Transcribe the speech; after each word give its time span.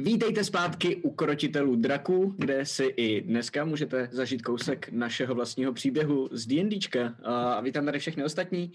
Vítejte 0.00 0.44
zpátky 0.44 0.96
u 0.96 1.10
Krotitelů 1.10 1.76
draků, 1.76 2.34
kde 2.38 2.66
si 2.66 2.84
i 2.84 3.20
dneska 3.20 3.64
můžete 3.64 4.08
zažít 4.12 4.42
kousek 4.42 4.88
našeho 4.92 5.34
vlastního 5.34 5.72
příběhu 5.72 6.28
z 6.32 6.46
D&Dčka. 6.46 7.14
A 7.24 7.60
vítám 7.60 7.84
tady 7.84 7.98
všechny 7.98 8.24
ostatní. 8.24 8.72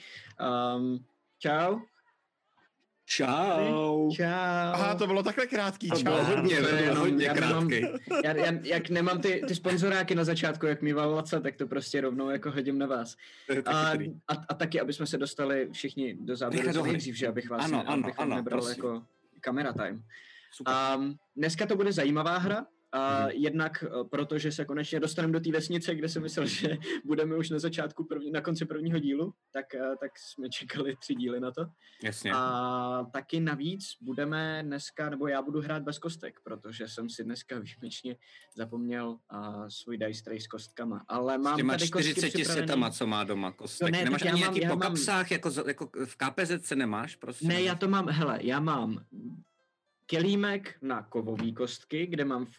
Um, 0.75 1.05
čau. 1.39 1.79
Čau. 3.05 4.11
Čau. 4.11 4.23
Aha, 4.73 4.95
to 4.95 5.07
bylo 5.07 5.23
takhle 5.23 5.47
krátký. 5.47 5.89
To 5.89 5.95
Čau. 5.95 6.03
bylo 6.03 6.23
hodně, 6.23 6.55
To 6.61 6.75
bylo 6.75 6.95
hodně 6.99 7.25
já 7.25 7.33
nemám- 7.33 7.67
krátký. 7.69 7.87
Já, 8.23 8.35
já, 8.35 8.51
jak 8.63 8.89
nemám 8.89 9.21
ty, 9.21 9.41
ty 9.47 9.55
sponzoráky 9.55 10.15
na 10.15 10.23
začátku, 10.23 10.65
jak 10.65 10.81
mýval 10.81 11.13
Laca, 11.15 11.39
tak 11.39 11.55
to 11.55 11.67
prostě 11.67 12.01
rovnou 12.01 12.29
jako 12.29 12.51
hodím 12.51 12.77
na 12.77 12.85
vás. 12.87 13.15
A, 13.65 13.91
a, 14.27 14.33
a 14.49 14.53
taky, 14.53 14.79
aby 14.81 14.93
jsme 14.93 15.05
se 15.07 15.17
dostali 15.17 15.69
všichni 15.71 16.17
do 16.19 16.35
záběru 16.35 16.73
co 16.73 16.83
nejdřív, 16.85 17.15
že 17.15 17.27
abych 17.27 17.49
vás 17.49 17.65
Ano, 17.65 17.77
ne, 17.77 17.83
ano, 17.83 18.03
abych 18.03 18.19
ano, 18.19 18.35
nebral 18.35 18.61
prosím. 18.61 18.83
jako 18.83 19.03
kamera 19.41 19.73
time. 19.73 20.03
Super. 20.55 20.73
Um, 20.97 21.15
dneska 21.35 21.65
to 21.65 21.75
bude 21.75 21.91
zajímavá 21.91 22.37
hra, 22.37 22.65
Mhm. 22.95 23.29
jednak 23.31 23.83
eh, 23.87 24.03
protože 24.11 24.51
se 24.51 24.65
konečně 24.65 24.99
dostaneme 24.99 25.33
do 25.33 25.39
té 25.39 25.51
vesnice, 25.51 25.95
kde 25.95 26.09
jsem 26.09 26.21
myslel, 26.23 26.45
že 26.75 26.77
budeme 27.05 27.35
už 27.35 27.49
na 27.49 27.59
začátku, 27.59 28.03
první, 28.03 28.31
na 28.31 28.41
konci 28.41 28.65
prvního 28.65 28.99
dílu, 28.99 29.33
tak, 29.53 29.75
eh, 29.75 29.79
tak 29.99 30.11
jsme 30.19 30.49
čekali 30.49 30.95
tři 30.95 31.15
díly 31.15 31.39
na 31.39 31.51
to. 31.51 31.65
Jasně. 32.03 32.31
A 32.35 33.05
taky 33.13 33.39
navíc 33.39 33.83
budeme 34.01 34.63
dneska, 34.65 35.09
nebo 35.09 35.27
já 35.27 35.41
budu 35.41 35.61
hrát 35.61 35.83
bez 35.83 35.97
kostek, 35.99 36.39
protože 36.43 36.87
jsem 36.87 37.09
si 37.09 37.23
dneska 37.23 37.59
výjimečně 37.59 38.15
zapomněl 38.55 39.07
uh, 39.09 39.65
svůj 39.67 39.97
dice 39.97 40.23
tray 40.23 40.39
s 40.39 40.47
kostkama. 40.47 41.05
Ale 41.07 41.37
mám 41.37 41.53
S 41.53 41.57
těma 41.57 41.73
tady 41.73 41.89
kostky 41.89 42.11
40 42.11 42.33
připravený. 42.33 42.67
setama, 42.67 42.89
co 42.91 43.07
má 43.07 43.23
doma 43.23 43.51
kostek. 43.51 43.81
No 43.91 43.97
ne, 43.97 44.03
nemáš 44.03 44.21
ani 44.21 44.31
mám- 44.31 44.39
nějaký 44.39 44.61
já 44.61 44.69
po 44.69 44.75
mám- 44.75 44.81
kapsách, 44.81 45.31
jako, 45.31 45.49
za- 45.51 45.63
jako 45.67 45.89
v 46.05 46.15
KPZ 46.15 46.71
nemáš, 46.75 47.15
prostě? 47.15 47.47
Ne, 47.47 47.61
já 47.61 47.75
to 47.75 47.87
mám, 47.87 48.09
hele, 48.09 48.39
já 48.41 48.59
mám 48.59 49.05
kelímek 50.05 50.75
na 50.81 51.03
kovový 51.03 51.53
kostky, 51.53 52.07
kde 52.07 52.25
mám 52.25 52.45
v, 52.45 52.51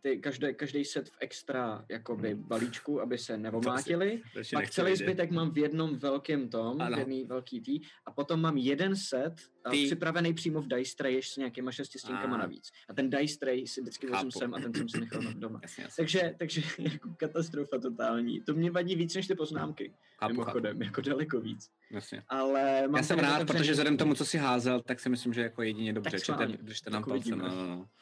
ty, 0.00 0.16
každý, 0.18 0.54
každý 0.54 0.84
set 0.84 1.08
v 1.08 1.12
extra 1.20 1.84
jakoby 1.88 2.34
balíčku, 2.34 3.00
aby 3.00 3.18
se 3.18 3.38
nevomlátili. 3.38 4.22
Pak 4.54 4.70
celý 4.70 4.96
zbytek 4.96 5.30
mám 5.30 5.50
v 5.50 5.58
jednom 5.58 5.96
velkém 5.98 6.48
tom, 6.48 6.80
Ano. 6.80 6.96
v 6.96 6.98
jedný 6.98 7.24
velký 7.24 7.60
tý, 7.60 7.80
a 8.06 8.12
potom 8.12 8.40
mám 8.40 8.56
jeden 8.56 8.96
set 8.96 9.34
Ty. 9.70 9.84
připravený 9.86 10.34
přímo 10.34 10.60
v 10.62 10.68
dice 10.68 10.96
tray 10.96 11.22
s 11.22 11.36
nějakýma 11.36 11.72
šestistínkama 11.72 12.34
A. 12.36 12.38
navíc. 12.38 12.70
A 12.88 12.94
ten 12.94 13.10
dice 13.10 13.38
tray 13.38 13.66
si 13.66 13.80
vždycky 13.80 14.06
vezmu 14.06 14.18
Chápu. 14.30 14.38
sem 14.38 14.54
a 14.54 14.60
ten 14.60 14.74
jsem 14.74 14.88
si 14.88 15.00
nechal 15.00 15.20
doma. 15.34 15.58
Jasně, 15.62 15.84
jasně. 15.84 16.02
Takže, 16.02 16.34
takže 16.38 16.62
jako 16.78 17.08
katastrofa 17.16 17.78
totální. 17.78 18.40
To 18.40 18.54
mě 18.54 18.70
vadí 18.70 18.94
víc 18.96 19.14
než 19.14 19.26
ty 19.26 19.34
poznámky. 19.34 19.88
Chápu, 19.88 20.18
chápu. 20.18 20.32
mimochodem, 20.32 20.82
jako 20.82 21.00
daleko 21.00 21.40
víc. 21.40 21.70
Jasně. 21.90 22.22
Ale 22.28 22.82
mám 22.88 22.96
Já 22.96 23.02
jsem 23.02 23.18
rád, 23.18 23.46
protože 23.46 23.70
vzhledem 23.72 23.96
tomu, 23.96 24.14
co 24.14 24.24
si 24.24 24.38
házel, 24.38 24.80
tak 24.80 25.00
si 25.00 25.08
myslím, 25.08 25.32
že 25.32 25.40
jako 25.42 25.62
jedině 25.62 25.92
dobře. 25.92 26.10
Tak 26.10 26.50
nám 26.90 27.04
palce. 27.04 27.36
No, 27.36 27.48
no, 27.48 27.66
no. 27.66 27.88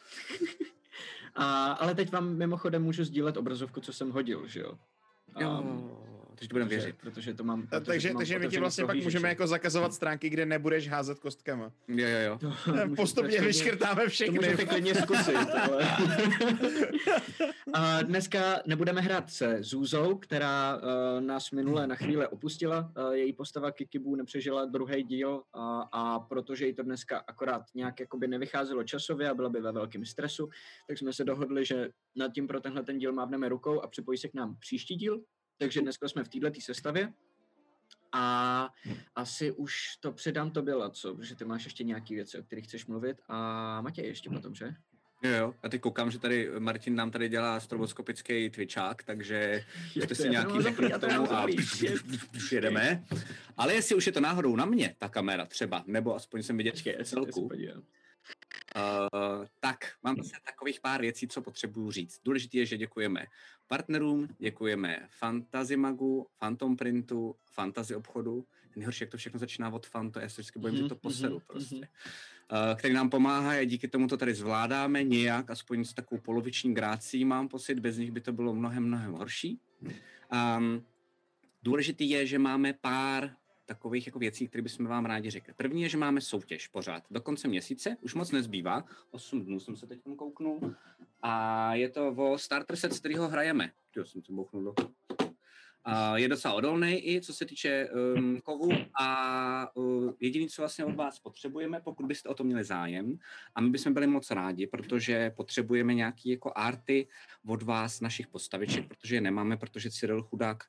A, 1.35 1.73
ale 1.73 1.95
teď 1.95 2.13
vám 2.13 2.37
mimochodem 2.37 2.83
můžu 2.83 3.05
sdílet 3.05 3.37
obrazovku, 3.37 3.81
co 3.81 3.93
jsem 3.93 4.11
hodil, 4.11 4.49
že 4.49 4.61
jo? 4.61 4.79
Jo, 5.39 5.63
takže 6.39 6.49
ti 6.49 6.53
budeme 6.53 6.69
protože, 6.69 6.77
věřit. 6.77 6.97
Protože 7.01 7.35
to 7.35 7.45
mám. 7.45 7.63
Protože 7.67 7.81
takže, 7.81 8.09
to 8.09 8.15
mám 8.15 8.21
takže 8.21 8.39
my 8.39 8.49
ti 8.49 8.59
vlastně 8.59 8.85
pak 8.85 8.97
můžeme 8.97 9.29
jako 9.29 9.47
zakazovat 9.47 9.95
stránky, 9.95 10.29
kde 10.31 10.47
nebudeš 10.47 10.89
házet 10.89 11.19
kostkama. 11.19 11.73
Jo, 11.89 12.07
jo, 12.09 12.19
jo. 12.19 12.39
To 12.39 12.73
můžu- 12.73 12.95
Postupně 12.97 13.41
vyškrtáme 13.41 14.05
To 14.05 14.11
všechny. 14.11 14.39
můžete 14.39 14.67
klidně 14.67 14.95
zkusit, 14.95 15.37
ale... 15.37 15.89
A 17.75 18.03
dneska 18.03 18.63
nebudeme 18.67 19.01
hrát 19.01 19.31
se 19.31 19.57
Zuzou, 19.61 20.15
která 20.15 20.77
uh, 20.77 20.83
nás 21.21 21.51
minule 21.51 21.87
na 21.87 21.95
chvíli 21.95 22.27
opustila. 22.27 22.93
Uh, 22.99 23.13
její 23.13 23.33
postava 23.33 23.71
Kikibu 23.71 24.17
nepřežila 24.17 24.65
druhý 24.65 25.03
díl 25.03 25.43
a, 25.53 25.81
a 25.93 26.21
protože 26.21 26.67
jí 26.67 26.75
to 26.75 26.83
dneska 26.83 27.25
akorát 27.27 27.63
nějak 27.75 28.01
jakoby 28.01 28.29
nevycházelo 28.29 28.85
časově 28.85 29.31
a 29.31 29.35
byla 29.35 29.49
by 29.49 29.61
ve 29.61 29.73
velkém 29.73 30.05
stresu, 30.05 30.49
tak 30.89 30.99
jsme 30.99 31.13
se 31.13 31.25
dohodli, 31.25 31.65
že 31.65 31.89
nad 32.17 32.33
tím 32.33 32.47
pro 32.49 32.61
tenhle 32.61 32.83
ten 32.83 32.99
díl 32.99 33.13
mávneme 33.13 33.49
rukou 33.49 33.81
a 33.81 33.87
připojí 33.89 34.19
se 34.19 34.29
k 34.29 34.35
nám 34.35 34.57
příští 34.61 34.95
díl. 34.97 35.21
Takže 35.59 35.81
dneska 35.81 36.09
jsme 36.09 36.25
v 36.25 36.29
této 36.29 36.61
sestavě. 36.61 37.13
A 38.13 38.69
asi 39.15 39.53
už 39.53 39.97
to 40.01 40.13
předám 40.13 40.51
tobě, 40.51 40.75
Laco, 40.75 41.15
protože 41.15 41.35
ty 41.35 41.45
máš 41.45 41.65
ještě 41.65 41.85
nějaké 41.85 42.15
věci, 42.15 42.39
o 42.39 42.43
kterých 42.43 42.65
chceš 42.65 42.87
mluvit. 42.87 43.17
A 43.29 43.81
Matěj 43.81 44.07
ještě 44.07 44.31
potom, 44.31 44.55
že? 44.55 44.75
Jo, 45.23 45.31
jo. 45.31 45.55
A 45.63 45.69
teď 45.69 45.81
koukám, 45.81 46.11
že 46.11 46.19
tady 46.19 46.51
Martin 46.59 46.95
nám 46.95 47.11
tady 47.11 47.29
dělá 47.29 47.61
stroboskopický 47.61 48.51
twitchák, 48.51 49.03
takže 49.03 49.65
jste 49.91 50.07
to 50.07 50.15
si 50.15 50.29
nějaký 50.29 50.53
to 50.53 50.63
zaplý, 50.63 50.89
k 50.89 50.99
to 50.99 51.09
tomu 51.09 51.33
a 51.33 51.47
jedeme. 52.53 53.05
Ale 53.57 53.75
jestli 53.75 53.95
už 53.95 54.07
je 54.07 54.13
to 54.13 54.21
náhodou 54.21 54.57
na 54.57 54.65
mě, 54.65 54.95
ta 54.99 55.09
kamera 55.09 55.47
třeba, 55.47 55.85
nebo 55.87 56.15
aspoň 56.15 56.43
jsem 56.43 56.57
vidět 56.57 56.83
celku. 57.05 57.51
Uh, 58.79 59.45
tak, 59.61 59.79
mám 60.03 60.17
zase 60.17 60.37
takových 60.47 60.81
pár 60.81 61.01
věcí, 61.01 61.29
co 61.29 61.43
potřebuju 61.43 61.91
říct. 61.91 62.21
Důležité 62.25 62.59
je, 62.59 62.67
že 62.67 62.77
děkujeme 62.79 63.25
partnerům, 63.67 64.29
děkujeme 64.39 65.07
Fantasy 65.19 65.77
Magu, 65.77 66.27
Phantom 66.39 66.77
Printu, 66.77 67.37
Fantasy 67.45 67.95
obchodu. 67.95 68.45
Nejhorší, 68.77 69.03
jak 69.05 69.11
to 69.11 69.17
všechno 69.17 69.39
začíná 69.39 69.71
od 69.71 69.87
fan, 69.87 70.11
to 70.11 70.21
já 70.21 70.29
se 70.29 70.41
vždycky 70.43 70.59
bojím, 70.59 70.77
že 70.77 70.83
to 70.83 70.95
Mhm, 70.95 71.01
poseru 71.01 71.35
mhm, 71.35 71.45
prostě. 71.47 71.75
mhm. 71.75 71.85
Uh, 72.53 72.79
který 72.79 72.95
nám 72.95 73.11
pomáhá 73.11 73.51
a 73.51 73.65
díky 73.65 73.89
tomu 73.89 74.09
to 74.09 74.17
tady 74.17 74.35
zvládáme 74.35 75.05
nějak, 75.05 75.51
aspoň 75.51 75.85
s 75.85 75.95
takovou 75.95 76.21
poloviční 76.21 76.75
grácí 76.75 77.25
mám 77.25 77.49
pocit, 77.49 77.79
bez 77.79 77.97
nich 77.97 78.11
by 78.13 78.21
to 78.21 78.33
bylo 78.33 78.55
mnohem, 78.55 78.85
mnohem 78.85 79.13
horší. 79.13 79.61
Um, 80.59 80.85
důležitý 81.63 82.11
je, 82.11 82.27
že 82.27 82.39
máme 82.39 82.73
pár 82.73 83.37
takových 83.69 84.07
jako 84.07 84.19
věcí, 84.19 84.49
které 84.49 84.63
bychom 84.63 84.87
vám 84.87 85.07
rádi 85.07 85.31
řekli. 85.31 85.55
První 85.57 85.83
je, 85.83 85.89
že 85.89 85.99
máme 85.99 86.21
soutěž 86.21 86.69
pořád. 86.69 87.03
Do 87.11 87.21
konce 87.21 87.49
měsíce, 87.49 87.97
už 88.01 88.15
moc 88.15 88.31
nezbývá, 88.31 88.85
8 89.11 89.45
dnů 89.45 89.61
jsem 89.61 89.77
se 89.77 89.87
teď 89.87 90.01
kouknul, 90.17 90.75
a 91.23 91.75
je 91.75 91.89
to 91.89 92.09
o 92.09 92.39
starter 92.39 92.77
set, 92.77 92.93
z 92.93 92.99
kterého 92.99 93.29
hrajeme. 93.29 93.71
Jo, 93.97 94.05
jsem 94.05 94.23
se 94.23 94.33
bouchnul 94.33 94.65
do... 94.65 94.75
A 95.85 96.17
je 96.17 96.29
docela 96.29 96.55
odolný 96.55 97.09
i 97.15 97.21
co 97.21 97.35
se 97.35 97.47
týče 97.47 97.89
um, 98.17 98.41
kovu 98.41 98.71
a 99.01 99.77
uh, 99.77 100.13
jediný, 100.21 100.49
co 100.49 100.63
vlastně 100.63 100.85
od 100.85 100.95
vás 100.95 101.19
potřebujeme, 101.19 101.81
pokud 101.81 102.07
byste 102.07 102.29
o 102.29 102.35
to 102.35 102.45
měli 102.45 102.65
zájem, 102.65 103.19
a 103.55 103.61
my 103.61 103.71
bychom 103.71 103.95
byli 103.95 104.07
moc 104.07 104.31
rádi, 104.31 104.67
protože 104.67 105.31
potřebujeme 105.31 105.95
nějaký 105.95 106.31
jako 106.31 106.53
arty 106.55 107.09
od 107.47 107.63
vás, 107.63 108.01
našich 108.01 108.27
postaviček, 108.27 108.89
protože 108.89 109.15
je 109.15 109.21
nemáme, 109.21 109.57
protože 109.57 109.91
Cyril 109.91 110.23
chudák 110.23 110.65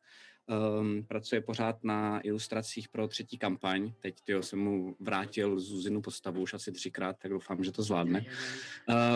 um, 0.50 1.04
pracuje 1.04 1.42
pořád 1.42 1.84
na 1.84 2.22
ilustracích 2.22 2.90
pro 2.90 3.08
třetí 3.08 3.38
kampaň. 3.38 3.92
Teď 4.00 4.16
tyjo, 4.24 4.44
jsem 4.44 4.60
mu 4.60 4.96
vrátil 5.00 5.60
Zuzinu 5.60 6.02
postavu 6.02 6.42
už 6.42 6.54
asi 6.54 6.72
třikrát, 6.72 7.16
tak 7.20 7.32
doufám, 7.32 7.64
že 7.64 7.72
to 7.72 7.84
zvládne. 7.84 8.26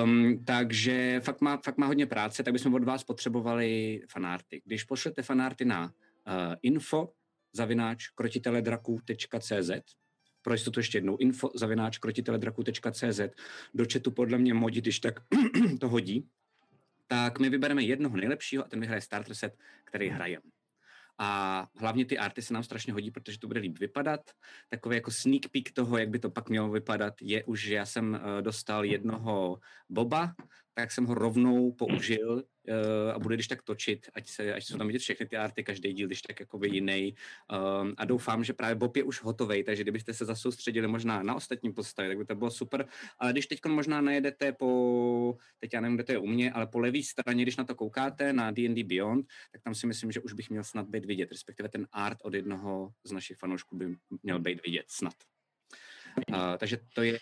Um, 0.04 0.44
takže 0.46 1.22
fakt 1.24 1.42
má, 1.42 1.58
fakt 1.58 1.78
má 1.78 1.88
hodně 1.88 2.06
práce, 2.06 2.44
tak 2.44 2.54
bychom 2.54 2.74
od 2.74 2.84
vás 2.84 3.04
potřebovali 3.04 4.02
fanárty. 4.10 4.62
Když 4.66 4.84
pošlete 4.84 5.22
fanárty 5.22 5.66
na 5.66 5.86
uh, 5.86 5.92
info 6.62 7.10
zavináč 7.54 8.08
krotiteledraků.cz 8.08 9.72
pro 10.42 10.54
jistotu 10.54 10.80
ještě 10.80 10.98
jednou 10.98 11.18
info 11.18 11.50
zavináč 11.56 11.98
krotiteledraků.cz 11.98 13.20
do 13.74 13.86
chatu 13.94 14.12
podle 14.12 14.38
mě 14.38 14.54
modi, 14.54 14.82
když 14.82 15.00
tak 15.00 15.20
to 15.80 15.90
hodí, 15.90 16.28
tak 17.08 17.40
my 17.40 17.50
vybereme 17.50 17.84
jednoho 17.84 18.18
nejlepšího 18.18 18.66
a 18.66 18.68
ten 18.68 18.80
vyhraje 18.80 19.02
starter 19.02 19.36
set, 19.36 19.58
který 19.86 20.10
hrajeme. 20.10 20.44
A 21.18 21.68
hlavně 21.80 22.06
ty 22.06 22.18
arty 22.18 22.42
se 22.42 22.54
nám 22.54 22.64
strašně 22.64 22.94
hodí, 22.94 23.12
protože 23.12 23.40
to 23.40 23.48
bude 23.48 23.60
líp 23.60 23.80
vypadat. 23.80 24.22
Takový 24.70 24.96
jako 24.96 25.12
sneak 25.12 25.50
peek 25.52 25.72
toho, 25.72 25.98
jak 25.98 26.10
by 26.10 26.20
to 26.20 26.30
pak 26.30 26.50
mělo 26.50 26.70
vypadat, 26.70 27.14
je 27.22 27.44
už, 27.44 27.62
že 27.62 27.76
já 27.76 27.86
jsem 27.86 28.14
uh, 28.14 28.42
dostal 28.42 28.86
jednoho 28.86 29.60
Boba, 29.90 30.34
tak 30.74 30.92
jsem 30.92 31.06
ho 31.06 31.14
rovnou 31.14 31.72
použil 31.72 32.34
uh, 32.34 33.12
a 33.14 33.20
bude 33.20 33.36
když 33.36 33.48
tak 33.48 33.62
točit, 33.62 34.10
ať, 34.14 34.28
se, 34.28 34.54
ať 34.54 34.64
jsou 34.64 34.78
tam 34.78 34.88
vidět 34.88 35.00
všechny 35.00 35.26
ty 35.26 35.38
arty, 35.38 35.64
každý 35.64 35.94
díl, 35.94 36.08
když 36.08 36.22
tak 36.22 36.40
jakoby 36.40 36.70
jiný. 36.70 37.16
Um, 37.82 37.94
a 37.98 38.06
doufám, 38.06 38.44
že 38.44 38.54
právě 38.54 38.76
Bob 38.76 38.98
je 38.98 39.04
už 39.04 39.22
hotový, 39.22 39.64
takže 39.64 39.84
kdybyste 39.84 40.14
se 40.14 40.26
zasoustředili 40.26 40.88
možná 40.88 41.24
na 41.24 41.36
ostatní 41.36 41.74
postavy, 41.74 42.08
tak 42.08 42.18
by 42.18 42.26
to 42.26 42.36
bylo 42.36 42.52
super. 42.52 42.88
Ale 43.20 43.32
když 43.32 43.48
teď 43.48 43.60
možná 43.68 44.02
najedete 44.02 44.52
po, 44.52 45.38
teď 45.60 45.74
já 45.74 45.82
nevím, 45.82 45.98
kde 45.98 46.04
to 46.04 46.12
je 46.12 46.18
u 46.18 46.28
mě, 46.28 46.52
ale 46.52 46.68
po 46.68 46.80
levé 46.80 47.04
straně, 47.04 47.44
když 47.44 47.58
na 47.58 47.64
to 47.64 47.76
koukáte, 47.76 48.34
na 48.34 48.52
D&D 48.52 48.84
Beyond, 48.84 49.26
tak 49.52 49.62
tam 49.62 49.76
si 49.76 49.88
myslím, 49.88 50.12
že 50.12 50.20
už 50.20 50.34
bych 50.34 50.50
měl 50.50 50.64
snad 50.64 50.88
být 50.88 51.06
vidět, 51.06 51.32
respektive 51.32 51.70
ten 51.70 51.88
art 51.92 52.18
od 52.24 52.34
jednoho 52.34 52.92
z 53.04 53.12
našich 53.12 53.38
fanoušků 53.38 53.78
by 53.78 53.96
měl 54.24 54.40
být 54.40 54.66
vidět 54.66 54.86
snad. 54.88 55.14
Uh, 56.30 56.38
takže 56.58 56.78
to 56.94 57.02
je 57.02 57.20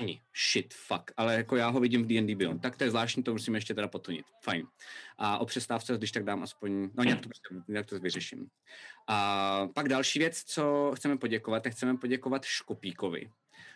Není. 0.00 0.20
Shit, 0.52 0.74
fuck. 0.74 1.10
Ale 1.16 1.34
jako 1.34 1.56
já 1.56 1.68
ho 1.68 1.80
vidím 1.80 2.02
v 2.02 2.06
D&D 2.06 2.34
Beyond. 2.34 2.62
Tak 2.62 2.76
to 2.76 2.84
je 2.84 2.90
zvláštní, 2.90 3.22
to 3.22 3.32
musíme 3.32 3.58
ještě 3.58 3.74
teda 3.74 3.88
potunit. 3.88 4.26
Fajn. 4.44 4.66
A 5.18 5.38
o 5.38 5.46
přestávce, 5.46 5.96
když 5.98 6.12
tak 6.12 6.24
dám 6.24 6.42
aspoň, 6.42 6.90
no 6.94 7.04
nějak 7.04 7.20
to, 7.20 7.28
prostě- 7.28 7.54
nějak 7.68 7.86
to 7.86 7.98
vyřeším. 7.98 8.46
A 9.06 9.68
pak 9.74 9.88
další 9.88 10.18
věc, 10.18 10.42
co 10.44 10.92
chceme 10.94 11.16
poděkovat, 11.16 11.62
tak 11.62 11.72
chceme 11.72 11.96
poděkovat 11.96 12.44
Škopíkovi, 12.44 13.30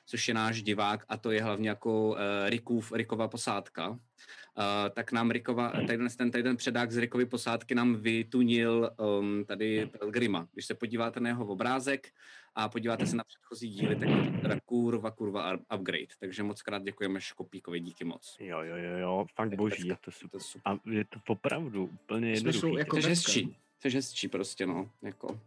což 0.07 0.29
je 0.29 0.35
náš 0.35 0.63
divák 0.63 1.05
a 1.09 1.17
to 1.17 1.31
je 1.31 1.43
hlavně 1.43 1.69
jako 1.69 2.09
uh, 2.09 2.17
Rikův, 2.47 2.93
Rikova 2.93 3.29
posádka. 3.29 3.89
Uh, 3.89 3.97
tak 4.95 5.13
nám 5.13 5.31
Rikova, 5.31 5.71
tady 5.71 5.99
ten, 6.17 6.31
tady 6.31 6.43
ten 6.43 6.57
předák 6.57 6.93
z 6.93 6.97
Rikovy 6.97 7.27
posádky 7.27 7.75
nám 7.75 7.95
vytunil 7.95 8.91
um, 9.19 9.45
tady 9.45 9.87
Pelgrima. 9.87 10.49
Když 10.53 10.67
se 10.67 10.75
podíváte 10.75 11.21
na 11.21 11.29
jeho 11.29 11.47
obrázek 11.47 12.09
a 12.55 12.69
podíváte 12.69 13.07
se 13.07 13.17
na 13.17 13.25
předchozí 13.25 13.69
díly, 13.69 13.97
tak 13.97 14.09
je 14.09 14.31
to 14.33 14.39
teda 14.41 14.57
kurva, 14.65 15.11
kurva 15.11 15.53
upgrade. 15.75 16.07
Takže 16.21 16.43
moc 16.43 16.63
krát 16.63 16.83
děkujeme 16.83 17.21
Škopíkovi, 17.21 17.81
díky 17.81 18.05
moc. 18.05 18.37
Jo, 18.41 18.61
jo, 18.63 18.77
jo, 18.77 18.99
jo, 18.99 19.27
fakt 19.35 19.55
boží, 19.55 19.89
je 19.89 19.97
to 20.01 20.11
super. 20.11 20.31
To 20.31 20.37
je 20.37 20.41
super. 20.41 20.73
A 20.73 20.79
je 20.91 21.05
to 21.05 21.19
opravdu 21.29 21.85
úplně 21.85 22.31
jednoduchý. 22.31 22.75
jako 22.75 22.97
Jsi 22.97 23.03
vetka. 23.03 23.09
hezčí, 23.09 23.57
jsi 23.81 23.91
hezčí 23.91 24.29
prostě, 24.29 24.67
no, 24.67 24.91
jako. 25.03 25.41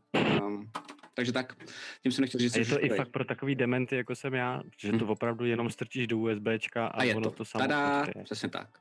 Um, 0.43 0.71
takže 1.13 1.31
tak, 1.31 1.55
tím 2.03 2.11
jsem 2.11 2.21
nechtěl 2.21 2.39
říct, 2.39 2.55
A 2.55 2.59
je 2.59 2.65
to 2.65 2.83
i 2.85 2.89
fakt 2.89 3.09
pro 3.09 3.25
takový 3.25 3.55
dementy, 3.55 3.95
jako 3.95 4.15
jsem 4.15 4.33
já, 4.33 4.61
že 4.77 4.91
to 4.91 5.05
Hm. 5.05 5.09
opravdu 5.09 5.45
jenom 5.45 5.69
strčíš 5.69 6.07
do 6.07 6.17
USBčka 6.17 6.87
a, 6.87 6.89
A 6.99 7.03
je 7.03 7.15
ono 7.15 7.29
to. 7.29 7.35
to 7.35 7.45
samo 7.45 7.61
Tada, 7.61 8.01
prostě- 8.03 8.23
přesně 8.23 8.49
tak. 8.49 8.79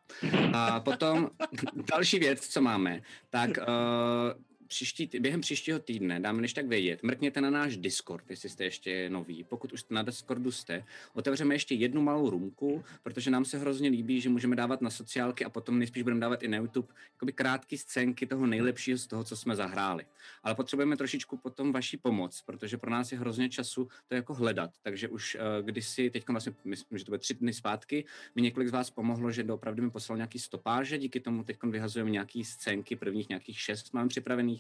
A 0.53 0.81
potom 0.81 1.31
další 1.91 2.19
věc, 2.19 2.49
co 2.49 2.61
máme, 2.61 3.01
tak 3.31 3.51
uh, 3.51 4.43
příští, 4.69 5.11
během 5.21 5.41
příštího 5.41 5.79
týdne, 5.79 6.21
dáme 6.21 6.43
než 6.43 6.53
tak 6.53 6.67
vědět, 6.67 7.03
mrkněte 7.03 7.41
na 7.41 7.51
náš 7.51 7.77
Discord, 7.77 8.31
jestli 8.31 8.49
jste 8.49 8.65
ještě 8.65 9.11
noví. 9.11 9.45
Pokud 9.45 9.73
už 9.73 9.85
na 9.91 10.03
Discordu 10.03 10.53
jste, 10.53 10.85
otevřeme 11.15 11.55
ještě 11.55 11.75
jednu 11.75 12.03
malou 12.03 12.31
růmku, 12.31 12.85
protože 13.03 13.31
nám 13.31 13.45
se 13.45 13.59
hrozně 13.59 13.89
líbí, 13.89 14.21
že 14.21 14.29
můžeme 14.29 14.57
dávat 14.57 14.81
na 14.81 14.91
sociálky 14.91 15.45
a 15.45 15.51
potom 15.51 15.79
nejspíš 15.79 16.03
budeme 16.03 16.21
dávat 16.21 16.43
i 16.43 16.49
na 16.49 16.57
YouTube 16.57 16.89
krátké 17.35 17.79
scénky 17.79 18.27
toho 18.27 18.47
nejlepšího 18.47 18.99
z 18.99 19.07
toho, 19.07 19.25
co 19.25 19.37
jsme 19.37 19.57
zahráli. 19.57 20.07
Ale 20.43 20.55
potřebujeme 20.55 20.97
trošičku 20.97 21.37
potom 21.37 21.73
vaší 21.73 21.97
pomoc, 21.97 22.43
protože 22.47 22.79
pro 22.79 22.91
nás 22.91 23.13
je 23.13 23.19
hrozně 23.19 23.49
času 23.49 23.89
to 24.09 24.15
jako 24.15 24.35
hledat. 24.35 24.71
Takže 24.83 25.09
už 25.09 25.35
uh, 25.35 25.67
kdysi, 25.67 26.11
teď 26.11 26.29
vlastně, 26.29 26.53
myslím, 26.65 26.99
že 26.99 27.05
to 27.05 27.11
bude 27.11 27.19
tři 27.19 27.35
dny 27.35 27.53
zpátky, 27.53 28.05
mi 28.35 28.43
několik 28.43 28.69
z 28.69 28.73
vás 28.73 28.91
pomohlo, 28.91 29.31
že 29.31 29.43
doopravdy 29.43 29.83
mi 29.83 29.91
poslal 29.91 30.17
nějaký 30.17 30.39
stopáže, 30.39 30.99
díky 30.99 31.21
tomu 31.21 31.45
teď 31.45 31.57
vyhazujeme 31.63 32.11
nějaký 32.11 32.45
scénky, 32.45 32.97
prvních 32.97 33.29
nějakých 33.29 33.61
šest 33.61 33.95
máme 33.95 34.09
připravených, 34.09 34.56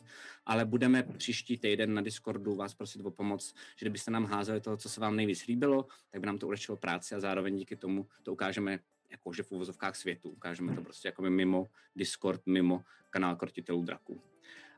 ale 0.46 0.64
budeme 0.64 1.02
příští 1.02 1.58
týden 1.58 1.94
na 1.94 2.02
Discordu 2.02 2.54
vás 2.54 2.74
prosit 2.74 3.00
o 3.04 3.10
pomoc, 3.10 3.54
že 3.76 3.84
kdybyste 3.84 4.10
nám 4.10 4.24
házeli 4.24 4.60
toho, 4.60 4.76
co 4.76 4.88
se 4.88 5.00
vám 5.00 5.16
nejvíc 5.16 5.46
líbilo, 5.46 5.86
tak 6.10 6.20
by 6.20 6.26
nám 6.26 6.38
to 6.38 6.46
ulehčilo 6.46 6.76
práci 6.76 7.14
a 7.14 7.20
zároveň 7.20 7.56
díky 7.56 7.76
tomu 7.76 8.06
to 8.22 8.32
ukážeme 8.32 8.78
jakože 9.10 9.42
v 9.42 9.52
uvozovkách 9.52 9.96
světu. 9.96 10.30
Ukážeme 10.30 10.74
to 10.74 10.82
prostě 10.82 11.08
jako 11.08 11.22
mimo 11.22 11.66
Discord, 11.96 12.46
mimo 12.46 12.82
kanál 13.10 13.36
krotitelů 13.36 13.82
draků. 13.82 14.20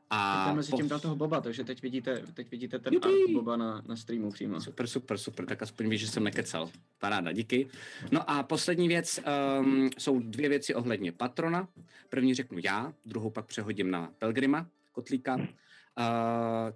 A 0.09 0.45
tam 0.45 0.55
mezi 0.55 0.71
tím 0.71 0.85
po- 0.85 0.89
dal 0.89 0.99
toho 0.99 1.15
Boba, 1.15 1.41
takže 1.41 1.63
teď 1.63 1.81
vidíte, 1.81 2.23
teď 2.33 2.51
vidíte 2.51 2.79
ten 2.79 2.93
art 2.95 3.31
Boba 3.33 3.57
na, 3.57 3.81
na 3.87 3.95
streamu 3.95 4.31
přímo. 4.31 4.61
Super, 4.61 4.87
super, 4.87 5.17
super, 5.17 5.45
tak 5.45 5.61
aspoň 5.61 5.89
víš, 5.89 6.01
že 6.01 6.07
jsem 6.07 6.23
nekecal. 6.23 6.69
Paráda, 6.99 7.31
díky. 7.31 7.67
No 8.11 8.29
a 8.29 8.43
poslední 8.43 8.87
věc, 8.87 9.19
um, 9.59 9.89
jsou 9.97 10.19
dvě 10.19 10.49
věci 10.49 10.75
ohledně 10.75 11.11
patrona. 11.11 11.67
První 12.09 12.33
řeknu 12.33 12.59
já, 12.63 12.93
druhou 13.05 13.29
pak 13.29 13.45
přehodím 13.45 13.91
na 13.91 14.13
Pelgrima, 14.19 14.67
Kotlíka. 14.91 15.35
Uh, 15.35 15.45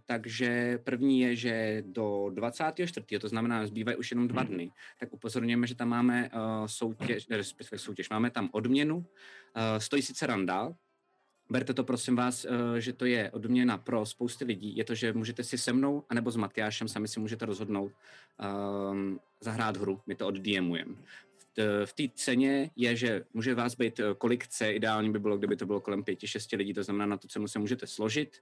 takže 0.06 0.80
první 0.84 1.22
je, 1.22 1.36
že 1.36 1.84
do 1.86 2.30
24. 2.34 3.20
to 3.20 3.28
znamená, 3.28 3.68
zbývají 3.68 3.98
už 3.98 4.12
jenom 4.12 4.28
dva 4.28 4.44
dny, 4.44 4.72
tak 5.00 5.14
upozorňujeme, 5.14 5.68
že 5.68 5.76
tam 5.76 5.90
máme 5.90 6.30
uh, 6.30 6.66
soutěž, 6.66 7.28
respektive 7.30 7.80
soutěž, 7.80 8.10
máme 8.10 8.30
tam 8.30 8.50
odměnu, 8.52 8.98
uh, 8.98 9.04
stojí 9.78 10.02
sice 10.02 10.28
randa, 10.28 10.74
Berte 11.50 11.74
to 11.74 11.84
prosím 11.84 12.16
vás, 12.16 12.46
eh, 12.46 12.82
že 12.82 12.94
to 12.94 13.06
je 13.06 13.32
odměna 13.32 13.78
pro 13.78 14.06
spousty 14.06 14.46
lidí. 14.46 14.78
Je 14.78 14.84
to, 14.84 14.96
že 14.96 15.14
můžete 15.14 15.44
si 15.44 15.58
se 15.58 15.74
mnou 15.74 16.04
anebo 16.10 16.32
s 16.32 16.36
Matyášem 16.36 16.88
sami 16.88 17.08
si 17.08 17.20
můžete 17.20 17.46
rozhodnout 17.46 17.92
um, 17.92 19.20
zahrát 19.42 19.78
hru. 19.78 20.02
My 20.06 20.16
to 20.16 20.28
oddmujeme. 20.28 20.96
V 21.86 21.94
té 21.94 22.04
ceně 22.16 22.72
je, 22.76 22.96
že 22.96 23.26
může 23.34 23.56
vás 23.56 23.76
být 23.76 24.00
eh, 24.00 24.04
kolik 24.18 24.44
chce, 24.44 24.72
ideální 24.72 25.12
by 25.12 25.20
bylo, 25.20 25.38
kdyby 25.38 25.56
to 25.56 25.66
bylo 25.66 25.82
kolem 25.82 26.04
pěti, 26.04 26.28
šesti 26.28 26.56
lidí, 26.56 26.74
to 26.74 26.84
znamená, 26.84 27.06
na 27.06 27.18
tu 27.18 27.28
cenu 27.28 27.48
se 27.48 27.60
můžete 27.60 27.88
složit. 27.88 28.42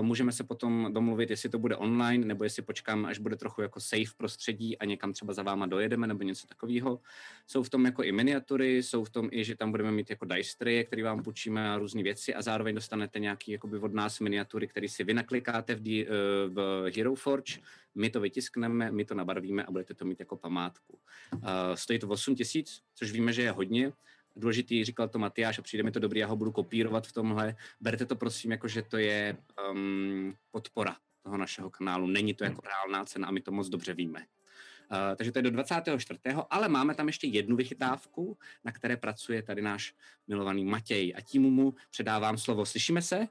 Můžeme 0.00 0.32
se 0.32 0.44
potom 0.44 0.90
domluvit, 0.92 1.30
jestli 1.30 1.48
to 1.48 1.58
bude 1.58 1.76
online, 1.76 2.26
nebo 2.26 2.44
jestli 2.44 2.62
počkáme, 2.62 3.08
až 3.08 3.18
bude 3.18 3.36
trochu 3.36 3.62
jako 3.62 3.80
safe 3.80 4.12
prostředí 4.16 4.78
a 4.78 4.84
někam 4.84 5.12
třeba 5.12 5.32
za 5.32 5.42
váma 5.42 5.66
dojedeme, 5.66 6.06
nebo 6.06 6.22
něco 6.22 6.46
takového. 6.46 7.00
Jsou 7.46 7.62
v 7.62 7.70
tom 7.70 7.84
jako 7.84 8.02
i 8.02 8.12
miniatury, 8.12 8.82
jsou 8.82 9.04
v 9.04 9.10
tom 9.10 9.28
i, 9.32 9.44
že 9.44 9.56
tam 9.56 9.70
budeme 9.70 9.90
mít 9.90 10.10
jako 10.10 10.24
dice 10.24 10.58
tray, 10.58 10.84
který 10.84 11.02
vám 11.02 11.22
půjčíme 11.22 11.70
a 11.70 11.78
různé 11.78 12.02
věci 12.02 12.34
a 12.34 12.42
zároveň 12.42 12.74
dostanete 12.74 13.18
nějaký 13.18 13.52
jakoby 13.52 13.78
od 13.78 13.94
nás 13.94 14.20
miniatury, 14.20 14.68
které 14.68 14.88
si 14.88 15.04
vy 15.04 15.14
naklikáte 15.14 15.74
v, 15.74 15.80
D, 15.80 16.06
eh, 16.06 16.10
v 16.48 16.90
Hero 16.96 17.14
Forge, 17.14 17.60
my 17.96 18.10
to 18.10 18.20
vytiskneme, 18.20 18.90
my 18.90 19.04
to 19.04 19.14
nabarvíme 19.14 19.64
a 19.64 19.70
budete 19.70 19.94
to 19.94 20.04
mít 20.04 20.20
jako 20.20 20.36
památku. 20.36 20.98
Uh, 21.34 21.40
stojí 21.74 21.98
to 21.98 22.08
8 22.08 22.34
tisíc, 22.34 22.82
což 22.94 23.12
víme, 23.12 23.32
že 23.32 23.42
je 23.42 23.50
hodně. 23.50 23.92
Důležitý, 24.36 24.84
říkal 24.84 25.08
to 25.08 25.18
Matyáš 25.18 25.58
a 25.58 25.62
přijde 25.62 25.82
mi 25.82 25.90
to 25.90 26.00
dobrý, 26.00 26.20
já 26.20 26.26
ho 26.26 26.36
budu 26.36 26.52
kopírovat 26.52 27.06
v 27.06 27.12
tomhle. 27.12 27.56
Berte 27.80 28.06
to 28.06 28.16
prosím 28.16 28.50
jako, 28.50 28.68
že 28.68 28.82
to 28.82 28.98
je 28.98 29.36
um, 29.70 30.34
podpora 30.50 30.96
toho 31.22 31.36
našeho 31.36 31.70
kanálu. 31.70 32.06
Není 32.06 32.34
to 32.34 32.44
jako 32.44 32.62
reálná 32.64 33.04
cena 33.04 33.28
a 33.28 33.30
my 33.30 33.40
to 33.40 33.52
moc 33.52 33.68
dobře 33.68 33.94
víme. 33.94 34.20
Uh, 34.20 35.16
takže 35.16 35.32
to 35.32 35.38
je 35.38 35.42
do 35.42 35.50
24. 35.50 36.20
Ale 36.50 36.68
máme 36.68 36.94
tam 36.94 37.06
ještě 37.06 37.26
jednu 37.26 37.56
vychytávku, 37.56 38.38
na 38.64 38.72
které 38.72 38.96
pracuje 38.96 39.42
tady 39.42 39.62
náš 39.62 39.94
milovaný 40.26 40.64
Matěj. 40.64 41.14
A 41.16 41.20
tím 41.20 41.42
mu 41.42 41.74
předávám 41.90 42.38
slovo. 42.38 42.66
Slyšíme 42.66 43.02
se? 43.02 43.28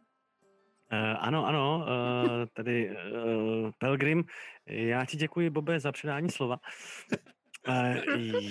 Uh, 0.92 1.18
ano, 1.20 1.46
ano, 1.46 1.86
uh, 1.88 2.46
tady 2.54 2.90
uh, 2.90 3.72
Pelgrim, 3.78 4.24
já 4.66 5.06
ti 5.06 5.18
děkuji, 5.18 5.50
Bobe, 5.50 5.80
za 5.80 5.92
předání 5.92 6.30
slova. 6.30 6.58
Uh, 7.68 7.96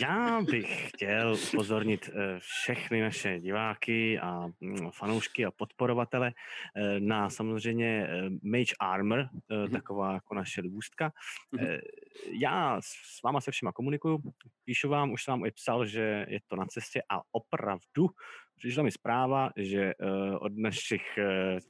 já 0.00 0.42
bych 0.42 0.88
chtěl 0.88 1.36
upozornit 1.52 2.08
uh, 2.14 2.20
všechny 2.38 3.00
naše 3.00 3.40
diváky 3.40 4.18
a 4.18 4.46
mm, 4.60 4.90
fanoušky 4.90 5.44
a 5.44 5.50
podporovatele 5.50 6.32
uh, 6.76 7.00
na 7.00 7.30
samozřejmě 7.30 8.08
Mage 8.42 8.74
Armor, 8.80 9.28
Mhm. 9.50 9.70
taková 9.72 10.12
jako 10.12 10.34
naše 10.34 10.60
libůstka. 10.60 11.12
Mhm. 11.52 11.66
Já 12.40 12.76
s 12.80 13.22
váma 13.24 13.40
se 13.40 13.50
všema 13.50 13.72
komunikuju, 13.72 14.18
píšu 14.64 14.88
vám, 14.88 15.12
už 15.12 15.24
jsem 15.24 15.32
vám 15.32 15.46
i 15.46 15.50
psal, 15.50 15.86
že 15.86 16.26
je 16.28 16.38
to 16.46 16.56
na 16.56 16.66
cestě 16.66 17.02
a 17.10 17.20
opravdu 17.32 18.08
přišla 18.56 18.82
mi 18.82 18.90
zpráva, 18.90 19.50
že 19.56 19.92
od 20.40 20.52
našich 20.56 21.02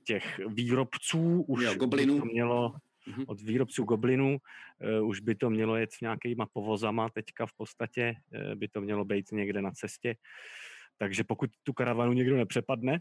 těch 0.07 0.41
výrobců 0.47 1.43
už 1.49 1.65
Jo, 1.65 1.75
goblinů. 1.75 2.19
to 2.19 2.25
mělo 2.25 2.75
Mhm. 3.09 3.25
od 3.29 3.41
výrobců 3.41 3.85
goblinů, 3.85 4.37
uh, 5.01 5.09
už 5.09 5.21
by 5.21 5.35
to 5.35 5.51
mělo 5.51 5.77
jet 5.77 5.93
s 5.93 6.01
nějakýma 6.01 6.47
povozama 6.53 7.09
teďka 7.09 7.47
v 7.47 7.53
podstatě, 7.57 8.15
uh, 8.35 8.55
by 8.55 8.69
to 8.69 8.81
mělo 8.81 9.05
být 9.05 9.33
někde 9.33 9.63
na 9.63 9.71
cestě. 9.71 10.17
Takže 10.99 11.25
pokud 11.25 11.51
tu 11.63 11.73
karavanu 11.73 12.13
někdo 12.13 12.37
nepřepadne, 12.37 13.01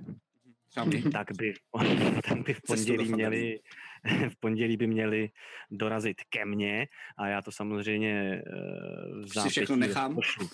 tak 1.11 1.31
by, 1.37 1.53
tak 2.27 2.43
by 2.43 2.53
v 2.53 2.61
pondělí 2.67 3.13
měli, 3.13 3.59
v 4.29 4.39
pondělí 4.39 4.77
by 4.77 4.87
měli 4.87 5.29
dorazit 5.71 6.17
ke 6.29 6.45
mně 6.45 6.87
a 7.17 7.27
já 7.27 7.41
to 7.41 7.51
samozřejmě 7.51 8.43
uh, 8.47 9.21
v 9.25 9.41
Si 9.41 9.49
všechno 9.49 9.75
nechám. 9.75 10.15
rozpošlu. 10.15 10.49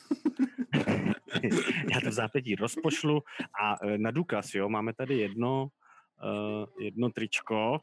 já 1.94 2.02
to 2.04 2.10
v 2.10 2.14
zápětí 2.14 2.56
rozpošlu 2.56 3.24
a 3.62 3.76
eh, 3.86 3.98
na 3.98 4.12
důkaz, 4.12 4.54
jo, 4.54 4.70
máme 4.70 4.94
tady 4.94 5.18
jedno, 5.18 5.68
jedno 6.80 7.10
tričko, 7.10 7.80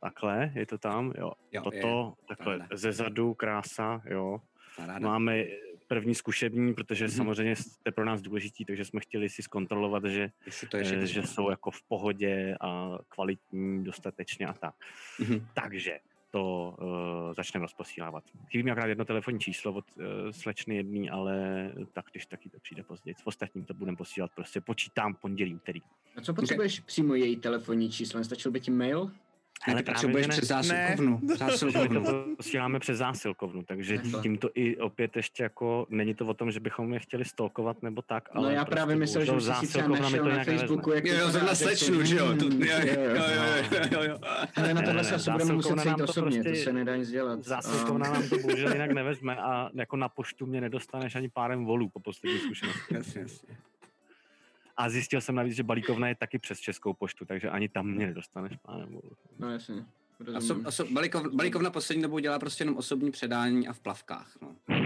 takhle, 0.00 0.52
je 0.54 0.66
to 0.66 0.78
tam, 0.78 1.12
jo, 1.18 1.32
Jo, 1.52 1.62
toto, 1.62 2.14
takhle, 2.28 2.56
Paráda. 2.58 2.76
ze 2.76 2.92
zadu, 2.92 3.34
krása, 3.34 4.02
jo, 4.10 4.40
Paráda. 4.76 4.98
máme 5.08 5.44
první 5.88 6.14
zkušební, 6.14 6.74
protože 6.74 7.04
Mhm. 7.04 7.14
samozřejmě 7.14 7.56
jste 7.56 7.92
pro 7.92 8.04
nás 8.04 8.22
důležití, 8.22 8.64
takže 8.64 8.84
jsme 8.84 9.00
chtěli 9.00 9.28
si 9.28 9.42
zkontrolovat, 9.42 10.04
že 10.04 10.30
Jestli 10.46 10.68
to 10.68 10.76
je, 10.76 10.82
eh, 10.82 10.86
že, 10.86 11.06
že 11.06 11.22
jsou 11.22 11.50
jako 11.50 11.70
v 11.70 11.82
pohodě 11.82 12.56
a 12.60 12.98
kvalitní 13.08 13.84
dostatečně 13.84 14.46
a 14.46 14.52
tak. 14.52 14.74
Mhm. 15.20 15.46
Takže 15.54 15.98
to 16.32 16.76
uh, 16.82 17.34
začneme 17.34 17.62
rozposílávat. 17.62 18.24
Chybí 18.50 18.62
mi 18.62 18.70
akorát 18.70 18.86
jedno 18.86 19.04
telefonní 19.04 19.40
číslo 19.40 19.72
od 19.72 19.84
uh, 19.96 20.04
slečny 20.30 20.76
jedný, 20.76 21.10
ale 21.10 21.34
tak 21.92 22.04
když 22.10 22.26
taky 22.26 22.48
to 22.48 22.58
přijde 22.60 22.82
později. 22.82 23.14
S 23.14 23.26
ostatním 23.26 23.64
to 23.64 23.74
budeme 23.74 23.96
posílat, 23.96 24.30
prostě 24.34 24.60
počítám 24.60 25.14
pondělí, 25.14 25.54
úterý. 25.54 25.80
A 26.16 26.20
co 26.20 26.34
potřebuješ 26.34 26.80
přímo 26.80 27.14
její 27.14 27.36
telefonní 27.36 27.90
číslo? 27.90 28.24
Stačil 28.24 28.50
by 28.50 28.60
ti 28.60 28.70
mail? 28.70 29.10
Právě, 29.64 29.82
potřebuješ 29.82 30.26
ne. 30.26 30.32
přes 30.32 30.48
zásilkovnu. 30.48 31.20
My 31.22 31.36
zásilkovnu. 31.36 32.04
to 32.04 32.24
posíláme 32.36 32.78
přes 32.78 32.98
zásilkovnu, 32.98 33.62
takže 33.62 33.98
tímto 34.22 34.50
i 34.54 34.76
opět 34.76 35.16
ještě 35.16 35.42
jako, 35.42 35.86
není 35.90 36.14
to 36.14 36.26
o 36.26 36.34
tom, 36.34 36.50
že 36.50 36.60
bychom 36.60 36.92
je 36.92 36.98
chtěli 37.00 37.24
stalkovat 37.24 37.82
nebo 37.82 38.02
tak, 38.02 38.28
ale 38.32 38.48
No 38.48 38.54
já 38.54 38.64
prostě 38.64 38.74
právě 38.74 38.96
myslel, 38.96 39.24
že 39.24 39.32
jsi 39.40 39.82
mi 39.82 40.00
našel 40.00 40.24
to 40.24 40.30
na. 40.30 40.44
Facebooku, 40.44 40.92
jak 40.92 41.04
Jo, 41.04 41.14
jo, 41.14 41.24
to 41.26 41.30
zrovna 41.32 41.54
slečnu, 41.54 42.04
že 42.04 42.16
jo? 42.16 42.34
Tu, 42.38 42.44
jo, 42.64 42.78
jo, 43.92 44.02
jo. 44.02 44.18
Ale 44.56 44.74
na 44.74 44.80
Ne, 44.80 44.86
tohle 44.86 45.02
ne, 45.02 45.04
se 45.08 45.14
asi 45.14 45.30
budeme 45.30 45.52
muset 45.52 45.68
zásilkovna 45.68 45.82
sejít 45.82 45.90
nám 45.98 46.06
to 46.06 46.10
osobně, 46.10 46.38
to 46.38 46.44
prostě- 46.44 46.64
se 46.64 46.72
nedá 46.72 46.96
nic 46.96 47.10
dělat. 47.10 47.44
Zásilkovna 47.44 48.06
A- 48.08 48.12
nám 48.12 48.28
to 48.28 48.38
bohužel 48.38 48.68
jinak 48.72 48.90
nevezme 48.92 49.36
a 49.36 49.70
jako 49.74 49.96
na 49.96 50.08
poštu 50.08 50.46
mě 50.46 50.60
nedostaneš 50.60 51.14
ani 51.16 51.28
párem 51.28 51.64
volů 51.64 51.88
po 51.88 52.00
poslední 52.00 52.38
zkušenosti. 52.38 52.94
Jasně, 52.94 53.20
jasně. 53.20 53.56
A 54.80 54.88
zjistil 54.88 55.20
jsem 55.20 55.34
navíc, 55.34 55.56
že 55.56 55.62
balíkovna 55.62 56.08
je 56.08 56.14
taky 56.14 56.38
přes 56.38 56.60
českou 56.60 56.92
poštu, 56.92 57.24
takže 57.24 57.50
ani 57.50 57.68
tam 57.68 57.86
mě 57.86 58.06
nedostaneš 58.06 58.52
volů. 58.86 59.16
No 59.38 59.52
jasně, 59.52 59.84
Oso, 60.36 60.60
oso, 60.66 60.84
Balikov, 60.92 61.26
Balikovna 61.34 61.70
poslední 61.70 62.02
dobou 62.02 62.18
dělá 62.18 62.38
prostě 62.38 62.62
jenom 62.62 62.76
osobní 62.76 63.10
předání 63.10 63.68
a 63.68 63.72
v 63.72 63.80
plavkách. 63.80 64.36
No. 64.42 64.56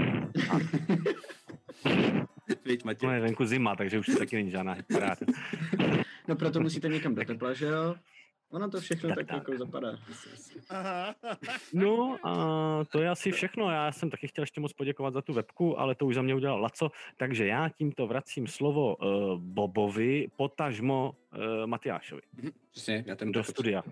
Víď, 2.65 2.85
Matěj. 2.85 3.07
No 3.07 3.15
je 3.15 3.21
venku 3.21 3.45
zima, 3.45 3.77
takže 3.77 3.99
už 3.99 4.07
to 4.07 4.17
taky 4.17 4.37
není 4.37 4.51
žádná 4.51 4.77
paráda. 4.93 5.17
No 6.29 6.37
proto 6.37 6.61
musíte 6.61 6.89
někam 6.89 7.15
do 7.15 7.25
tepla, 7.25 7.53
že 7.53 7.67
jo? 7.67 7.95
Ono 8.54 8.70
to 8.70 8.80
všechno 8.80 9.08
Tak, 9.08 9.18
tak, 9.18 9.26
tak. 9.26 9.37
jako 9.37 9.58
zapadá. 9.58 9.99
Aha. 10.70 11.14
No 11.73 12.16
a 12.23 12.34
to 12.84 13.00
je 13.00 13.08
asi 13.11 13.32
všechno. 13.32 13.70
Já 13.70 13.92
jsem 13.92 14.11
taky 14.11 14.28
chtěl 14.28 14.42
ještě 14.42 14.61
moc 14.61 14.73
poděkovat 14.73 15.14
za 15.14 15.23
tu 15.23 15.32
webku, 15.32 15.80
ale 15.80 15.94
to 15.94 16.06
už 16.06 16.14
za 16.14 16.23
mě 16.23 16.34
udělal 16.34 16.61
Laco, 16.61 16.90
takže 17.16 17.46
já 17.46 17.68
tímto 17.68 18.06
vracím 18.06 18.46
slovo 18.46 18.96
uh, 18.96 19.40
Bobovi, 19.40 20.28
potažmo 20.37 21.14
uh, 21.37 21.66
Matyášovi 21.66 22.23
Přesně, 22.70 23.04
já 23.06 23.16
ten 23.16 23.32
do 23.32 23.44
studia. 23.44 23.82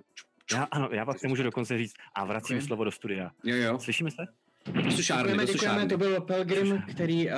Já, 0.53 0.63
ano, 0.71 0.89
já 0.93 1.05
pak 1.07 1.23
můžu 1.23 1.43
dokonce 1.43 1.79
říct 1.79 1.95
a 2.15 2.25
vracím 2.25 2.57
Děkuji. 2.57 2.67
slovo 2.67 2.85
do 2.85 2.91
studia. 2.91 3.31
Jo, 3.45 3.57
jo. 3.57 3.79
Slyšíme 3.79 4.11
se? 4.11 4.23
Sušárny, 4.67 5.33
Děkujeme, 5.33 5.47
do 5.47 5.53
děkujeme, 5.53 5.87
to 5.87 5.99
byl 5.99 6.21
Pelgrim, 6.21 6.83
který 6.91 7.29
uh, 7.29 7.33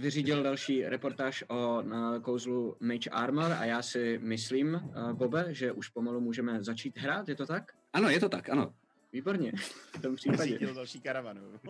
vyřídil 0.00 0.42
další 0.42 0.84
reportáž 0.84 1.44
o 1.48 1.82
na 1.82 2.20
kouzlu 2.20 2.76
Mage 2.80 3.10
Armor 3.10 3.52
a 3.52 3.64
já 3.64 3.82
si 3.82 4.20
myslím, 4.22 4.74
uh, 4.74 5.12
Bobe, 5.12 5.46
že 5.48 5.72
už 5.72 5.88
pomalu 5.88 6.20
můžeme 6.20 6.64
začít 6.64 6.98
hrát, 6.98 7.28
je 7.28 7.34
to 7.34 7.46
tak? 7.46 7.72
Ano, 7.92 8.08
je 8.08 8.20
to 8.20 8.28
tak, 8.28 8.48
ano. 8.48 8.74
Výborně, 9.12 9.52
v 9.98 10.02
tom 10.02 10.16
případě. 10.16 10.52
Řídil 10.52 10.74
další 10.74 11.00
karavanu. 11.00 11.40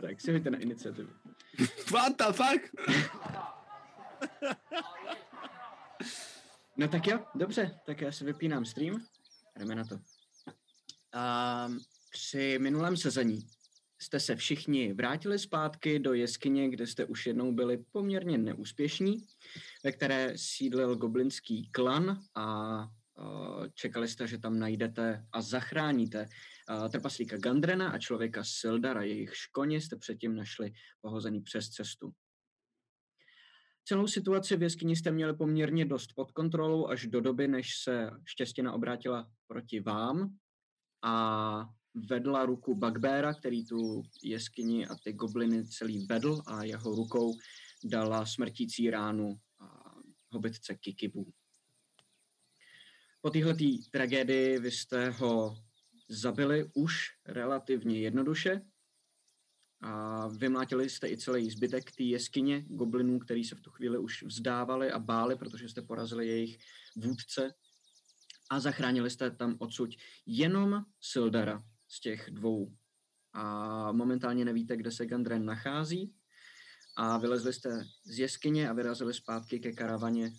tak 0.00 0.20
si 0.20 0.32
hoďte 0.32 0.50
na 0.50 0.58
iniciativu. 0.58 1.10
What 1.92 2.12
the 2.18 2.32
fuck? 2.32 2.74
No 6.76 6.88
tak 6.88 7.06
jo, 7.06 7.18
dobře, 7.34 7.78
tak 7.86 8.00
já 8.00 8.12
si 8.12 8.24
vypínám 8.24 8.64
stream. 8.64 9.04
Jdeme 9.58 9.74
na 9.74 9.84
to. 9.84 9.94
Um, 9.94 11.80
při 12.16 12.58
minulém 12.58 12.96
sezení 12.96 13.46
jste 13.98 14.20
se 14.20 14.36
všichni 14.36 14.92
vrátili 14.92 15.38
zpátky 15.38 15.98
do 15.98 16.14
jeskyně, 16.14 16.70
kde 16.70 16.86
jste 16.86 17.04
už 17.04 17.26
jednou 17.26 17.52
byli 17.52 17.84
poměrně 17.92 18.38
neúspěšní, 18.38 19.26
ve 19.84 19.92
které 19.92 20.32
sídlil 20.36 20.96
goblinský 20.96 21.70
klan 21.70 22.20
a 22.34 22.88
čekali 23.74 24.08
jste, 24.08 24.26
že 24.26 24.38
tam 24.38 24.58
najdete 24.58 25.26
a 25.32 25.42
zachráníte 25.42 26.28
trpaslíka 26.92 27.36
Gandrena 27.36 27.88
a 27.88 27.98
člověka 27.98 28.44
Sildara. 28.44 29.02
Jejich 29.02 29.36
škoně 29.36 29.80
jste 29.80 29.96
předtím 29.96 30.36
našli 30.36 30.72
pohozený 31.00 31.40
přes 31.40 31.68
cestu. 31.68 32.12
Celou 33.84 34.06
situaci 34.06 34.56
v 34.56 34.62
jeskyni 34.62 34.96
jste 34.96 35.10
měli 35.10 35.36
poměrně 35.36 35.84
dost 35.84 36.12
pod 36.14 36.32
kontrolou 36.32 36.86
až 36.86 37.06
do 37.06 37.20
doby, 37.20 37.48
než 37.48 37.78
se 37.82 38.10
štěstěna 38.24 38.72
obrátila 38.72 39.30
proti 39.46 39.80
vám 39.80 40.36
a 41.02 41.68
vedla 41.96 42.46
ruku 42.46 42.74
Bugbeara, 42.74 43.34
který 43.34 43.66
tu 43.66 44.02
jeskyni 44.22 44.86
a 44.86 44.94
ty 45.04 45.12
gobliny 45.12 45.66
celý 45.66 46.06
vedl 46.06 46.42
a 46.46 46.64
jeho 46.64 46.94
rukou 46.94 47.34
dala 47.84 48.26
smrtící 48.26 48.90
ránu 48.90 49.40
hobitce 50.30 50.74
Kikibu. 50.74 51.32
Po 53.20 53.30
téhle 53.30 53.54
tragédii 53.90 54.58
vy 54.58 54.70
jste 54.70 55.10
ho 55.10 55.56
zabili 56.08 56.70
už 56.74 56.96
relativně 57.26 58.00
jednoduše, 58.00 58.60
a 59.80 60.26
vymlátili 60.28 60.90
jste 60.90 61.08
i 61.08 61.16
celý 61.16 61.50
zbytek 61.50 61.92
té 61.92 62.02
jeskyně 62.02 62.64
goblinů, 62.68 63.18
který 63.18 63.44
se 63.44 63.54
v 63.54 63.60
tu 63.60 63.70
chvíli 63.70 63.98
už 63.98 64.22
vzdávali 64.22 64.90
a 64.90 64.98
báli, 64.98 65.36
protože 65.36 65.68
jste 65.68 65.82
porazili 65.82 66.26
jejich 66.26 66.58
vůdce. 66.96 67.54
A 68.50 68.60
zachránili 68.60 69.10
jste 69.10 69.30
tam 69.30 69.56
odsud 69.58 69.90
jenom 70.26 70.84
Sildara 71.00 71.64
z 71.88 72.00
těch 72.00 72.30
dvou. 72.30 72.72
A 73.32 73.92
momentálně 73.92 74.44
nevíte, 74.44 74.76
kde 74.76 74.90
se 74.90 75.06
Gandren 75.06 75.44
nachází. 75.44 76.14
A 76.98 77.18
vylezli 77.18 77.52
jste 77.52 77.84
z 78.04 78.18
jeskyně 78.18 78.68
a 78.68 78.72
vyrazili 78.72 79.14
zpátky 79.14 79.60
ke 79.60 79.72
karavaně 79.72 80.32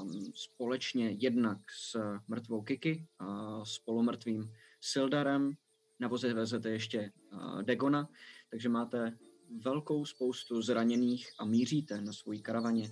um, 0.00 0.32
společně 0.34 1.10
jednak 1.10 1.58
s 1.70 2.00
mrtvou 2.28 2.62
Kiki 2.62 3.06
a 3.18 3.64
s 3.64 3.78
polomrtvým 3.78 4.52
Sildarem. 4.80 5.52
Na 6.00 6.08
voze 6.08 6.34
vezete 6.34 6.70
ještě 6.70 7.12
uh, 7.32 7.62
Degona, 7.62 8.08
takže 8.50 8.68
máte 8.68 9.18
velkou 9.64 10.04
spoustu 10.04 10.62
zraněných 10.62 11.28
a 11.38 11.44
míříte 11.44 12.00
na 12.00 12.12
svojí 12.12 12.42
karavaně 12.42 12.90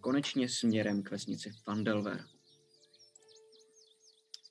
konečně 0.00 0.48
směrem 0.48 1.02
k 1.02 1.10
vesnici 1.10 1.50
Fandelver. 1.64 2.24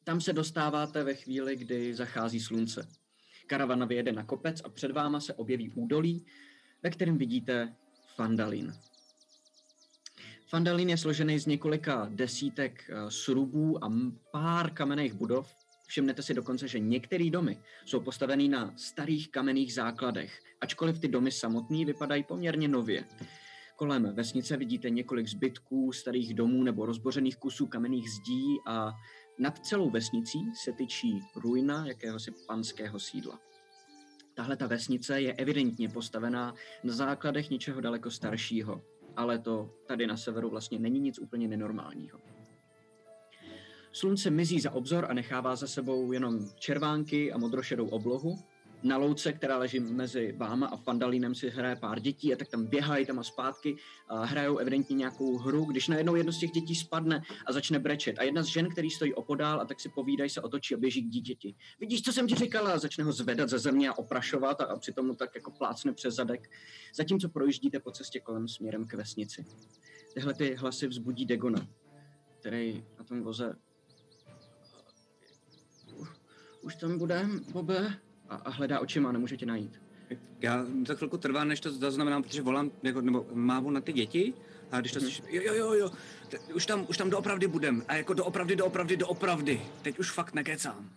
Tam 0.03 0.21
se 0.21 0.33
dostáváte 0.33 1.03
ve 1.03 1.13
chvíli, 1.13 1.55
kdy 1.55 1.95
zachází 1.95 2.39
slunce. 2.39 2.87
Karavana 3.47 3.85
vyjede 3.85 4.11
na 4.11 4.23
kopec 4.23 4.61
a 4.63 4.69
před 4.69 4.91
váma 4.91 5.19
se 5.19 5.33
objeví 5.33 5.69
údolí, 5.69 6.25
ve 6.83 6.89
kterém 6.89 7.17
vidíte 7.17 7.75
Fandalin. 8.15 8.73
Fandalin 10.49 10.89
je 10.89 10.97
složený 10.97 11.39
z 11.39 11.45
několika 11.45 12.07
desítek 12.09 12.83
eh, 12.89 13.11
srubů 13.11 13.83
a 13.85 13.91
pár 14.31 14.73
kamenných 14.73 15.13
budov. 15.13 15.53
Všimnete 15.87 16.21
si 16.21 16.33
dokonce, 16.33 16.67
že 16.67 16.79
některé 16.79 17.29
domy 17.29 17.59
jsou 17.85 17.99
postavený 17.99 18.49
na 18.49 18.73
starých 18.77 19.31
kamenných 19.31 19.73
základech, 19.73 20.39
ačkoliv 20.61 20.99
ty 20.99 21.07
domy 21.07 21.31
samotné 21.31 21.85
vypadají 21.85 22.23
poměrně 22.23 22.67
nově. 22.67 23.05
Kolem 23.75 24.13
vesnice 24.13 24.57
vidíte 24.57 24.89
několik 24.89 25.27
zbytků 25.27 25.91
starých 25.91 26.33
domů 26.33 26.63
nebo 26.63 26.85
rozbořených 26.85 27.37
kusů 27.37 27.67
kamenných 27.67 28.11
zdí 28.11 28.57
a 28.67 28.93
nad 29.39 29.65
celou 29.65 29.89
vesnicí 29.89 30.39
se 30.55 30.71
tyčí 30.71 31.19
ruina 31.35 31.87
jakéhosi 31.87 32.31
panského 32.47 32.99
sídla. 32.99 33.39
Tahle 34.33 34.57
ta 34.57 34.67
vesnice 34.67 35.21
je 35.21 35.33
evidentně 35.33 35.89
postavená 35.89 36.53
na 36.83 36.93
základech 36.93 37.49
něčeho 37.49 37.81
daleko 37.81 38.11
staršího, 38.11 38.81
ale 39.15 39.39
to 39.39 39.69
tady 39.87 40.07
na 40.07 40.17
severu 40.17 40.49
vlastně 40.49 40.79
není 40.79 40.99
nic 40.99 41.19
úplně 41.19 41.47
nenormálního. 41.47 42.19
Slunce 43.91 44.29
mizí 44.29 44.59
za 44.59 44.71
obzor 44.71 45.05
a 45.09 45.13
nechává 45.13 45.55
za 45.55 45.67
sebou 45.67 46.11
jenom 46.11 46.49
červánky 46.55 47.31
a 47.31 47.37
modrošedou 47.37 47.87
oblohu. 47.87 48.39
Na 48.83 48.97
louce, 48.97 49.33
která 49.33 49.57
leží 49.57 49.79
mezi 49.79 50.31
váma 50.37 50.67
a 50.67 50.77
Fandalínem, 50.77 51.35
si 51.35 51.49
hraje 51.49 51.75
pár 51.75 51.99
dětí 51.99 52.33
a 52.33 52.37
tak 52.37 52.47
tam 52.47 52.65
běhají 52.65 53.05
tam 53.05 53.19
a 53.19 53.23
zpátky 53.23 53.75
a 54.07 54.25
hrajou 54.25 54.57
evidentně 54.57 54.95
nějakou 54.95 55.37
hru, 55.37 55.65
když 55.65 55.87
najednou 55.87 56.15
jedno 56.15 56.31
z 56.31 56.39
těch 56.39 56.51
dětí 56.51 56.75
spadne 56.75 57.23
a 57.45 57.51
začne 57.51 57.79
brečet. 57.79 58.19
A 58.19 58.23
jedna 58.23 58.43
z 58.43 58.45
žen, 58.45 58.69
který 58.69 58.89
stojí 58.89 59.13
opodál 59.13 59.61
a 59.61 59.65
tak 59.65 59.79
si 59.79 59.89
povídají, 59.89 60.29
se 60.29 60.41
otočí 60.41 60.75
a 60.75 60.77
běží 60.77 61.01
k 61.01 61.09
dítěti. 61.09 61.55
Vidíš, 61.79 62.01
co 62.01 62.13
jsem 62.13 62.27
ti 62.27 62.35
říkala? 62.35 62.71
A 62.71 62.77
začne 62.77 63.03
ho 63.03 63.11
zvedat 63.11 63.49
ze 63.49 63.59
země 63.59 63.89
a 63.89 63.97
oprašovat 63.97 64.61
a, 64.61 64.65
a 64.65 64.77
přitom 64.77 65.05
mu 65.05 65.15
tak 65.15 65.35
jako 65.35 65.51
plácne 65.51 65.93
přes 65.93 66.15
zadek, 66.15 66.51
zatímco 66.95 67.29
projíždíte 67.29 67.79
po 67.79 67.91
cestě 67.91 68.19
kolem 68.19 68.47
směrem 68.47 68.87
k 68.87 68.93
vesnici. 68.93 69.45
Tyhle 70.13 70.33
ty 70.33 70.55
hlasy 70.55 70.87
vzbudí 70.87 71.25
Degona, 71.25 71.67
který 72.39 72.85
na 72.99 73.03
tom 73.03 73.23
voze 73.23 73.55
už 76.63 76.75
tam 76.75 76.97
bude, 76.97 77.27
Bobe? 77.51 77.99
A, 78.29 78.35
a 78.35 78.49
hledá 78.49 78.79
očima, 78.79 79.11
nemůže 79.11 79.37
tě 79.37 79.45
najít. 79.45 79.81
Já 80.41 80.65
to 80.85 80.95
chvilku 80.95 81.17
trvá, 81.17 81.43
než 81.43 81.59
to 81.59 81.71
zaznamenám, 81.71 82.23
protože 82.23 82.41
volám, 82.41 82.71
jako, 82.83 83.01
nebo 83.01 83.25
mávu 83.33 83.69
na 83.71 83.81
ty 83.81 83.93
děti, 83.93 84.33
a 84.71 84.79
když 84.79 84.91
to 84.91 84.99
Mhm. 84.99 85.07
slyším, 85.07 85.25
jo, 85.29 85.41
jo, 85.45 85.53
jo, 85.55 85.73
jo, 85.73 85.91
te, 86.29 86.37
už 86.53 86.65
tam, 86.65 86.85
už 86.89 86.97
tam 86.97 87.09
doopravdy 87.09 87.47
budem, 87.47 87.83
a 87.87 87.95
jako 87.95 88.13
doopravdy, 88.13 88.55
doopravdy, 88.55 88.97
doopravdy, 88.97 89.61
teď 89.81 89.99
už 89.99 90.11
fakt 90.11 90.33
nekecám. 90.33 90.89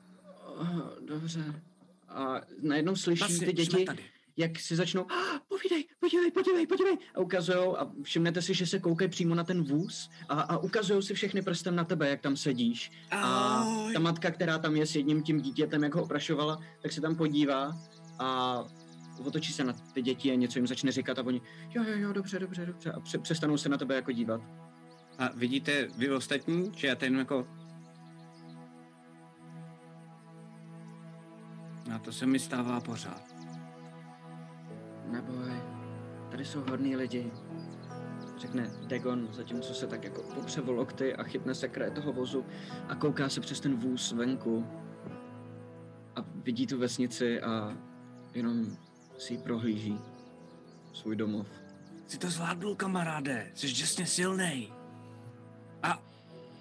Oh, 0.56 0.80
dobře. 1.06 1.62
A 2.08 2.40
najednou 2.62 2.96
slyší 2.96 3.18
Vlastně, 3.20 3.38
ty 3.46 3.52
jsme 3.52 3.52
děti, 3.78 3.84
tady. 3.84 4.02
Jak 4.36 4.60
si 4.60 4.76
začnou, 4.76 5.06
ah, 5.10 5.40
povídej, 5.48 5.84
podívej, 6.00 6.30
podívej, 6.30 6.66
podívej. 6.66 6.96
A 7.14 7.20
ukazujou 7.20 7.80
a 7.80 7.92
všimnete 8.02 8.42
si, 8.42 8.54
že 8.54 8.66
se 8.66 8.78
koukají 8.78 9.10
přímo 9.10 9.34
na 9.34 9.44
ten 9.44 9.62
vůz 9.64 10.10
a, 10.28 10.40
a 10.40 10.56
ukazují 10.58 11.02
si 11.02 11.14
všechny 11.14 11.42
prstem 11.42 11.76
na 11.76 11.84
tebe, 11.84 12.08
jak 12.08 12.20
tam 12.20 12.36
sedíš. 12.36 12.90
A 13.10 13.64
ta 13.92 13.98
matka, 14.00 14.30
která 14.30 14.58
tam 14.58 14.76
je 14.76 14.86
s 14.86 14.96
jedním 14.96 15.22
tím 15.22 15.40
dítětem, 15.40 15.82
jak 15.82 15.94
ho 15.94 16.02
oprašovala, 16.02 16.60
tak 16.82 16.92
se 16.92 17.00
tam 17.00 17.16
podívá 17.16 17.78
a 18.18 18.58
otočí 19.24 19.52
se 19.52 19.64
na 19.64 19.72
ty 19.72 20.02
děti 20.02 20.30
a 20.30 20.34
něco 20.34 20.58
jim 20.58 20.66
začne 20.66 20.92
říkat 20.92 21.18
a 21.18 21.22
oni, 21.22 21.40
jo, 21.74 21.84
jo, 21.84 21.98
jo, 21.98 22.12
dobře, 22.12 22.38
dobře, 22.38 22.66
dobře. 22.66 22.92
A 22.92 23.00
pře- 23.00 23.18
přestanou 23.18 23.56
se 23.58 23.68
na 23.68 23.78
tebe 23.78 23.94
jako 23.94 24.12
dívat. 24.12 24.40
A 25.18 25.30
vidíte 25.34 25.88
vy 25.98 26.10
ostatní, 26.10 26.72
že 26.76 26.86
já 26.86 26.94
ten 26.94 27.18
jako 27.18 27.46
A 31.94 31.98
to 31.98 32.12
se 32.12 32.26
mi 32.26 32.38
stává 32.38 32.80
pořád. 32.80 33.35
Neboj, 35.10 35.52
tady 36.30 36.44
jsou 36.44 36.60
hodní 36.70 36.96
lidi. 36.96 37.32
Řekne 38.38 38.70
Dagon, 38.86 39.28
zatímco 39.32 39.74
se 39.74 39.86
tak 39.86 40.04
jako 40.04 40.22
popře 40.34 40.62
o 40.62 40.72
lokty 40.72 41.14
a 41.14 41.22
chytne 41.22 41.54
se 41.54 41.68
kraje 41.68 41.90
toho 41.90 42.12
vozu 42.12 42.46
a 42.88 42.94
kouká 42.94 43.28
se 43.28 43.40
přes 43.40 43.60
ten 43.60 43.76
vůz 43.76 44.12
venku. 44.12 44.66
A 46.16 46.24
vidí 46.34 46.66
tu 46.66 46.78
vesnici 46.78 47.40
a 47.40 47.76
jenom 48.34 48.76
si 49.18 49.34
ji 49.34 49.38
prohlíží. 49.38 49.98
Svůj 50.92 51.16
domov. 51.16 51.46
Jsi 52.06 52.18
to 52.18 52.30
zvládnul, 52.30 52.74
kamaráde. 52.74 53.50
Jsi 53.54 53.72
děsně 53.72 54.06
silnej. 54.06 54.72
A 55.82 56.02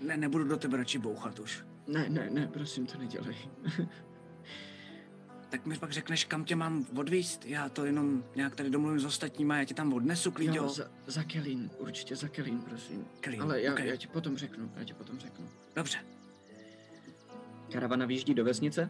ne, 0.02 0.18
nebudu 0.18 0.44
do 0.44 0.58
tebe 0.58 0.78
radši 0.78 1.00
bouchat 1.00 1.40
už. 1.40 1.66
Ne, 1.88 2.10
ne, 2.10 2.30
ne, 2.30 2.48
prosím, 2.48 2.86
to 2.86 2.98
nedělej. 2.98 3.36
Tak 5.56 5.66
mi 5.66 5.78
pak 5.78 5.92
řekneš, 5.92 6.26
kam 6.26 6.46
tě 6.46 6.56
mám 6.56 6.86
odvíst. 6.96 7.46
Já 7.46 7.70
to 7.70 7.86
jenom 7.86 8.24
nějak 8.36 8.56
tady 8.56 8.70
domluvím 8.70 9.00
s 9.00 9.06
ostatníma, 9.06 9.58
já 9.58 9.66
tě 9.66 9.74
tam 9.74 9.94
odnesu, 9.94 10.32
klidě. 10.32 10.58
Jo, 10.58 10.70
za, 10.70 10.88
za 11.08 11.24
Kelín, 11.24 11.70
určitě 11.78 12.16
za 12.16 12.28
Kelín, 12.28 12.62
prosím. 12.62 13.06
Kelín, 13.20 13.42
Ale 13.42 13.62
já, 13.62 13.72
okej. 13.72 13.88
já 13.88 13.96
ti 13.96 14.08
potom 14.08 14.38
řeknu, 14.38 14.72
já 14.76 14.84
ti 14.84 14.94
potom 14.94 15.20
řeknu. 15.20 15.50
Dobře. 15.76 15.98
Karavana 17.72 18.06
vyjíždí 18.06 18.34
do 18.34 18.44
vesnice 18.44 18.90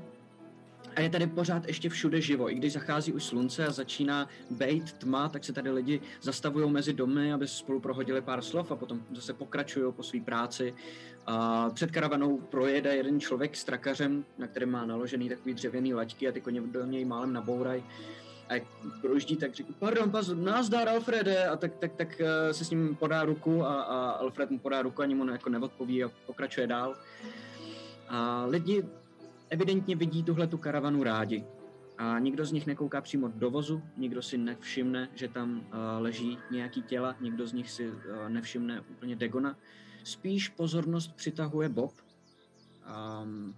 a 0.96 1.02
je 1.02 1.10
tady 1.10 1.28
pořád 1.28 1.68
ještě 1.68 1.90
všude 1.90 2.22
živo. 2.22 2.52
I 2.52 2.56
když 2.56 2.74
zachází 2.74 3.14
už 3.14 3.24
slunce 3.24 3.68
a 3.68 3.72
začíná 3.72 4.30
bejt 4.50 4.94
tma, 4.94 5.30
tak 5.30 5.44
se 5.44 5.54
tady 5.54 5.72
lidi 5.72 6.02
zastavují 6.22 6.72
mezi 6.72 6.94
domy, 6.94 7.34
aby 7.34 7.48
spolu 7.48 7.80
prohodili 7.80 8.22
pár 8.22 8.42
slov 8.42 8.72
a 8.72 8.76
potom 8.76 9.02
zase 9.16 9.34
pokračují 9.34 9.94
po 9.94 10.04
své 10.04 10.22
práci. 10.22 10.74
A 11.26 11.70
před 11.70 11.92
karavanou 11.92 12.38
projede 12.38 12.96
jeden 12.96 13.20
člověk 13.20 13.56
s 13.56 13.64
trakařem, 13.64 14.26
na 14.38 14.48
kterém 14.48 14.72
má 14.72 14.86
naložený 14.86 15.30
takový 15.30 15.54
dřevěný 15.54 15.94
laťky 15.94 16.28
a 16.28 16.32
ty 16.32 16.42
koně 16.42 16.62
do 16.62 16.86
něj 16.86 17.06
málem 17.06 17.34
nabouraj. 17.34 17.84
A 18.48 18.54
jak 18.54 18.64
projíždí, 19.02 19.36
tak 19.36 19.54
řekne, 19.54 19.76
pardon, 19.80 20.12
pas, 20.12 20.32
nazdar 20.34 20.90
Alfrede, 20.90 21.48
a 21.48 21.56
tak, 21.56 21.76
tak, 21.76 21.94
tak 21.94 22.22
eh, 22.22 22.54
se 22.54 22.66
s 22.66 22.70
ním 22.70 22.96
podá 22.96 23.26
ruku 23.26 23.64
a, 23.64 23.82
a 23.82 24.10
Alfred 24.12 24.52
mu 24.52 24.60
podá 24.60 24.82
ruku, 24.82 25.02
ani 25.02 25.16
mu 25.16 25.32
jako 25.32 25.50
neodpoví 25.50 26.04
a 26.04 26.12
pokračuje 26.26 26.68
dál. 26.68 26.96
A 28.10 28.46
lidi 28.46 28.86
evidentně 29.50 29.96
vidí 29.96 30.24
tuhle 30.24 30.48
tu 30.48 30.58
karavanu 30.58 31.04
rádi. 31.04 31.44
A 31.98 32.20
nikdo 32.20 32.46
z 32.46 32.52
nich 32.52 32.68
nekouká 32.68 33.02
přímo 33.02 33.28
do 33.28 33.50
vozu, 33.52 33.82
nikdo 33.98 34.22
si 34.22 34.38
nevšimne, 34.38 35.10
že 35.14 35.28
tam 35.28 35.58
uh, 35.58 35.64
leží 35.98 36.38
nějaký 36.52 36.82
těla, 36.82 37.16
nikdo 37.22 37.48
z 37.48 37.54
nich 37.54 37.72
si 37.72 37.88
uh, 37.88 37.96
nevšimne 38.28 38.82
úplně 38.82 39.16
Degona. 39.16 39.56
Spíš 40.06 40.50
pozornost 40.50 41.16
přitahuje 41.16 41.70
Bob. 41.70 41.94
Um, 43.22 43.56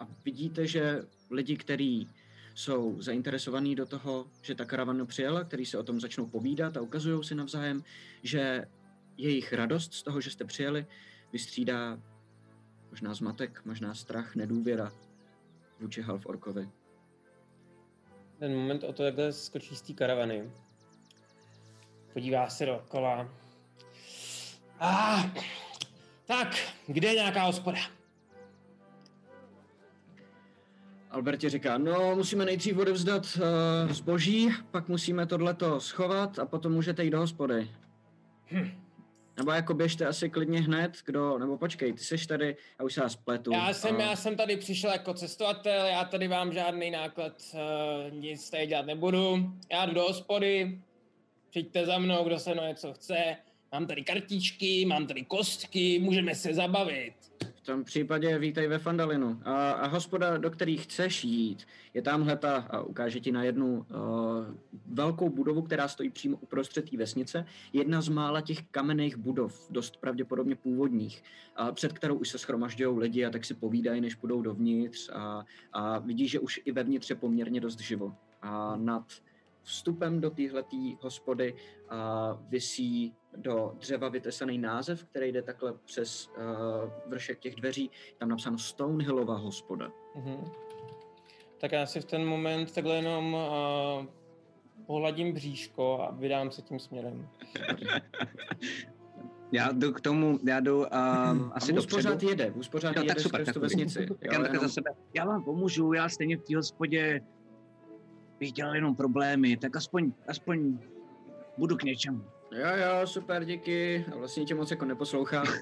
a 0.00 0.08
vidíte, 0.24 0.66
že 0.66 1.02
lidi, 1.30 1.56
kteří 1.56 2.08
jsou 2.54 3.02
zainteresovaní 3.02 3.74
do 3.74 3.86
toho, 3.86 4.26
že 4.42 4.54
ta 4.54 4.64
karavana 4.64 5.04
přijela, 5.04 5.44
kteří 5.44 5.66
se 5.66 5.78
o 5.78 5.82
tom 5.82 6.00
začnou 6.00 6.26
povídat 6.26 6.76
a 6.76 6.80
ukazují 6.80 7.24
si 7.24 7.34
navzájem, 7.34 7.84
že 8.22 8.64
jejich 9.16 9.52
radost 9.52 9.94
z 9.94 10.02
toho, 10.02 10.20
že 10.20 10.30
jste 10.30 10.44
přijeli, 10.44 10.86
vystřídá 11.32 12.00
možná 12.90 13.14
zmatek, 13.14 13.62
možná 13.64 13.94
strach, 13.94 14.34
nedůvěra 14.34 14.92
vůči 15.80 16.02
Half 16.02 16.26
Orkovi. 16.26 16.68
Ten 18.38 18.56
moment 18.56 18.84
o 18.84 18.92
to, 18.92 19.02
takhle 19.02 19.32
skočí 19.32 19.76
z 19.76 19.82
té 19.82 19.92
karavany. 19.92 20.50
Podívá 22.12 22.48
se 22.48 22.66
dokola. 22.66 23.39
Ah, 24.80 25.30
tak, 26.26 26.56
kde 26.86 27.08
je 27.08 27.14
nějaká 27.14 27.42
hospoda? 27.42 27.78
Albert 31.10 31.36
ti 31.40 31.48
říká, 31.48 31.78
no 31.78 32.16
musíme 32.16 32.44
nejdřív 32.44 32.78
odevzdat 32.78 33.22
uh, 33.86 33.92
zboží, 33.92 34.48
pak 34.70 34.88
musíme 34.88 35.26
tohleto 35.26 35.80
schovat 35.80 36.38
a 36.38 36.46
potom 36.46 36.72
můžete 36.72 37.04
jít 37.04 37.10
do 37.10 37.18
hospody. 37.18 37.70
Hm. 38.50 38.70
Nebo 39.36 39.50
jako 39.52 39.74
běžte 39.74 40.06
asi 40.06 40.30
klidně 40.30 40.60
hned, 40.60 40.92
kdo, 41.06 41.38
nebo 41.38 41.58
počkej, 41.58 41.92
ty 41.92 42.04
seš 42.04 42.26
tady, 42.26 42.56
já 42.78 42.84
už 42.84 42.94
se 42.94 43.00
vás 43.00 43.16
pletu. 43.16 43.52
Já 43.52 43.72
jsem, 43.72 43.96
a- 43.96 44.02
já 44.02 44.16
jsem 44.16 44.36
tady 44.36 44.56
přišel 44.56 44.90
jako 44.90 45.14
cestovatel, 45.14 45.86
já 45.86 46.04
tady 46.04 46.28
vám 46.28 46.52
žádný 46.52 46.90
náklad, 46.90 47.32
uh, 47.54 48.14
nic 48.14 48.50
tady 48.50 48.66
dělat 48.66 48.86
nebudu. 48.86 49.52
Já 49.72 49.86
jdu 49.86 49.94
do 49.94 50.02
hospody, 50.02 50.80
přijďte 51.50 51.86
za 51.86 51.98
mnou, 51.98 52.24
kdo 52.24 52.38
se 52.38 52.54
mnou 52.54 52.64
něco 52.66 52.92
chce. 52.92 53.36
Mám 53.72 53.86
tady 53.86 54.02
kartičky, 54.02 54.86
mám 54.86 55.06
tady 55.06 55.24
kostky, 55.24 55.98
můžeme 55.98 56.34
se 56.34 56.54
zabavit. 56.54 57.14
V 57.54 57.60
tom 57.62 57.84
případě 57.84 58.38
vítej 58.38 58.68
ve 58.68 58.78
Fandalinu. 58.78 59.40
A, 59.44 59.70
a 59.70 59.86
hospoda, 59.86 60.36
do 60.36 60.50
který 60.50 60.76
chceš 60.76 61.24
jít, 61.24 61.66
je 61.94 62.02
tamhle 62.02 62.36
ta, 62.36 62.56
a 62.56 62.80
ukáže 62.80 63.20
ti 63.20 63.32
na 63.32 63.44
jednu 63.44 63.78
uh, 63.78 63.86
velkou 64.86 65.28
budovu, 65.28 65.62
která 65.62 65.88
stojí 65.88 66.10
přímo 66.10 66.36
uprostřed 66.36 66.90
té 66.90 66.96
vesnice. 66.96 67.46
Jedna 67.72 68.02
z 68.02 68.08
mála 68.08 68.40
těch 68.40 68.62
kamenných 68.62 69.16
budov, 69.16 69.66
dost 69.70 69.96
pravděpodobně 69.96 70.56
původních, 70.56 71.22
a 71.56 71.72
před 71.72 71.92
kterou 71.92 72.14
už 72.14 72.28
se 72.28 72.38
schromažďují 72.38 72.98
lidi 72.98 73.24
a 73.24 73.30
tak 73.30 73.44
si 73.44 73.54
povídají, 73.54 74.00
než 74.00 74.14
půjdou 74.14 74.42
dovnitř 74.42 75.10
a, 75.12 75.44
a 75.72 75.98
vidí, 75.98 76.28
že 76.28 76.38
už 76.38 76.60
i 76.64 76.72
vevnitř 76.72 77.10
je 77.10 77.16
poměrně 77.16 77.60
dost 77.60 77.80
živo. 77.80 78.14
A 78.42 78.76
nad 78.76 79.04
vstupem 79.62 80.20
do 80.20 80.30
téhleté 80.30 80.94
hospody 81.00 81.54
a 81.88 82.38
visí 82.48 83.14
do 83.36 83.72
dřeva 83.78 84.08
vytesaný 84.08 84.58
název, 84.58 85.04
který 85.04 85.32
jde 85.32 85.42
takhle 85.42 85.72
přes 85.84 86.28
uh, 86.28 86.90
vršek 87.06 87.38
těch 87.38 87.54
dveří. 87.54 87.90
Tam 88.18 88.28
napsáno 88.28 88.58
Stonehillova 88.58 89.36
hospoda. 89.36 89.90
Mhm. 90.14 90.44
Tak 91.60 91.72
já 91.72 91.86
si 91.86 92.00
v 92.00 92.04
ten 92.04 92.26
moment 92.26 92.74
takhle 92.74 92.94
jenom 92.96 93.34
uh, 93.34 94.06
pohladím 94.86 95.32
bříško 95.32 96.00
a 96.02 96.10
vydám 96.10 96.50
se 96.50 96.62
tím 96.62 96.78
směrem. 96.78 97.28
Já 99.52 99.72
jdu 99.72 99.92
k 99.92 100.00
tomu, 100.00 100.38
já 100.46 100.60
jdu 100.60 100.78
um, 100.78 100.86
asi 101.54 101.72
a 101.72 101.74
vůz 101.74 101.84
dopředu. 101.86 101.96
pořád 101.96 102.22
jede, 102.22 102.50
vůz 102.50 102.68
pořád 102.68 102.96
Jo, 102.96 103.02
jede 103.02 103.14
tak 103.14 103.20
super, 103.20 103.44
tak 103.44 103.54
tu 103.54 103.60
vesnici. 103.60 104.06
Tak 104.06 104.18
Jo, 104.22 104.42
jenom- 104.42 104.60
za 104.60 104.68
sebe. 104.68 104.90
Já 105.14 105.24
vám 105.24 105.44
pomůžu, 105.44 105.92
já 105.92 106.08
stejně 106.08 106.36
v 106.36 106.42
té 106.42 106.56
hospodě 106.56 107.20
bych 108.38 108.52
dělal 108.52 108.74
jenom 108.74 108.96
problémy, 108.96 109.56
tak 109.56 109.76
aspoň, 109.76 110.12
aspoň 110.28 110.78
budu 111.58 111.76
k 111.76 111.82
něčemu. 111.82 112.24
Jo, 112.52 112.66
jo, 112.76 113.06
super, 113.06 113.44
díky. 113.44 114.04
A 114.12 114.16
vlastně 114.16 114.44
tě 114.44 114.54
moc 114.54 114.70
jako 114.70 114.84
neposlouchám. 114.84 115.46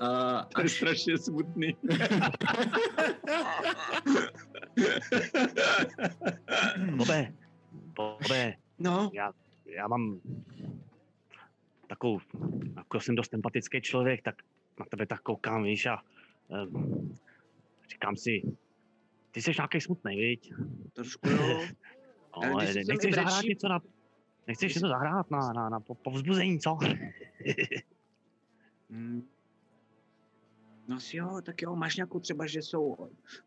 A 0.00 0.38
až, 0.54 0.72
strašně 0.72 1.18
smutný. 1.18 1.76
Bobe, 6.96 7.32
Bobe, 7.72 8.54
No, 8.78 9.10
já, 9.14 9.32
já 9.66 9.88
mám 9.88 10.20
takovou, 11.86 12.20
jako 12.76 13.00
jsem 13.00 13.14
dost 13.14 13.34
empatický 13.34 13.80
člověk, 13.80 14.22
tak 14.22 14.34
na 14.80 14.86
tebe 14.86 15.06
tak 15.06 15.20
koukám, 15.20 15.62
víš, 15.64 15.86
a 15.86 16.02
um, 16.48 17.14
říkám 17.90 18.16
si, 18.16 18.42
ty 19.30 19.42
jsi 19.42 19.50
nějaký 19.58 19.80
smutný, 19.80 20.16
viď? 20.16 20.52
trošku 20.92 21.28
jo. 21.28 21.60
Ale 22.32 22.50
No, 22.50 22.58
nechceš 22.88 23.14
zahrát 23.14 23.44
něco 23.44 23.68
na... 23.68 23.80
Nechceš 24.46 24.74
něco 24.74 24.88
zahrát 24.88 25.30
na, 25.30 25.52
na, 25.52 25.68
na 25.68 25.80
po- 25.80 25.94
povzbuzení, 25.94 26.60
co? 26.60 26.78
Hmm. 28.90 29.22
No 30.88 30.96
asi 30.96 31.16
jo, 31.16 31.40
tak 31.42 31.62
jo, 31.62 31.76
máš 31.76 31.96
nějakou 31.96 32.20
třeba, 32.20 32.46
že 32.46 32.62
jsou 32.62 32.96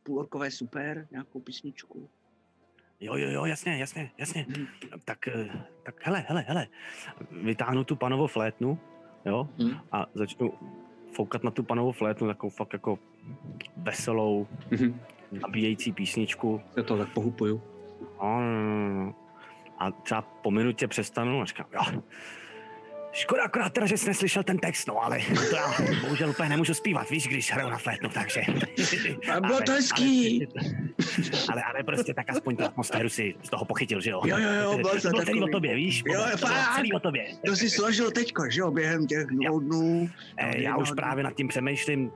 půlorkové 0.04 0.52
super, 0.52 1.08
nějakou 1.12 1.40
písničku. 1.40 2.10
Jo, 3.00 3.16
jo, 3.16 3.30
jo, 3.30 3.46
jasně, 3.46 3.78
jasně, 3.78 4.12
jasně. 4.18 4.46
Mhm. 4.50 4.68
Tak, 5.06 5.28
eh, 5.28 5.50
tak 5.84 6.06
hele, 6.06 6.26
hele, 6.28 6.42
hele. 6.48 6.68
Vytáhnu 7.32 7.84
tu 7.84 7.96
panovou 7.96 8.28
flétnu, 8.28 8.80
jo, 9.26 9.50
Hm. 9.64 9.78
a 9.92 10.06
začnu 10.14 10.54
foukat 11.16 11.44
na 11.44 11.52
tu 11.52 11.64
panovou 11.64 11.92
flétnu 11.92 12.28
takovou 12.28 12.50
fakt 12.50 12.74
jako 12.74 13.00
veselou, 13.78 14.48
Mhm. 14.72 15.00
nabíjející 15.42 15.92
písničku. 15.94 16.62
Já 16.78 16.84
to 16.84 16.98
tak 16.98 17.14
pohupuju. 17.14 17.62
No, 18.22 18.40
no, 18.42 18.52
no, 18.64 18.94
no. 19.04 19.16
A 19.80 19.92
třeba 19.92 20.22
po 20.22 20.52
minutě 20.52 20.88
přestanu 20.88 21.42
a 21.42 21.46
říkám, 21.46 21.66
jo, 21.74 22.02
škoda 23.12 23.44
akorát 23.44 23.74
teda, 23.74 23.86
že 23.86 23.98
jsi 23.98 24.08
neslyšel 24.08 24.44
ten 24.44 24.58
text, 24.58 24.88
no 24.88 25.04
ale 25.04 25.20
to 25.50 25.56
já 25.56 25.74
bohužel 26.02 26.30
úplně 26.30 26.50
nemůžu 26.50 26.74
zpívat, 26.74 27.10
víš, 27.10 27.28
když 27.28 27.52
hraju 27.52 27.70
na 27.70 27.78
flétnu, 27.78 28.10
takže... 28.10 28.42
A 29.34 29.40
bylo 29.40 29.62
to 29.62 29.72
hezký. 29.72 30.48
Ale, 31.52 31.64
ale 31.64 31.84
prostě 31.84 32.14
tak 32.14 32.30
aspoň 32.30 32.56
tu 32.56 32.64
atmosféru 32.64 33.10
si 33.10 33.36
z 33.44 33.50
toho 33.50 33.66
pochytil, 33.66 34.02
že 34.02 34.10
jo? 34.10 34.22
Jo, 34.26 34.38
jo, 34.38 34.52
jo, 34.52 34.78
byl 34.78 34.92
to 34.92 35.02
to 35.02 35.10
bylo 35.10 35.26
celý 35.26 35.44
o 35.44 35.48
tobě, 35.48 35.76
víš? 35.76 36.04
Jo, 36.06 36.26
to 36.32 36.48
bylo 36.48 36.60
celý 36.76 36.94
o 36.94 37.00
tobě. 37.00 37.26
To 37.46 37.56
si 37.56 37.70
složil 37.70 38.12
teďko, 38.12 38.50
že 38.50 38.62
jo, 38.62 38.72
během 38.72 39.08
těch 39.08 39.26
dvou 39.28 39.60
dnů. 39.60 40.10
Eh, 40.38 40.62
já 40.62 40.78
už 40.78 40.92
právě 40.92 41.24
nad 41.24 41.34
tím 41.34 41.48
přemýšlím 41.48 42.12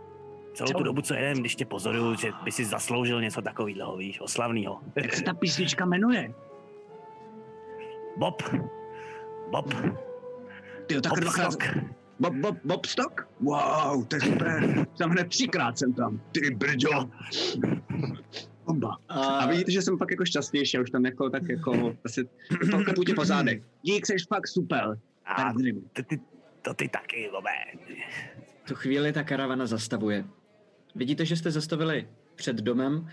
celou 0.54 0.71
tu 0.71 0.84
dobu, 0.84 1.02
co 1.02 1.13
jedem, 1.13 1.38
když 1.38 1.56
tě 1.56 1.65
pozoruju, 1.65 2.15
že 2.15 2.32
by 2.43 2.52
si 2.52 2.65
zasloužil 2.65 3.21
něco 3.21 3.41
takového, 3.41 3.97
víš, 3.97 4.21
oslavného. 4.21 4.80
Jak 4.95 5.13
se 5.13 5.24
ta 5.24 5.34
písnička 5.34 5.86
jmenuje? 5.86 6.34
Bob. 8.17 8.41
Bob. 9.52 9.74
Ty 10.88 10.93
jo, 10.93 11.02
tak 11.02 11.10
Bob 11.10 11.19
dvakrát. 11.19 11.52
Stock. 11.54 11.78
Bob, 12.19 12.34
Bob, 12.36 12.58
Bob 12.63 12.86
Stock? 12.86 13.28
Wow, 13.39 14.06
to 14.08 14.15
je 14.15 14.21
super. 14.21 14.86
Jsem 14.95 15.10
hned 15.10 15.28
třikrát 15.28 15.78
jsem 15.78 15.93
tam. 15.93 16.21
Ty 16.32 16.52
brďo. 16.56 17.10
Bomba. 18.65 18.97
A, 19.10 19.19
A 19.19 19.47
vidíte, 19.47 19.71
že 19.71 19.82
jsem 19.82 19.97
pak 19.97 20.12
jako 20.12 20.26
šťastnější, 20.26 20.80
už 20.80 20.89
tam 20.89 21.06
jako 21.06 21.30
tak 21.30 21.43
jako 21.50 21.95
asi 22.06 22.28
poklepu 22.71 23.04
tě 23.04 23.13
po 23.13 23.26
zádech. 23.26 23.62
Dík, 23.82 24.06
jsi 24.06 24.15
fakt 24.30 24.47
super. 24.47 24.97
A 25.26 25.36
Peregrim. 25.36 25.89
ty, 25.93 26.04
ty, 26.04 26.19
to 26.62 26.74
ty 26.74 26.88
taky, 26.88 27.30
Bobe. 27.32 27.50
v 28.63 28.67
tu 28.67 28.76
chvíli 28.76 29.13
ta 29.13 29.24
karavana 29.24 29.65
zastavuje. 29.65 30.26
Vidíte, 30.95 31.26
že 31.26 31.36
jste 31.36 31.52
zastavili 31.52 32.08
před 32.36 32.56
domem, 32.56 33.10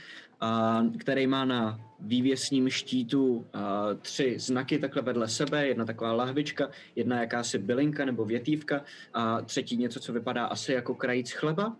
který 0.98 1.26
má 1.26 1.44
na 1.44 1.80
vývěsním 2.00 2.68
štítu 2.68 3.46
a, 3.52 3.84
tři 3.94 4.38
znaky 4.38 4.78
takhle 4.78 5.02
vedle 5.02 5.28
sebe, 5.28 5.66
jedna 5.66 5.84
taková 5.84 6.12
lahvička, 6.12 6.70
jedna 6.96 7.20
jakási 7.20 7.58
bylinka 7.58 8.04
nebo 8.04 8.24
větívka 8.24 8.84
a 9.14 9.40
třetí 9.40 9.76
něco, 9.76 10.00
co 10.00 10.12
vypadá 10.12 10.46
asi 10.46 10.72
jako 10.72 10.94
krajíc 10.94 11.32
chleba. 11.32 11.76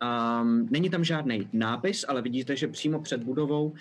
A, 0.00 0.42
není 0.70 0.90
tam 0.90 1.04
žádný 1.04 1.48
nápis, 1.52 2.04
ale 2.08 2.22
vidíte, 2.22 2.56
že 2.56 2.68
přímo 2.68 3.00
před 3.00 3.22
budovou 3.22 3.74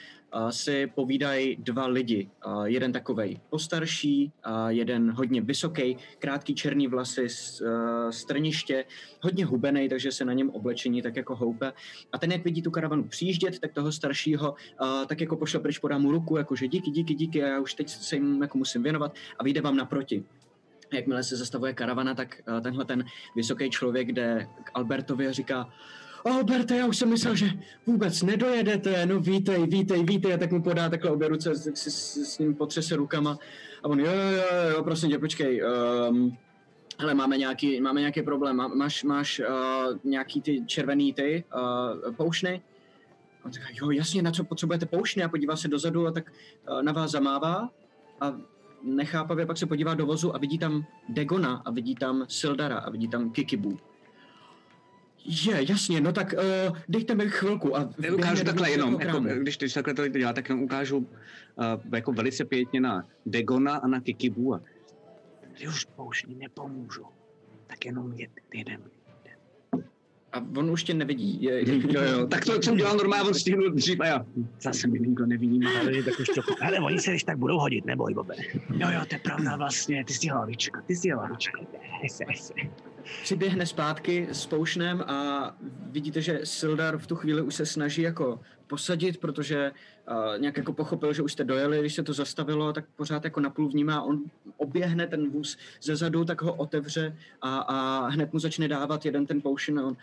si 0.50 0.88
povídají 0.88 1.56
dva 1.56 1.88
lidi. 1.88 2.30
Jeden 2.64 2.92
takovej 2.92 3.40
postarší, 3.50 4.32
jeden 4.68 5.12
hodně 5.12 5.42
vysoký, 5.42 5.98
krátký 6.20 6.56
černý 6.56 6.88
vlasy, 6.88 7.28
a, 7.28 8.12
strniště, 8.12 8.86
hodně 9.22 9.46
hubený, 9.46 9.90
takže 9.90 10.12
se 10.12 10.26
na 10.26 10.34
něm 10.34 10.50
oblečení 10.50 11.02
tak 11.02 11.16
jako 11.16 11.36
houpe. 11.36 11.74
A 12.12 12.18
ten, 12.18 12.32
jak 12.32 12.44
vidí 12.44 12.62
tu 12.62 12.72
karavanu 12.72 13.04
přijíždět, 13.04 13.60
tak 13.60 13.74
toho 13.74 13.92
staršího 13.92 14.56
a, 14.80 15.06
tak 15.06 15.22
jako 15.22 15.36
pošle 15.36 15.60
pryč, 15.60 15.80
podá 15.80 15.98
mu 15.98 16.12
ruku, 16.12 16.38
jakože 16.38 16.68
díky, 16.68 16.92
díky, 16.92 17.14
díky, 17.14 17.44
a 17.44 17.48
já 17.48 17.60
už 17.60 17.74
teď 17.74 17.90
se 17.90 18.16
jim 18.16 18.42
jako 18.42 18.58
musím 18.58 18.84
věnovat 18.84 19.16
a 19.40 19.44
vyjde 19.44 19.62
vám 19.62 19.76
naproti. 19.76 20.24
Jakmile 20.94 21.24
se 21.24 21.36
zastavuje 21.38 21.74
karavana, 21.74 22.16
tak 22.16 22.42
a, 22.48 22.60
tenhle 22.60 22.86
ten 22.86 23.06
vysoký 23.36 23.70
člověk 23.70 24.12
jde 24.12 24.48
k 24.64 24.72
Albertovi 24.74 25.28
a 25.28 25.32
říká 25.32 25.70
Alberte, 26.26 26.78
já 26.78 26.88
už 26.88 26.98
jsem 26.98 27.10
myslel, 27.10 27.36
že 27.36 27.50
vůbec 27.86 28.22
nedojedete, 28.22 29.06
no 29.06 29.20
vítej, 29.20 29.68
vítej, 29.68 30.04
vítej, 30.04 30.34
a 30.34 30.38
tak 30.38 30.52
mu 30.52 30.64
podá 30.64 30.90
takhle 30.90 31.12
obě 31.12 31.28
ruce, 31.28 31.56
s, 31.56 31.68
s, 31.68 31.88
s, 31.88 32.18
s 32.18 32.40
ním 32.40 32.56
potřese 32.56 32.96
rukama 32.96 33.38
a 33.84 33.88
on, 33.88 34.00
jo, 34.00 34.12
jo, 34.12 34.32
jo, 34.32 34.70
jo 34.70 34.84
prosím 34.84 35.10
tě, 35.10 35.20
počkej, 35.20 35.64
um, 36.10 36.38
hele, 37.00 37.14
máme 37.14 37.38
nějaký, 37.38 37.82
máme 37.82 38.00
nějaký 38.00 38.22
problém, 38.22 38.56
Má- 38.56 38.76
máš, 38.76 39.04
máš 39.04 39.40
uh, 39.40 39.98
nějaký 40.04 40.42
ty 40.42 40.64
červený 40.66 41.14
ty 41.14 41.44
uh, 41.56 42.16
poušny? 42.16 42.62
A 43.42 43.46
on 43.46 43.52
říká, 43.52 43.66
jo, 43.74 43.92
jasně, 43.92 44.22
na 44.22 44.32
co 44.32 44.44
potřebujete 44.44 44.86
poušny? 44.86 45.24
A 45.24 45.30
podívá 45.30 45.56
se 45.56 45.68
dozadu 45.68 46.08
a 46.08 46.12
tak 46.12 46.32
uh, 46.70 46.82
na 46.82 46.92
vás 46.92 47.12
zamává 47.12 47.70
a 48.22 48.38
nechápavě 48.84 49.46
pak 49.46 49.58
se 49.58 49.66
podívá 49.66 49.94
do 49.94 50.06
vozu 50.06 50.36
a 50.36 50.38
vidí 50.38 50.58
tam 50.58 50.86
Degona 51.10 51.62
a 51.66 51.72
vidí 51.72 51.96
tam 51.96 52.26
Sildara 52.28 52.78
a 52.78 52.90
vidí 52.90 53.08
tam 53.08 53.32
Kikibu. 53.32 53.80
Je, 55.26 55.72
jasně, 55.72 56.02
no 56.02 56.12
tak 56.12 56.34
uh, 56.70 56.78
dejte 56.90 57.16
mi 57.16 57.30
chvilku. 57.30 57.78
A 57.78 57.90
ukážu 58.14 58.44
takhle 58.44 58.72
jenom, 58.72 59.02
jako, 59.02 59.20
když, 59.20 59.58
když 59.58 59.74
takhle 59.74 59.94
to 59.94 60.08
dělá, 60.08 60.34
tak 60.34 60.50
jenom 60.50 60.64
ukážu 60.64 60.98
uh, 60.98 61.06
jako 61.94 62.12
velice 62.12 62.46
pěkně 62.46 62.82
na 62.82 63.08
Degona 63.26 63.76
a 63.76 63.88
na 63.88 64.02
Kikibu 64.02 64.56
a 64.56 64.62
ty 65.58 65.68
už 65.68 65.86
poušní 65.86 66.36
nepomůžu, 66.36 67.06
tak 67.68 67.86
jenom 67.86 68.14
jed, 68.14 68.32
jeden. 68.54 68.82
A 70.34 70.38
on 70.58 70.72
už 70.72 70.84
tě 70.84 70.94
nevidí. 70.94 71.44
Je, 71.44 71.54
je, 71.54 71.94
Jo, 71.94 72.02
jo, 72.02 72.28
tak 72.28 72.46
to 72.46 72.62
jsem 72.62 72.78
dělal 72.78 72.98
normálně, 72.98 73.28
on 73.28 73.34
stihnul 73.34 73.72
dřív 73.72 74.00
a 74.00 74.06
já. 74.06 74.26
Zase 74.62 74.88
mi 74.88 75.00
nikdo 75.00 75.26
nevidí. 75.26 75.60
Ale 75.82 76.04
tak 76.04 76.20
už 76.20 76.28
trochu. 76.28 76.56
Ale 76.62 76.80
oni 76.80 77.00
se 77.00 77.10
když 77.10 77.24
tak 77.24 77.38
budou 77.38 77.60
hodit, 77.60 77.86
neboj, 77.86 78.14
Bobe. 78.14 78.36
Jo, 78.54 78.88
jo, 78.94 79.02
to 79.10 79.16
je 79.16 79.20
pravda 79.20 79.56
vlastně, 79.56 80.06
ty 80.06 80.14
jsi 80.14 80.28
hlavička, 80.28 80.82
ty 80.82 80.96
jsi 80.96 81.10
hlavička. 81.10 81.60
Přiběhne 83.24 83.66
zpátky 83.66 84.28
s 84.32 84.46
poušnem 84.46 85.02
a 85.02 85.56
vidíte, 85.92 86.22
že 86.22 86.40
Sildar 86.44 86.98
v 86.98 87.08
tu 87.08 87.16
chvíli 87.16 87.42
už 87.42 87.56
se 87.56 87.66
snaží 87.66 88.02
jako 88.02 88.40
posadit, 88.68 89.18
protože 89.18 89.72
uh, 90.10 90.42
nějak 90.42 90.58
jako 90.58 90.74
pochopil, 90.74 91.14
že 91.14 91.22
už 91.22 91.34
jste 91.34 91.44
dojeli, 91.44 91.80
když 91.80 91.94
se 91.94 92.04
to 92.04 92.14
zastavilo, 92.14 92.74
tak 92.74 92.86
pořád 92.96 93.24
jako 93.24 93.40
napůl 93.40 93.70
vnímá, 93.70 94.02
on 94.02 94.24
oběhne 94.58 95.08
ten 95.08 95.30
vůz 95.30 95.58
ze 95.82 95.96
zadu, 95.96 96.26
tak 96.26 96.42
ho 96.42 96.56
otevře 96.56 97.18
a, 97.42 97.58
a 97.58 98.08
hned 98.08 98.34
mu 98.34 98.40
začne 98.40 98.68
dávat 98.68 99.06
jeden 99.06 99.26
ten 99.26 99.42
poušin 99.42 99.80
a 99.80 99.86
on 99.86 99.98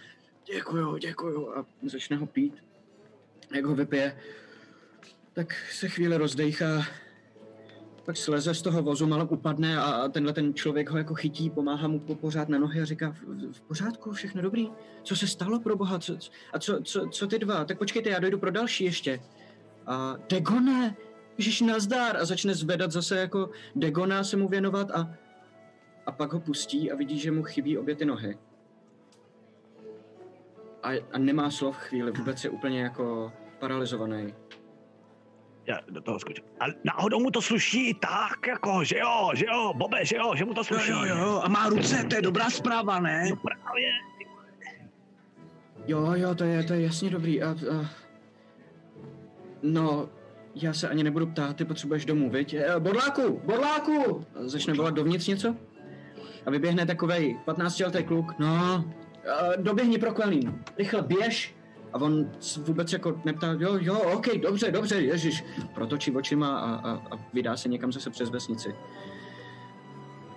děkuju, 0.55 0.97
děkuju 0.97 1.59
a 1.59 1.67
začne 1.87 2.17
ho 2.17 2.27
pít. 2.27 2.55
Jak 3.55 3.65
ho 3.65 3.75
vypije, 3.75 4.17
tak 5.33 5.55
se 5.71 5.89
chvíli 5.89 6.17
rozdejchá, 6.17 6.83
pak 8.05 8.17
sleze 8.17 8.55
z 8.55 8.63
toho 8.63 8.83
vozu, 8.83 9.07
malem 9.07 9.29
upadne 9.31 9.79
a 9.79 10.09
tenhle 10.09 10.33
ten 10.33 10.55
člověk 10.55 10.91
ho 10.91 10.99
jako 10.99 11.15
chytí, 11.15 11.51
pomáhá 11.51 11.89
mu 11.89 12.01
po, 12.01 12.15
pořád 12.15 12.49
na 12.49 12.59
nohy 12.59 12.81
a 12.81 12.85
říká, 12.85 13.13
v, 13.13 13.53
v 13.53 13.61
pořádku, 13.61 14.13
všechno 14.13 14.43
dobrý? 14.43 14.71
Co 15.03 15.17
se 15.17 15.27
stalo 15.27 15.61
pro 15.61 15.77
boha? 15.77 15.99
Co, 15.99 16.17
a 16.53 16.59
co, 16.59 16.81
co, 16.83 17.09
co 17.09 17.27
ty 17.27 17.39
dva? 17.39 17.65
Tak 17.65 17.79
počkejte, 17.79 18.11
já 18.11 18.19
dojdu 18.19 18.39
pro 18.39 18.51
další 18.51 18.85
ještě. 18.85 19.21
A 19.87 20.17
Degone, 20.29 20.97
Ježíš 21.39 21.61
nazdár 21.61 22.17
a 22.17 22.25
začne 22.25 22.55
zvedat 22.55 22.93
zase 22.93 23.19
jako 23.19 23.51
Degona 23.77 24.25
se 24.25 24.37
mu 24.37 24.49
věnovat 24.49 24.91
a, 24.91 25.11
a 26.07 26.13
pak 26.13 26.33
ho 26.33 26.41
pustí 26.41 26.93
a 26.93 26.97
vidí, 26.97 27.19
že 27.19 27.31
mu 27.31 27.43
chybí 27.43 27.79
obě 27.79 27.97
ty 27.97 28.05
nohy. 28.05 28.39
A, 30.83 30.89
a 31.13 31.19
nemá 31.19 31.51
slov 31.51 31.77
chvíli, 31.77 32.11
vůbec 32.11 32.45
je 32.45 32.51
úplně 32.51 32.83
jako 32.83 33.33
paralizovaný. 33.59 34.35
Já 35.71 35.79
do 35.91 36.01
toho 36.01 36.19
skočím. 36.19 36.45
A 36.61 36.65
náhodou 36.85 37.21
mu 37.21 37.31
to 37.31 37.43
sluší 37.43 37.95
tak, 37.95 38.47
jako, 38.49 38.85
že 38.85 38.99
jo, 38.99 39.31
že 39.35 39.45
jo, 39.47 39.73
Bobe, 39.77 40.05
že 40.05 40.17
jo, 40.17 40.33
že 40.37 40.45
mu 40.45 40.55
to 40.55 40.61
Jo, 40.61 40.65
sluší. 40.65 40.91
jo, 40.91 41.05
jo, 41.05 41.41
a 41.45 41.49
má 41.49 41.69
ruce, 41.69 42.05
to 42.05 42.15
je 42.17 42.23
dobrá 42.23 42.51
zpráva, 42.51 43.01
ne? 43.01 43.27
No 43.31 43.37
právě. 43.37 43.91
Jo, 45.87 46.13
jo, 46.15 46.35
to 46.35 46.45
je, 46.45 46.63
to 46.65 46.73
je 46.75 46.81
jasně 46.83 47.11
dobrý. 47.11 47.43
A, 47.43 47.51
a... 47.51 47.91
No, 49.63 50.09
já 50.55 50.73
se 50.73 50.89
ani 50.89 51.05
nebudu 51.05 51.27
ptát, 51.27 51.57
ty 51.57 51.65
potřebuješ 51.65 52.05
domů, 52.05 52.31
viď? 52.31 52.55
Eh, 52.55 52.81
Bodláku, 52.81 53.41
bodláku! 53.45 54.27
Začne 54.35 54.75
volat 54.75 54.95
dovnitř 54.95 55.27
něco? 55.27 55.57
A 56.47 56.51
vyběhne 56.51 56.87
takovej 56.87 57.39
15-letý 57.47 58.05
kluk. 58.05 58.35
No, 58.39 58.85
eh, 59.25 59.57
doběhni 59.57 59.99
pro 59.99 60.13
Quelín. 60.13 60.63
Rychle 60.79 61.03
běž. 61.03 61.55
A 61.93 62.01
on 62.01 62.31
vůbec 62.57 62.93
jako 62.93 63.21
neptá, 63.25 63.47
jo, 63.59 63.79
jo, 63.81 63.99
ok, 63.99 64.27
dobře, 64.43 64.71
dobře, 64.71 65.01
ježiš. 65.01 65.45
Protočí 65.75 66.11
očima 66.11 66.59
a, 66.59 66.75
a, 66.75 66.91
a 66.91 67.29
vydá 67.33 67.57
se 67.57 67.69
někam 67.69 67.93
zase 67.93 68.11
přes 68.11 68.31
vesnici. 68.31 68.75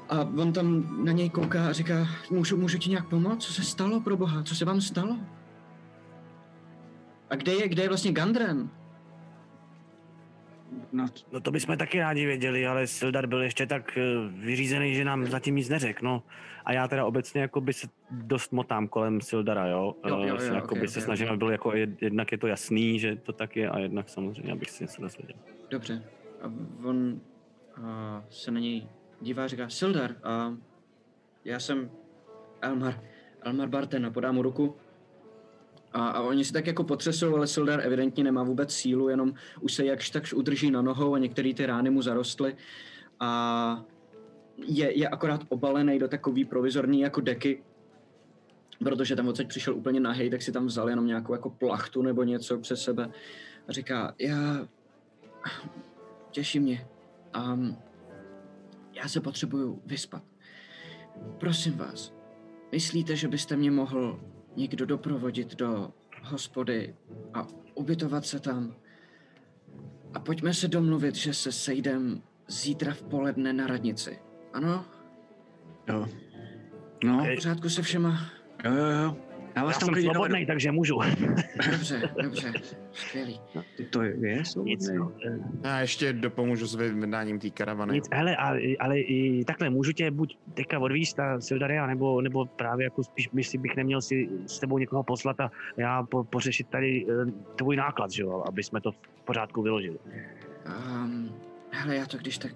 A 0.10 0.20
on 0.22 0.54
tam 0.54 0.98
na 1.06 1.12
něj 1.12 1.30
kouká 1.30 1.68
a 1.68 1.72
říká, 1.72 2.08
můžu, 2.32 2.58
můžu 2.58 2.78
ti 2.78 2.90
nějak 2.90 3.10
pomoct? 3.10 3.46
Co 3.46 3.54
se 3.54 3.64
stalo 3.64 4.02
pro 4.02 4.18
boha? 4.18 4.44
Co 4.44 4.56
se 4.56 4.66
vám 4.66 4.82
stalo? 4.82 5.18
A 7.30 7.36
kde 7.36 7.54
je, 7.54 7.68
kde 7.68 7.84
je 7.84 7.90
vlastně 7.90 8.12
Gandrem? 8.12 8.70
No, 10.92 11.06
No 11.32 11.40
to 11.42 11.52
bychom 11.52 11.78
taky 11.78 12.00
rádi 12.00 12.26
věděli, 12.26 12.68
ale 12.68 12.88
Sildar 12.88 13.28
byl 13.28 13.42
ještě 13.42 13.66
tak 13.66 13.98
eh, 13.98 14.02
vyřízený, 14.30 14.96
že 14.96 15.06
nám 15.06 15.26
zatím 15.28 15.56
nic 15.56 15.70
neřekl, 15.70 16.06
no. 16.06 16.24
A 16.66 16.74
já 16.74 16.88
teda 16.88 17.06
obecně 17.06 17.42
jako 17.42 17.62
by 17.62 17.74
se 17.74 17.88
dost 18.12 18.52
motám 18.52 18.88
kolem 18.88 19.22
Sildara, 19.22 19.68
jo. 19.68 19.96
Jo, 20.08 20.18
jo, 20.20 20.38
Eh, 20.42 20.48
jo, 20.48 20.54
jako 20.54 20.76
by 20.76 20.88
se 20.88 21.00
ok, 21.00 21.06
snažím, 21.06 21.26
ok. 21.26 21.30
aby 21.30 21.38
byl 21.38 21.50
jako 21.52 21.70
jed- 21.72 21.96
jednak 22.02 22.32
je 22.32 22.38
to 22.38 22.48
jasný, 22.48 23.00
že 23.00 23.16
to 23.16 23.34
tak 23.34 23.56
je 23.56 23.70
a 23.70 23.80
jednak 23.80 24.10
samozřejmě, 24.10 24.52
abych 24.52 24.70
si 24.70 24.84
něco 24.84 25.02
dozvěděl. 25.02 25.36
Dobře. 25.70 26.04
A 26.42 26.52
on 26.84 27.20
a 27.84 28.24
se 28.30 28.52
na 28.52 28.60
něj 28.60 28.88
dívá 29.22 29.44
a 29.44 29.48
říká, 29.48 29.70
Sildar, 29.70 30.16
a 30.24 30.54
já 31.46 31.60
jsem 31.60 31.90
Elmar, 32.62 33.00
Elmar 33.42 33.68
Barten 33.70 34.06
a 34.06 34.12
podá 34.12 34.32
mu 34.32 34.42
ruku. 34.42 34.76
A, 35.94 36.08
a 36.08 36.22
oni 36.22 36.46
si 36.46 36.54
tak 36.54 36.68
jako 36.68 36.84
potřesou, 36.84 37.36
ale 37.36 37.48
Sildar 37.48 37.82
evidentně 37.82 38.24
nemá 38.24 38.44
vůbec 38.44 38.74
sílu, 38.74 39.10
jenom 39.10 39.34
už 39.62 39.74
se 39.74 39.86
jakž 39.86 40.10
takž 40.10 40.34
udrží 40.34 40.72
na 40.72 40.82
nohou 40.82 41.14
a 41.14 41.18
některé 41.18 41.54
ty 41.54 41.66
rány 41.66 41.90
mu 41.90 42.02
zarostly. 42.02 42.56
A 43.20 43.84
je, 44.58 44.98
je 44.98 45.10
akorát 45.10 45.42
obalený 45.50 46.00
do 46.00 46.08
takový 46.08 46.46
provizorní 46.46 47.02
jako 47.02 47.22
deky, 47.22 47.64
protože 48.80 49.16
tam 49.16 49.28
odsaď 49.28 49.48
přišel 49.48 49.76
úplně 49.76 50.00
nahej, 50.00 50.30
tak 50.30 50.42
si 50.42 50.52
tam 50.52 50.66
vzal 50.66 50.90
jenom 50.90 51.08
nějakou 51.08 51.34
jako 51.34 51.50
plachtu 51.50 52.02
nebo 52.02 52.24
něco 52.24 52.60
přes 52.60 52.84
sebe. 52.84 53.10
A 53.68 53.72
říká, 53.72 54.16
já 54.20 54.68
těší 56.32 56.60
mě. 56.60 56.88
Um, 57.54 57.78
já 58.94 59.08
se 59.08 59.22
potřebuju 59.22 59.82
vyspat. 59.86 60.24
Prosím 61.38 61.78
vás, 61.78 62.14
myslíte, 62.72 63.16
že 63.16 63.28
byste 63.28 63.56
mě 63.56 63.72
mohl 63.72 64.20
někdo 64.56 64.86
doprovodit 64.86 65.56
do 65.56 65.92
hospody 66.24 66.96
a 67.34 67.48
ubytovat 67.76 68.26
se 68.26 68.40
tam? 68.40 68.76
A 70.14 70.20
pojďme 70.20 70.54
se 70.54 70.68
domluvit, 70.68 71.16
že 71.16 71.34
se 71.34 71.52
sejdem 71.52 72.22
zítra 72.48 72.94
v 72.94 73.04
poledne 73.04 73.54
na 73.54 73.68
radnici. 73.68 74.20
Ano? 74.54 74.86
jo. 75.88 76.08
No, 77.04 77.26
V 77.26 77.36
pořádku 77.36 77.70
se 77.70 77.82
všema? 77.82 78.20
jo, 78.66 78.74
jo, 78.74 78.90
jo. 79.04 79.18
Já 79.56 79.64
vás 79.64 79.76
Já 79.76 79.80
tam 79.80 79.86
jsem 79.86 79.94
klidně 79.94 80.12
svobodný, 80.14 80.46
takže 80.46 80.72
můžu. 80.72 81.00
Dobře, 81.72 82.10
dobře, 82.24 82.54
skvělý. 82.92 83.42
dovedu. 83.54 83.90
To 83.90 84.02
je 84.02 84.16
Nic, 84.38 84.52
svobodný. 84.52 84.98
no, 84.98 85.12
Já 85.64 85.80
ještě 85.80 86.14
dopomůžu 86.14 86.66
s 86.68 86.76
vydáním 86.76 87.40
té 87.40 87.50
karavany. 87.50 87.94
nic, 87.94 88.06
hele, 88.14 88.36
ale, 88.36 88.60
ale 88.80 89.00
i 89.00 89.46
takhle, 89.46 89.70
můžu 89.70 89.92
tě 89.92 90.12
buď 90.12 90.38
teďka 90.54 90.80
odvízt 90.80 91.20
a 91.20 91.42
Sildaria, 91.42 91.88
nebo, 91.88 92.22
nebo 92.22 92.46
právě 92.46 92.84
jako 92.84 93.04
spíš, 93.04 93.30
jestli 93.34 93.58
bych 93.58 93.76
neměl 93.76 94.02
si 94.02 94.30
s 94.48 94.60
tebou 94.60 94.78
někoho 94.78 95.04
poslat 95.04 95.40
a 95.40 95.52
já 95.78 96.04
po, 96.04 96.24
pořešit 96.24 96.68
tady 96.68 97.06
eh, 97.10 97.32
tvůj 97.56 97.76
náklad, 97.76 98.12
že 98.12 98.24
jo, 98.24 98.44
aby 98.48 98.64
jsme 98.64 98.82
to 98.82 98.92
v 98.92 98.98
pořádku 99.26 99.62
vyložili. 99.62 99.98
Um, 101.04 101.32
hele, 101.72 101.96
já 101.96 102.06
to 102.06 102.18
když 102.18 102.38
tak 102.38 102.52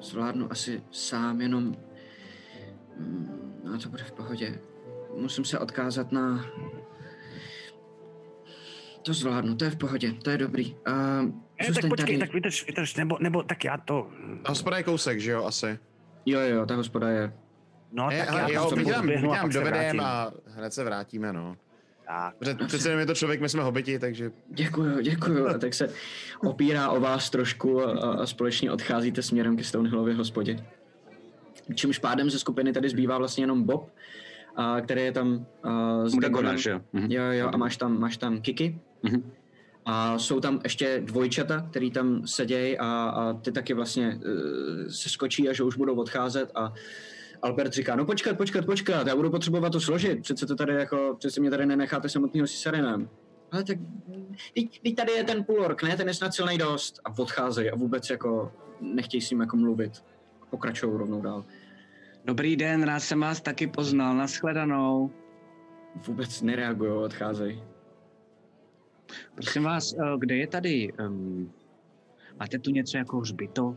zvládnu 0.00 0.52
asi 0.52 0.82
sám, 0.90 1.40
jenom... 1.40 1.76
Mm, 2.98 3.52
no 3.64 3.78
to 3.78 3.88
bude 3.88 4.04
v 4.04 4.12
pohodě. 4.12 4.58
Musím 5.16 5.44
se 5.44 5.58
odkázat 5.58 6.12
na... 6.12 6.46
To 9.02 9.14
zvládnu, 9.14 9.56
to 9.56 9.64
je 9.64 9.70
v 9.70 9.76
pohodě, 9.76 10.12
to 10.12 10.30
je 10.30 10.38
dobrý. 10.38 10.74
Uh, 10.88 11.30
Eh, 11.58 11.72
tak 11.72 11.88
počkej, 11.88 12.18
tak 12.18 12.32
vydrž, 12.32 12.66
vydrž, 12.66 12.96
nebo, 12.96 13.16
nebo 13.20 13.42
tak 13.42 13.64
já 13.64 13.78
to, 13.78 14.08
A 14.44 14.48
hospoda 14.48 14.76
je 14.76 14.82
kousek, 14.82 15.20
že 15.20 15.30
jo, 15.30 15.44
asi. 15.44 15.78
Jo, 16.26 16.40
jo, 16.40 16.66
ta 16.66 16.74
hospoda 16.74 17.08
je... 17.08 17.32
no 17.92 18.10
Je, 18.10 18.18
tak 18.18 18.28
hele, 18.28 18.40
já 18.40 18.48
jo, 18.48 18.70
a 18.72 18.74
vydělám 18.74 19.08
pak 19.40 19.52
se 19.52 19.58
dovedem 19.58 20.00
a 20.00 20.32
hned 20.46 20.72
se 20.72 20.84
vrátíme, 20.84 21.32
no. 21.32 21.56
Tak. 22.06 22.34
Přece 22.66 22.88
jenom 22.88 23.00
je 23.00 23.06
to 23.06 23.14
člověk, 23.14 23.40
my 23.40 23.48
jsme 23.48 23.62
hobiti, 23.62 23.98
takže 23.98 24.30
Děkuju, 24.48 25.00
děkuju. 25.00 25.48
A 25.48 25.58
tak 25.58 25.74
se 25.74 25.90
opírá 26.42 26.90
o 26.90 27.00
vás 27.00 27.30
trošku 27.30 27.82
a, 27.82 28.12
a 28.12 28.26
společně 28.26 28.72
odcházíte 28.72 29.22
směrem 29.22 29.56
ke 29.56 29.64
Stonehillově 29.64 30.14
hospodě. 30.14 30.66
Čímž 31.74 31.98
pádem 31.98 32.30
ze 32.30 32.38
skupiny 32.38 32.72
tady 32.72 32.88
zbývá 32.88 33.18
vlastně 33.18 33.42
jenom 33.42 33.62
Bob, 33.62 33.90
a, 34.56 34.80
který 34.80 35.02
je 35.02 35.12
tam 35.12 35.46
a, 35.62 36.00
s 36.08 36.12
Dagonem. 36.12 36.20
Dagonar, 36.20 36.58
že 36.58 36.70
jo? 36.70 36.80
Mhm. 36.92 37.12
Jo, 37.12 37.22
jo, 37.30 37.50
a 37.52 37.56
máš 37.56 37.76
tam, 37.76 38.00
máš 38.00 38.16
tam 38.16 38.40
Kiki. 38.40 38.80
Mhm. 39.02 39.32
A 39.88 40.18
jsou 40.18 40.40
tam 40.40 40.60
ještě 40.64 41.02
dvojčata, 41.04 41.66
který 41.70 41.90
tam 41.90 42.26
sedějí 42.26 42.78
a, 42.78 42.86
a 42.86 43.32
ty 43.32 43.52
taky 43.52 43.74
vlastně 43.74 44.20
uh, 44.26 44.88
se 44.88 45.08
skočí 45.08 45.48
a 45.48 45.52
že 45.52 45.62
už 45.62 45.76
budou 45.76 45.94
odcházet 45.94 46.50
a 46.54 46.72
Albert 47.42 47.72
říká, 47.72 47.96
no 47.96 48.04
počkat, 48.04 48.36
počkat, 48.36 48.66
počkat, 48.66 49.06
já 49.06 49.16
budu 49.16 49.30
potřebovat 49.30 49.70
to 49.70 49.80
složit, 49.80 50.22
přece 50.22 50.46
to 50.46 50.56
tady 50.56 50.74
jako, 50.74 51.16
přece 51.18 51.40
mě 51.40 51.50
tady 51.50 51.66
nenecháte 51.66 52.08
samotného 52.08 52.46
s 52.46 52.50
Cisarinem. 52.50 53.08
Ale 53.52 53.64
tak, 53.64 53.78
teď, 54.54 54.80
teď 54.82 54.96
tady 54.96 55.12
je 55.12 55.24
ten 55.24 55.44
půlork, 55.44 55.82
ne, 55.82 55.96
ten 55.96 56.08
je 56.08 56.14
snad 56.14 56.34
silnej 56.34 56.58
dost. 56.58 57.00
A 57.04 57.18
odcházejí 57.18 57.70
a 57.70 57.76
vůbec 57.76 58.10
jako 58.10 58.52
nechtějí 58.80 59.20
s 59.20 59.30
ním 59.30 59.40
jako 59.40 59.56
mluvit. 59.56 59.92
Pokračují 60.50 60.98
rovnou 60.98 61.22
dál. 61.22 61.44
Dobrý 62.26 62.56
den, 62.56 62.82
rád 62.82 63.00
jsem 63.00 63.20
vás 63.20 63.40
taky 63.40 63.66
poznal, 63.66 64.16
nashledanou. 64.16 65.10
Vůbec 66.06 66.42
nereagují, 66.42 66.90
odcházejí. 66.90 67.62
Prosím 69.34 69.62
vás, 69.62 69.92
eh, 69.92 70.18
kde 70.18 70.36
je 70.36 70.46
tady, 70.46 70.92
um, 70.92 71.52
máte 72.40 72.58
tu 72.58 72.70
něco 72.70 72.98
jako 72.98 73.18
hřbito? 73.18 73.76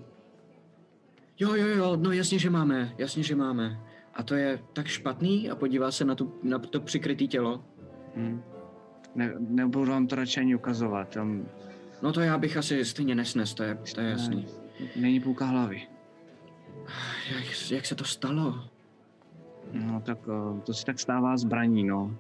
Jo, 1.40 1.56
jo, 1.56 1.68
jo, 1.68 1.96
no 1.96 2.12
jasně, 2.12 2.40
že 2.40 2.50
máme, 2.50 2.96
jasně, 2.98 3.24
že 3.24 3.36
máme. 3.36 3.80
A 4.14 4.24
to 4.24 4.36
je 4.36 4.60
tak 4.74 4.88
špatný 4.88 5.50
a 5.50 5.56
podívá 5.56 5.92
se 5.92 6.06
na, 6.06 6.16
tu, 6.16 6.34
na 6.44 6.60
to 6.60 6.80
přikrytý 6.80 7.28
tělo. 7.28 7.64
Hm. 8.16 8.42
Ne, 9.16 9.34
nebudu 9.40 9.92
vám 9.92 10.08
to 10.08 10.16
radši 10.16 10.40
ani 10.40 10.56
ukazovat, 10.56 11.10
tam 11.10 11.46
No 12.02 12.14
to 12.14 12.22
já 12.22 12.38
bych 12.38 12.58
asi 12.58 12.86
stejně 12.86 13.16
nesnes, 13.16 13.54
to 13.54 13.64
je, 13.64 13.78
to 13.96 14.02
je 14.02 14.10
jasný. 14.10 14.48
není 14.96 15.20
půlka 15.20 15.46
hlavy. 15.46 15.88
Jak, 17.36 17.72
jak 17.72 17.86
se 17.86 17.96
to 17.96 18.04
stalo? 18.04 18.64
No 19.74 20.02
tak 20.02 20.18
eh, 20.28 20.62
to 20.62 20.74
se 20.74 20.86
tak 20.86 21.00
stává 21.00 21.38
zbraní, 21.38 21.84
no. 21.84 22.16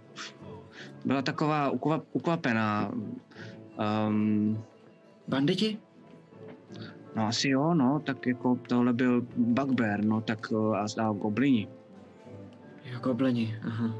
Byla 1.05 1.21
taková 1.21 1.69
ukva, 1.69 2.01
ukvapená. 2.11 2.91
Um, 4.07 4.63
Banditi? 5.27 5.77
no 7.15 7.27
asi 7.27 7.49
jo, 7.49 7.73
no, 7.73 7.99
tak 7.99 8.27
jako 8.27 8.59
tohle 8.67 8.93
byl 8.93 9.25
bugbear, 9.35 10.05
no, 10.05 10.21
tak 10.21 10.51
uh, 10.51 10.77
a 10.77 10.87
zdál 10.87 11.13
goblini. 11.13 11.67
Jo, 12.85 12.99
gobleni, 12.99 13.59
aha. 13.63 13.95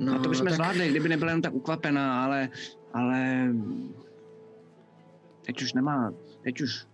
No, 0.00 0.14
a 0.14 0.18
to 0.18 0.28
bychom 0.28 0.46
tak- 0.46 0.54
zvládli, 0.54 0.88
kdyby 0.90 1.08
nebyla 1.08 1.30
jen 1.30 1.42
tak 1.42 1.54
ukvapená, 1.54 2.24
ale, 2.24 2.48
ale 2.94 3.48
teď 5.46 5.62
už 5.62 5.72
nemá, 5.72 6.12
teď 6.42 6.60
už, 6.60 6.86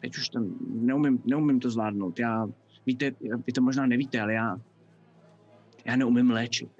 teď 0.00 0.16
už 0.16 0.28
to 0.28 0.40
neumím, 0.66 1.22
neumím 1.24 1.60
to 1.60 1.70
zvládnout. 1.70 2.18
Já, 2.18 2.46
víte, 2.86 3.10
vy 3.46 3.52
to 3.52 3.62
možná 3.62 3.86
nevíte, 3.86 4.20
ale 4.20 4.32
já, 4.32 4.60
já 5.84 5.96
neumím 5.96 6.30
léčit. 6.30 6.70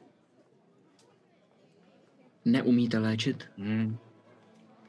Neumíte 2.45 2.99
léčit? 2.99 3.45
Hmm. 3.57 3.97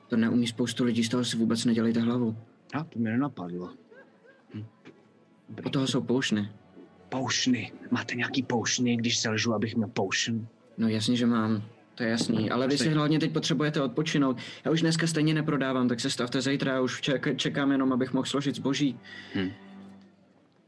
To 0.08 0.18
neumí 0.18 0.48
spoustu 0.48 0.84
lidí, 0.84 1.04
z 1.04 1.10
toho 1.10 1.26
si 1.26 1.38
vůbec 1.38 1.66
nedělejte 1.66 2.00
hlavu. 2.00 2.38
A 2.74 2.84
to 2.84 3.00
mi 3.00 3.10
nenapadlo. 3.10 3.74
Hm. 4.54 4.66
O 5.66 5.70
toho 5.70 5.88
jsou 5.88 6.02
poušny. 6.02 6.52
Poušny. 7.10 7.72
Máte 7.92 8.16
nějaký 8.16 8.44
poušny, 8.44 8.98
když 8.98 9.18
selžu, 9.18 9.54
abych 9.54 9.76
měl 9.76 9.88
poušn? 9.88 10.46
No 10.78 10.88
jasně, 10.88 11.16
že 11.16 11.26
mám. 11.26 11.64
To 12.02 12.06
je 12.06 12.12
jasný, 12.12 12.52
ale 12.52 12.68
vy 12.68 12.78
si 12.78 12.90
hlavně 12.90 13.20
teď 13.20 13.32
potřebujete 13.32 13.82
odpočinout. 13.82 14.38
Já 14.66 14.72
už 14.72 14.82
dneska 14.82 15.08
stejně 15.08 15.34
neprodávám, 15.34 15.88
tak 15.88 16.00
se 16.00 16.10
stavte 16.10 16.42
zítra, 16.42 16.74
já 16.74 16.82
už 16.82 17.02
ček, 17.02 17.38
čekám 17.38 17.72
jenom, 17.72 17.94
abych 17.94 18.14
mohl 18.14 18.26
složit 18.26 18.56
zboží. 18.56 19.00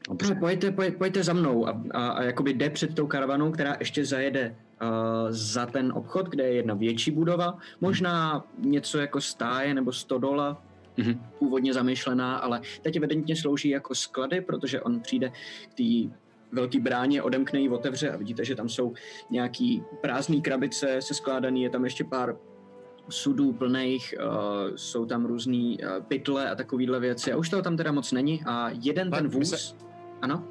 Dobře. 0.10 0.34
No, 0.34 0.40
pojďte, 0.40 0.72
poj, 0.72 0.92
pojďte 0.92 1.24
za 1.24 1.34
mnou 1.34 1.68
a, 1.68 1.82
a, 1.92 2.08
a 2.08 2.24
jakoby 2.24 2.54
jde 2.54 2.70
před 2.70 2.96
tou 2.96 3.08
karavanou, 3.08 3.52
která 3.52 3.76
ještě 3.80 4.06
zajede 4.06 4.56
uh, 4.82 4.88
za 5.30 5.66
ten 5.66 5.92
obchod, 5.96 6.30
kde 6.30 6.44
je 6.44 6.54
jedna 6.54 6.74
větší 6.74 7.12
budova, 7.12 7.58
možná 7.82 8.44
něco 8.60 8.98
jako 8.98 9.22
stáje 9.22 9.74
nebo 9.74 9.92
stodola, 9.92 10.62
Mhm. 10.98 11.20
původně 11.40 11.74
zamýšlená, 11.74 12.38
ale 12.38 12.62
teď 12.82 12.96
evidentně 12.96 13.36
slouží 13.36 13.70
jako 13.70 13.96
sklady, 13.96 14.42
protože 14.42 14.82
on 14.82 15.00
přijde 15.00 15.32
k 15.70 15.74
té 15.74 16.16
velký 16.54 16.80
bráně, 16.80 17.22
odemkne 17.22 17.60
ji, 17.60 17.70
otevře 17.70 18.10
a 18.12 18.18
vidíte, 18.18 18.46
že 18.46 18.56
tam 18.56 18.70
jsou 18.70 18.94
nějaký 19.30 19.84
prázdné 20.02 20.42
krabice 20.42 21.02
se 21.02 21.14
skládaný, 21.14 21.64
je 21.64 21.70
tam 21.70 21.84
ještě 21.84 22.04
pár 22.04 22.36
sudů 23.10 23.54
plných, 23.54 24.14
uh, 24.20 24.76
jsou 24.76 25.06
tam 25.06 25.26
různý 25.26 25.80
uh, 25.80 26.04
pytle 26.04 26.50
a 26.50 26.56
takovýhle 26.56 27.00
věci. 27.00 27.32
A 27.34 27.38
už 27.38 27.50
toho 27.50 27.62
tam 27.62 27.78
teda 27.78 27.92
moc 27.92 28.12
není. 28.12 28.44
A 28.46 28.70
jeden 28.82 29.12
Tak 29.12 29.20
ten 29.22 29.30
vůz... 29.30 29.50
se- 29.50 29.76
Ano? 30.22 30.44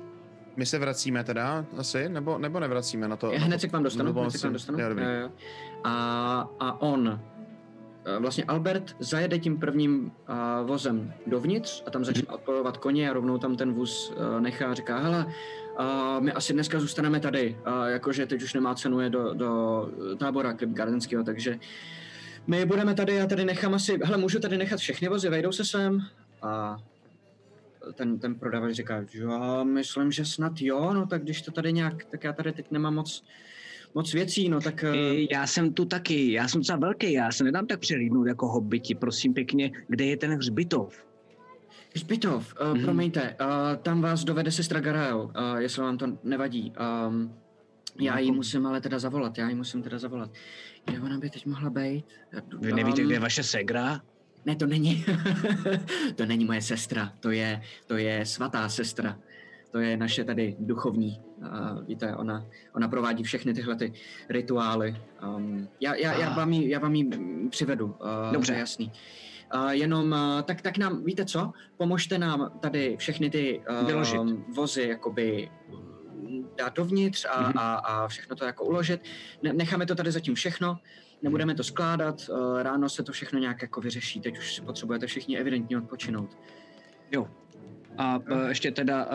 my 0.57 0.67
se 0.67 0.79
vracíme 0.79 1.25
teda 1.25 1.65
asi, 1.77 2.09
nebo, 2.09 2.39
nebo 2.39 2.61
nevracíme 2.61 3.09
na 3.09 3.17
to? 3.17 3.33
Já 3.33 3.39
na 3.39 3.45
hned 3.45 3.61
se 3.61 3.69
k 3.69 3.73
vám 3.73 3.83
dostanu. 3.83 4.13
Hned 4.13 4.31
se 4.31 4.39
k 4.39 4.43
vám 4.45 4.53
dostanu. 4.53 4.79
Jo. 4.81 5.31
A, 5.85 6.51
a 6.61 6.81
on, 6.81 7.21
eh, 8.05 8.19
vlastně 8.19 8.45
Albert, 8.45 8.97
zajede 8.99 9.39
tím 9.39 9.59
prvním 9.59 10.13
uh, 10.29 10.67
vozem 10.69 11.13
dovnitř 11.27 11.83
a 11.87 11.91
tam 11.91 12.05
začne 12.05 12.29
odpojovat 12.29 12.77
koně 12.77 13.11
a 13.11 13.13
rovnou 13.13 13.39
tam 13.39 13.57
ten 13.57 13.73
vůz 13.73 14.11
uh, 14.17 14.41
nechá 14.41 14.71
a 14.71 14.75
říká, 14.75 14.99
hele, 14.99 15.27
my 16.21 16.33
asi 16.33 16.53
dneska 16.53 16.81
zůstaneme 16.81 17.21
tady, 17.21 17.59
uh, 17.67 17.85
jakože 17.87 18.27
teď 18.27 18.43
už 18.43 18.55
nemá 18.55 18.75
cenu 18.75 19.01
je 19.01 19.11
do, 19.11 19.35
do 19.35 19.89
tábora 20.19 20.53
Klip 20.53 20.71
Gardenského, 20.71 21.25
takže 21.25 21.59
my 22.47 22.67
budeme 22.67 22.95
tady, 22.95 23.15
já 23.15 23.27
tady 23.27 23.45
nechám 23.45 23.75
asi, 23.75 23.99
hele, 24.03 24.19
můžu 24.19 24.39
tady 24.39 24.59
nechat 24.59 24.81
všechny 24.81 25.09
vozy, 25.09 25.29
vejdou 25.29 25.53
se 25.53 25.65
sem 25.65 26.01
a 26.43 26.77
ten, 27.95 28.19
ten 28.19 28.35
prodavač 28.35 28.75
říká, 28.75 29.05
jo, 29.15 29.65
myslím, 29.65 30.13
že 30.13 30.25
snad 30.25 30.53
jo, 30.61 30.95
no 30.95 31.07
tak 31.07 31.23
když 31.23 31.43
to 31.43 31.51
tady 31.51 31.73
nějak, 31.73 32.05
tak 32.05 32.25
já 32.25 32.33
tady 32.33 32.53
teď 32.53 32.71
nemám 32.71 32.95
moc, 32.95 33.25
moc 33.95 34.13
věcí, 34.15 34.49
no 34.49 34.61
tak... 34.61 34.85
eh, 34.85 35.15
I 35.15 35.29
Já 35.31 35.47
jsem 35.47 35.73
tu 35.73 35.85
taky, 35.85 36.33
já 36.33 36.49
jsem 36.49 36.61
docela 36.61 36.79
velký, 36.79 37.13
já 37.13 37.33
se 37.33 37.45
nedám 37.45 37.67
tak 37.67 37.81
přelídnout 37.81 38.27
jako 38.27 38.49
hobiti, 38.49 38.95
prosím 38.95 39.35
pěkně, 39.35 39.71
kde 39.89 40.05
je 40.05 40.17
ten 40.17 40.31
hřbitov? 40.31 41.12
Zbytov, 41.95 42.55
uh, 42.61 42.75
Mhm. 42.77 42.85
promiňte, 42.85 43.37
uh, 43.41 43.47
tam 43.83 44.01
vás 44.03 44.25
dovede 44.25 44.51
sestra 44.51 44.81
Garael, 44.81 45.21
uh, 45.23 45.57
jestli 45.59 45.83
vám 45.83 45.99
to 45.99 46.07
nevadí. 46.25 46.73
Um, 47.09 47.35
já 48.01 48.19
jí 48.19 48.27
Jako- 48.27 48.37
musím 48.37 48.67
ale 48.67 48.81
teda 48.81 48.99
zavolat, 48.99 49.39
já 49.39 49.49
jí 49.49 49.55
musím 49.55 49.83
teda 49.83 49.99
zavolat. 49.99 50.31
Kde 50.85 51.01
ona 51.01 51.19
by 51.19 51.31
teď 51.31 51.47
mohla 51.47 51.71
být? 51.71 52.05
Vy 52.61 52.73
nevíte, 52.73 53.03
kde 53.03 53.15
je 53.15 53.21
vaše 53.21 53.43
segra? 53.43 54.01
Ne, 54.47 54.57
to 54.57 54.67
není. 54.67 55.05
to 56.17 56.27
není 56.27 56.45
moje 56.45 56.63
sestra, 56.63 57.13
to 57.21 57.31
je, 57.31 57.63
to 57.87 57.97
je 57.97 58.27
svatá 58.27 58.69
sestra. 58.69 59.19
To 59.71 59.79
je 59.79 59.97
naše 59.97 60.25
tady 60.25 60.57
duchovní. 60.59 61.21
Uh, 61.39 61.87
víte, 61.87 62.17
ona, 62.17 62.47
ona 62.75 62.89
provádí 62.89 63.23
všechny 63.23 63.55
tyhle 63.55 63.77
ty 63.77 63.93
rituály. 64.29 64.97
Um, 65.37 65.69
já, 65.81 65.95
já, 65.95 66.13
já, 66.19 66.35
vám 66.35 66.53
jí, 66.53 66.69
já 66.69 66.79
vám 66.79 66.93
mm, 66.93 67.49
přivedu. 67.51 67.87
Uh, 67.87 68.33
Dobře. 68.33 68.53
to 68.53 68.57
je 68.57 68.61
jasný. 68.61 68.87
Uh, 68.87 68.93
jenom, 69.71 70.13
uh, 70.13 70.43
tak, 70.43 70.63
tak 70.63 70.79
nám, 70.79 71.05
víte 71.05 71.25
co? 71.25 71.53
Pomožte 71.77 72.19
nám 72.19 72.51
tady 72.61 72.97
všechny 72.99 73.31
ty 73.31 73.63
Vyložit. 73.87 74.21
uh, 74.21 74.31
vozy 74.55 74.83
jakoby 74.89 75.51
dát 76.59 76.75
dovnitř 76.77 77.27
a, 77.31 77.41
Mhm. 77.43 77.53
a, 77.59 77.75
a 77.75 78.09
všechno 78.09 78.37
to 78.37 78.45
jako 78.45 78.65
uložit. 78.65 79.01
Ne, 79.43 79.53
necháme 79.53 79.87
to 79.87 79.95
tady 79.95 80.11
zatím 80.13 80.35
všechno, 80.35 80.79
nebudeme 81.23 81.55
to 81.55 81.65
skládat, 81.65 82.23
uh, 82.31 82.63
ráno 82.63 82.89
se 82.89 83.03
to 83.03 83.13
všechno 83.13 83.39
nějak 83.39 83.63
jako 83.63 83.81
vyřeší, 83.81 84.21
teď 84.21 84.39
už 84.39 84.55
si 84.55 84.63
potřebujete 84.63 85.07
všichni 85.07 85.39
evidentně 85.39 85.79
odpočinout. 85.79 86.39
A 87.99 88.19
uh, 88.19 88.49
ještě 88.49 88.71
teda, 88.71 89.07
uh, 89.07 89.11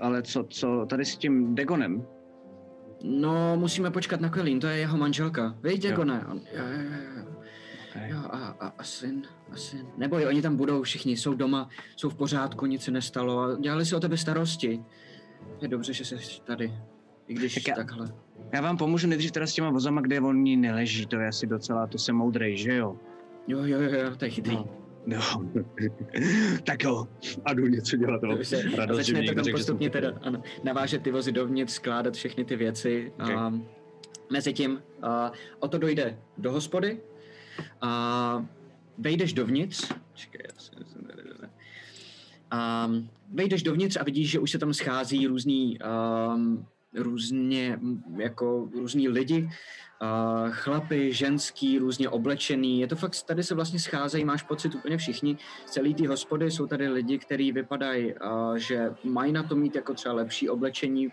ale 0.00 0.22
co, 0.22 0.44
co 0.50 0.86
tady 0.90 1.04
s 1.04 1.16
tím 1.16 1.54
Degonem? 1.54 2.06
No, 3.04 3.56
musíme 3.56 3.90
počkat 3.90 4.20
na 4.20 4.28
Quelín, 4.28 4.60
to 4.60 4.66
je 4.66 4.76
jeho 4.76 4.98
manželka. 4.98 5.54
Víš, 5.62 5.84
jako 5.84 6.00
Jo. 6.00 6.04
ne? 6.04 6.26
On, 6.30 6.38
jo, 6.38 6.64
jo, 6.66 6.80
jo, 6.82 7.20
jo. 7.26 7.39
Okay. 7.90 8.10
Jo, 8.10 8.18
a, 8.30 8.56
a, 8.60 8.66
a 8.78 8.82
syn, 8.84 9.22
a 9.52 9.56
syn. 9.56 9.86
Neboj, 9.96 10.26
oni 10.26 10.42
tam 10.42 10.56
budou 10.56 10.82
všichni, 10.82 11.16
jsou 11.16 11.34
doma, 11.34 11.68
jsou 11.96 12.10
v 12.10 12.14
pořádku, 12.14 12.66
nic 12.66 12.82
se 12.82 12.90
nestalo 12.90 13.40
a 13.40 13.56
dělali 13.60 13.86
si 13.86 13.94
o 13.96 14.00
tebe 14.00 14.16
starosti. 14.16 14.84
Je 15.60 15.68
dobře, 15.68 15.92
že 15.92 16.04
jsi 16.04 16.40
tady, 16.44 16.72
i 17.28 17.34
když 17.34 17.54
Tak 17.54 17.68
já- 17.68 17.74
takhle. 17.74 18.12
Já 18.52 18.60
vám 18.60 18.76
pomůžu 18.76 19.06
nejdřív 19.06 19.32
teda 19.32 19.46
s 19.46 19.52
těma 19.52 19.70
vozama, 19.70 20.00
kde 20.00 20.20
oni 20.20 20.56
neleží, 20.56 21.06
to 21.06 21.16
je 21.16 21.28
asi 21.28 21.46
docela, 21.46 21.86
to 21.86 21.98
jsem 21.98 22.16
moudrej, 22.16 22.56
že 22.56 22.74
jo? 22.74 22.96
Jo, 23.46 23.58
jo, 23.64 23.80
jo, 23.80 23.90
jo, 24.04 24.16
to 24.16 24.24
je 24.24 24.30
chytrý. 24.30 24.54
No. 24.54 24.68
No. 25.06 25.20
tak 26.64 26.84
jo, 26.84 27.08
a 27.44 27.54
jdu 27.54 27.66
něco 27.66 27.96
dělat. 27.96 28.22
no. 28.22 28.28
Radost, 28.76 28.96
začnete 28.96 29.34
tam 29.34 29.44
řekl, 29.44 29.44
že 29.44 29.44
jsem 29.44 29.52
postupně 29.52 29.90
teda 29.90 30.12
ano, 30.22 30.42
navážet 30.64 31.02
ty 31.02 31.10
vozy 31.10 31.32
dovnitř, 31.32 31.72
skládat 31.72 32.14
všechny 32.14 32.44
ty 32.44 32.56
věci. 32.56 33.12
Okay. 33.22 33.34
A 33.34 33.52
mezitím 34.32 34.72
uh, 34.72 35.08
o 35.58 35.68
to 35.68 35.78
dojde 35.78 36.18
do 36.38 36.52
hospody 36.52 37.00
a 37.80 38.46
vejdeš 38.98 39.32
dovnitř. 39.32 39.92
Čekaj, 40.14 40.40
já 40.44 40.60
si 40.60 40.70
um, 42.52 43.08
vejdeš 43.32 43.62
dovnitř 43.62 43.96
a 43.96 44.04
vidíš, 44.04 44.30
že 44.30 44.38
už 44.38 44.50
se 44.50 44.58
tam 44.58 44.74
schází 44.74 45.26
různý, 45.26 45.78
um, 46.34 46.66
různě, 46.94 47.80
jako 48.16 48.68
různí 48.74 49.08
lidi, 49.08 49.42
uh, 49.42 50.50
chlapy, 50.50 51.12
ženský, 51.12 51.78
různě 51.78 52.08
oblečený. 52.08 52.80
Je 52.80 52.86
to 52.86 52.96
fakt, 52.96 53.22
tady 53.22 53.42
se 53.42 53.54
vlastně 53.54 53.78
scházejí, 53.78 54.24
máš 54.24 54.42
pocit 54.42 54.74
úplně 54.74 54.96
všichni. 54.96 55.36
Celý 55.66 55.94
ty 55.94 56.06
hospody 56.06 56.50
jsou 56.50 56.66
tady 56.66 56.88
lidi, 56.88 57.18
kteří 57.18 57.52
vypadají, 57.52 58.14
uh, 58.14 58.54
že 58.56 58.90
mají 59.04 59.32
na 59.32 59.42
to 59.42 59.56
mít 59.56 59.74
jako 59.74 59.94
třeba 59.94 60.14
lepší 60.14 60.48
oblečení. 60.48 61.08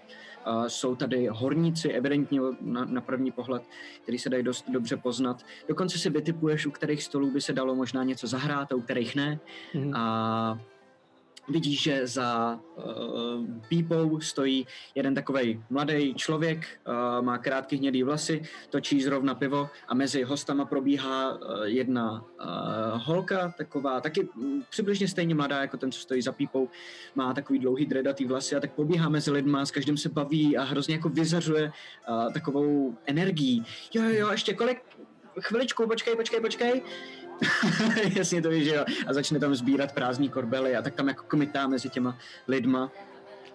Jsou 0.68 0.96
tady 0.96 1.28
horníci, 1.28 1.90
evidentně 1.90 2.40
na, 2.62 2.86
na 2.86 3.02
první 3.02 3.32
pohled, 3.32 3.64
který 4.04 4.20
se 4.20 4.30
dají 4.30 4.44
dost 4.44 4.70
dobře 4.70 4.98
poznat. 4.98 5.46
Dokonce 5.68 5.98
si 5.98 6.10
vytipuješ, 6.10 6.66
u 6.66 6.72
kterých 6.72 7.04
stolů 7.04 7.32
by 7.32 7.42
se 7.42 7.54
dalo 7.54 7.76
možná 7.76 8.04
něco 8.04 8.28
zahrát 8.28 8.72
a 8.72 8.76
u 8.76 8.82
kterých 8.82 9.16
ne. 9.16 9.40
Mhm. 9.74 9.96
A 9.96 10.60
vidíš, 11.50 11.84
že 11.84 12.08
za 12.08 12.60
uh, 12.76 12.84
pípou 13.68 14.22
stojí 14.22 14.68
jeden 14.96 15.16
takový 15.16 15.64
mladý 15.70 16.14
člověk, 16.14 16.80
uh, 16.88 17.26
má 17.26 17.38
krátké 17.38 17.76
hnědý 17.76 18.04
vlasy, 18.04 18.42
točí 18.70 19.02
zrovna 19.02 19.36
pivo 19.36 19.70
a 19.88 19.94
mezi 19.94 20.24
hostama 20.24 20.66
probíhá 20.66 21.34
uh, 21.34 21.64
jedna 21.64 22.12
uh, 22.22 23.02
holka, 23.04 23.54
taková 23.58 24.02
taky 24.02 24.28
mm, 24.36 24.62
přibližně 24.70 25.08
stejně 25.08 25.36
mladá 25.36 25.62
jako 25.62 25.78
ten, 25.78 25.92
co 25.92 26.00
stojí 26.00 26.22
za 26.22 26.32
pípou, 26.32 26.70
má 27.16 27.34
takový 27.34 27.60
dlouhý 27.60 27.86
dredatý 27.86 28.26
vlasy 28.26 28.56
a 28.56 28.60
tak 28.60 28.74
pobíhá 28.74 29.10
mezi 29.10 29.32
lidma, 29.32 29.66
s 29.66 29.72
každým 29.72 29.98
se 29.98 30.10
baví 30.10 30.58
a 30.58 30.64
hrozně 30.64 30.96
jako 30.96 31.10
vyzařuje 31.10 31.72
uh, 32.10 32.34
takovou 32.34 32.98
energií. 33.06 33.66
Jo, 33.94 34.04
jo, 34.04 34.10
jo, 34.10 34.32
ještě 34.32 34.54
kolik, 34.54 34.82
chviličku, 35.42 35.88
počkej, 35.88 36.16
počkej, 36.16 36.40
počkej. 36.40 36.82
Jasně 38.16 38.42
to 38.42 38.50
víš, 38.50 38.64
že 38.64 38.76
jo. 38.76 38.86
A 39.08 39.14
začne 39.14 39.40
tam 39.40 39.56
sbírat 39.56 39.92
prázdní 39.92 40.30
korbely 40.30 40.76
a 40.76 40.82
tak 40.82 40.96
tam 40.96 41.08
jako 41.08 41.24
kmitá 41.28 41.68
mezi 41.68 41.90
těma 41.90 42.18
lidma. 42.48 42.92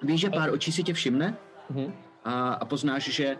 Víš, 0.02 0.20
že 0.20 0.30
pár 0.30 0.52
očí 0.52 0.72
si 0.72 0.82
tě 0.82 0.92
všimne 0.94 1.36
Mhm. 1.70 1.92
a, 2.24 2.52
a 2.52 2.64
poznáš, 2.64 3.04
že 3.08 3.36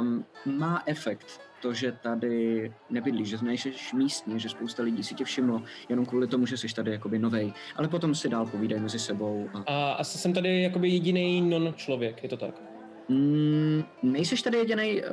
um, 0.00 0.24
má 0.46 0.82
efekt 0.86 1.40
to, 1.62 1.74
že 1.74 1.92
tady 1.92 2.72
nebydlíš, 2.90 3.28
že 3.28 3.38
nejseš 3.42 3.92
místní, 3.92 4.40
že 4.40 4.48
spousta 4.48 4.82
lidí 4.82 5.02
si 5.04 5.14
tě 5.14 5.24
všimlo 5.24 5.62
jenom 5.88 6.06
kvůli 6.06 6.26
tomu, 6.26 6.46
že 6.46 6.56
jsi 6.56 6.74
tady 6.74 6.90
jakoby 6.90 7.18
novej. 7.18 7.52
Ale 7.76 7.88
potom 7.88 8.14
si 8.14 8.28
dál 8.28 8.46
povídají 8.46 8.82
mezi 8.82 8.98
sebou. 8.98 9.50
A... 9.54 9.58
A 9.66 9.92
asi 9.92 10.18
jsem 10.18 10.32
tady 10.32 10.62
jakoby 10.62 10.88
jediný 10.88 11.40
non-člověk, 11.40 12.22
je 12.22 12.28
to 12.28 12.36
tak? 12.36 12.71
Mm, 13.12 13.84
nejseš 14.02 14.42
tady 14.42 14.58
jediný 14.58 15.02
uh, 15.02 15.08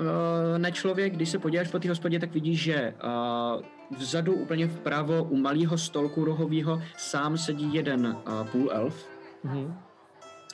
nečlověk, 0.57 1.13
když 1.13 1.29
se 1.29 1.39
podíváš 1.39 1.67
po 1.67 1.79
té 1.79 1.89
hospodě, 1.89 2.19
tak 2.19 2.33
vidíš, 2.33 2.61
že 2.61 2.93
uh, 3.03 3.97
vzadu 3.97 4.33
úplně 4.33 4.67
vpravo 4.67 5.23
u 5.23 5.35
malého 5.37 5.77
stolku 5.77 6.25
rohového 6.25 6.81
sám 6.97 7.37
sedí 7.37 7.73
jeden 7.73 8.07
uh, 8.27 8.47
půl 8.47 8.69
elf 8.71 9.05
Mhm. 9.43 9.75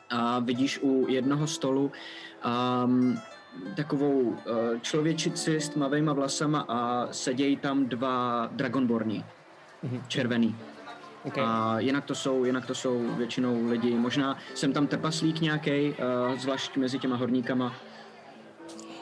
a 0.09 0.39
vidíš 0.39 0.79
u 0.81 1.05
jednoho 1.09 1.47
stolu 1.47 1.91
um, 2.85 3.19
takovou 3.75 4.19
uh, 4.21 4.35
člověčici 4.81 5.55
s 5.61 5.69
tmavýma 5.69 6.13
vlasama 6.13 6.65
a 6.67 7.07
sedějí 7.11 7.55
tam 7.57 7.85
dva 7.85 8.49
dragonborní, 8.51 9.23
Mhm. 9.83 10.01
červený. 10.07 10.55
Okay. 11.25 11.43
A 11.47 11.79
jinak 11.79 12.05
to 12.05 12.15
jsou, 12.15 12.45
jinak 12.45 12.65
to 12.65 12.75
jsou 12.75 13.15
většinou 13.17 13.67
lidi. 13.67 13.95
Možná 13.95 14.37
jsem 14.53 14.73
tam 14.73 14.87
trpaslík 14.87 15.41
nějaký, 15.41 15.89
uh, 15.89 16.39
zvlášť 16.39 16.77
mezi 16.77 16.99
těma 16.99 17.15
horníkama. 17.15 17.75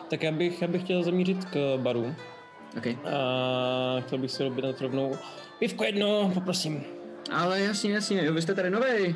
Tak 0.10 0.24
já 0.24 0.32
bych, 0.32 0.62
já 0.62 0.68
bych 0.68 0.84
chtěl 0.84 1.04
zamířit 1.04 1.46
k 1.46 1.78
baru 1.78 2.16
Okay. 2.78 2.98
a 3.06 4.02
chtěl 4.02 4.18
bych 4.18 4.32
si 4.32 4.44
objednat 4.44 4.82
rovnou 4.82 5.18
pivko 5.60 5.84
jedno, 5.84 6.32
poprosím. 6.34 6.84
Ale 7.32 7.60
jasně, 7.60 7.94
jasně, 7.94 8.26
jo, 8.26 8.34
vy 8.34 8.42
jste 8.42 8.56
tady 8.56 8.70
novej. 8.70 9.16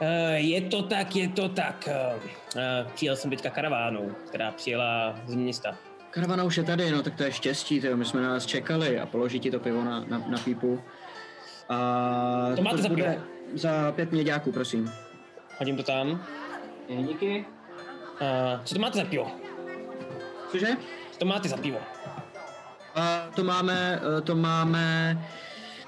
Uh, 0.00 0.08
je 0.34 0.60
to 0.60 0.82
tak, 0.82 1.16
je 1.16 1.28
to 1.28 1.48
tak. 1.48 1.88
Uh, 1.88 2.92
přijel 2.94 3.16
jsem 3.16 3.30
teďka 3.30 3.50
karavánou, 3.50 4.10
která 4.28 4.50
přijela 4.50 5.20
z 5.26 5.34
města. 5.34 5.76
Karavana 6.10 6.44
už 6.44 6.56
je 6.56 6.64
tady, 6.64 6.90
no 6.90 7.02
tak 7.02 7.14
to 7.14 7.22
je 7.22 7.32
štěstí, 7.32 7.80
tyjo. 7.80 7.96
my 7.96 8.04
jsme 8.04 8.22
na 8.22 8.30
vás 8.32 8.46
čekali 8.46 9.00
a 9.00 9.06
položí 9.06 9.40
ti 9.40 9.50
to 9.50 9.60
pivo 9.60 9.84
na, 9.84 10.04
na, 10.08 10.18
na 10.18 10.38
pípu. 10.38 10.82
A 11.68 12.52
To 12.56 12.62
máte 12.62 12.82
za 12.82 12.88
bude 12.88 13.20
za 13.54 13.92
pět 13.92 14.12
měďáků, 14.12 14.52
prosím. 14.52 14.92
Hodím 15.58 15.76
to 15.76 15.82
tam. 15.82 16.24
Je, 16.88 17.02
díky. 17.02 17.44
Uh, 18.20 18.64
co 18.64 18.74
to 18.74 18.80
máte 18.80 18.98
za 18.98 19.04
pivo? 19.04 19.30
Cože? 20.50 20.66
Co 21.12 21.18
to 21.18 21.26
máte 21.26 21.48
za 21.48 21.56
pivo? 21.56 21.78
A 22.94 23.30
to 23.36 23.44
máme, 23.44 24.00
eh, 24.18 24.20
to 24.20 24.36
máme, 24.36 25.18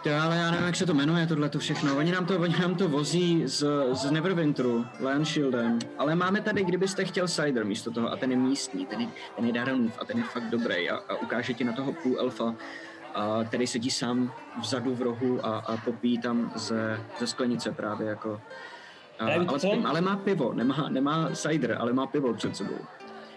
to 0.04 0.10
ale 0.22 0.36
já 0.36 0.50
nevím, 0.50 0.66
jak 0.66 0.76
se 0.76 0.86
to 0.86 0.94
jmenuje, 0.94 1.26
tohle 1.26 1.48
to 1.48 1.58
všechno. 1.58 1.96
Oni 1.96 2.12
nám 2.12 2.26
to, 2.26 2.38
oni 2.38 2.54
nám 2.60 2.74
to 2.74 2.88
vozí 2.88 3.42
z, 3.46 3.64
z 3.92 4.10
Neverwinteru, 4.10 4.86
Lion 5.00 5.24
Shieldem. 5.24 5.78
Ale 5.98 6.14
máme 6.14 6.40
tady, 6.40 6.64
kdybyste 6.64 7.04
chtěl 7.04 7.28
cider 7.28 7.64
místo 7.64 7.90
toho, 7.90 8.12
a 8.12 8.16
ten 8.16 8.30
je 8.30 8.36
místní, 8.36 8.86
ten 8.86 9.00
je, 9.00 9.08
ten 9.36 9.44
je 9.44 9.52
Daronův 9.52 9.98
a 10.00 10.04
ten 10.04 10.18
je 10.18 10.24
fakt 10.24 10.50
dobrý 10.50 10.90
a, 10.90 10.96
a 10.96 11.14
ukáže 11.14 11.54
ti 11.54 11.64
na 11.64 11.72
toho 11.72 11.92
půl 11.92 12.16
elfa, 12.20 12.54
a, 13.14 13.44
který 13.44 13.66
sedí 13.66 13.90
sám 13.90 14.32
vzadu 14.60 14.94
v 14.94 15.02
rohu 15.02 15.46
a, 15.46 15.58
a 15.58 15.76
popíjí 15.76 16.18
tam 16.18 16.52
ze, 16.56 17.00
ze 17.18 17.26
sklenice 17.26 17.72
právě 17.72 18.08
jako. 18.08 18.40
A, 19.18 19.24
Ale 19.24 19.38
víte 19.38 19.68
ale, 19.86 20.00
má 20.00 20.16
pivo, 20.16 20.52
nemá, 20.52 20.88
nemá 20.88 21.30
cider, 21.30 21.76
ale 21.80 21.92
má 21.92 22.06
pivo 22.06 22.34
před 22.34 22.56
sebou. 22.56 22.78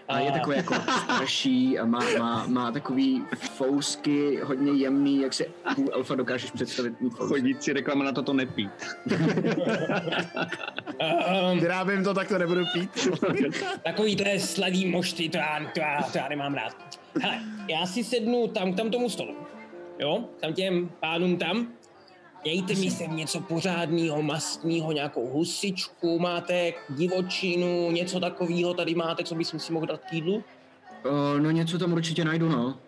A 0.08 0.18
je 0.18 0.32
takový 0.32 0.56
jako 0.56 0.74
starší 1.04 1.78
a 1.78 1.84
má, 1.84 2.00
má, 2.18 2.46
má 2.46 2.70
takový 2.70 3.24
fousky 3.36 4.40
hodně 4.44 4.72
jemný, 4.72 5.20
jak 5.20 5.34
si 5.34 5.50
u 5.76 5.90
elfa 5.90 6.14
dokážeš 6.14 6.50
představit. 6.50 6.94
Chodící 7.14 7.72
reklama 7.72 8.04
na 8.04 8.12
toto 8.12 8.32
nepít. 8.32 8.70
Um, 11.50 11.60
Vyrábím 11.60 12.04
to, 12.04 12.14
tak 12.14 12.28
to 12.28 12.38
nebudu 12.38 12.64
pít. 12.72 13.08
takový 13.84 14.16
to 14.16 14.28
je 14.28 14.40
sladý 14.40 14.86
mošty, 14.86 15.28
to 15.28 15.36
já, 15.36 15.60
to, 15.74 15.80
já, 15.80 16.02
to 16.12 16.18
já 16.18 16.28
nemám 16.28 16.54
rád. 16.54 16.76
Hele, 17.22 17.40
já 17.68 17.86
si 17.86 18.04
sednu 18.04 18.48
tam 18.48 18.72
k 18.72 18.76
tam 18.76 18.90
tomu 18.90 19.10
stolu. 19.10 19.36
Jo, 19.98 20.24
tam 20.40 20.52
těm 20.52 20.90
pánům 21.00 21.36
tam. 21.36 21.68
Dejte 22.44 22.74
mi 22.74 22.90
sem 22.90 23.16
něco 23.16 23.40
pořádného, 23.40 24.22
mastného, 24.22 24.92
nějakou 24.92 25.26
husičku, 25.26 26.18
máte 26.18 26.72
divočinu, 26.88 27.90
něco 27.90 28.20
takového 28.20 28.74
tady 28.74 28.94
máte, 28.94 29.24
co 29.24 29.34
bych 29.34 29.46
si 29.46 29.72
mohl 29.72 29.86
dát 29.86 30.04
k 30.04 30.12
jídlu? 30.12 30.44
O, 31.04 31.38
no 31.38 31.50
něco 31.50 31.78
tam 31.78 31.92
určitě 31.92 32.24
najdu, 32.24 32.48
no. 32.48 32.80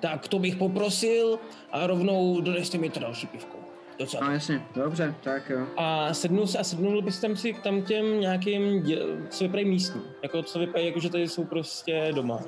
Tak 0.00 0.28
to 0.28 0.38
bych 0.38 0.56
poprosil 0.56 1.38
a 1.72 1.86
rovnou 1.86 2.40
doneste 2.40 2.78
mi 2.78 2.90
to 2.90 3.00
další 3.00 3.26
pivko. 3.26 3.61
Docela. 4.02 4.26
No 4.26 4.32
jasně, 4.32 4.62
dobře, 4.76 5.14
tak 5.22 5.50
jo. 5.50 5.66
A 5.76 6.14
sednul, 6.14 6.46
se- 6.46 6.58
a 6.58 6.64
sednul 6.64 7.02
bys 7.02 7.20
tam 7.20 7.36
si 7.36 7.52
k 7.52 7.60
tam 7.62 7.82
těm 7.82 8.20
nějakým, 8.20 8.86
co 9.30 9.44
vypadají 9.44 9.68
místní. 9.68 10.02
Jako 10.22 10.42
co 10.42 10.58
vypadají, 10.58 10.86
jako 10.86 11.00
že 11.00 11.10
tady 11.10 11.28
jsou 11.28 11.44
prostě 11.44 12.10
doma. 12.14 12.40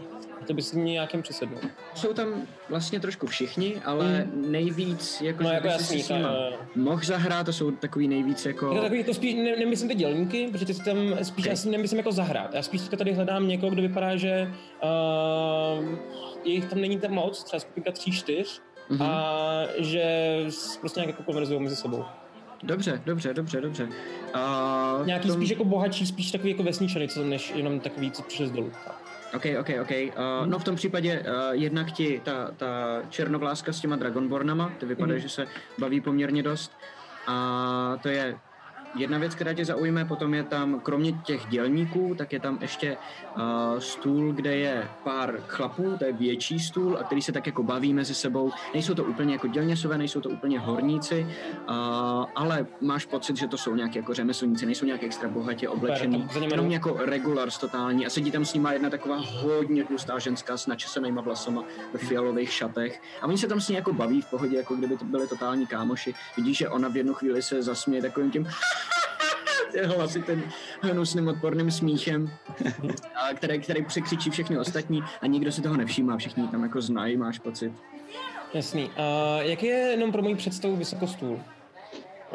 A 0.43 0.47
to 0.47 0.55
bys 0.55 0.69
si 0.69 0.79
nějakým 0.79 1.23
přisednul. 1.23 1.59
Jsou 1.95 2.13
tam 2.13 2.29
vlastně 2.69 3.01
trošku 3.01 3.27
všichni, 3.27 3.75
ale 3.85 4.27
nejvíc, 4.35 5.21
jako, 5.21 5.43
No 5.43 5.51
jako 5.51 5.69
si 5.69 5.73
jasný, 5.73 6.03
s 6.03 6.09
nima 6.09 6.29
to- 6.29 6.81
mohl 6.81 7.05
zahrát, 7.05 7.47
to 7.47 7.53
jsou 7.53 7.71
takový 7.71 8.09
nejvíc 8.09 8.47
jako... 8.47 8.67
Jako 8.67 8.81
takový, 8.83 8.99
jako 9.01 9.15
spíš, 9.15 9.35
ne, 9.35 9.57
nemyslím 9.57 9.89
ty 9.89 9.95
dělníky, 9.95 10.49
protože 10.53 10.67
ty 10.67 10.75
si 10.75 10.85
tam 10.85 10.97
spíš, 11.23 11.45
Ok. 11.45 11.51
já 11.51 11.57
si 11.57 11.71
nemyslím 11.71 11.99
jako 11.99 12.13
zahrát. 12.13 12.55
Já 12.55 12.63
spíš 12.63 12.81
tady 12.97 13.13
hledám 13.13 13.49
někoho, 13.49 13.71
kdo 13.71 13.83
vypadá, 13.83 14.17
že 14.17 14.53
uh, 14.83 15.89
jich 16.45 16.65
tam 16.65 16.81
není 16.81 16.99
tam 16.99 17.11
moc, 17.11 17.45
třeba 17.45 17.61
skupinka 17.61 17.93
tří, 17.93 18.13
čtyř, 18.13 18.61
Mhm. 18.89 19.03
a 19.03 19.63
že 19.79 20.05
prostě 20.81 21.01
nějak 21.01 21.11
jako 21.11 21.23
konverzují 21.23 21.61
mezi 21.61 21.77
sebou. 21.77 22.05
Dobře, 22.63 23.03
dobře, 23.07 23.35
dobře, 23.35 23.61
dobře. 23.61 23.89
A 24.35 24.99
Nějaký 25.05 25.29
tom- 25.29 25.37
spíš 25.37 25.51
jako 25.51 25.65
bohatší, 25.65 26.07
spíš 26.07 26.31
takový 26.33 26.51
jako 26.51 26.63
vesničany, 26.63 27.09
co 27.09 27.25
než 27.25 27.53
jenom 27.57 27.81
takový, 27.81 28.11
co 28.11 28.23
z 28.47 28.51
dolů. 28.51 28.73
OK, 29.37 29.45
OK, 29.61 29.69
OK. 29.83 29.91
Uh, 29.91 30.47
no 30.47 30.59
v 30.59 30.65
tom 30.65 30.77
případě 30.77 31.21
uh, 31.21 31.27
jednak 31.53 31.93
ti 31.93 32.21
ta, 32.25 32.51
ta 32.57 32.67
černovláska 33.11 33.73
s 33.73 33.81
těma 33.81 33.97
Dragonbornama, 33.97 34.73
ty 34.79 34.87
vypadá, 34.87 35.13
Mhm. 35.13 35.21
že 35.23 35.29
se 35.29 35.47
baví 35.79 36.01
poměrně 36.01 36.43
dost. 36.43 36.73
A 37.27 37.97
to 38.03 38.09
je 38.09 38.37
jedna 38.97 39.19
věc, 39.19 39.35
která 39.35 39.53
tě 39.53 39.65
zaujme, 39.65 40.05
potom 40.05 40.35
je 40.35 40.43
tam, 40.43 40.81
kromě 40.81 41.13
těch 41.13 41.47
dělníků, 41.47 42.15
tak 42.19 42.33
je 42.33 42.41
tam 42.41 42.59
ještě 42.61 42.97
uh, 43.37 43.43
stůl, 43.79 44.33
kde 44.33 44.57
je 44.57 44.89
pár 45.05 45.41
chlapů, 45.47 45.97
to 45.99 46.05
je 46.05 46.13
větší 46.13 46.61
stůl, 46.61 46.99
a 46.99 47.03
který 47.03 47.23
se 47.23 47.33
tak 47.33 47.47
jako 47.47 47.63
baví 47.63 47.95
mezi 47.95 48.15
sebou. 48.15 48.53
Nejsou 48.75 48.95
to 48.95 49.05
úplně 49.05 49.33
jako 49.33 49.47
dělněsové, 49.47 49.99
nejsou 49.99 50.21
to 50.21 50.29
úplně 50.29 50.61
horníci, 50.61 51.27
uh, 51.69 51.77
ale 52.35 52.67
máš 52.81 53.05
pocit, 53.05 53.37
že 53.37 53.49
to 53.49 53.59
jsou 53.59 53.75
nějaké 53.75 53.99
jako 53.99 54.15
řemeslníci, 54.15 54.67
nejsou 54.67 54.87
nějak 54.87 55.03
extra 55.03 55.29
bohatě 55.29 55.69
oblečený, 55.69 56.29
jenom 56.51 56.71
jako 56.71 56.97
regulars 57.05 57.59
totální 57.59 58.07
a 58.07 58.11
sedí 58.11 58.31
tam 58.31 58.45
s 58.45 58.55
nima 58.55 58.73
jedna 58.73 58.91
taková 58.91 59.17
hodně 59.17 59.85
tlustá 59.85 60.19
ženská 60.19 60.57
s 60.57 60.67
načesenýma 60.67 61.23
vlasama 61.23 61.65
ve 61.93 61.99
fialových 61.99 62.53
šatech 62.53 63.03
a 63.23 63.27
oni 63.27 63.39
se 63.39 63.49
tam 63.49 63.61
s 63.61 63.69
ní 63.69 63.75
jako 63.75 63.93
baví 63.93 64.23
v 64.23 64.31
pohodě, 64.31 64.57
jako 64.57 64.75
kdyby 64.75 64.97
to 64.97 65.05
byli 65.05 65.29
totální 65.29 65.67
kámoši. 65.67 66.15
Vidíš, 66.37 66.59
že 66.59 66.69
ona 66.69 66.89
v 66.89 66.97
jednu 66.97 67.15
chvíli 67.15 67.43
se 67.43 67.63
zasměje 67.63 68.03
takovým 68.03 68.31
tím 68.31 68.49
hlasy 69.97 70.23
ten 70.23 70.43
hnusným 70.81 71.29
odporným 71.29 71.71
smíchem, 71.71 72.31
který, 73.35 73.61
který 73.61 73.85
překřičí 73.85 74.31
všechny 74.31 74.59
ostatní 74.59 75.03
a 75.21 75.27
nikdo 75.27 75.53
si 75.53 75.63
toho 75.63 75.77
nevšímá, 75.77 76.17
všichni 76.17 76.49
tam 76.49 76.63
jako 76.63 76.81
znají, 76.81 77.17
máš 77.17 77.39
pocit. 77.39 77.73
Jasný. 78.55 78.91
A 78.97 79.39
jak 79.43 79.63
je 79.63 79.75
jenom 79.75 80.13
pro 80.13 80.23
moji 80.23 80.35
představu 80.35 80.77
vysokostůl? 80.77 81.41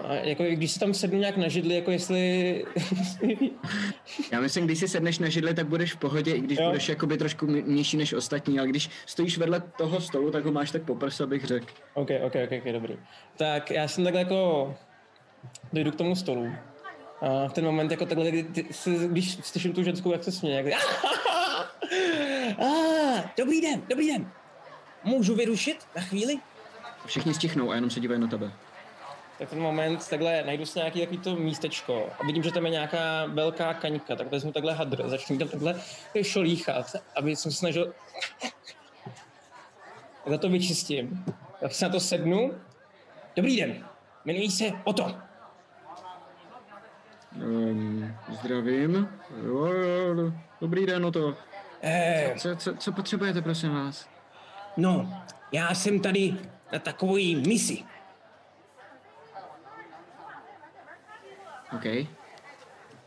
A 0.04 0.14
jako 0.14 0.44
když 0.44 0.72
si 0.72 0.80
tam 0.80 0.94
sednu 0.94 1.20
nějak 1.20 1.38
na 1.38 1.48
židli, 1.48 1.76
jako 1.76 1.92
jestli... 1.92 2.66
Já 4.32 4.42
myslím, 4.42 4.66
když 4.66 4.80
si 4.80 4.88
sedneš 4.88 5.20
na 5.20 5.30
židli, 5.30 5.54
tak 5.54 5.68
budeš 5.68 5.94
v 5.94 5.98
pohodě, 5.98 6.32
i 6.32 6.42
když 6.42 6.60
Jo. 6.60 6.66
budeš 6.68 6.90
jakoby 6.90 7.18
trošku 7.18 7.46
nižší 7.46 7.98
než 7.98 8.14
ostatní, 8.14 8.60
ale 8.60 8.68
když 8.68 8.90
stojíš 9.06 9.38
vedle 9.38 9.64
toho 9.78 10.02
stolu, 10.02 10.32
tak 10.32 10.46
ho 10.46 10.52
máš 10.52 10.72
tak 10.72 10.84
po 10.84 10.96
prsa, 10.96 11.26
bych 11.26 11.46
řekl. 11.46 11.66
OK, 11.94 12.10
OK, 12.24 12.36
OK, 12.46 12.52
OK, 12.58 12.74
dobrý. 12.74 12.98
Tak 13.38 13.72
já 13.72 13.88
jsem 13.88 14.04
takhle 14.04 14.22
jako 14.22 14.76
dojdu 15.74 15.92
k 15.92 15.96
tomu 15.96 16.16
stolu. 16.16 16.52
A 17.22 17.48
v 17.48 17.54
ten 17.54 17.66
moment 17.66 17.92
jako 17.92 18.06
takhle, 18.06 18.30
kdy 18.30 18.44
ty, 18.44 18.66
si, 18.72 19.08
když 19.08 19.34
slyším 19.44 19.74
tu 19.74 19.84
ženskou, 19.84 20.12
jak 20.12 20.24
se 20.24 20.32
směje, 20.32 20.64
jak 20.64 20.82
ah, 22.62 23.32
dobrý 23.38 23.62
den, 23.62 23.82
dobrý 23.90 24.08
den. 24.08 24.32
Můžu 25.04 25.36
vyrušit 25.36 25.88
na 25.96 26.02
chvíli? 26.02 26.40
Všichni 27.06 27.34
stichnou 27.34 27.72
a 27.72 27.76
jenom 27.76 27.90
se 27.90 28.00
dívají 28.00 28.22
na 28.22 28.28
tebe. 28.28 28.52
Tak 29.40 29.50
ten 29.50 29.60
moment 29.60 30.10
takhle 30.10 30.44
najdu 30.46 30.66
si 30.66 30.80
nějaký 30.80 31.00
takový 31.00 31.18
to 31.18 31.36
místečko 31.36 32.10
a 32.20 32.26
vidím, 32.26 32.44
že 32.44 32.52
tam 32.52 32.66
je 32.66 32.72
nějaká 32.72 33.26
velká 33.26 33.74
kaňka, 33.74 34.16
tak 34.16 34.32
vezmu 34.32 34.52
takhle 34.52 34.74
hadr, 34.74 35.10
začnu 35.10 35.38
tam 35.38 35.48
takhle 35.48 35.76
šolíchat, 36.22 36.96
aby 37.16 37.36
jsem 37.36 37.52
se 37.52 37.58
snažil 37.58 37.94
takhle 40.24 40.38
to 40.38 40.50
vyčistím. 40.50 41.26
Tak 41.60 41.74
si 41.74 41.84
na 41.84 41.90
to 41.90 42.00
sednu. 42.00 42.54
Dobrý 43.36 43.58
den, 43.58 43.86
jmenuji 44.26 44.52
se 44.52 44.72
Oto. 44.84 45.29
Um, 47.36 48.16
zdravím. 48.40 49.10
Jo, 49.46 49.66
jo, 49.66 50.34
dobrý 50.62 50.86
den, 50.86 51.02
no 51.02 51.12
to. 51.12 51.38
Eh, 51.82 52.34
Co, 52.38 52.56
co, 52.56 52.76
co 52.76 52.92
potřebujete, 52.92 53.42
prosím 53.42 53.74
vás? 53.74 54.10
no, 54.78 55.24
já 55.52 55.74
jsem 55.76 56.00
tady 56.00 56.36
na 56.74 56.80
takový 56.80 57.36
misi. 57.36 57.84
OK. 61.76 61.86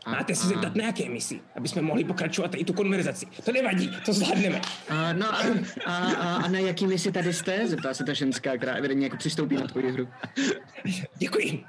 A, 0.05 0.11
Máte 0.11 0.35
se 0.35 0.47
zeptat 0.47 0.75
na 0.75 0.85
jaké 0.85 1.09
misi, 1.09 1.41
aby 1.55 1.67
jsme 1.67 1.81
mohli 1.81 2.03
pokračovat 2.03 2.51
i 2.55 2.65
tu 2.65 2.73
konverzaci. 2.73 3.25
To 3.25 3.51
nevadí, 3.51 3.97
to 4.05 4.13
zvládneme. 4.13 4.61
A, 4.89 5.13
no 5.13 5.25
a, 5.33 5.41
a, 5.85 5.95
a, 5.95 6.35
a 6.35 6.47
na 6.47 6.59
jaký 6.59 6.87
misi 6.87 7.11
tady 7.11 7.33
jste? 7.33 7.67
Zeptá 7.67 7.93
se 7.93 8.03
ta 8.03 8.13
ženská, 8.13 8.57
která 8.57 8.73
evidentně 8.73 9.05
jako 9.05 9.17
přistoupí 9.17 9.55
na 9.55 9.67
tvoji 9.67 9.91
hru. 9.91 10.07
Děkuji. 11.17 11.65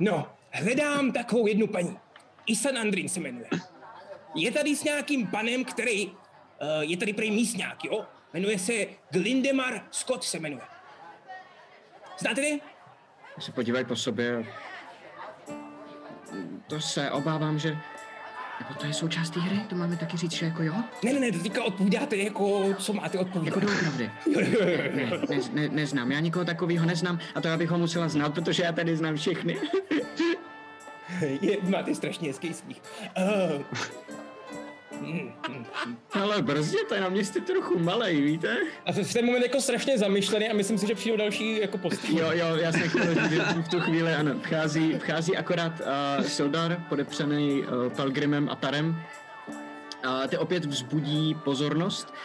No, 0.00 0.26
hledám 0.52 1.12
takovou 1.12 1.46
jednu 1.46 1.66
paní. 1.66 1.98
Isan 2.46 2.78
Andrin 2.78 3.08
se 3.08 3.20
jmenuje. 3.20 3.46
Je 4.34 4.50
tady 4.50 4.76
s 4.76 4.84
nějakým 4.84 5.26
panem, 5.26 5.64
který 5.64 6.06
uh, 6.06 6.16
je 6.80 6.96
tady 6.96 7.12
prej 7.12 7.30
místňák, 7.30 7.84
jo? 7.84 8.06
Jmenuje 8.32 8.58
se 8.58 8.72
Glindemar 9.10 9.86
Scott 9.90 10.24
se 10.24 10.38
jmenuje. 10.38 10.62
Znáte 12.18 12.40
vy? 12.40 12.60
Se 13.38 13.52
podívají 13.52 13.84
po 13.84 13.96
sobě. 13.96 14.46
To 16.66 16.80
se 16.80 17.10
obávám, 17.10 17.58
že... 17.58 17.76
Nebo 18.62 18.80
to 18.80 18.86
je 18.86 18.94
součást 18.94 19.30
té 19.30 19.40
hry? 19.40 19.60
To 19.68 19.76
máme 19.76 19.96
taky 19.96 20.16
říct, 20.16 20.32
že 20.32 20.46
jako 20.46 20.62
jo? 20.62 20.74
Ne, 21.04 21.12
ne, 21.12 21.20
ne, 21.20 21.32
to 21.32 21.38
teďka 21.38 21.64
odpovídáte, 21.64 22.16
jako, 22.16 22.74
co 22.78 22.92
máte 22.92 23.18
odpovídat. 23.18 23.56
Jako 23.56 23.60
doopravdy. 23.60 24.10
Ne, 24.94 25.10
ne, 25.30 25.38
ne, 25.52 25.68
neznám, 25.68 26.12
já 26.12 26.20
nikoho 26.20 26.44
takového 26.44 26.86
neznám 26.86 27.18
a 27.34 27.40
to 27.40 27.48
já 27.48 27.56
bych 27.56 27.70
ho 27.70 27.78
musela 27.78 28.08
znát, 28.08 28.34
protože 28.34 28.62
já 28.62 28.72
tady 28.72 28.96
znám 28.96 29.16
všechny. 29.16 29.56
je, 31.40 31.56
máte 31.62 31.94
strašně 31.94 32.28
hezký 32.28 32.54
smích. 32.54 32.82
Uh. 33.56 33.62
Ale 36.12 36.42
brzděte, 36.42 37.00
na 37.00 37.08
mě 37.08 37.24
jste 37.24 37.40
trochu 37.40 37.78
malej, 37.78 38.20
víte? 38.20 38.56
A 38.86 38.92
v 38.92 39.12
ten 39.12 39.26
moment 39.26 39.42
jako 39.42 39.60
strašně 39.60 39.98
zamyšlený 39.98 40.48
a 40.48 40.54
myslím 40.54 40.78
si, 40.78 40.86
že 40.86 40.94
přijdou 40.94 41.16
další 41.16 41.60
jako 41.60 41.78
postavy. 41.78 42.18
Jo, 42.18 42.30
jo, 42.32 42.56
já 42.56 42.72
jsem 42.72 42.88
chtěl 42.88 43.14
říct, 43.14 43.30
že 43.30 43.40
v 43.40 43.68
tu 43.68 43.80
chvíli, 43.80 44.14
ano, 44.14 44.34
vchází, 44.42 44.94
vchází 44.98 45.36
akorát 45.36 45.80
uh, 45.80 46.24
Sildar, 46.24 46.84
podepřený 46.88 47.62
uh, 47.62 47.92
Pelgrimem 47.96 48.48
a 48.48 48.54
Tarem. 48.54 49.02
A 50.04 50.26
ty 50.26 50.38
opět 50.38 50.64
vzbudí 50.64 51.34
pozornost, 51.34 52.14
a 52.14 52.16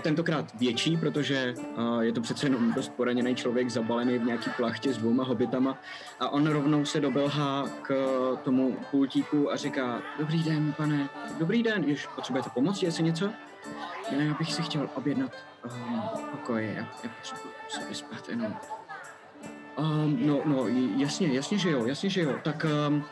tentokrát 0.00 0.54
větší, 0.54 0.96
protože 0.96 1.54
je 2.00 2.12
to 2.12 2.20
přece 2.20 2.46
jenom 2.46 2.72
dost 2.72 2.92
poraněný 2.92 3.34
člověk 3.34 3.70
zabalený 3.70 4.18
v 4.18 4.24
nějaký 4.24 4.50
plachtě 4.56 4.92
s 4.92 4.98
dvouma 4.98 5.24
hobitama 5.24 5.78
a 6.20 6.28
on 6.28 6.46
rovnou 6.46 6.84
se 6.84 7.00
dobelhá 7.00 7.68
k 7.82 7.90
uh, 7.90 8.38
tomu 8.38 8.76
pultíku 8.90 9.52
a 9.52 9.56
říká 9.56 10.02
Dobrý 10.18 10.42
den, 10.42 10.72
pane, 10.72 11.08
dobrý 11.38 11.62
den, 11.62 11.84
jež 11.84 12.06
potřebujete 12.06 12.50
pomoc, 12.50 12.82
jestli 12.82 13.02
něco? 13.02 13.30
Ne, 14.16 14.24
já 14.24 14.34
bych 14.34 14.52
si 14.52 14.62
chtěl 14.62 14.90
objednat 14.94 15.32
um, 15.64 16.02
pokoj, 16.30 16.74
já, 16.76 16.88
já 17.04 17.10
potřebuji 17.18 17.50
se 17.68 17.80
vyspat 17.88 18.28
jenom. 18.28 18.56
Um, 19.78 20.26
no, 20.26 20.40
no, 20.44 20.66
jasně, 20.96 21.28
jasně, 21.28 21.58
že 21.58 21.70
jo, 21.70 21.86
jasně, 21.86 22.10
že 22.10 22.20
jo. 22.20 22.34
Tak 22.42 22.66
um, 22.88 23.04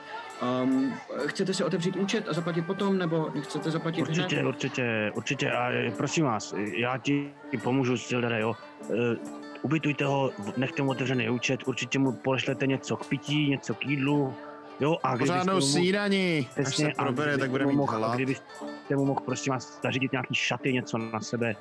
um, 0.62 0.95
chcete 1.26 1.55
si 1.55 1.64
otevřít 1.64 1.97
účet 1.97 2.28
a 2.28 2.32
zaplatit 2.32 2.62
potom, 2.66 2.99
nebo 2.99 3.30
chcete 3.41 3.70
zaplatit 3.70 4.01
Určitě, 4.03 4.36
hned? 4.36 4.49
určitě, 4.49 5.12
určitě. 5.14 5.51
A 5.51 5.70
eh, 5.70 5.91
prosím 5.97 6.24
vás, 6.24 6.55
já 6.76 6.99
ti 6.99 7.30
pomůžu, 7.62 7.97
Sildare, 7.99 8.41
jo. 8.41 8.55
Eh, 8.91 9.16
Ubytujte 9.62 10.05
ho, 10.05 10.30
nechte 10.57 10.82
mu 10.82 10.91
otevřený 10.91 11.30
účet, 11.30 11.61
určitě 11.68 11.99
mu 11.99 12.12
pošlete 12.12 12.66
něco 12.66 12.97
k 12.97 13.07
pití, 13.07 13.51
něco 13.51 13.74
k 13.74 13.86
jídlu, 13.86 14.34
jo. 14.80 14.97
A 15.03 15.09
kdybyste 15.16 15.32
Pořádnou 15.34 15.55
mu- 15.55 15.61
snídaní. 15.61 16.49
Až 16.66 16.76
se 16.76 16.88
probere, 16.97 17.30
kdybyste 17.30 17.41
tak 17.41 17.51
bude 17.51 17.64
mu 17.64 17.70
mít 17.70 17.76
mohl, 17.76 17.97
hlad. 17.99 18.14
Kdybyste 18.14 18.97
mu 18.97 19.05
mohl, 19.05 19.20
prosím 19.24 19.53
vás, 19.53 19.80
zařídit 19.82 20.12
nějaký 20.12 20.34
šaty, 20.34 20.72
něco 20.72 20.99
na 20.99 21.20
sebe, 21.20 21.55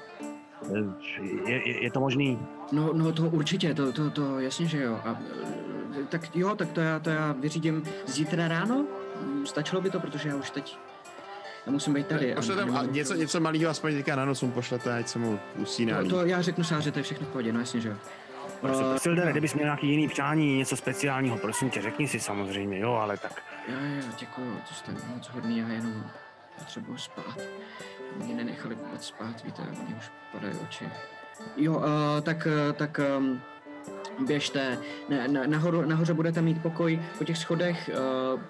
eh, 0.76 1.20
je, 1.52 1.70
je, 1.70 1.84
je 1.84 1.92
to 1.92 2.00
možný? 2.00 2.40
No, 2.72 2.94
no, 2.94 3.12
to 3.14 3.24
určitě, 3.24 3.74
to, 3.74 3.94
to, 3.94 4.10
to 4.10 4.40
jasně, 4.40 4.66
že 4.68 4.82
jo. 4.84 5.00
A, 5.06 5.20
tak 6.10 6.36
jo, 6.36 6.56
tak 6.56 6.72
to 6.72 6.82
já, 6.82 7.00
to 7.00 7.10
já 7.10 7.32
vyřídím 7.32 7.84
zítra 8.06 8.48
ráno. 8.48 8.86
Mm, 9.22 9.46
Stačilo 9.46 9.82
by 9.82 9.90
to, 9.90 10.00
protože 10.00 10.30
já 10.30 10.36
už 10.36 10.50
teď 10.50 10.78
já 11.66 11.72
musím 11.72 11.94
být 11.94 12.08
tady. 12.08 12.36
Pošlete 12.36 12.64
a 12.64 12.86
něco, 12.86 13.14
něco 13.14 13.40
malého, 13.40 13.70
aspoň 13.70 13.94
teďka 13.94 14.16
na 14.16 14.26
noc 14.26 14.42
mu 14.42 14.52
pošlete, 14.52 14.98
ať 14.98 15.08
se 15.08 15.20
mu 15.20 15.40
usíná. 15.56 16.04
To, 16.04 16.10
to 16.10 16.26
já 16.26 16.42
řeknu 16.42 16.64
Sáře, 16.64 16.92
to 16.92 17.00
je 17.00 17.04
všechno 17.04 17.28
v 17.28 17.30
pohodě, 17.30 17.54
no 17.54 17.60
jasně, 17.60 17.82
že 17.82 17.90
jo. 17.90 17.96
Prosím, 18.62 18.86
Eh, 18.96 19.00
Sildare, 19.00 19.32
kdybys 19.32 19.54
měl 19.54 19.66
nějaký 19.66 19.88
jiný 19.88 20.08
přání, 20.08 20.58
něco 20.58 20.78
speciálního, 20.78 21.38
prosím 21.38 21.70
tě, 21.70 21.82
řekni 21.82 22.08
si 22.08 22.20
samozřejmě, 22.20 22.80
jo, 22.80 22.94
ale 22.94 23.18
tak. 23.18 23.44
Jo, 23.68 23.76
jo, 23.96 24.04
děkuju, 24.20 24.62
to 24.70 24.74
jste 24.74 24.92
moc 25.16 25.28
hodný, 25.30 25.58
já 25.58 25.68
jenom 25.68 26.04
potřebuji 26.60 26.98
spát. 26.98 27.38
Mě 28.16 28.34
nenechali 28.36 28.76
vůbec 28.76 29.06
spát, 29.06 29.44
víte, 29.44 29.62
mě 29.62 29.96
už 29.96 30.12
padají 30.32 30.54
oči. 30.64 30.90
Jo, 31.58 31.74
uh, 31.74 31.84
tak, 32.22 32.48
uh, 32.68 32.74
tak 32.74 33.00
um, 33.18 33.42
běžte, 34.20 34.78
ne, 35.10 35.28
na, 35.28 35.42
nahoru, 35.46 35.82
nahoře 35.82 36.14
budete 36.14 36.42
mít 36.42 36.62
pokoj 36.62 37.00
po 37.18 37.24
těch 37.24 37.38
schodech, 37.38 37.90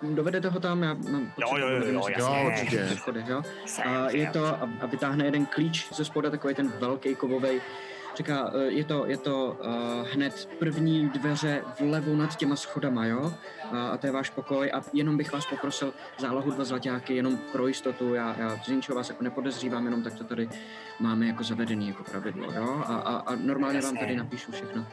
uh, 0.04 0.16
dovedete 0.16 0.50
ho 0.50 0.60
tam, 0.60 0.84
já 0.84 0.94
mám 0.94 1.32
Jo, 1.38 1.58
jo, 1.58 1.68
jo, 1.68 1.86
jo, 1.86 2.00
pocit, 2.00 2.12
jasně. 2.12 2.40
Jo, 2.40 2.48
určitě. 2.48 2.88
schodech, 2.96 3.28
jo? 3.28 3.42
A 3.86 4.10
je 4.10 4.28
to, 4.28 4.46
a, 4.46 4.70
a 4.82 4.86
vytáhne 4.86 5.26
jeden 5.26 5.46
klíč 5.46 5.94
ze 5.94 6.06
spoda, 6.06 6.30
takový 6.30 6.56
ten 6.56 6.74
velký 6.80 7.16
kovový. 7.16 7.62
Říká, 8.16 8.52
eh, 8.56 8.64
je 8.64 8.84
to, 8.84 9.06
je 9.06 9.18
to 9.18 9.58
uh, 9.60 10.08
hned 10.14 10.50
první 10.60 11.10
dveře 11.10 11.64
vlevo 11.80 12.16
nad 12.16 12.36
těma 12.36 12.56
schodama, 12.56 13.06
jo? 13.06 13.34
A, 13.72 13.88
a 13.88 13.98
to 13.98 14.08
je 14.08 14.12
váš 14.12 14.30
pokoj 14.30 14.72
a 14.74 14.82
jenom 14.94 15.18
bych 15.18 15.32
vás 15.32 15.46
poprosil 15.46 15.94
zálohu 16.18 16.52
dva 16.52 16.64
zlaťáky, 16.64 17.16
jenom 17.16 17.38
pro 17.38 17.68
jistotu, 17.68 18.14
já, 18.14 18.36
já 18.40 18.60
z 18.66 18.68
ničeho 18.68 18.96
vás 18.96 19.10
jako 19.10 19.24
nepodezřívám, 19.24 19.86
jenom 19.86 20.04
tak 20.04 20.14
to 20.14 20.24
tady 20.24 20.50
máme 21.00 21.28
jako 21.28 21.44
zavedený 21.44 21.88
jako 21.88 22.04
pravidlo, 22.04 22.54
jo? 22.54 22.84
A, 22.86 22.96
a, 22.96 23.16
a 23.18 23.36
normálně 23.36 23.82
vám 23.82 23.98
tady 23.98 24.16
napíšu 24.16 24.52
všechno. 24.52 24.86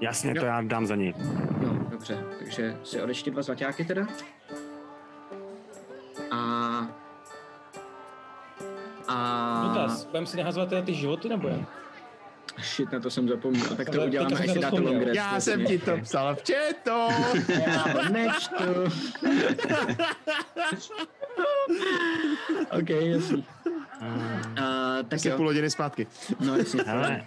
Jasně, 0.00 0.34
to 0.34 0.44
já 0.44 0.60
dám 0.60 0.86
za 0.86 0.96
ní. 0.96 1.14
Jo, 1.62 1.72
dobře, 1.90 2.24
takže 2.38 2.76
si 2.84 3.02
odečti 3.02 3.30
dva 3.30 3.42
zlaťáky 3.42 3.84
teda. 3.84 4.06
A... 6.30 6.36
A... 9.08 9.62
Dotaz, 9.68 10.04
budeme 10.04 10.26
si 10.26 10.36
nahazovat 10.36 10.68
teda 10.68 10.82
ty 10.82 10.94
životy 10.94 11.28
nebo 11.28 11.48
jak? 11.48 11.60
Shit, 12.58 12.92
na 12.92 13.00
to 13.00 13.10
jsem 13.10 13.28
zapomněl. 13.28 13.76
Tak 13.76 13.90
to 13.90 14.02
uděláme, 14.02 14.36
až 14.36 14.48
si 14.48 14.54
to 14.54 14.60
dáte 14.60 14.80
long 14.80 15.02
rest. 15.02 15.16
Já 15.16 15.40
jsem 15.40 15.64
ti 15.64 15.78
to 15.78 15.98
psal 16.02 16.34
v 16.34 16.38
chatu. 16.38 17.14
Já 17.66 18.08
nečtu. 18.08 18.84
OK, 22.80 22.90
jasný. 22.90 23.46
Uh, 24.00 25.02
tak 25.08 25.24
jo, 25.24 25.36
půl 25.36 25.46
hodiny 25.46 25.70
zpátky. 25.70 26.06
no 26.40 26.56
jasně. 26.56 26.82
Hele, 26.86 27.24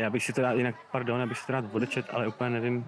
já 0.00 0.10
bych 0.10 0.24
si 0.24 0.32
to 0.32 0.42
rád, 0.42 0.52
jinak, 0.52 0.74
pardon, 0.92 1.20
já 1.20 1.26
bych 1.26 1.38
si 1.38 1.46
to 1.46 1.52
rád 1.52 1.64
odečet, 1.72 2.06
ale 2.12 2.28
úplně 2.28 2.50
nevím. 2.50 2.84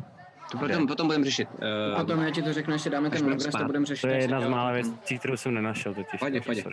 To 0.53 0.59
potom, 0.59 0.87
potom 0.87 1.07
budeme 1.07 1.25
řešit. 1.25 1.49
Uh, 1.93 2.01
Potom 2.01 2.23
já 2.23 2.31
ti 2.31 2.43
to 2.43 2.53
řeknu, 2.53 2.79
si 2.79 2.91
dáme 2.91 3.11
ten 3.11 3.33
a 3.35 3.39
spát. 3.39 3.67
budeme 3.67 3.87
řešit. 3.87 4.01
To 4.03 4.09
je 4.09 4.19
jedna 4.19 4.41
z 4.41 4.49
mála 4.49 4.73
věcí, 4.73 5.19
kterou 5.19 5.37
jsem 5.37 5.55
nenašel 5.55 5.95
totiž. 5.95 6.21
Pojď, 6.21 6.45
pojď. 6.47 6.65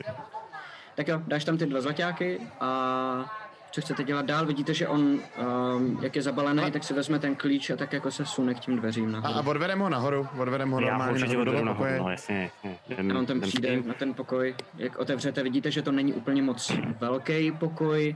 Tak 0.96 1.08
jo, 1.08 1.22
dáš 1.28 1.46
tam 1.46 1.58
ty 1.58 1.66
dva 1.66 1.82
zlaťáky 1.82 2.40
a 2.60 3.36
co 3.72 3.82
chcete 3.82 4.04
dělat 4.04 4.26
dál? 4.26 4.46
Vidíte, 4.46 4.74
že 4.74 4.88
on, 4.88 5.02
um, 5.02 6.00
jak 6.02 6.16
je 6.16 6.22
zabalený, 6.22 6.72
tak 6.72 6.84
si 6.84 6.94
vezme 6.94 7.20
ten 7.20 7.36
klíč 7.36 7.70
a 7.70 7.76
tak 7.76 7.94
jako 7.94 8.12
se 8.12 8.26
sune 8.26 8.54
k 8.54 8.60
tím 8.60 8.76
dveřím 8.78 9.16
A, 9.16 9.18
a 9.18 9.22
nahoru. 9.22 9.50
odvedem 9.50 9.80
ho 9.80 9.90
nahoru. 9.90 10.28
Odvedem 10.38 10.72
ho 10.72 10.80
Já 10.80 10.88
normálně 10.88 11.20
nahoru 11.26 11.44
nahoru, 11.52 11.68
pokoje. 11.74 12.00
no 12.00 12.10
jasně. 12.10 12.52
jasně. 12.90 13.14
A 13.14 13.18
on 13.18 13.26
tam 13.26 13.42
přijde 13.42 13.82
na 13.86 13.94
ten 13.94 14.14
pokoj, 14.14 14.56
jak 14.78 14.98
otevřete, 14.98 15.44
vidíte, 15.44 15.72
že 15.72 15.82
to 15.82 15.92
není 15.92 16.14
úplně 16.14 16.42
moc 16.42 16.72
velký 17.00 17.52
pokoj, 17.52 18.16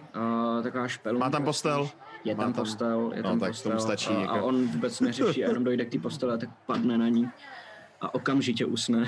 uh, 0.58 0.64
taková 0.64 0.88
špelunka. 0.88 1.26
Má 1.26 1.32
tam 1.32 1.44
postel? 1.44 1.90
Je 2.24 2.36
tam 2.36 2.46
tam- 2.46 2.54
postel, 2.54 3.12
je 3.16 3.24
no, 3.24 3.30
tam 3.30 3.40
tak 3.40 3.50
postel 3.50 3.72
tomu 3.72 3.82
stačí, 3.82 4.14
a, 4.14 4.18
a 4.18 4.36
jako. 4.36 4.46
on 4.46 4.68
vůbec 4.68 5.00
neřeší 5.00 5.46
a 5.46 5.48
jenom 5.48 5.64
dojde 5.64 5.86
k 5.86 5.92
té 5.92 6.00
postele 6.00 6.34
a 6.34 6.38
tak 6.38 6.50
padne 6.66 6.98
na 6.98 7.10
ní 7.10 7.30
a 8.02 8.16
okamžitě 8.16 8.66
usne. 8.66 9.06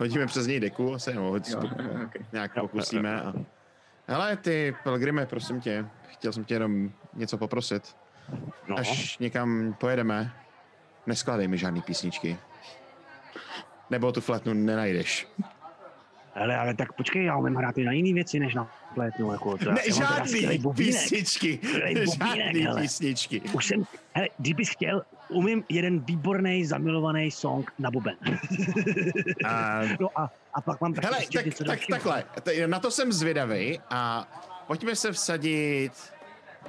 Hodíme 0.00 0.26
přes 0.26 0.46
něj 0.46 0.60
deku, 0.60 0.94
asi 0.94 1.14
nebo 1.14 1.36
Jo, 1.36 1.58
okay. 2.04 2.26
nějak 2.32 2.60
pokusíme. 2.60 3.22
A... 3.22 3.32
Hele, 4.06 4.36
ty 4.36 4.76
Pelgrime, 4.84 5.26
prosím 5.26 5.60
tě, 5.60 5.86
chtěl 6.06 6.32
jsem 6.32 6.44
tě 6.44 6.54
jenom 6.54 6.90
něco 7.14 7.38
poprosit. 7.38 7.96
No, 8.68 8.78
Až 8.78 9.18
někam 9.18 9.74
pojedeme, 9.80 10.32
neskládej 11.06 11.48
mi 11.48 11.58
žádný 11.58 11.82
písničky. 11.82 12.38
Nebo 13.90 14.12
tu 14.12 14.20
fletnu 14.20 14.54
nenajdeš. 14.54 15.28
Ale, 16.34 16.56
ale 16.56 16.74
tak 16.74 16.92
počkej, 16.92 17.24
já 17.24 17.36
umím 17.36 17.54
hrát 17.54 17.78
i 17.78 17.84
na 17.84 17.92
jiné 17.92 18.14
věci, 18.14 18.38
než 18.38 18.54
na 18.54 18.68
plétnu. 18.94 19.32
Jako, 19.32 19.58
to 19.58 19.72
Ne, 19.72 19.80
já 19.86 19.94
žádný 19.94 20.62
písničky. 20.76 21.58
Žádný 22.18 22.60
hele. 22.60 22.80
písničky. 22.80 23.40
Už 23.40 23.66
jsem, 23.66 23.84
hele, 24.14 24.28
kdybys 24.38 24.68
chtěl, 24.68 25.02
umím 25.28 25.64
jeden 25.68 26.00
výborný 26.00 26.64
zamilovaný 26.64 27.30
song 27.30 27.70
na 27.78 27.90
buben. 27.90 28.16
A, 29.44 29.80
No 30.00 30.08
a, 30.18 30.30
a 30.54 30.60
pak 30.60 30.80
mám 30.80 30.94
taky 30.94 31.06
hele, 31.06 31.18
ještě 31.18 31.38
tak, 31.38 31.46
něco 31.46 31.64
tak, 31.64 31.78
dalšího. 31.78 31.98
takhle, 31.98 32.24
na 32.66 32.78
to 32.78 32.90
jsem 32.90 33.12
zvědavý 33.12 33.80
a 33.90 34.28
pojďme 34.66 34.96
se 34.96 35.12
vsadit 35.12 35.92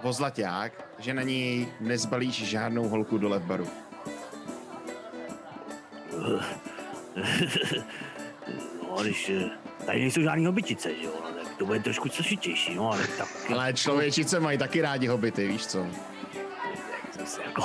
o 0.02 0.14
zlaťák, 0.14 0.72
že 1.00 1.14
na 1.14 1.22
ní 1.22 1.68
nezbalíš 1.82 2.44
žádnou 2.44 2.88
holku 2.90 3.18
dole 3.18 3.40
v 3.40 3.46
baru. 3.46 3.68
No, 8.98 9.04
když 9.04 9.30
eh, 9.30 9.50
tady 9.86 10.00
nejsou 10.00 10.22
žádný 10.22 10.46
hobitice, 10.46 10.90
že 10.96 11.06
jo, 11.06 11.12
no, 11.24 11.44
tak 11.44 11.56
to 11.58 11.66
bude 11.66 11.80
trošku 11.80 12.10
složitější, 12.10 12.76
no, 12.76 12.92
ale 12.92 13.08
tak, 13.18 13.28
Ale 13.54 13.74
člověčice 13.74 14.40
mají 14.40 14.58
taky 14.58 14.82
rádi 14.82 15.08
hobity, 15.08 15.48
víš 15.48 15.68
co? 15.68 15.86
jako, 17.46 17.64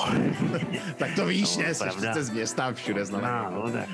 Tak 0.97 1.11
to 1.17 1.27
víš, 1.27 1.57
No, 1.57 1.63
ne? 1.63 1.75
Jsi 1.75 2.23
z 2.25 2.31
města 2.31 2.73
všude 2.73 3.05
znaný. 3.07 3.27
no, 3.55 3.63
no, 3.67 3.71
tak, 3.73 3.89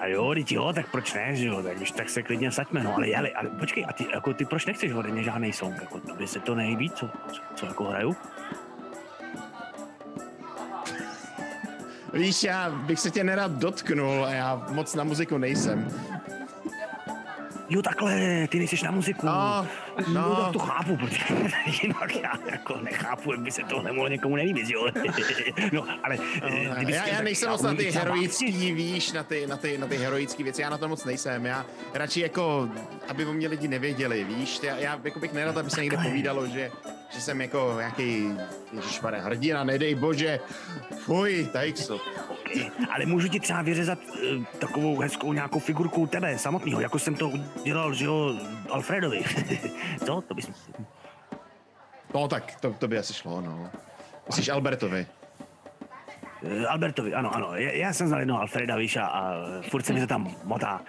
a 0.00 0.06
jo, 0.06 0.34
teď 0.34 0.52
jo, 0.52 0.72
tak 0.72 0.90
proč 0.90 1.14
ne, 1.14 1.36
že 1.36 1.46
jo, 1.46 1.62
tak 1.62 1.76
když 1.76 1.90
tak 1.90 2.08
se 2.10 2.22
klidně 2.22 2.52
saďme, 2.52 2.82
no, 2.82 2.94
ale, 2.96 3.06
ale, 3.16 3.28
ale 3.30 3.48
počkej, 3.50 3.84
a 3.88 3.92
ty, 3.92 4.06
jako, 4.14 4.34
ty 4.34 4.44
proč 4.44 4.66
nechceš 4.66 4.92
ode 4.92 5.08
mě 5.08 5.22
žádný 5.22 5.52
song, 5.52 5.74
jako, 5.80 6.00
tobě 6.00 6.26
se 6.26 6.40
to 6.40 6.54
nejví, 6.54 6.90
co, 6.90 7.08
co, 7.32 7.40
co 7.54 7.66
jako 7.66 7.84
hraju? 7.84 8.16
Víš, 12.12 12.42
já 12.44 12.70
bych 12.70 13.00
se 13.00 13.10
tě 13.10 13.24
nerad 13.24 13.52
dotknul 13.52 14.24
a 14.24 14.30
já 14.30 14.66
moc 14.70 14.94
na 14.94 15.04
muziku 15.04 15.38
nejsem. 15.38 15.88
Jo, 17.70 17.82
takhle, 17.82 18.46
ty 18.48 18.58
nejseš 18.58 18.82
na 18.82 18.90
muziku. 18.90 19.26
No, 19.26 19.66
no. 20.08 20.14
no. 20.14 20.36
tak 20.36 20.52
to 20.52 20.58
chápu, 20.58 20.96
protože 20.96 21.24
jinak 21.82 22.16
já 22.16 22.32
jako 22.50 22.76
nechápu, 22.76 23.32
jak 23.32 23.40
by 23.40 23.50
se 23.50 23.62
to 23.62 23.82
nemohlo 23.82 24.08
někomu 24.08 24.36
nelíbit, 24.36 24.68
jo. 24.68 24.86
no, 25.72 25.86
ale... 26.02 26.18
eh, 26.42 26.70
kdybys 26.76 26.96
Já, 26.96 27.06
já 27.06 27.22
nejsem 27.22 27.50
moc 27.50 27.62
na 27.62 27.74
ty 27.74 27.90
heroický, 27.90 28.72
víš, 28.72 29.12
na 29.12 29.22
ty, 29.22 29.46
na 29.46 29.56
ty, 29.56 29.78
na 29.78 29.86
ty 29.86 29.96
heroický 29.96 30.42
věci, 30.42 30.62
já 30.62 30.70
na 30.70 30.78
to 30.78 30.88
moc 30.88 31.04
nejsem, 31.04 31.46
já 31.46 31.66
radši 31.94 32.20
jako, 32.20 32.68
aby 33.08 33.26
o 33.26 33.32
mě 33.32 33.48
lidi 33.48 33.68
nevěděli, 33.68 34.24
víš, 34.24 34.60
já, 34.62 34.76
já 34.76 35.00
jako 35.04 35.20
bych 35.20 35.32
nerad, 35.32 35.56
aby 35.56 35.70
se 35.70 35.80
někde 35.80 35.96
povídalo, 35.96 36.46
že, 36.46 36.70
že 37.10 37.20
jsem 37.20 37.40
jako 37.40 37.74
nějaký, 37.78 38.32
ježišmaré, 38.72 39.20
hrdina, 39.20 39.64
nedej 39.64 39.94
bože, 39.94 40.40
fuj, 40.98 41.48
tajkso. 41.52 42.00
Ale 42.90 43.06
můžu 43.06 43.28
ti 43.28 43.40
třeba 43.40 43.62
vyřezat 43.62 43.98
uh, 44.08 44.44
takovou 44.58 44.98
hezkou 44.98 45.32
nějakou 45.32 45.58
figurku 45.58 46.06
tebe 46.06 46.38
samotného, 46.38 46.80
jako 46.80 46.98
jsem 46.98 47.14
to 47.14 47.28
udělal, 47.60 47.94
že 47.94 48.04
jo, 48.04 48.34
Alfredovi. 48.70 49.24
Co? 50.06 50.20
To 50.20 50.34
bys... 50.34 50.50
No 52.14 52.28
tak, 52.28 52.60
to, 52.60 52.72
to 52.78 52.88
by 52.88 52.98
asi 52.98 53.14
šlo, 53.14 53.40
no. 53.40 53.70
Myslíš 54.26 54.48
Albertovi? 54.48 55.06
Uh, 56.42 56.64
Albertovi, 56.70 57.14
ano, 57.14 57.34
ano. 57.34 57.56
Já, 57.56 57.70
já 57.72 57.92
jsem 57.92 58.06
znal 58.08 58.20
jednoho 58.20 58.40
Alfreda, 58.40 58.76
víš, 58.76 58.96
a, 58.96 59.06
a 59.06 59.32
furt 59.70 59.82
se 59.86 59.92
mi 59.92 60.00
to 60.00 60.06
tam 60.06 60.34
motá. 60.44 60.80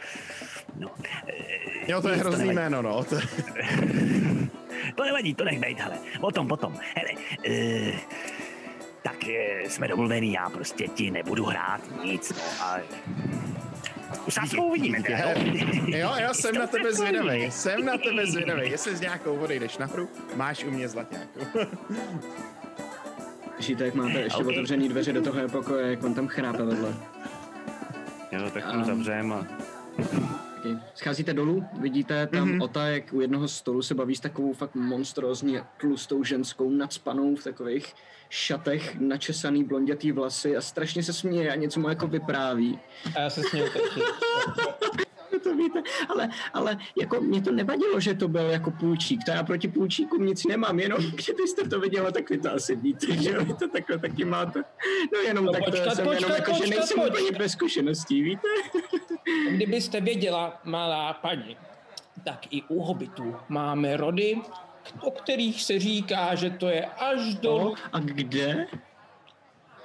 No. 0.79 0.89
eh, 1.27 1.91
Jo, 1.91 2.01
to 2.01 2.09
je 2.09 2.15
hrozný 2.17 2.39
nevadí. 2.47 2.55
jméno, 2.55 2.81
no. 2.81 3.03
To, 3.03 3.15
To 4.95 5.03
nevadí, 5.05 5.33
to 5.33 5.43
nech 5.43 5.59
bejt, 5.59 5.79
hele. 5.79 5.97
Potom, 6.19 6.47
potom. 6.47 6.73
Hele, 6.95 7.11
uh, 7.11 7.95
tak 9.03 9.15
uh, 9.23 9.67
jsme 9.69 9.87
domluvení, 9.87 10.33
já 10.33 10.49
prostě 10.49 10.87
ti 10.87 11.11
nebudu 11.11 11.45
hrát 11.45 11.81
nic, 12.03 12.31
no 12.31 12.65
a... 12.65 12.77
Už 14.27 14.35
nás 14.37 14.49
to 14.51 14.61
uvidíme, 14.63 15.03
teda, 15.03 15.17
jo? 15.19 15.29
jo, 15.85 16.11
jo, 16.21 16.29
jsem 16.33 16.55
na 16.55 16.67
tebe 16.67 16.93
zvědavý, 16.93 17.51
jsem 17.51 17.85
na 17.85 17.97
tebe 17.97 18.27
zvědavý. 18.27 18.69
Jestli 18.69 18.95
s 18.95 19.01
nějakou 19.01 19.35
odejdeš 19.39 19.77
nahoru, 19.77 20.09
máš 20.35 20.63
u 20.63 20.71
mě 20.71 20.87
zlatňáku. 20.89 21.39
Slyšíte, 23.55 23.85
jak 23.85 23.93
máte 23.95 24.19
ještě 24.21 24.43
Ok. 24.43 24.47
otevřený 24.49 24.89
dveře 24.89 25.13
do 25.13 25.21
toho 25.21 25.49
pokoje, 25.49 25.89
jak 25.91 26.03
on 26.03 26.13
tam 26.13 26.27
chrápe 26.27 26.63
vedle. 26.63 26.93
Jo, 28.31 28.49
tak 28.53 28.65
Um, 28.65 28.71
tam 28.71 28.83
zavřem 28.85 29.33
a... 29.33 29.47
Okay. 30.61 30.77
Scházíte 30.95 31.33
dolů, 31.33 31.65
vidíte 31.79 32.27
tam 32.27 32.41
Mhm. 32.47 32.51
mm-hmm. 32.59 32.63
Ota, 32.63 32.87
jak 32.87 33.13
u 33.13 33.21
jednoho 33.21 33.47
stolu 33.47 33.81
se 33.81 33.95
baví 33.95 34.15
s 34.15 34.19
takovou 34.19 34.53
fakt 34.53 34.75
monstrózně 34.75 35.63
tlustou 35.77 36.23
ženskou 36.23 36.69
nadspanou 36.69 37.35
v 37.35 37.43
takových 37.43 37.93
šatech, 38.29 38.99
načesaný 38.99 39.63
blondětý 39.63 40.11
vlasy 40.11 40.57
a 40.57 40.61
strašně 40.61 41.03
se 41.03 41.13
směje 41.13 41.51
a 41.51 41.55
něco 41.55 41.79
mu 41.79 41.89
jako 41.89 42.07
vypráví. 42.07 42.79
A 43.15 43.21
já 43.21 43.29
se 43.29 43.43
směju 43.43 43.67
taky. 43.73 44.01
to 45.43 45.55
víte, 45.55 45.83
ale, 46.09 46.29
ale 46.53 46.77
jako 47.01 47.21
mě 47.21 47.41
to 47.41 47.51
nevadilo, 47.51 47.99
že 47.99 48.13
to 48.13 48.27
byl 48.27 48.49
jako 48.49 48.71
půlčík, 48.71 49.23
to 49.25 49.31
já 49.31 49.43
proti 49.43 49.67
půlčíkům 49.67 50.25
nic 50.25 50.45
nemám, 50.45 50.79
jenom 50.79 50.99
kdybyste 51.15 51.69
to 51.69 51.79
viděla, 51.79 52.11
tak 52.11 52.29
vy 52.29 52.37
to 52.37 52.53
asi 52.53 52.75
víte, 52.75 53.15
že 53.21 53.31
jo, 53.31 53.45
vy 53.45 53.53
to 53.53 53.67
takhle 53.67 53.97
taky 53.97 54.25
máte. 54.25 54.63
No 55.13 55.19
jenom 55.19 55.45
No 55.45 55.51
tak 55.51 55.65
to 55.65 55.71
počkat, 55.71 55.95
jsem 55.95 56.05
počkat, 56.05 56.21
jenom 56.21 56.31
jako, 56.31 56.51
že 56.51 56.59
počkat, 56.59 56.77
nejsem 56.77 56.99
počkat. 56.99 57.19
úplně 57.19 57.37
bez 57.37 57.51
zkušeností, 57.51 58.21
víte? 58.21 58.47
Kdybyste 59.49 60.01
věděla, 60.01 60.61
malá 60.63 61.13
paní, 61.13 61.57
tak 62.23 62.53
i 62.53 62.63
u 62.67 62.81
hobitů 62.81 63.35
máme 63.49 63.97
rody, 63.97 64.41
o 65.01 65.11
kterých 65.11 65.63
se 65.63 65.79
říká, 65.79 66.35
že 66.35 66.49
to 66.49 66.67
je 66.67 66.85
až 66.85 67.35
dolů. 67.35 67.69
No, 67.69 67.75
a 67.93 67.99
kde? 67.99 68.67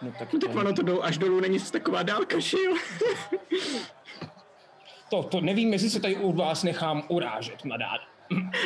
No 0.03 0.13
tak 0.19 0.33
No 0.33 0.39
tak 0.41 0.53
to, 0.53 0.61
ono 0.61 0.73
to 0.73 0.83
jdou 0.83 1.03
až 1.03 1.19
dolů, 1.19 1.41
není 1.41 1.59
to 1.59 1.71
taková 1.71 2.03
dálka, 2.03 2.39
že 2.39 2.57
jo? 2.65 2.77
To, 5.11 5.23
to 5.23 5.41
nevím, 5.41 5.73
jestli 5.73 5.91
se 5.91 6.01
tady 6.01 6.17
u 6.17 6.33
vás 6.33 6.63
nechám 6.63 7.03
urážet, 7.09 7.65
madár. 7.65 8.01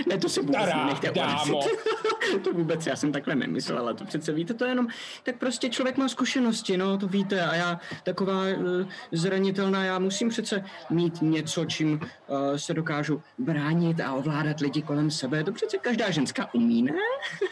Ne, 0.08 0.18
to 0.18 0.28
si 0.28 0.40
vůbec 0.40 0.56
Stará 0.56 0.86
nechte 0.86 1.10
dámo. 1.10 1.60
to 2.44 2.52
vůbec, 2.52 2.86
já 2.86 2.96
jsem 2.96 3.12
takhle 3.12 3.34
nemyslel, 3.34 3.78
ale 3.78 3.94
to 3.94 4.04
přece 4.04 4.32
víte, 4.32 4.54
to 4.54 4.64
je 4.64 4.70
jenom, 4.70 4.88
tak 5.22 5.36
prostě 5.36 5.68
člověk 5.68 5.96
má 5.96 6.08
zkušenosti, 6.08 6.76
no, 6.76 6.98
to 6.98 7.08
víte, 7.08 7.46
a 7.46 7.54
já 7.54 7.80
taková 8.02 8.42
uh, 8.42 8.88
zranitelná, 9.12 9.84
já 9.84 9.98
musím 9.98 10.28
přece 10.28 10.64
mít 10.90 11.22
něco, 11.22 11.64
čím 11.64 12.00
uh, 12.02 12.56
se 12.56 12.74
dokážu 12.74 13.22
bránit 13.38 14.00
a 14.00 14.12
ovládat 14.12 14.60
lidi 14.60 14.82
kolem 14.82 15.10
sebe, 15.10 15.44
to 15.44 15.52
přece 15.52 15.78
každá 15.78 16.10
ženská 16.10 16.54
umí, 16.54 16.82
ne? 16.82 16.92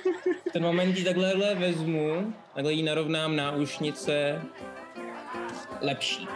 Ten 0.53 0.62
moment 0.62 0.99
ji 0.99 1.05
takhle 1.05 1.55
vezmu, 1.55 2.34
takhle 2.55 2.72
jí 2.72 2.82
narovnám 2.82 3.36
náušnice. 3.36 4.43
Lepší. 5.80 6.28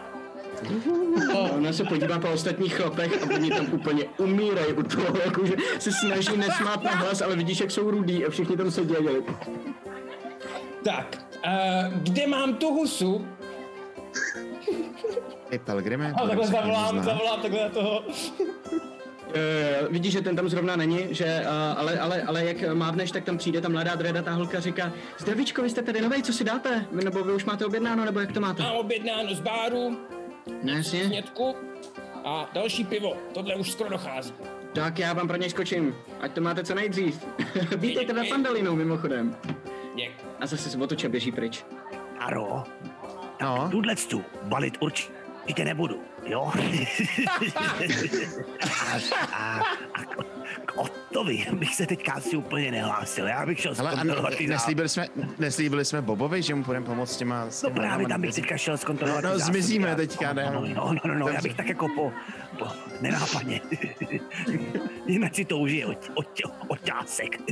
A 1.34 1.38
ona 1.38 1.72
se 1.72 1.84
podívá 1.84 2.18
po 2.18 2.28
ostatních 2.28 2.74
chlapech 2.74 3.22
a 3.22 3.34
oni 3.34 3.50
tam 3.50 3.66
úplně 3.72 4.04
umírají 4.18 4.72
u 4.72 4.82
toho, 4.82 5.18
jakože 5.24 5.54
se 5.78 5.90
snaží 5.92 6.36
nesmát 6.36 6.82
na 6.82 6.90
hlas, 6.90 7.20
ale 7.22 7.36
vidíš, 7.36 7.60
jak 7.60 7.70
jsou 7.70 7.90
rudí 7.90 8.26
a 8.26 8.30
všichni 8.30 8.56
tam 8.56 8.70
sedí 8.70 8.96
a 8.96 9.00
dělají. 9.00 9.24
Tak, 10.84 11.18
uh, 11.46 11.98
kde 12.02 12.26
mám 12.26 12.54
tu 12.54 12.66
husu? 12.74 13.26
Ty 15.50 15.58
Pelgrime, 15.58 16.12
A 16.12 16.26
takhle 16.26 16.46
se 16.46 16.52
zavolám, 16.52 17.02
zavolám 17.02 17.40
takhle 17.42 17.62
na 17.62 17.68
toho. 17.68 18.00
Uh, 18.00 19.92
vidíš, 19.92 20.12
že 20.12 20.20
ten 20.20 20.36
tam 20.36 20.48
zrovna 20.48 20.76
není, 20.76 21.06
že, 21.10 21.44
uh, 21.44 21.80
ale, 21.80 21.98
ale, 21.98 22.22
ale 22.22 22.44
jak 22.44 22.74
mávneš, 22.74 23.10
tak 23.10 23.24
tam 23.24 23.38
přijde 23.38 23.60
ta 23.60 23.68
mladá 23.68 23.94
dredatá 23.94 24.32
holka 24.32 24.58
a 24.58 24.60
říká, 24.60 24.92
Zdravíčko, 25.18 25.62
vy 25.62 25.70
jste 25.70 25.82
tady 25.82 26.00
novej, 26.00 26.22
co 26.22 26.32
si 26.32 26.44
dáte? 26.44 26.86
Nebo 26.90 27.24
vy 27.24 27.32
už 27.32 27.44
máte 27.44 27.66
objednáno, 27.66 28.04
nebo 28.04 28.20
jak 28.20 28.32
to 28.32 28.40
máte? 28.40 28.62
Mám 28.62 28.76
objednáno 28.76 29.34
z 29.34 29.40
báru, 29.40 29.96
No 30.62 30.72
jasně. 30.72 31.04
snědku 31.06 31.56
a 32.24 32.50
další 32.52 32.84
pivo. 32.84 33.16
Tohle 33.34 33.54
už 33.54 33.70
skoro 33.70 33.90
dochází. 33.90 34.34
Tak 34.74 34.98
já 34.98 35.12
vám 35.12 35.28
pro 35.28 35.36
něj 35.36 35.50
skočím, 35.50 35.94
ať 36.20 36.32
to 36.32 36.40
máte 36.40 36.64
co 36.64 36.74
nejdřív. 36.74 37.26
Vítejte 37.76 38.12
ve 38.12 38.24
Pandalinu 38.24 38.76
mimochodem. 38.76 39.36
Děk. 39.96 40.10
A 40.40 40.46
zase 40.46 40.70
se 40.70 40.78
otočí 40.78 41.06
a 41.06 41.10
běží 41.10 41.32
pryč. 41.32 41.64
Aro, 42.18 42.64
No, 43.42 43.68
tuhle 43.70 43.96
tu 43.96 44.24
balit 44.42 44.74
určitě 44.80 45.12
nebudu, 45.64 46.00
jo? 46.26 46.52
a, 48.60 48.98
a, 49.32 49.60
a 49.94 50.02
k, 50.04 50.16
k 50.66 50.76
Ottovi 50.76 51.46
bych 51.52 51.74
se 51.74 51.86
teďka 51.86 52.12
asi 52.12 52.36
úplně 52.36 52.70
nehlásil, 52.70 53.26
já 53.26 53.46
bych 53.46 53.60
šel 53.60 53.74
ale 53.78 53.90
ano, 53.90 53.96
zkontrolovat 53.96 54.34
ty 54.34 54.46
neslíbili 54.46 54.88
jsme, 54.88 55.06
neslíbili 55.38 55.84
jsme 55.84 56.02
Bobovi, 56.02 56.42
že 56.42 56.54
mu 56.54 56.62
budeme 56.64 56.86
pomoct 56.86 57.12
s 57.12 57.16
těma... 57.16 57.46
S 57.50 57.62
No 57.62 57.68
těma 57.70 57.80
právě 57.80 58.04
dámama 58.04 58.08
tam 58.08 58.20
bych 58.20 58.34
teďka 58.34 58.56
šel 58.56 58.76
zkontrolovat 58.78 59.24
No, 59.24 59.30
no, 59.30 59.38
zásoby 59.38 59.62
zmizíme 59.62 59.92
a- 59.92 59.94
teďka, 59.94 60.32
ne? 60.32 60.50
No, 60.54 60.60
no, 60.60 60.92
no, 60.94 61.00
no, 61.04 61.14
no 61.14 61.28
já 61.28 61.40
bych 61.42 61.54
tak 61.54 61.68
jako 61.68 61.88
po, 61.88 62.12
po 62.58 62.66
nenápadně. 63.00 63.60
Jinak 65.06 65.34
si 65.34 65.44
to 65.44 65.58
užije 65.58 65.86
od, 65.86 66.10
od, 66.14 66.26
od 66.68 66.80
ťásek. 66.80 67.38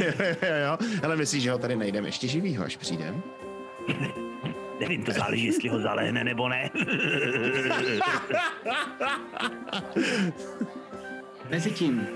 jo, 0.00 0.12
jo, 0.42 0.54
jo. 0.66 0.78
Ale 1.02 1.16
myslíš, 1.16 1.42
že 1.42 1.50
ho 1.50 1.58
tady 1.58 1.76
najdeme 1.76 2.08
ještě 2.08 2.28
živýho, 2.28 2.64
až 2.64 2.76
přijdem? 2.76 3.22
Nevím, 4.82 5.04
to 5.04 5.12
záleží, 5.12 5.46
jestli 5.46 5.68
ho 5.68 5.80
zalehne 5.80 6.24
nebo 6.24 6.48
ne. 6.48 6.70
Mezitím, 11.50 12.06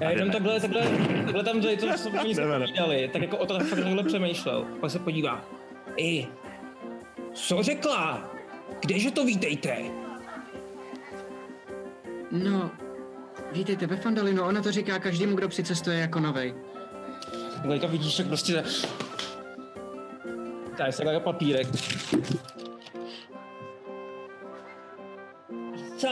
Já 0.00 0.10
jenom 0.10 0.30
takhle, 0.30 0.60
takhle, 0.60 0.82
takhle 1.24 1.44
tam 1.44 1.60
tady, 1.60 1.76
co 1.76 1.86
jsme 1.98 2.20
oni 2.20 2.34
se 2.34 2.42
povídali, 2.58 3.10
tak 3.12 3.22
jako 3.22 3.36
o 3.36 3.46
to 3.46 3.60
fakt 3.60 3.84
takhle 3.84 4.04
přemýšlel. 4.04 4.66
Pak 4.80 4.90
se 4.90 4.98
podívá. 4.98 5.44
I, 5.96 6.26
co 7.32 7.62
řekla? 7.62 8.30
Kdeže 8.80 9.10
to 9.10 9.24
vítejte? 9.24 9.76
no, 12.30 12.70
vítejte 13.52 13.86
ve 13.86 13.96
Fandalinu, 13.96 14.42
ona 14.42 14.62
to 14.62 14.72
říká 14.72 14.98
každému, 14.98 15.36
kdo 15.36 15.48
přicestuje 15.48 15.98
jako 15.98 16.20
novej. 16.20 16.54
Takhle 17.54 17.78
to 17.78 17.88
vidíš, 17.88 18.16
tak 18.16 18.26
prostě... 18.26 18.64
Tady 20.78 20.92
se 20.92 21.04
jako 21.04 21.20
papírek. 21.20 21.66
Co? 25.96 26.08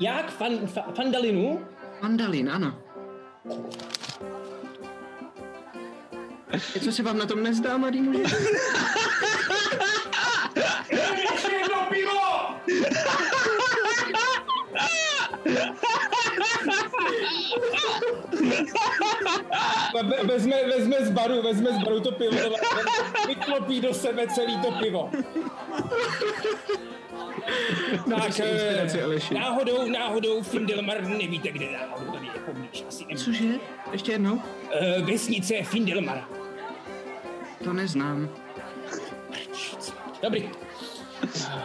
Jak? 0.00 0.30
Fan, 0.30 0.66
fa, 0.66 0.82
fandalinu? 0.82 1.66
Fandalin, 2.00 2.50
ano. 2.50 2.78
Co 6.84 6.92
se 6.92 7.02
vám 7.02 7.18
na 7.18 7.26
tom 7.26 7.42
nezdá, 7.42 7.76
mladý 7.76 8.00
Vezme, 20.24 20.56
vezme 20.64 20.96
z 21.04 21.10
baru, 21.10 21.42
vezme 21.42 21.72
z 21.72 21.84
baru 21.84 22.00
to 22.00 22.12
pivo, 22.12 22.56
vyklopí 23.26 23.80
do 23.80 23.94
sebe 23.94 24.26
celý 24.34 24.58
to 24.60 24.72
pivo. 24.72 25.10
Tak, 28.10 28.40
eh, 28.40 29.34
náhodou, 29.34 29.88
náhodou 29.88 30.42
Findelmar 30.42 31.02
nevíte, 31.02 31.50
kde 31.52 31.66
náhodou 31.72 32.12
tady 32.12 32.26
je 32.26 32.40
poblíž, 32.46 32.84
asi 32.88 33.04
nevíte. 33.04 33.24
Cože? 33.24 33.44
Ještě 33.92 34.12
jednou? 34.12 34.42
Eh, 34.72 35.02
Vesnice 35.02 35.62
Findelmara. 35.62 36.28
To 37.64 37.72
neznám. 37.72 38.28
Dobrý. 40.22 40.50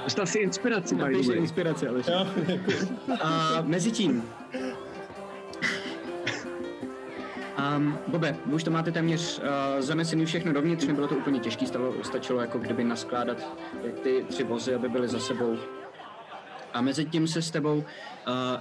Dostal 0.03 0.25
si 0.25 0.39
inspiraci, 0.39 0.95
by 0.95 1.17
inspiraci, 1.35 1.87
Aleši. 1.87 2.11
Jo, 2.11 2.27
A 3.21 3.61
mezi 3.61 3.91
tím. 3.91 4.29
Um, 7.57 7.97
Bobe, 8.07 8.35
vy 8.45 8.53
už 8.53 8.63
to 8.63 8.71
máte 8.71 8.91
téměř 8.91 9.39
uh, 9.39 9.45
zanesený 9.81 10.25
všechno 10.25 10.53
dovnitř, 10.53 10.87
nebylo 10.87 11.07
to 11.07 11.15
úplně 11.15 11.39
těžké, 11.39 11.65
stalo, 11.65 12.03
stačilo 12.03 12.41
jako 12.41 12.57
kdyby 12.57 12.83
naskládat 12.83 13.57
ty 14.03 14.25
tři 14.27 14.43
vozy, 14.43 14.75
aby 14.75 14.89
byly 14.89 15.07
za 15.07 15.19
sebou. 15.19 15.57
A 16.73 16.81
mezi 16.81 17.05
tím 17.05 17.27
se 17.27 17.41
s 17.41 17.51
tebou 17.51 17.77
uh, 17.77 17.83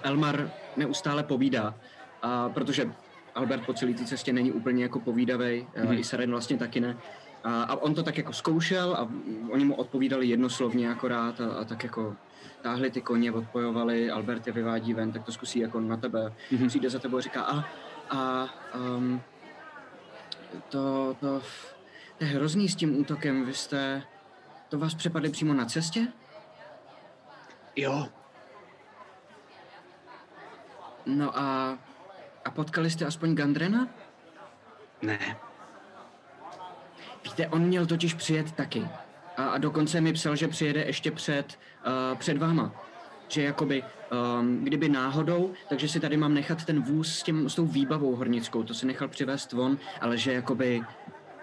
Elmar 0.02 0.50
neustále 0.76 1.22
povídá, 1.22 1.74
uh, 2.24 2.52
protože 2.52 2.90
Albert 3.34 3.66
po 3.66 3.72
celé 3.72 3.94
té 3.94 4.04
cestě 4.04 4.32
není 4.32 4.52
úplně 4.52 4.82
jako 4.82 5.00
povídavej, 5.00 5.66
uh, 5.84 5.98
i 5.98 6.04
Saren 6.04 6.30
vlastně 6.30 6.56
taky 6.56 6.80
ne. 6.80 6.96
A, 7.44 7.62
a 7.62 7.76
on 7.76 7.94
to 7.94 8.02
tak 8.02 8.18
jako 8.18 8.32
zkoušel 8.32 8.94
a 8.94 9.08
oni 9.50 9.64
mu 9.64 9.74
odpovídali 9.74 10.26
jednoslovně 10.26 10.90
akorát 10.90 11.40
a, 11.40 11.46
a 11.46 11.64
tak 11.64 11.84
jako 11.84 12.16
táhli 12.62 12.90
ty 12.90 13.00
koně, 13.00 13.32
odpojovali, 13.32 14.10
Albert 14.10 14.46
je 14.46 14.52
vyvádí 14.52 14.94
ven, 14.94 15.12
tak 15.12 15.24
to 15.24 15.32
zkusí 15.32 15.58
jako 15.58 15.80
na 15.80 15.96
tebe. 15.96 16.32
Mm-hmm. 16.52 16.68
Přijde 16.68 16.90
za 16.90 16.98
tebou 16.98 17.16
a 17.16 17.20
říká, 17.20 17.42
a, 17.42 17.64
a 18.10 18.48
um, 18.74 19.22
to, 20.68 21.16
to, 21.20 21.42
to 22.18 22.24
je 22.24 22.26
hrozný 22.26 22.68
s 22.68 22.76
tím 22.76 23.00
útokem, 23.00 23.46
vy 23.46 23.54
jste, 23.54 24.02
to 24.68 24.78
vás 24.78 24.94
přepadli 24.94 25.30
přímo 25.30 25.54
na 25.54 25.64
cestě? 25.64 26.06
Jo, 27.76 28.08
No 31.06 31.38
a, 31.38 31.78
a 32.44 32.50
potkali 32.50 32.90
jste 32.90 33.06
aspoň 33.06 33.34
Gandrena? 33.34 33.88
ne. 35.02 35.36
Víte, 37.24 37.48
on 37.48 37.62
měl 37.62 37.86
totiž 37.86 38.14
přijet 38.14 38.52
taky. 38.52 38.88
A, 39.36 39.44
a 39.44 39.58
dokonce 39.58 40.00
mi 40.00 40.12
psal, 40.12 40.36
že 40.36 40.48
přijede 40.48 40.80
ještě 40.84 41.10
před, 41.10 41.58
uh, 41.86 42.18
před 42.18 42.38
váma. 42.38 42.72
Že 43.30 43.42
jakoby, 43.42 43.84
um, 44.40 44.64
kdyby 44.64 44.88
náhodou, 44.88 45.52
takže 45.68 45.88
si 45.88 46.00
tady 46.00 46.16
mám 46.16 46.34
nechat 46.34 46.64
ten 46.64 46.82
vůz 46.82 47.18
s, 47.18 47.22
tím, 47.22 47.50
s 47.50 47.54
tou 47.54 47.66
výbavou 47.66 48.16
hornickou, 48.16 48.62
to 48.62 48.74
si 48.74 48.86
nechal 48.86 49.08
přivést 49.08 49.52
von, 49.52 49.78
ale 50.00 50.18
že 50.18 50.32
jakoby, 50.32 50.82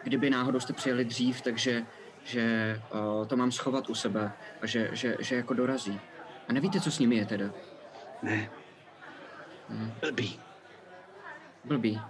kdyby 0.03 0.29
náhodou 0.29 0.59
jste 0.59 0.73
přijeli 0.73 1.05
dřív, 1.05 1.41
takže 1.41 1.85
že 2.23 2.75
uh, 2.93 3.27
to 3.27 3.35
mám 3.35 3.51
schovat 3.51 3.89
u 3.89 3.95
sebe 3.95 4.31
a 4.61 4.65
že, 4.65 4.89
že, 4.93 5.17
že 5.19 5.35
jako 5.35 5.53
dorazí. 5.53 5.99
A 6.49 6.53
nevíte, 6.53 6.79
co 6.79 6.91
s 6.91 6.99
nimi 6.99 7.15
je 7.15 7.25
teda? 7.25 7.45
Ne. 8.23 8.49
Blbý. 10.01 10.39
Blbý. 11.65 12.01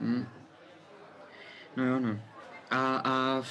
Hm. 0.00 0.26
No 1.76 1.84
jo, 1.84 2.00
no. 2.00 2.20
A, 2.70 2.96
a... 2.96 3.42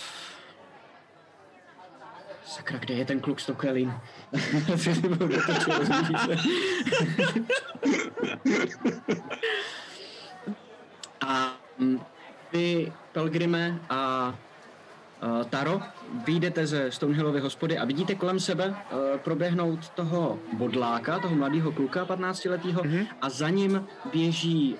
Sakra, 2.52 2.78
kde 2.84 2.94
je 2.94 3.06
ten 3.06 3.20
kluk 3.20 3.40
s 3.40 3.46
tou 3.46 3.56
kelím? 3.56 3.94
a 11.22 11.56
mm, 11.80 12.00
vy, 12.52 12.92
Pelgrime 13.12 13.80
a 13.90 14.34
uh, 15.24 15.44
Taro, 15.44 15.82
vyjdete 16.26 16.68
ze 16.68 16.92
Stonehillovy 16.92 17.40
hospody 17.40 17.78
a 17.78 17.86
vidíte 17.86 18.16
kolem 18.16 18.40
sebe 18.40 18.68
uh, 18.68 18.76
proběhnout 19.24 19.90
toho 19.90 20.40
bodláka, 20.54 21.20
toho 21.20 21.36
mladého 21.36 21.72
kluka 21.72 22.06
15-letého 22.06 22.84
mm-hmm. 22.84 23.08
a 23.22 23.30
za 23.30 23.50
ním 23.50 23.88
běží 24.12 24.76
uh, 24.76 24.80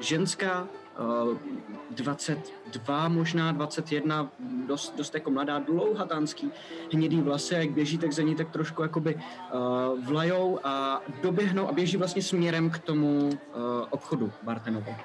ženská 0.00 0.68
22, 1.90 3.08
možná 3.08 3.52
21, 3.52 4.30
dost, 4.66 4.96
dost 4.96 5.14
jako 5.14 5.30
mladá, 5.30 5.58
dlouhatánský, 5.58 6.50
hnědý 6.92 7.20
vlasy, 7.20 7.54
jak 7.54 7.70
běží, 7.70 7.98
tak 7.98 8.12
za 8.12 8.22
ní 8.22 8.34
tak 8.34 8.50
trošku 8.50 8.82
jakoby 8.82 9.14
uh, 9.14 9.20
vlajou 10.04 10.60
a 10.64 11.02
doběhnou 11.22 11.68
a 11.68 11.72
běží 11.72 11.96
vlastně 11.96 12.22
směrem 12.22 12.70
k 12.70 12.78
tomu 12.78 13.28
uh, 13.28 13.32
obchodu 13.90 14.32
Bartenovo. 14.42 14.96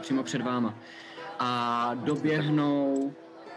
Přímo 0.00 0.22
před 0.22 0.42
váma. 0.42 0.74
A 1.38 1.90
doběhnou 1.94 3.12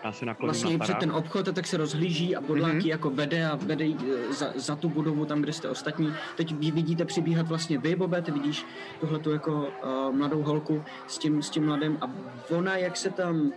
Já 0.06 0.12
si 0.12 0.26
nakloním 0.26 0.53
vlastně 0.53 0.78
na 0.78 0.84
před 0.84 0.97
ten 0.97 1.12
obchod 1.12 1.47
a 1.47 1.51
tak 1.51 1.68
se 1.68 1.78
rozhlíží 1.78 2.36
a 2.36 2.41
podláky 2.41 2.78
mm-hmm. 2.78 2.88
jako 2.88 3.10
vede 3.10 3.47
a 3.47 3.56
vede 3.56 3.86
eh, 3.86 4.34
za, 4.34 4.53
za 4.56 4.76
tu 4.76 4.89
budovu 4.89 5.26
tam, 5.26 5.41
kde 5.41 5.53
jste 5.53 5.70
ostatní. 5.70 6.14
Teď 6.36 6.56
vidíte 6.56 7.06
přibíhat 7.06 7.47
vlastně 7.47 7.78
vy, 7.78 7.95
Bobe, 7.95 8.22
ty 8.22 8.32
vidíš 8.32 8.66
tuhle 8.99 9.20
tu 9.20 9.32
jako 9.32 9.53
uh, 9.84 10.16
mladou 10.16 10.41
holku 10.41 10.84
s 11.08 11.18
tím, 11.18 11.41
s 11.41 11.49
tím 11.49 11.66
mladým 11.66 11.97
a 12.01 12.12
ona, 12.49 12.78
jak 12.78 12.97
se 12.97 13.10
tam 13.10 13.53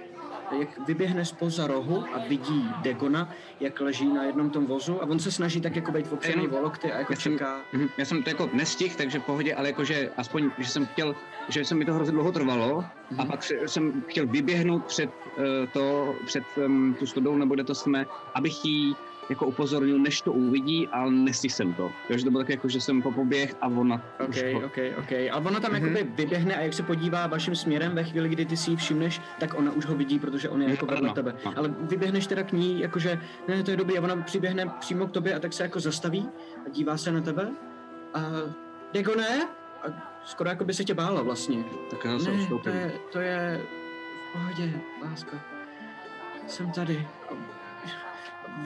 jak 0.57 0.79
vyběhne 0.87 1.25
spoza 1.25 1.67
rohu 1.67 2.05
a 2.15 2.19
vidí 2.29 2.71
Degona, 2.83 3.29
jak 3.61 3.81
leží 3.81 4.13
na 4.13 4.25
jednom 4.25 4.51
tom 4.51 4.67
vozu 4.67 5.03
a 5.03 5.07
on 5.07 5.19
se 5.19 5.33
snaží 5.33 5.61
tak 5.61 5.77
jako 5.77 5.93
být 5.93 6.13
opřený 6.13 6.43
Jenom- 6.43 6.59
o 6.59 6.61
lokty 6.63 6.93
a 6.93 6.99
jako 6.99 7.13
Já 7.13 7.19
jsem- 7.19 7.33
čeká. 7.33 7.61
Mhm, 7.73 7.89
Já 7.99 8.05
jsem 8.05 8.23
to 8.23 8.31
jako 8.31 8.51
nestih, 8.53 8.97
takže 8.97 9.19
v 9.19 9.25
pohodě, 9.25 9.55
ale 9.55 9.69
jakože 9.69 10.11
aspoň, 10.17 10.51
že 10.59 10.69
jsem 10.71 10.87
chtěl, 10.87 11.15
že 11.49 11.65
se 11.65 11.75
mi 11.75 11.85
to 11.85 11.95
hrozně 11.95 12.13
dlouho 12.13 12.33
trvalo 12.33 12.85
a 13.19 13.25
pak 13.25 13.43
se- 13.43 13.69
jsem 13.69 14.03
chtěl 14.09 14.27
vyběhnout 14.27 14.85
před 14.85 15.11
uh, 15.37 15.43
to, 15.73 16.15
před 16.27 16.45
um, 16.67 16.95
tu 16.99 17.07
studou, 17.07 17.37
nebo 17.37 17.55
kde 17.55 17.65
to 17.65 17.75
jsme, 17.75 18.07
abych 18.35 18.65
jí 18.65 18.97
jako 19.31 19.47
upozornil, 19.47 19.99
než 19.99 20.23
to 20.23 20.33
uvidí, 20.33 20.89
ale 20.89 21.11
nestihl 21.11 21.55
jsem 21.55 21.75
to. 21.75 21.93
Takže 22.09 22.25
to 22.25 22.31
bylo 22.31 22.43
tak 22.43 22.49
jako, 22.49 22.69
že 22.69 22.81
jsem 22.81 23.03
po 23.03 23.13
poběh 23.13 23.55
a 23.61 23.67
ona 23.67 24.03
OK, 24.27 24.35
to, 24.35 24.67
OK, 24.67 24.79
OK. 24.99 25.13
A 25.31 25.37
ona 25.37 25.61
tam 25.61 25.73
Mhm. 25.73 25.83
jakoby 25.97 26.11
vyběhne 26.15 26.57
a 26.57 26.61
jak 26.61 26.73
se 26.75 26.83
podívá 26.83 27.27
vaším 27.27 27.55
směrem 27.57 27.95
ve 27.95 28.05
chvíli, 28.05 28.29
kdy 28.29 28.45
ty 28.45 28.57
si 28.57 28.71
ji 28.71 28.77
všimneš, 28.77 29.21
tak 29.41 29.55
ona 29.59 29.73
už 29.73 29.85
ho 29.87 29.95
vidí, 29.95 30.19
protože 30.19 30.49
on 30.49 30.63
je 30.63 30.71
jako 30.71 30.87
vedle 30.87 31.11
tebe. 31.11 31.35
ano. 31.45 31.55
Ale 31.59 31.69
vyběhneš 31.81 32.27
teda 32.27 32.43
k 32.43 32.53
ní, 32.53 32.81
jakože 32.81 33.21
ne, 33.49 33.63
to 33.63 33.71
je 33.71 33.77
dobrý, 33.77 33.99
a 33.99 34.03
ona 34.03 34.17
přiběhne 34.17 34.67
přímo 34.81 35.07
k 35.07 35.11
tobě 35.11 35.35
a 35.35 35.39
tak 35.39 35.53
se 35.53 35.63
jako 35.63 35.81
zastaví 35.81 36.29
a 36.67 36.69
dívá 36.69 36.97
se 36.97 37.13
na 37.13 37.21
tebe. 37.21 37.49
A 38.15 38.21
Dego 38.93 39.15
ne? 39.15 39.49
A 39.83 40.19
skoro 40.25 40.51
jako 40.51 40.65
by 40.65 40.75
se 40.75 40.85
tě 40.85 40.95
bála 40.95 41.23
vlastně. 41.23 41.65
tak 41.91 42.05
já 42.05 42.19
se 42.19 42.31
Ne, 42.31 42.47
to 42.63 42.69
je, 42.69 42.93
to 43.13 43.21
je 43.21 43.61
v 44.29 44.33
pohodě, 44.33 44.73
lásko. 45.05 45.37
Jsem 46.47 46.71
tady. 46.73 47.07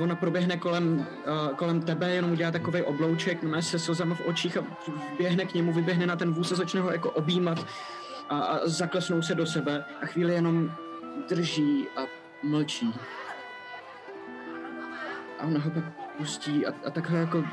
Ona 0.00 0.14
proběhne 0.14 0.56
kolem, 0.56 1.06
uh, 1.26 1.56
kolem 1.56 1.82
tebe, 1.82 2.14
jenom 2.14 2.32
udělá 2.32 2.50
takový 2.50 2.82
oblouček, 2.82 3.42
má 3.42 3.62
se 3.62 3.78
slzama 3.78 4.14
v 4.14 4.26
očích 4.26 4.56
a 4.56 4.64
běhne 5.18 5.44
k 5.44 5.54
němu, 5.54 5.72
vyběhne 5.72 6.06
na 6.06 6.16
ten 6.16 6.32
vůz 6.32 6.52
a 6.52 6.54
začne 6.54 6.80
ho 6.80 6.90
jako 6.92 7.10
objímat 7.10 7.66
a, 8.28 8.38
a 8.38 8.68
zaklesnou 8.68 9.22
se 9.22 9.34
do 9.34 9.46
sebe 9.46 9.84
a 10.02 10.06
chvíli 10.06 10.34
jenom 10.34 10.72
drží 11.28 11.86
a 11.96 12.00
mlčí. 12.42 12.94
A 15.38 15.46
ona 15.46 15.60
ho 15.60 15.70
pak 15.70 15.84
pustí 16.18 16.66
a, 16.66 16.72
a 16.86 16.90
tak 16.90 17.10
ho 17.10 17.16
jako 17.16 17.44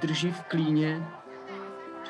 drží 0.00 0.30
v 0.30 0.40
klíně. 0.40 1.02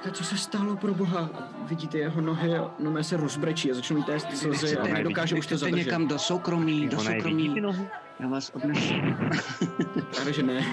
Říká, 0.05 0.16
co 0.16 0.24
se 0.24 0.38
stalo 0.38 0.76
pro 0.76 0.94
boha? 0.94 1.30
A 1.34 1.48
vidíte 1.66 1.98
jeho 1.98 2.20
nohy, 2.20 2.59
a 2.59 2.70
no 2.78 3.05
se 3.05 3.16
rozbrečí 3.16 3.70
a 3.70 3.74
začnou 3.74 4.02
téct 4.02 4.36
slzy 4.36 4.76
a 4.78 4.86
nedokáže 4.86 5.36
už 5.36 5.46
to 5.46 5.57
zadržet. 5.57 5.84
někam 5.84 6.09
do 6.09 6.18
soukromí, 6.18 6.88
do 6.88 6.98
soukromí. 6.98 7.55
Já 8.20 8.28
vás 8.28 8.50
odnesu. 8.55 8.94
Právě, 10.14 10.32
že 10.32 10.42
ne. 10.42 10.55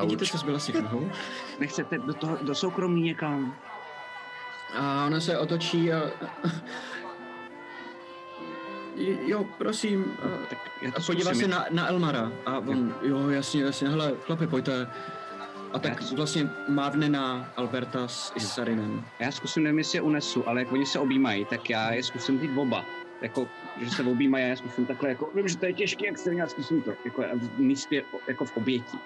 Vidíte, 0.00 0.22
Auč. 0.22 0.30
co 0.30 0.38
zbylo 0.38 0.58
z 0.58 0.66
těch 0.66 0.74
nohou? 0.74 1.10
Nechcete 1.60 1.98
do, 1.98 2.14
toho, 2.14 2.38
do 2.42 2.54
soukromí 2.54 3.02
někam. 3.02 3.56
A 4.78 5.06
ona 5.06 5.20
se 5.20 5.38
otočí 5.38 5.92
a... 5.92 6.10
Jo, 9.26 9.44
prosím. 9.58 10.16
A, 10.22 10.46
Tak 10.50 10.58
já 10.82 10.90
to 10.90 10.98
a 10.98 11.00
podívá 11.06 11.30
zkusím. 11.30 11.42
se 11.42 11.48
na, 11.48 11.66
na 11.70 11.88
Elmara. 11.88 12.32
A 12.46 12.58
on, 12.58 12.94
jo, 13.02 13.28
jasně, 13.28 13.62
jasně, 13.62 13.88
hele, 13.88 14.12
chlapi, 14.26 14.46
pojďte. 14.46 14.86
A 15.72 15.78
tak 15.78 16.02
Já- 16.02 16.16
vlastně 16.16 16.48
mávne 16.68 17.08
na 17.08 17.52
Alberta 17.56 18.08
s 18.08 18.32
Isarinem. 18.36 19.04
Já 19.18 19.32
zkusím, 19.32 19.62
nevím, 19.62 19.78
jestli 19.78 19.98
je 19.98 20.02
unesu, 20.02 20.48
ale 20.48 20.60
jak 20.60 20.72
oni 20.72 20.86
se 20.86 20.98
objímají, 20.98 21.44
tak 21.44 21.70
já 21.70 21.92
je 21.92 22.02
zkusím 22.02 22.38
vzít 22.38 22.50
oba. 22.56 22.84
Jako, 23.22 23.48
že 23.80 23.90
se 23.90 24.02
objímají, 24.02 24.48
já 24.48 24.56
zkusím 24.56 24.86
takhle, 24.86 25.08
jako, 25.08 25.30
vím, 25.34 25.48
že 25.48 25.56
to 25.56 25.66
je 25.66 25.72
těžké, 25.72 26.06
jak 26.06 26.18
se 26.18 26.34
já 26.34 26.46
zkusím 26.46 26.82
to, 26.82 26.92
jako 27.04 27.24
v 27.36 27.58
místě, 27.58 28.04
jako 28.28 28.44
v 28.44 28.56
obětí. 28.56 28.98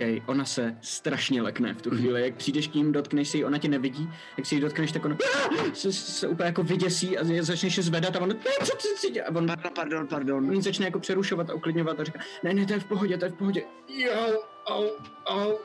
Okay, 0.00 0.22
ona 0.26 0.44
se 0.44 0.76
strašně 0.80 1.42
lekne 1.42 1.74
v 1.74 1.82
tu 1.82 1.90
chvíli, 1.90 2.22
jak 2.22 2.34
přijdeš 2.34 2.68
k 2.68 2.74
ním, 2.74 2.92
dotkneš 2.92 3.28
si 3.28 3.38
ji, 3.38 3.44
ona 3.44 3.58
tě 3.58 3.68
nevidí, 3.68 4.10
jak 4.36 4.46
si 4.46 4.54
ji 4.54 4.60
dotkneš, 4.60 4.92
tak 4.92 5.04
ona 5.04 5.16
se, 5.72 5.92
se 5.92 6.28
úplně 6.28 6.46
jako 6.46 6.62
vyděsí 6.62 7.18
a 7.18 7.24
začneš 7.40 7.74
se 7.74 7.82
zvedat 7.82 8.16
a 8.16 8.20
ona, 8.20 8.34
ne, 8.34 8.66
co 8.66 8.76
ty 8.76 8.88
si 8.96 9.10
dělá? 9.10 9.26
A 9.28 9.34
on 9.34 9.46
Pardon, 9.46 9.72
pardon, 9.74 10.06
pardon. 10.06 10.50
On 10.50 10.62
začne 10.62 10.86
jako 10.86 10.98
přerušovat 11.00 11.50
a 11.50 11.54
uklidňovat 11.54 12.00
a 12.00 12.04
říká, 12.04 12.20
ne, 12.42 12.54
ne, 12.54 12.66
to 12.66 12.72
je 12.72 12.80
v 12.80 12.84
pohodě, 12.84 13.18
to 13.18 13.24
je 13.24 13.30
v 13.30 13.34
pohodě. 13.34 13.62
Jo, 13.88 14.42
au, 14.66 14.84
au, 15.26 15.56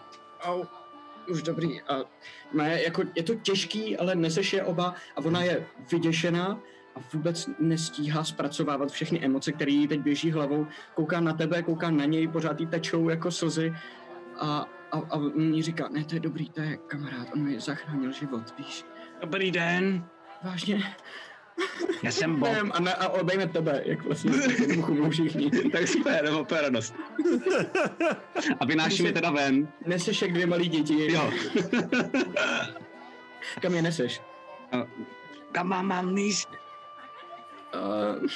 au. 0.43 0.65
Už 1.27 1.43
dobrý. 1.43 1.81
A 1.81 2.03
má 2.53 2.65
je, 2.65 2.83
jako, 2.83 3.03
je 3.15 3.23
to 3.23 3.35
těžký, 3.35 3.97
ale 3.97 4.15
neseš 4.15 4.53
je 4.53 4.63
oba 4.63 4.95
a 5.15 5.19
ona 5.25 5.43
je 5.43 5.65
vyděšená 5.91 6.59
a 6.95 6.99
vůbec 7.13 7.49
nestíhá 7.59 8.23
zpracovávat 8.23 8.91
všechny 8.91 9.25
emoce, 9.25 9.51
které 9.51 9.71
jí 9.71 9.87
teď 9.87 9.99
běží 9.99 10.31
hlavou. 10.31 10.67
Kouká 10.93 11.19
na 11.19 11.33
tebe, 11.33 11.63
kouká 11.63 11.89
na 11.89 12.05
něj, 12.05 12.27
pořád 12.27 12.59
jí 12.59 12.67
tečou 12.67 13.09
jako 13.09 13.31
slzy 13.31 13.73
a, 14.39 14.67
a, 14.91 14.97
a 14.97 15.15
on 15.15 15.53
jí 15.53 15.63
říká, 15.63 15.89
ne, 15.91 16.03
to 16.03 16.15
je 16.15 16.19
dobrý, 16.19 16.49
to 16.49 16.61
je 16.61 16.77
kamarád, 16.77 17.27
on 17.33 17.41
mi 17.41 17.59
zachránil 17.59 18.11
život, 18.11 18.53
víš. 18.57 18.85
Dobrý 19.21 19.51
den, 19.51 20.05
Vážně? 20.43 20.83
Já 22.03 22.11
jsem 22.11 22.35
Bob. 22.39 22.49
Ne, 22.49 22.59
a, 22.59 22.79
na, 22.79 22.91
a 22.91 23.09
obejme 23.09 23.47
tebe, 23.47 23.81
jak 23.85 24.03
vlastně 24.03 24.31
chumou 24.81 25.09
všichni. 25.09 25.51
tak 25.71 25.87
super, 25.87 26.23
nebo 26.23 26.41
úplně 26.41 26.61
radost. 26.61 26.95
A 28.59 28.65
vynášíme 28.65 29.11
teda 29.11 29.31
ven. 29.31 29.67
Neseš 29.85 30.21
jak 30.21 30.33
dvě 30.33 30.45
malí 30.45 30.69
děti. 30.69 31.11
Jo. 31.11 31.31
Kam 33.61 33.73
je 33.73 33.81
neseš? 33.81 34.21
Kam 35.51 35.67
mám, 35.67 35.87
mám 35.87 36.13
míst? 36.13 36.49
Uh, 37.73 38.27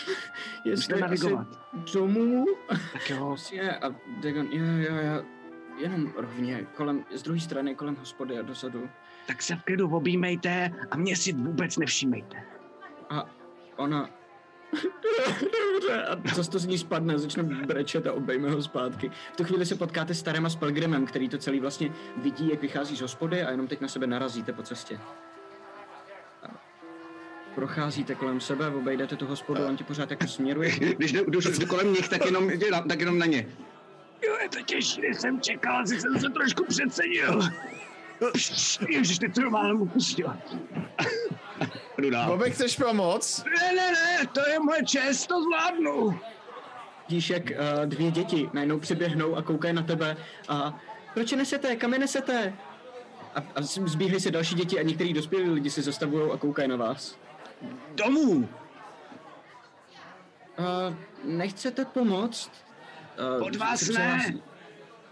jestli 0.66 1.02
navigovat. 1.02 1.48
domů? 1.94 2.46
Tak 2.94 3.10
jo. 3.10 3.26
Prostě 3.28 3.72
a 3.72 3.96
Dagon, 4.22 4.48
jo, 4.52 4.66
jo, 4.66 4.96
jo, 4.96 5.24
jenom 5.78 6.14
rovně, 6.16 6.68
kolem, 6.76 7.06
z 7.16 7.24
druhé 7.24 7.40
strany, 7.40 7.76
kolem 7.76 7.96
hospody 7.96 8.40
a 8.40 8.42
dozadu. 8.42 8.90
Tak 9.28 9.42
se 9.42 9.56
v 9.56 9.64
klidu 9.64 9.90
objímejte 9.90 10.72
a 10.92 10.98
mě 10.98 11.16
si 11.16 11.34
vůbec 11.34 11.78
nevšímejte. 11.78 12.44
A 13.10 13.26
ona... 13.76 14.10
Dobře, 15.74 16.06
a 16.06 16.34
co 16.36 16.44
to 16.44 16.60
z 16.60 16.66
ní 16.66 16.78
spadne, 16.78 17.20
začne 17.20 17.44
brečet 17.44 18.08
a 18.08 18.14
obejme 18.14 18.50
ho 18.50 18.62
zpátky. 18.62 19.12
V 19.34 19.38
tu 19.38 19.44
chvíli 19.44 19.66
se 19.66 19.76
potkáte 19.76 20.14
s 20.14 20.24
Tarem 20.24 20.46
a 20.46 20.50
s 20.50 20.56
Pelgrimem, 20.56 21.06
který 21.06 21.30
to 21.30 21.38
celý 21.38 21.60
vlastně 21.60 21.92
vidí, 22.18 22.50
jak 22.50 22.62
vychází 22.62 22.96
z 22.96 23.02
hospody 23.02 23.44
a 23.44 23.52
jenom 23.52 23.68
teď 23.68 23.82
na 23.82 23.88
sebe 23.88 24.08
narazíte 24.08 24.54
po 24.54 24.64
cestě. 24.64 25.00
A 26.44 26.48
procházíte 27.56 28.16
kolem 28.16 28.40
sebe, 28.40 28.68
obejdete 28.68 29.16
tu 29.16 29.26
hospodu, 29.26 29.66
on 29.66 29.78
ti 29.78 29.84
pořád 29.84 30.12
jako 30.12 30.28
směruje. 30.28 30.70
Když 30.70 31.12
jdu, 31.12 31.24
jdu, 31.30 31.40
jdu 31.60 31.68
kolem 31.68 31.94
nich, 31.94 32.10
tak 32.10 32.26
jenom, 32.26 32.52
tak 32.90 33.00
jenom 33.00 33.20
na 33.20 33.26
ně. 33.26 33.48
Jo, 34.26 34.38
je 34.42 34.50
to 34.50 34.62
těžší, 34.62 35.02
než 35.02 35.18
jsem 35.18 35.42
čekal, 35.42 35.82
asi 35.82 36.02
jsem 36.02 36.20
se 36.20 36.30
trošku 36.30 36.66
přecenil. 36.66 37.40
Ježiš, 38.90 39.20
teď 39.20 39.36
to 39.36 39.50
málem 39.50 39.82
upustil. 39.82 40.34
Jdu 41.98 42.10
dál. 42.10 42.28
Bobek, 42.32 42.54
chceš 42.54 42.76
pomoct? 42.76 43.44
Ne, 43.46 43.74
ne, 43.76 43.92
ne, 43.92 44.28
to 44.34 44.50
je 44.50 44.60
moje 44.60 44.86
čest, 44.86 45.28
to 45.28 45.44
zvládnu. 45.44 46.20
Vidíš, 47.10 47.30
jak 47.30 47.44
uh, 47.44 47.86
dvě 47.86 48.12
děti 48.12 48.50
najednou 48.54 48.80
přiběhnou 48.80 49.36
a 49.36 49.42
koukají 49.42 49.74
na 49.74 49.84
tebe 49.84 50.18
a 50.50 50.80
proč 51.14 51.32
je 51.32 51.38
nesete, 51.38 51.76
kam 51.76 51.94
je 51.94 52.00
nesete? 52.00 52.54
A, 53.36 53.40
a 53.56 53.62
zbíhají 53.62 54.20
se 54.20 54.32
další 54.32 54.56
děti 54.56 54.80
a 54.80 54.84
některý 54.84 55.14
dospělí 55.14 55.50
lidi 55.50 55.70
se 55.70 55.82
zastavují 55.82 56.32
a 56.32 56.38
koukají 56.38 56.68
na 56.68 56.76
vás. 56.76 57.18
Domů. 57.96 58.50
Uh, 60.60 60.96
nechcete 61.24 61.86
pomoct? 61.86 62.52
Uh, 63.40 63.48
Od 63.48 63.56
vás 63.56 63.80
se 63.80 63.94
ne. 63.94 64.00
přihlásí- 64.18 64.42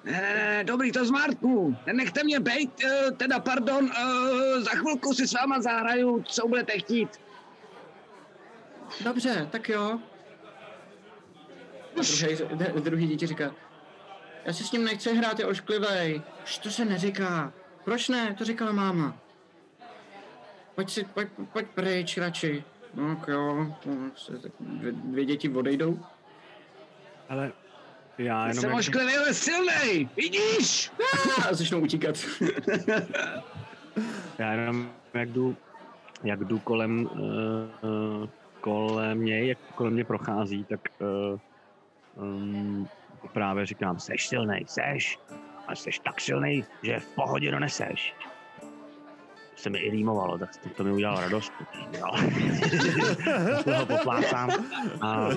Ne, 0.05 0.21
ne, 0.21 0.33
ne, 0.33 0.63
dobrý, 0.63 0.91
to 0.91 1.05
zmárku. 1.05 1.75
Nechte 1.93 2.23
mě 2.23 2.39
bejt, 2.39 2.83
eh, 2.83 3.11
teda 3.11 3.39
pardon, 3.39 3.91
eh, 3.91 4.61
za 4.61 4.71
chvilku 4.71 5.13
si 5.13 5.27
s 5.27 5.33
váma 5.33 5.61
zahraju, 5.61 6.23
co 6.27 6.47
budete 6.47 6.79
chtít. 6.79 7.09
Dobře, 9.03 9.47
tak 9.51 9.69
jo. 9.69 9.99
A 11.97 12.55
druhý, 12.55 12.81
druhý 12.81 13.07
dítě 13.07 13.27
říká, 13.27 13.55
já 14.45 14.53
si 14.53 14.63
s 14.63 14.71
ním 14.71 14.85
nechci 14.85 15.15
hrát, 15.15 15.39
je 15.39 15.45
ošklivej. 15.45 16.21
Už 16.43 16.57
to 16.57 16.71
se 16.71 16.85
neříká. 16.85 17.53
Proč 17.83 18.09
ne? 18.09 18.35
To 18.37 18.45
říkala 18.45 18.71
máma. 18.71 19.17
Pojď 20.75 20.89
si, 20.89 21.03
pojď, 21.03 21.27
pojď 21.53 21.67
pryč 21.67 22.17
radši. 22.17 22.63
No 22.93 23.15
tak 23.15 23.27
jo, 23.27 23.75
se 24.15 24.39
tak 24.39 24.51
dvě, 24.59 24.91
dvě 24.91 25.25
děti 25.25 25.49
odejdou. 25.49 25.99
Ale 27.29 27.51
já 28.17 28.47
jenom... 28.47 28.61
Jsem 28.61 28.69
jak- 28.69 28.79
ošklivý, 28.79 29.17
ale 29.17 29.33
silnej, 29.33 30.09
vidíš? 30.15 30.91
A 31.49 31.53
začnou 31.53 31.79
utíkat. 31.79 32.15
Já 34.37 34.51
jenom, 34.51 34.89
jak 35.13 35.29
jdu, 35.29 35.55
jak 36.23 36.39
jdu 36.39 36.59
kolem, 36.59 37.09
uh, 37.11 37.19
uh, 37.19 38.29
kolem 38.61 39.25
něj, 39.25 39.47
jak 39.47 39.57
kolem 39.75 39.93
mě 39.93 40.03
prochází, 40.03 40.63
tak 40.63 40.79
uh, 40.99 42.23
um, 42.23 42.87
právě 43.33 43.65
říkám, 43.65 43.99
seš 43.99 44.27
silnej, 44.27 44.65
seš, 44.67 45.19
a 45.67 45.75
seš 45.75 45.99
tak 45.99 46.21
silnej, 46.21 46.63
že 46.83 46.99
v 46.99 47.07
pohodě 47.07 47.51
doneseš. 47.51 48.13
Se 49.55 49.69
mi 49.69 49.79
i 49.79 49.89
rýmovalo, 49.89 50.37
tak 50.37 50.57
to, 50.57 50.69
to 50.69 50.83
mi 50.83 50.91
udělalo 50.91 51.21
radost. 51.21 51.53
Jo. 51.97 52.05
Toho 53.63 53.85
poplácám 53.85 54.49
a 55.01 55.29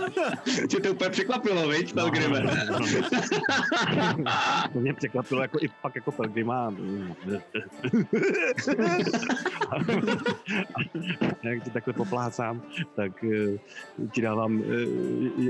Tě 0.68 0.80
to 0.80 0.90
úplně 0.90 1.10
překvapilo, 1.10 1.68
viď, 1.68 1.94
Pelgrime? 1.94 2.40
No, 2.40 2.78
no. 2.78 2.78
to 4.72 4.80
mě 4.80 4.94
překvapilo 4.94 5.42
jako 5.42 5.58
i 5.62 5.68
pak 5.82 5.94
jako 5.94 6.12
Pelgrima. 6.12 6.74
A 11.44 11.48
jak 11.48 11.64
to 11.64 11.70
takhle 11.70 11.92
poplácám, 11.92 12.62
tak 12.96 13.24
eh, 13.24 13.58
ti 14.12 14.22
dávám 14.22 14.62
eh, 14.62 14.66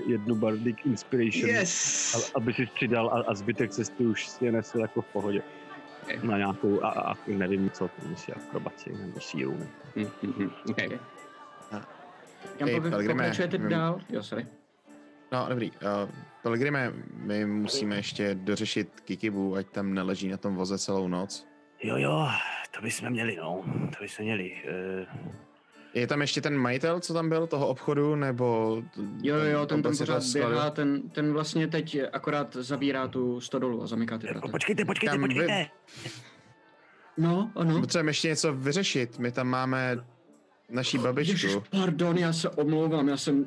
jednu 0.06 0.34
Bardic 0.34 0.76
Inspiration, 0.84 1.50
Yes! 1.50 2.30
aby 2.34 2.54
si 2.54 2.66
přidal 2.66 3.08
a, 3.08 3.30
a 3.30 3.34
zbytek 3.34 3.70
cesty 3.70 4.06
už 4.06 4.28
si 4.28 4.44
je 4.44 4.52
nesl 4.52 4.80
jako 4.80 5.02
v 5.02 5.06
pohodě. 5.06 5.42
Okay. 6.08 6.28
Na 6.28 6.38
nějakou, 6.38 6.84
a, 6.84 6.88
a, 6.88 7.14
nevím 7.26 7.70
co, 7.70 7.90
jestli 8.10 8.32
akrobaci 8.32 8.92
nebo 8.92 9.20
sílu. 9.20 9.56
Ne? 9.58 9.66
Mm, 9.96 10.10
mm, 10.22 10.32
mm, 10.36 10.50
okay. 10.70 10.88
Kam 12.58 12.68
Hej, 12.68 12.76
pokračujete 12.76 12.90
Pelgrime, 12.90 13.24
pokračujete 13.24 13.58
dál? 13.58 14.00
Jo, 14.08 14.22
sorry. 14.22 14.46
No, 15.32 15.46
dobrý. 15.48 15.70
Uh, 15.70 16.10
Pelgrime, 16.42 16.92
my 17.12 17.46
musíme 17.46 17.96
ještě 17.96 18.34
dořešit 18.34 19.00
Kikibu, 19.00 19.56
ať 19.56 19.66
tam 19.66 19.94
neleží 19.94 20.28
na 20.28 20.36
tom 20.36 20.56
voze 20.56 20.78
celou 20.78 21.08
noc. 21.08 21.46
Jo, 21.82 21.96
jo, 21.96 22.28
to 22.70 22.82
bychom 22.82 23.10
měli, 23.10 23.36
no. 23.36 23.62
To 23.98 24.02
bychom 24.02 24.24
měli. 24.24 24.52
Uh, 25.06 25.32
Je 25.94 26.06
tam 26.06 26.20
ještě 26.20 26.40
ten 26.40 26.58
majitel, 26.58 27.00
co 27.00 27.14
tam 27.14 27.28
byl, 27.28 27.46
toho 27.46 27.66
obchodu, 27.68 28.14
nebo... 28.16 28.76
Jo, 29.22 29.36
jo, 29.36 29.44
jo, 29.44 29.66
ten 29.66 29.82
tam 29.82 29.96
pořád 29.96 30.22
běhá, 30.32 30.70
ten, 30.70 31.02
ten 31.10 31.32
vlastně 31.32 31.66
teď 31.68 31.98
akorát 32.12 32.56
zabírá 32.60 33.08
tu 33.08 33.40
stodolu 33.40 33.82
a 33.82 33.86
zamyká 33.86 34.18
ty 34.18 34.26
vraty. 34.26 34.48
počkejte, 34.50 34.84
počkejte, 34.84 35.12
Tam 35.12 35.22
vy- 35.22 35.28
počkejte. 35.28 35.66
No, 37.16 37.50
ano. 37.56 37.80
Potřebujeme 37.80 38.10
ještě 38.10 38.28
něco 38.28 38.52
vyřešit. 38.52 39.18
My 39.18 39.32
tam 39.32 39.48
máme 39.48 40.04
naší 40.70 40.98
babičku. 40.98 41.32
Ježiš, 41.32 41.56
pardon, 41.70 42.18
já 42.18 42.32
se 42.32 42.48
omlouvám, 42.50 43.08
já 43.08 43.16
jsem 43.16 43.46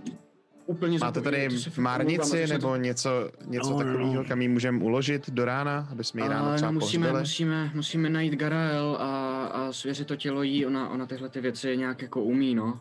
úplně 0.66 0.98
Máte 1.00 1.22
tady 1.22 1.48
márnici 1.78 2.48
nebo 2.48 2.76
něco, 2.76 3.10
něco 3.46 3.70
No, 3.70 3.78
no. 3.78 3.84
takového, 3.84 4.24
kam 4.24 4.42
ji 4.42 4.48
můžeme 4.48 4.84
uložit 4.84 5.30
do 5.30 5.46
rána, 5.46 5.88
aby 5.92 6.04
jsme 6.04 6.22
ji 6.22 6.28
ráno 6.30 6.56
třeba 6.56 6.72
no, 6.72 6.80
musíme, 6.80 7.06
pohřbili? 7.08 7.22
musíme, 7.22 7.72
musíme 7.74 8.10
najít 8.10 8.34
Garael 8.34 8.98
a, 9.00 9.46
a 9.46 9.72
svěřit 9.72 10.08
to 10.08 10.16
tělo 10.16 10.44
jí, 10.44 10.66
ona, 10.66 10.90
ona 10.90 11.06
tyhle 11.06 11.30
ty 11.30 11.42
věci 11.42 11.78
nějak 11.78 12.02
jako 12.02 12.24
umí, 12.24 12.56
no. 12.56 12.80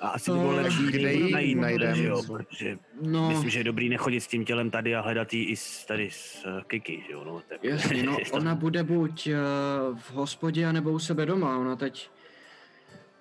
A 0.00 0.08
asi 0.08 0.30
by 0.30 0.38
bylo 0.38 0.52
Eh, 0.52 0.62
lepší 0.62 0.86
kde 0.86 1.12
ji 1.12 1.32
najít, 1.32 1.54
najdem? 1.58 1.94
že 1.96 2.04
jo, 2.06 2.22
protože 2.26 2.76
No, 3.02 3.28
myslím, 3.28 3.50
že 3.50 3.60
je 3.60 3.64
dobrý 3.64 3.88
nechodit 3.88 4.22
s 4.22 4.26
tím 4.26 4.44
tělem 4.44 4.70
tady 4.70 4.96
a 4.96 5.00
hledat 5.00 5.32
ji 5.34 5.44
i 5.44 5.56
s, 5.56 5.84
tady 5.86 6.08
s 6.12 6.44
uh, 6.46 6.60
Kiki, 6.62 7.02
že 7.06 7.12
jo, 7.12 7.24
no. 7.24 7.42
Tak, 7.48 7.64
jasně, 7.64 8.02
no, 8.02 8.16
ona 8.32 8.54
bude 8.54 8.82
buď 8.82 9.28
uh, 9.28 9.98
v 9.98 10.10
hospodě, 10.12 10.66
anebo 10.66 10.90
u 10.92 10.98
sebe 10.98 11.26
doma, 11.26 11.58
ona 11.58 11.76
teď, 11.76 12.10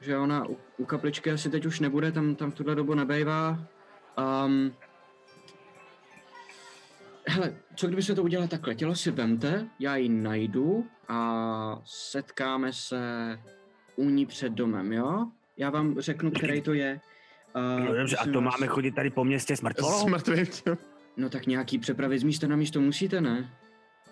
že 0.02 0.18
ona 0.18 0.50
u, 0.50 0.58
u 0.78 0.86
kapličky 0.86 1.32
asi 1.32 1.50
teď 1.50 1.66
už 1.66 1.80
nebude, 1.80 2.12
tam, 2.12 2.36
tam 2.36 2.52
v 2.52 2.56
tuhle 2.56 2.76
dobu 2.76 2.93
nebejvá. 2.96 3.60
Um, 4.46 4.74
hele, 7.28 7.56
co 7.76 7.88
kdyby 7.88 8.04
se 8.04 8.16
to 8.16 8.24
udělalo 8.24 8.48
takhle, 8.48 8.76
tělo 8.76 8.96
si 8.96 9.12
vemte, 9.12 9.68
já 9.80 9.96
ji 9.96 10.10
najdu 10.10 10.86
a 11.08 11.82
setkáme 11.86 12.74
se 12.74 13.00
u 13.96 14.10
ní 14.10 14.26
před 14.26 14.54
domem, 14.54 14.93
jo? 14.93 15.26
Já 15.58 15.70
vám 15.70 16.00
řeknu, 16.00 16.32
který 16.32 16.62
to 16.62 16.74
je. 16.74 17.00
Uh, 17.80 17.86
No 17.86 17.96
dobře, 17.96 18.18
a 18.18 18.26
to 18.26 18.41
vás. 18.41 18.54
máme 18.54 18.68
chodit 18.68 18.91
tady 18.91 19.10
po 19.10 19.24
městě 19.26 19.58
s 19.58 19.62
mrtvým. 19.62 20.78
No 21.18 21.30
tak 21.30 21.46
nějaký 21.48 21.78
přepravy 21.80 22.20
z 22.20 22.24
místa 22.24 22.48
na 22.48 22.56
místo 22.56 22.82
musíte, 22.82 23.22
ne? 23.22 23.50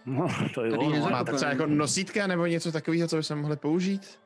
No, 0.06 0.28
to 0.54 0.66
jo, 0.66 0.72
Tady 0.72 0.84
no, 0.86 0.90
nezakopáme. 0.90 1.12
Máte 1.20 1.34
třeba 1.34 1.52
jako 1.52 1.66
nosítka 1.66 2.28
nebo 2.28 2.46
něco 2.46 2.72
takového, 2.72 3.08
co 3.08 3.16
bychom 3.18 3.40
mohli 3.40 3.58
použít? 3.58 4.20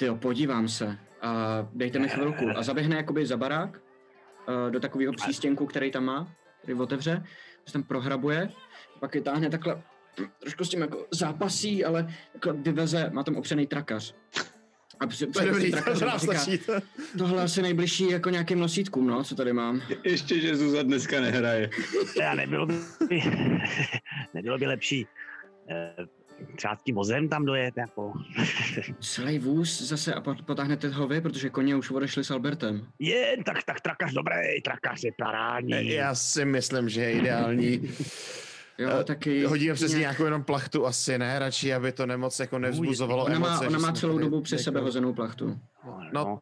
Ty 0.00 0.06
jo, 0.06 0.16
podívám 0.16 0.68
se. 0.68 0.98
A 1.22 1.68
dejte 1.72 1.98
mi 1.98 2.08
chvilku. 2.08 2.50
A 2.56 2.62
zaběhne 2.62 2.96
jakoby 2.96 3.26
za 3.26 3.36
barák, 3.36 3.80
a 4.46 4.70
do 4.70 4.80
takového 4.80 5.12
přístěnku, 5.12 5.66
který 5.66 5.90
tam 5.90 6.04
má, 6.04 6.32
který 6.62 6.78
otevře, 6.78 7.24
se 7.66 7.72
tam 7.72 7.82
prohrabuje, 7.82 8.48
pak 9.00 9.14
je 9.14 9.20
táhne 9.20 9.50
takhle, 9.50 9.82
trošku 10.38 10.64
s 10.64 10.68
tím 10.68 10.80
jako 10.80 11.06
zápasí, 11.10 11.84
ale 11.84 12.14
takhle 12.32 12.52
vyveze, 12.52 13.10
má 13.12 13.22
tam 13.22 13.36
opřený 13.36 13.66
trakař. 13.66 14.14
A 15.00 15.06
při, 15.06 15.26
To 15.26 15.40
je 15.40 15.46
dobrý, 15.46 15.70
to 15.70 15.76
trakařem 15.76 16.08
nám 16.08 16.18
říká, 16.18 16.40
to. 16.66 16.72
tohle 17.18 17.42
asi 17.42 17.62
nejbližší 17.62 18.10
jako 18.10 18.30
nějakým 18.30 18.58
nosítkům, 18.58 19.06
no, 19.06 19.24
co 19.24 19.34
tady 19.34 19.52
mám. 19.52 19.82
Ještě, 20.04 20.40
že 20.40 20.56
Zuza 20.56 20.82
dneska 20.82 21.20
nehraje. 21.20 21.70
Já 22.20 22.34
nebylo 22.34 22.66
by, 22.66 22.74
nebylo 24.34 24.58
by 24.58 24.66
lepší 24.66 25.06
eh, 25.70 26.19
třeba 26.56 26.76
s 26.76 26.82
tím 26.82 26.94
vozem 26.94 27.28
tam 27.28 27.44
dojet, 27.44 27.74
jako. 27.76 28.12
Celý 29.00 29.38
vůz 29.38 29.80
zase 29.82 30.14
a 30.14 30.20
pot- 30.20 30.42
potáhnete 30.44 30.88
ho 30.88 31.08
vy, 31.08 31.20
protože 31.20 31.50
koně 31.50 31.76
už 31.76 31.90
odešli 31.90 32.24
s 32.24 32.30
Albertem. 32.30 32.86
Je, 32.98 33.36
tak, 33.44 33.62
tak 33.62 33.80
trakař 33.80 34.12
dobrý, 34.12 34.62
trakař 34.64 35.04
je 35.04 35.10
parádní. 35.18 35.88
Já 35.88 36.14
si 36.14 36.44
myslím, 36.44 36.88
že 36.88 37.00
je 37.02 37.12
ideální. 37.12 37.90
Jo, 38.78 38.90
Eh, 39.00 39.04
taky... 39.04 39.44
Hodíme 39.44 39.74
přesně 39.74 39.98
nějak- 39.98 40.00
nějakou 40.12 40.24
jenom 40.24 40.44
plachtu 40.44 40.86
asi, 40.86 41.18
ne? 41.18 41.38
Radši, 41.38 41.74
aby 41.74 41.92
to 41.92 42.06
nemoc 42.06 42.40
jako 42.40 42.58
nevzbuzovalo 42.58 43.24
Ona 43.24 43.38
má, 43.38 43.48
emoce. 43.48 43.66
ona 43.68 43.78
má 43.78 43.92
celou 43.92 44.18
dobu 44.18 44.36
jako- 44.52 44.62
sebe 44.62 44.80
hozenou 44.80 45.12
plachtu. 45.14 45.58
No, 46.12 46.38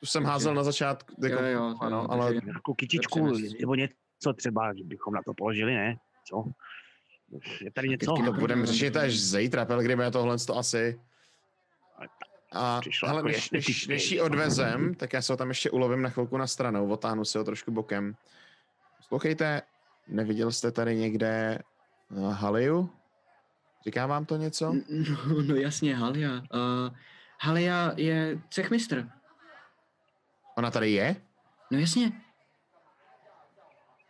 tu 0.00 0.06
jsem 0.06 0.24
házel 0.24 0.54
na 0.54 0.62
začátku, 0.62 1.14
jako, 1.22 1.42
Jo, 1.42 1.48
jo, 1.48 1.74
ano, 1.80 1.96
jo, 2.00 2.06
ale 2.10 2.34
Nějakou 2.44 2.74
kytičku, 2.74 3.32
nebo 3.60 3.74
něco 3.74 4.32
třeba, 4.36 4.74
že 4.74 4.84
bychom 4.84 5.14
na 5.14 5.22
to 5.22 5.34
položili, 5.34 5.74
ne? 5.74 5.96
Co? 6.28 6.44
Je 7.60 7.70
tady 7.70 7.88
něco? 7.88 8.12
kytky 8.12 8.26
to 8.26 8.32
to 8.32 8.40
budeme 8.40 8.66
řešit 8.66 8.96
až 8.96 9.18
zítra, 9.20 9.64
Pelgrime, 9.64 10.10
tohle 10.10 10.38
to 10.38 10.58
asi. 10.58 11.00
A 12.52 12.80
Přišlo 12.80 13.08
hele, 13.08 13.18
jako 13.18 13.28
než, 13.28 13.36
než, 13.36 13.68
estetický, 13.68 13.88
než 13.88 14.10
ji 14.10 14.20
odvezem, 14.20 14.94
tak 14.94 15.12
já 15.12 15.22
se 15.22 15.32
ho 15.32 15.36
tam 15.36 15.48
ještě 15.48 15.70
ulovím 15.70 16.02
na 16.02 16.10
chvilku 16.10 16.36
na 16.36 16.46
stranou, 16.46 16.90
otáhnu 16.90 17.24
si 17.24 17.38
ho 17.38 17.44
trošku 17.44 17.70
bokem. 17.70 18.16
Poslouchejte, 18.96 19.62
neviděl 20.08 20.52
jste 20.52 20.70
tady 20.70 20.96
někde 20.96 21.58
uh, 22.10 22.32
Haliu? 22.32 22.90
Říká 23.84 24.06
vám 24.06 24.24
to 24.24 24.36
něco? 24.36 24.74
No, 24.88 25.42
no 25.42 25.54
jasně, 25.54 25.96
Halia. 25.96 26.32
Uh, 26.32 26.96
Halia 27.40 27.92
je 27.96 28.38
cechmistr. 28.50 29.08
Ona 30.56 30.70
tady 30.70 30.90
je? 30.92 31.16
No 31.70 31.78
jasně. 31.78 32.12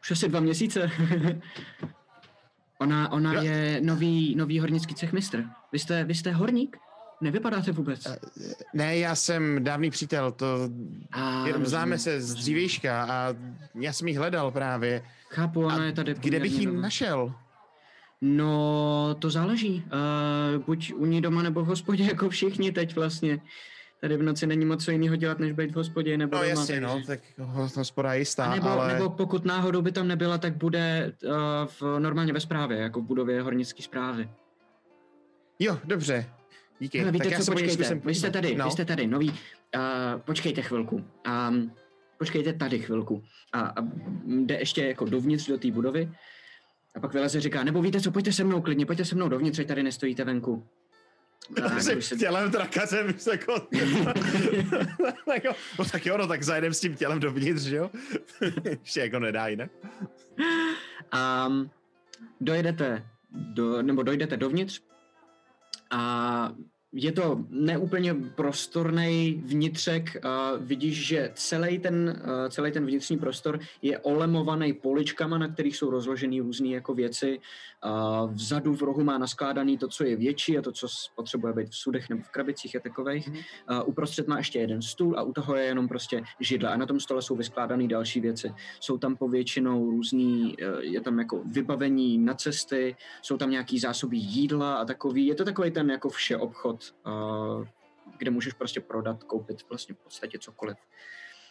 Už 0.00 0.10
asi 0.10 0.28
dva 0.28 0.40
měsíce. 0.40 0.90
ona 2.84 3.12
ona 3.12 3.32
Jo. 3.34 3.42
je 3.42 3.80
nový, 3.84 4.34
nový 4.34 4.60
hornický 4.60 4.94
cechmistr. 4.94 5.44
Vy 5.72 5.78
jste, 5.78 6.04
vy 6.04 6.14
jste 6.14 6.32
horník? 6.32 6.76
Nevypadáte 7.20 7.72
vůbec. 7.72 8.06
Ne, 8.74 8.98
já 8.98 9.14
jsem 9.14 9.64
dávný 9.64 9.90
přítel, 9.90 10.32
to 10.32 10.46
A, 11.12 11.46
jenom 11.46 11.66
známe 11.66 11.98
se 11.98 12.20
z 12.20 12.22
rozumím. 12.22 12.42
dřívějška 12.42 13.02
a 13.04 13.34
já 13.74 13.92
jsem 13.92 14.08
ji 14.08 14.14
hledal 14.16 14.50
právě. 14.50 15.02
Chápu, 15.30 15.60
ona 15.64 15.76
A 15.76 15.82
je 15.82 15.92
tady 15.92 16.14
Kde 16.14 16.40
bych 16.40 16.58
ji 16.58 16.66
našel? 16.66 17.34
No, 18.20 19.14
to 19.18 19.30
záleží. 19.30 19.84
Uh, 20.56 20.64
buď 20.64 20.92
u 20.96 21.06
ní 21.06 21.20
doma, 21.20 21.42
nebo 21.42 21.62
v 21.62 21.66
hospodě, 21.66 22.04
jako 22.08 22.28
všichni 22.28 22.72
teď 22.72 22.94
vlastně. 22.96 23.40
Tady 24.00 24.16
v 24.16 24.22
noci 24.22 24.46
není 24.46 24.64
moc 24.64 24.84
co 24.84 24.90
jiného 24.90 25.16
dělat, 25.16 25.38
než 25.38 25.52
být 25.52 25.72
v 25.72 25.76
hospodě 25.76 26.18
nebo 26.18 26.36
No 26.36 26.42
doma. 26.42 26.50
jasně, 26.50 26.80
no, 26.80 27.02
tak 27.06 27.20
ho- 27.38 27.68
hospoda 27.76 28.12
je 28.14 28.18
jistá, 28.18 28.44
A 28.44 28.54
nebo, 28.54 28.68
ale... 28.68 28.92
nebo 28.92 29.10
pokud 29.10 29.44
náhodou 29.44 29.82
by 29.82 29.92
tam 29.92 30.08
nebyla, 30.08 30.38
tak 30.38 30.56
bude 30.56 31.12
uh, 31.24 31.30
v, 31.66 31.98
normálně 31.98 32.32
ve 32.32 32.40
správě, 32.40 32.78
jako 32.78 33.00
v 33.00 33.04
budově 33.04 33.42
hornické 33.42 33.82
zprávy. 33.82 34.28
Jo, 35.58 35.78
dobře. 35.84 36.26
Díky. 36.78 36.98
Hele, 36.98 37.12
víte 37.12 37.24
tak 37.24 37.32
já 37.32 37.38
co, 37.44 37.52
počkejte, 37.52 37.84
zkusím 37.84 38.00
vy 38.04 38.14
jste 38.14 38.26
podívat. 38.26 38.42
tady, 38.42 38.56
no. 38.56 38.64
vy 38.64 38.70
jste 38.70 38.84
tady, 38.84 39.06
nový, 39.06 39.28
uh, 39.30 39.34
počkejte 40.18 40.62
chvilku, 40.62 41.04
um, 41.48 41.72
počkejte 42.18 42.52
tady 42.52 42.78
chvilku 42.78 43.22
a, 43.52 43.60
a 43.60 43.74
jde 44.26 44.54
ještě 44.58 44.86
jako 44.86 45.04
dovnitř 45.04 45.48
do 45.48 45.58
té 45.58 45.70
budovy 45.70 46.12
a 46.96 47.00
pak 47.00 47.12
vyleze 47.14 47.40
říká, 47.40 47.64
nebo 47.64 47.82
víte 47.82 48.00
co, 48.00 48.10
pojďte 48.10 48.32
se 48.32 48.44
mnou 48.44 48.60
klidně, 48.60 48.86
pojďte 48.86 49.04
se 49.04 49.14
mnou 49.14 49.28
dovnitř, 49.28 49.58
ať 49.58 49.66
tady 49.66 49.82
nestojíte 49.82 50.24
venku. 50.24 50.66
Když 51.48 52.04
se- 52.04 52.16
tělem 52.16 52.50
trakařem, 52.50 53.06
víš, 53.06 53.26
jako... 53.26 53.60
tak 55.26 55.44
jo, 55.44 55.52
no 55.78 55.84
tak 55.84 56.06
jo, 56.06 56.16
no 56.18 56.26
tak 56.26 56.42
zajedem 56.42 56.74
s 56.74 56.80
tím 56.80 56.96
tělem 56.96 57.20
dovnitř, 57.20 57.62
že 57.62 57.76
jo? 57.76 57.90
Ještě 58.80 59.00
jako 59.00 59.18
nedá 59.18 59.46
jinak. 59.48 59.70
A 61.12 61.48
dojedete, 62.40 63.06
do, 63.30 63.82
nebo 63.82 64.02
dojdete 64.02 64.36
dovnitř 64.36 64.80
a 65.90 66.52
je 66.94 67.12
to 67.12 67.44
neúplně 67.50 68.14
prostorný 68.14 69.42
vnitřek. 69.46 70.24
A 70.24 70.52
vidíš, 70.56 71.06
že 71.06 71.30
celý 71.34 71.78
ten, 71.78 72.22
celý 72.48 72.72
ten 72.72 72.86
vnitřní 72.86 73.18
prostor 73.18 73.60
je 73.82 73.98
olemovaný 73.98 74.72
poličkama, 74.72 75.38
na 75.38 75.48
kterých 75.48 75.76
jsou 75.76 75.90
rozložené 75.90 76.42
různé 76.42 76.68
jako 76.68 76.94
věci. 76.94 77.40
A 77.82 78.24
vzadu 78.24 78.74
v 78.74 78.82
rohu 78.82 79.04
má 79.04 79.18
naskládaný 79.18 79.78
to, 79.78 79.88
co 79.88 80.04
je 80.04 80.16
větší 80.16 80.58
a 80.58 80.62
to, 80.62 80.72
co 80.72 80.86
potřebuje 81.16 81.52
být 81.52 81.68
v 81.68 81.76
sudech 81.76 82.08
nebo 82.08 82.22
v 82.22 82.30
krabicích 82.30 82.76
a 82.76 82.80
takových. 82.80 83.28
Mhm. 83.28 83.38
A 83.66 83.82
uprostřed 83.82 84.28
má 84.28 84.38
ještě 84.38 84.58
jeden 84.58 84.82
stůl 84.82 85.18
a 85.18 85.22
u 85.22 85.32
toho 85.32 85.56
je 85.56 85.64
jenom 85.64 85.88
prostě 85.88 86.22
židle 86.40 86.70
a 86.70 86.76
na 86.76 86.86
tom 86.86 87.00
stole 87.00 87.22
jsou 87.22 87.36
vyskládané 87.36 87.88
další 87.88 88.20
věci 88.20 88.52
jsou 88.80 88.98
tam 88.98 89.16
povětšinou 89.16 89.90
různý, 89.90 90.54
eh, 90.62 90.84
je 90.84 91.00
tam 91.00 91.18
jako 91.18 91.42
vybavení 91.44 92.18
na 92.18 92.34
cesty, 92.34 92.96
jsou 93.22 93.36
tam 93.36 93.50
nějaký 93.50 93.78
zásoby 93.78 94.16
jídla 94.16 94.74
a 94.74 94.84
takový, 94.84 95.26
je 95.26 95.34
to 95.34 95.44
takový 95.44 95.70
ten 95.70 95.90
jako 95.90 96.08
vše 96.08 96.36
obchod, 96.90 97.84
kde 98.18 98.30
můžeš 98.30 98.52
prostě 98.52 98.80
prodat, 98.80 99.24
koupit 99.24 99.68
vlastně 99.68 99.94
v 99.94 99.98
podstatě 99.98 100.38
cokoliv. 100.38 100.76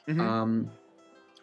Mhm. 0.08 0.44
Um, 0.44 0.72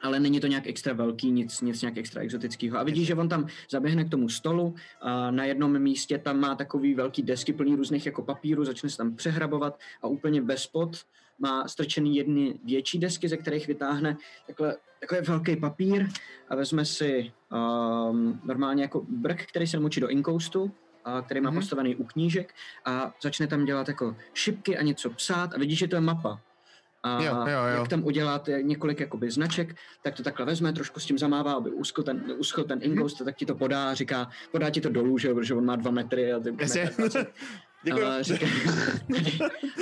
ale 0.02 0.20
není 0.20 0.40
to 0.40 0.46
nějak 0.46 0.66
extra 0.66 0.92
velký, 0.92 1.30
nic, 1.30 1.60
nic 1.60 1.82
nějak 1.82 1.96
extra 1.96 2.22
exotického. 2.22 2.78
A 2.78 2.82
vidíš, 2.82 3.06
že 3.06 3.14
on 3.14 3.28
tam 3.28 3.46
zaběhne 3.70 4.04
k 4.04 4.10
tomu 4.10 4.28
stolu 4.28 4.74
a 5.00 5.30
na 5.30 5.44
jednom 5.44 5.78
místě 5.78 6.18
tam 6.18 6.40
má 6.40 6.54
takový 6.54 6.94
velký 6.94 7.22
desky 7.22 7.52
plný 7.52 7.76
různých 7.76 8.06
jako 8.06 8.22
papíru, 8.22 8.64
začne 8.64 8.90
se 8.90 8.96
tam 8.96 9.16
přehrabovat 9.16 9.80
a 10.02 10.06
úplně 10.06 10.42
bez 10.42 10.66
pod 10.66 10.96
má 11.38 11.68
strčený 11.68 12.16
jedny 12.16 12.60
větší 12.64 12.98
desky, 12.98 13.28
ze 13.28 13.36
kterých 13.36 13.66
vytáhne 13.66 14.16
takhle, 14.46 14.76
takový 15.00 15.20
velký 15.20 15.56
papír 15.56 16.08
a 16.48 16.56
vezme 16.56 16.84
si 16.84 17.32
um, 17.52 18.40
normálně 18.44 18.82
jako 18.82 19.06
brk, 19.08 19.46
který 19.46 19.66
se 19.66 19.76
namočí 19.76 20.00
do 20.00 20.08
inkoustu, 20.08 20.72
který 21.22 21.40
má 21.40 21.50
Mhm. 21.50 21.58
postavený 21.58 21.96
u 21.96 22.04
knížek 22.04 22.54
a 22.84 23.14
začne 23.22 23.46
tam 23.46 23.64
dělat 23.64 23.88
jako 23.88 24.16
šipky 24.34 24.78
a 24.78 24.82
něco 24.82 25.10
psát 25.10 25.54
a 25.54 25.58
vidíš, 25.58 25.78
že 25.78 25.88
to 25.88 25.96
je 25.96 26.00
mapa. 26.00 26.40
A 27.02 27.22
Jo, 27.22 27.34
jo, 27.34 27.46
jo. 27.46 27.78
jak 27.80 27.88
tam 27.88 28.04
uděláte 28.04 28.62
několik 28.62 29.00
jakoby 29.00 29.30
značek, 29.30 29.76
tak 30.02 30.14
to 30.14 30.22
takhle 30.22 30.46
vezme, 30.46 30.72
trošku 30.72 31.00
s 31.00 31.06
tím 31.06 31.18
zamává, 31.18 31.52
aby 31.52 31.70
uschl 31.70 32.02
ten, 32.02 32.24
uschl 32.38 32.64
ten 32.64 32.78
ingoust, 32.82 33.24
tak 33.24 33.36
ti 33.36 33.46
to 33.46 33.54
podá, 33.54 33.94
říká, 33.94 34.30
podá 34.52 34.70
ti 34.70 34.80
to 34.80 34.88
dolů, 34.88 35.18
že 35.18 35.34
protože 35.34 35.54
on 35.54 35.64
má 35.64 35.76
dva 35.76 35.90
metry 35.90 36.32
a 36.32 36.40
ty 36.40 36.50
metr. 36.52 36.90
A 37.92 38.22
říká, 38.22 38.46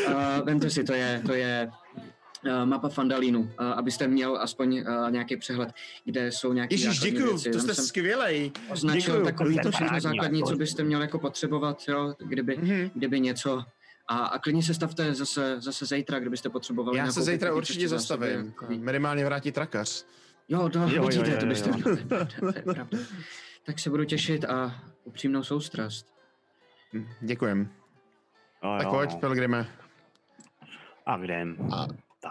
uh, 0.08 0.44
vemte 0.46 0.70
si, 0.70 0.84
to 0.84 0.92
je, 0.92 1.22
to 1.26 1.32
je 1.34 1.70
mapa 2.64 2.88
Fandalínu, 2.88 3.40
uh, 3.40 3.48
abyste 3.60 4.08
měl 4.08 4.36
aspoň 4.36 4.80
uh, 4.88 5.10
nějaký 5.10 5.36
přehled, 5.36 5.72
kde 6.04 6.32
jsou 6.32 6.52
nějaké 6.52 6.74
Ježíš, 6.74 6.86
základní 6.86 7.10
děkuju, 7.18 7.30
věci. 7.30 7.50
to 7.50 7.58
jste 7.60 7.74
jsem 7.74 7.84
skvělej. 7.84 8.52
označil 8.70 9.00
děkuju. 9.14 9.24
takový 9.24 9.58
to 9.62 9.70
všechno 9.70 10.00
základní, 10.00 10.40
co 10.40 10.46
zákon. 10.46 10.58
byste 10.58 10.84
měl 10.84 11.00
jako 11.02 11.18
potřebovat, 11.18 11.82
jo, 11.88 12.14
kdyby, 12.18 12.56
Mhm. 12.56 12.90
kdyby 12.94 13.20
něco. 13.20 13.64
A, 14.10 14.16
a 14.18 14.38
klidně 14.38 14.62
se 14.62 14.74
stavte 14.74 15.14
zase, 15.14 15.56
zase 15.60 15.86
zítra, 15.86 16.18
kdybyste 16.18 16.48
potřebovali. 16.48 16.98
Já 16.98 17.12
se 17.12 17.22
zítra 17.22 17.54
určitě 17.54 17.88
zastavím. 17.88 18.54
Minimálně 18.68 19.24
vrátí 19.24 19.52
trakař. 19.52 20.04
Jo, 20.48 20.68
to 20.68 20.78
Jo, 20.78 20.88
jo, 20.92 21.06
vidíte, 21.06 21.30
jo, 21.30 21.36
to 21.38 21.44
jo, 21.44 21.48
byste 21.48 21.68
jo. 21.70 21.74
měli. 21.76 21.96
To 22.04 22.14
je 22.14 22.62
pravda, 22.62 22.84
to. 22.90 22.96
Tak 23.66 23.78
se 23.78 23.90
budu 23.90 24.04
těšit 24.04 24.44
a 24.44 24.82
upřímnou 25.04 25.42
soustrast. 25.44 26.06
Hm, 26.92 27.06
Děkujem. 27.20 27.68
Jo, 28.64 28.74
Tak 28.78 28.84
jo, 28.86 28.90
pojď, 28.90 29.10
no. 29.12 29.18
Pilgrime. 29.18 29.66
A 31.06 31.16
jdem. 31.16 31.56
A, 31.72 31.86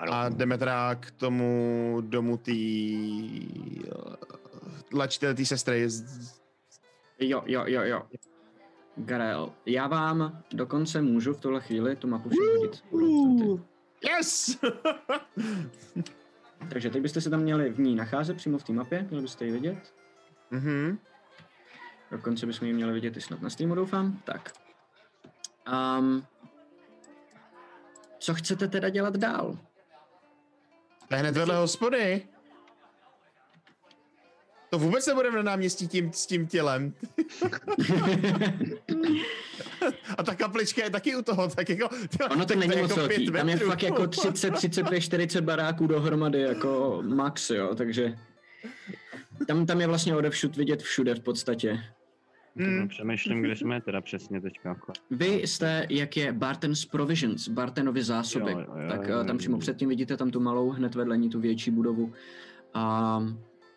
Jo. 0.06 0.14
a 0.14 0.30
jdeme 0.30 0.58
teda 0.58 0.96
k 0.96 1.12
tomu 1.12 1.98
domu 2.02 2.38
tý... 2.38 3.48
Tlačitele 4.92 5.34
té 5.34 5.46
sestry. 5.46 5.90
Z- 5.90 6.38
Jo, 7.20 7.44
jo, 7.46 7.64
jo, 7.68 7.82
jo. 7.82 8.02
Garel, 8.96 9.54
já 9.66 9.88
vám 9.88 10.44
dokonce 10.54 11.02
můžu 11.02 11.34
v 11.34 11.40
tuhle 11.40 11.62
chvíli 11.62 11.96
tu 11.96 12.08
mapu 12.08 12.30
hodit. 12.30 12.84
Yes! 14.10 14.58
Takže 16.72 16.90
teď 16.90 17.02
byste 17.02 17.22
se 17.22 17.30
tam 17.30 17.40
měli 17.40 17.70
v 17.70 17.80
ní 17.80 17.96
nacházet 17.96 18.38
přímo 18.38 18.58
v 18.58 18.64
té 18.64 18.74
mapě, 18.74 19.06
měli 19.10 19.22
byste 19.22 19.46
ji 19.46 19.52
vidět. 19.52 19.94
mhm. 20.52 21.00
Dokonce 22.12 22.46
bychom 22.46 22.68
ji 22.68 22.74
měli 22.74 22.94
vidět 22.94 23.18
i 23.18 23.22
snad 23.22 23.42
na 23.42 23.50
streamu, 23.50 23.76
doufám. 23.76 24.22
Tak. 24.24 24.52
Um, 26.00 26.24
co 28.20 28.34
chcete 28.34 28.68
teda 28.68 28.90
dělat 28.90 29.18
dál? 29.18 29.58
To 31.08 31.16
je 31.16 31.20
hned 31.20 31.38
vedle 31.38 31.56
hospody. 31.56 32.22
To 34.70 34.80
vůbec 34.80 35.08
nebudeme 35.08 35.38
na 35.38 35.44
náměstí 35.44 35.88
tím, 35.88 36.14
s 36.14 36.26
tím 36.26 36.48
tělem. 36.48 36.94
A 40.18 40.24
ta 40.24 40.36
kaplička 40.36 40.84
je 40.84 40.90
taky 40.90 41.16
u 41.16 41.22
toho, 41.22 41.48
tak 41.48 41.70
jako... 41.70 41.90
Ono 42.32 42.46
to 42.46 42.56
není 42.60 42.82
moc 42.82 42.90
jako 42.90 42.96
velký. 42.96 43.32
Tam 43.32 43.50
je 43.50 43.58
fakt 43.58 43.84
jako 43.84 44.08
30, 44.08 44.52
35, 44.52 45.02
40 45.02 45.42
baráků 45.42 45.88
dohromady 45.88 46.42
jako 46.42 47.04
max, 47.06 47.50
jo, 47.50 47.76
takže 47.76 48.18
tam, 49.48 49.66
tam 49.66 49.82
je 49.82 49.88
vlastně 49.88 50.16
odevšud 50.16 50.56
vidět 50.56 50.82
všude 50.82 51.16
v 51.16 51.20
podstatě. 51.20 51.84
Hmm. 52.60 52.88
Přemýšlím, 52.88 53.42
kde 53.42 53.56
jsme 53.56 53.82
teda 53.82 54.02
přesně 54.02 54.42
teďka. 54.42 54.70
Jako. 54.70 54.94
Vy 55.12 55.28
jste, 55.36 55.88
jak 55.90 56.18
je 56.18 56.34
Barton's 56.34 56.86
Provisions, 56.86 57.48
Bartonovy 57.48 58.04
zásoby, 58.04 58.52
Jo, 58.52 58.60
jo, 58.60 58.66
jo, 58.82 58.90
tak 58.90 59.08
jo, 59.08 59.18
eh, 59.22 59.26
tam 59.26 59.36
jo, 59.36 59.38
přímo 59.38 59.56
jo. 59.56 59.60
předtím 59.60 59.90
vidíte 59.90 60.18
tam 60.18 60.32
tu 60.32 60.40
malou, 60.40 60.70
hned 60.70 60.96
vedle 60.96 61.18
ní 61.18 61.30
tu 61.30 61.40
větší 61.40 61.72
budovu. 61.72 62.14
A 62.74 63.24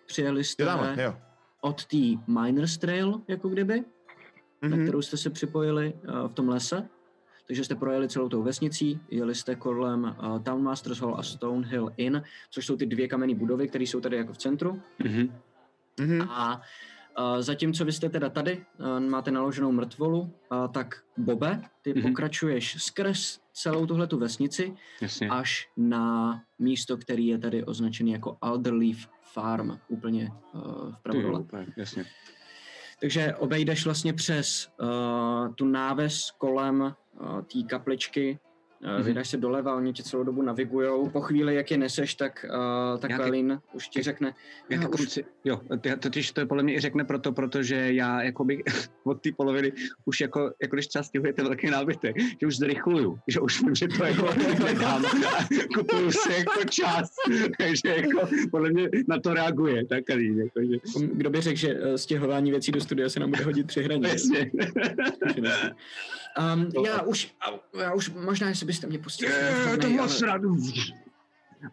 přijeli 0.06 0.44
jste 0.44 0.62
Jo, 0.62 0.66
tam, 0.68 0.98
jo. 0.98 1.14
od 1.60 1.84
té 1.86 1.96
Miners 2.26 2.78
Trail, 2.78 3.20
jako 3.28 3.48
kdyby, 3.48 3.84
na 4.62 4.68
Mhm. 4.68 4.82
kterou 4.82 5.02
jste 5.02 5.16
se 5.16 5.30
připojili 5.30 5.92
uh, 6.08 6.28
v 6.28 6.34
tom 6.34 6.48
lese. 6.48 6.88
Takže 7.46 7.64
jste 7.64 7.74
projeli 7.74 8.08
celou 8.08 8.28
tou 8.28 8.42
vesnicí, 8.42 9.00
jeli 9.10 9.34
jste 9.34 9.54
kolem 9.54 10.04
uh, 10.04 10.42
Town 10.42 10.62
Masters 10.62 11.00
Hall 11.00 11.16
a 11.18 11.22
Stonehill 11.22 11.92
Inn, 11.96 12.22
což 12.50 12.66
jsou 12.66 12.76
ty 12.76 12.86
dvě 12.86 13.08
kamenné 13.08 13.34
budovy, 13.34 13.68
které 13.68 13.84
jsou 13.84 14.00
tady 14.00 14.16
jako 14.16 14.32
v 14.32 14.38
centru. 14.38 14.82
Mhm. 15.04 15.32
Mhm. 16.00 16.22
A 16.22 16.60
zatímco 17.40 17.84
vy 17.84 17.92
jste 17.92 18.08
teda 18.08 18.28
tady, 18.28 18.64
máte 19.08 19.30
naloženou 19.30 19.72
mrtvolu, 19.72 20.34
tak 20.72 21.02
Bobe, 21.16 21.62
ty 21.82 21.92
Mhm. 21.94 22.02
pokračuješ 22.02 22.82
skrz 22.82 23.40
celou 23.52 23.86
tuhletu 23.86 24.18
vesnici 24.18 24.74
Jasně. 25.00 25.28
až 25.28 25.68
na 25.76 26.40
místo, 26.58 26.96
který 26.96 27.26
je 27.26 27.38
tady 27.38 27.64
označený 27.64 28.12
jako 28.12 28.38
Alderleaf 28.40 29.08
Farm, 29.22 29.78
úplně 29.88 30.32
uh, 30.52 30.94
vpravo 30.94 31.22
dole. 31.22 31.44
jasně. 31.76 32.04
Takže 33.00 33.34
obejdeš 33.34 33.84
vlastně 33.84 34.12
přes 34.12 34.68
uh, 34.82 35.54
tu 35.54 35.64
náves 35.68 36.30
kolem 36.38 36.80
uh, 36.80 37.40
té 37.42 37.62
kapličky, 37.68 38.38
uh, 38.84 38.90
Mhm. 38.90 39.02
vydáš 39.02 39.28
se 39.28 39.36
doleva, 39.36 39.74
oni 39.76 39.92
tě 39.92 40.02
celou 40.02 40.24
dobu 40.24 40.42
navigujou. 40.42 41.08
Po 41.10 41.20
chvíli, 41.20 41.54
jak 41.54 41.70
je 41.70 41.78
neseš, 41.78 42.14
tak, 42.14 42.46
uh, 42.94 43.00
tak 43.00 43.18
Velin 43.18 43.60
už 43.72 43.88
ti 43.88 44.02
řekne, 44.02 44.34
"Já 44.68 44.78
už 44.80 44.86
kluci, 44.96 45.24
jo, 45.44 45.60
ty- 45.80 45.96
totiž 45.96 46.32
to 46.32 46.40
je 46.40 46.46
podle 46.46 46.62
mě 46.62 46.74
i 46.74 46.80
řekne 46.80 47.04
proto, 47.04 47.32
protože 47.32 47.92
já 47.92 48.22
jakoby 48.22 48.62
od 49.04 49.20
té 49.22 49.30
poloviny 49.36 49.72
už 50.04 50.20
jako, 50.20 50.52
jako 50.62 50.76
když 50.76 50.86
třeba 50.86 51.02
stěhujete 51.02 51.42
velký 51.42 51.70
nábytek, 51.70 52.16
že 52.40 52.46
už 52.46 52.56
zrychluju, 52.56 53.18
že 53.28 53.40
už 53.40 53.62
vím, 53.62 53.74
že 53.74 53.88
to 53.88 54.04
jako 54.04 54.28
nedám 54.64 55.04
a 55.06 55.46
kupuju 55.76 56.10
si 56.12 56.32
jako 56.32 56.64
čas, 56.70 57.10
takže 57.58 57.88
jako 57.88 58.28
podle 58.50 58.70
mě 58.70 58.88
na 59.08 59.20
to 59.20 59.34
reaguje, 59.34 59.86
tak 59.86 60.04
jako, 60.08 60.60
že, 60.72 61.06
Kdo 61.12 61.30
by 61.30 61.40
řekl, 61.40 61.56
že 61.58 61.74
uh, 61.74 61.94
stěhování 61.94 62.50
věcí 62.50 62.72
do 62.72 62.80
studia 62.80 63.08
se 63.08 63.20
nám 63.20 63.30
bude 63.30 63.44
hodit 63.44 63.66
při 63.66 63.82
hraní. 63.82 64.02
jasně. 64.02 64.50
Um, 66.54 66.68
já 66.86 67.02
už, 67.02 67.34
já 67.80 67.94
už, 67.94 68.10
možná, 68.10 68.48
jestli 68.48 68.66
byste 68.70 68.86
mě 68.86 68.98
pustili. 68.98 69.32
Je, 69.32 69.76
to 69.78 69.90
moc 69.90 70.22
rád. 70.22 70.42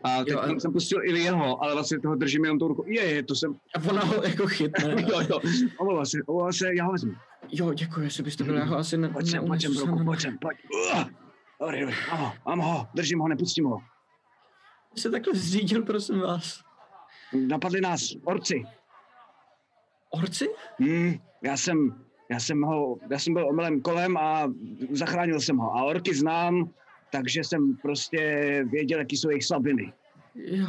A 0.04 0.24
teď 0.24 0.28
Jo, 0.28 0.40
a- 0.40 0.60
jsem 0.60 0.74
pustil 0.74 1.04
i 1.04 1.20
jeho, 1.20 1.64
ale 1.64 1.74
vlastně 1.74 2.00
toho 2.00 2.16
držím 2.16 2.44
jenom 2.44 2.60
tou 2.60 2.68
rukou. 2.68 2.84
Je, 2.88 3.04
je, 3.04 3.24
to 3.24 3.36
jsem, 3.36 3.54
A 3.54 3.90
ona 3.90 4.02
ho 4.04 4.24
jako 4.24 4.48
chytne. 4.48 4.96
jo, 5.12 5.22
jo, 5.30 5.40
omlouvám 5.80 6.06
se, 6.06 6.18
omlouvám 6.28 6.54
se, 6.54 6.76
já 6.76 6.86
ho 6.86 6.92
vezmu. 6.92 7.14
Jo, 7.52 7.74
děkuji, 7.74 8.02
jestli 8.02 8.24
byste 8.24 8.44
byl, 8.44 8.56
já 8.56 8.66
ho 8.66 8.78
asi 8.78 8.98
ne, 8.98 9.10
Pojď 9.10 9.30
sem, 9.32 9.46
pojď 9.48 9.62
sem, 9.62 9.74
broku, 9.76 10.06
pojď 10.06 10.22
sem, 10.22 10.38
pojď. 10.38 10.58
Dobrý, 11.62 11.80
dobrý, 11.82 11.96
mám 12.12 12.20
ho, 12.20 12.34
mám 12.48 12.60
ho, 12.60 12.88
držím 12.94 13.20
ho, 13.20 13.28
nepustím 13.28 13.66
ho. 13.66 13.78
se 14.96 15.10
takhle 15.12 15.34
zřídil, 15.36 15.84
prosím 15.84 16.20
vás. 16.20 16.62
Napadli 17.48 17.82
nás 17.82 18.14
orci. 18.24 18.64
Orci? 20.10 20.50
Hmm, 20.80 21.14
já 21.42 21.58
jsem, 21.58 22.04
já 22.32 22.40
jsem 22.40 22.62
ho, 22.62 22.98
já 23.12 23.20
jsem 23.20 23.34
byl 23.34 23.48
omylem 23.48 23.82
kolem 23.82 24.18
a 24.18 24.52
zachránil 24.92 25.40
jsem 25.40 25.58
ho. 25.58 25.76
A 25.76 25.84
orky 25.84 26.16
znám, 26.16 26.70
takže 27.12 27.44
jsem 27.44 27.78
prostě 27.78 28.20
věděl, 28.72 29.00
jaký 29.00 29.18
jsou 29.18 29.30
jejich 29.30 29.46
slabiny. 29.46 29.94
Jo, 30.36 30.56
jo 30.58 30.68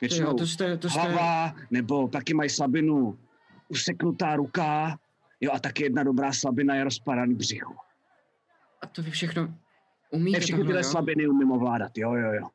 Většinou 0.00 0.34
to 0.34 0.46
jste, 0.46 0.78
to 0.78 0.90
jste, 0.90 1.00
hlava, 1.00 1.54
nebo 1.70 2.08
taky 2.08 2.34
mají 2.34 2.50
slabinu 2.50 3.18
useknutá 3.68 4.36
ruka, 4.36 4.98
jo 5.40 5.50
a 5.54 5.58
taky 5.58 5.82
jedna 5.82 6.02
dobrá 6.02 6.32
slabina 6.32 6.74
je 6.74 6.84
rozpadaný 6.84 7.34
břicho. 7.34 7.74
a 8.82 8.86
to 8.86 9.02
vy 9.02 9.10
všechno 9.10 9.54
umíte 10.10 10.38
Ne 10.38 10.40
všechny 10.40 10.64
tyhle 10.64 10.80
jo? 10.80 10.84
slabiny 10.84 11.28
umím 11.28 11.50
ovládat, 11.50 11.98
jo, 11.98 12.14
jo, 12.14 12.32
jo. 12.32 12.48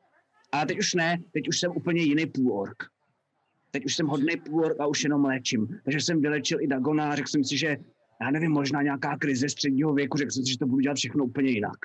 A 0.52 0.66
teď 0.66 0.80
už 0.80 0.94
ne, 0.94 1.18
teď 1.34 1.48
už 1.48 1.60
jsem 1.60 1.72
úplně 1.72 2.02
jiný 2.02 2.26
půlork. 2.26 2.84
Teď 3.72 3.86
už 3.86 3.96
jsem 3.96 4.08
hodný 4.08 4.38
půlork 4.38 4.80
a 4.80 4.86
už 4.86 5.04
jenom 5.04 5.26
léčím. 5.26 5.80
Takže 5.84 6.00
jsem 6.00 6.22
vylečil 6.22 6.62
i 6.62 6.68
Dagona 6.68 7.12
a 7.12 7.16
řekl 7.16 7.30
jsem 7.30 7.44
si, 7.44 7.58
že 7.58 7.78
já 8.22 8.32
nevím, 8.32 8.52
možná 8.52 8.82
nějaká 8.82 9.18
krize 9.18 9.50
středního 9.50 9.94
věku, 9.94 10.18
řekl 10.18 10.32
jsem 10.32 10.44
si, 10.44 10.52
že 10.52 10.58
to 10.58 10.66
budu 10.66 10.80
dělat 10.80 10.98
všechno 10.98 11.24
úplně 11.24 11.50
jinak. 11.50 11.78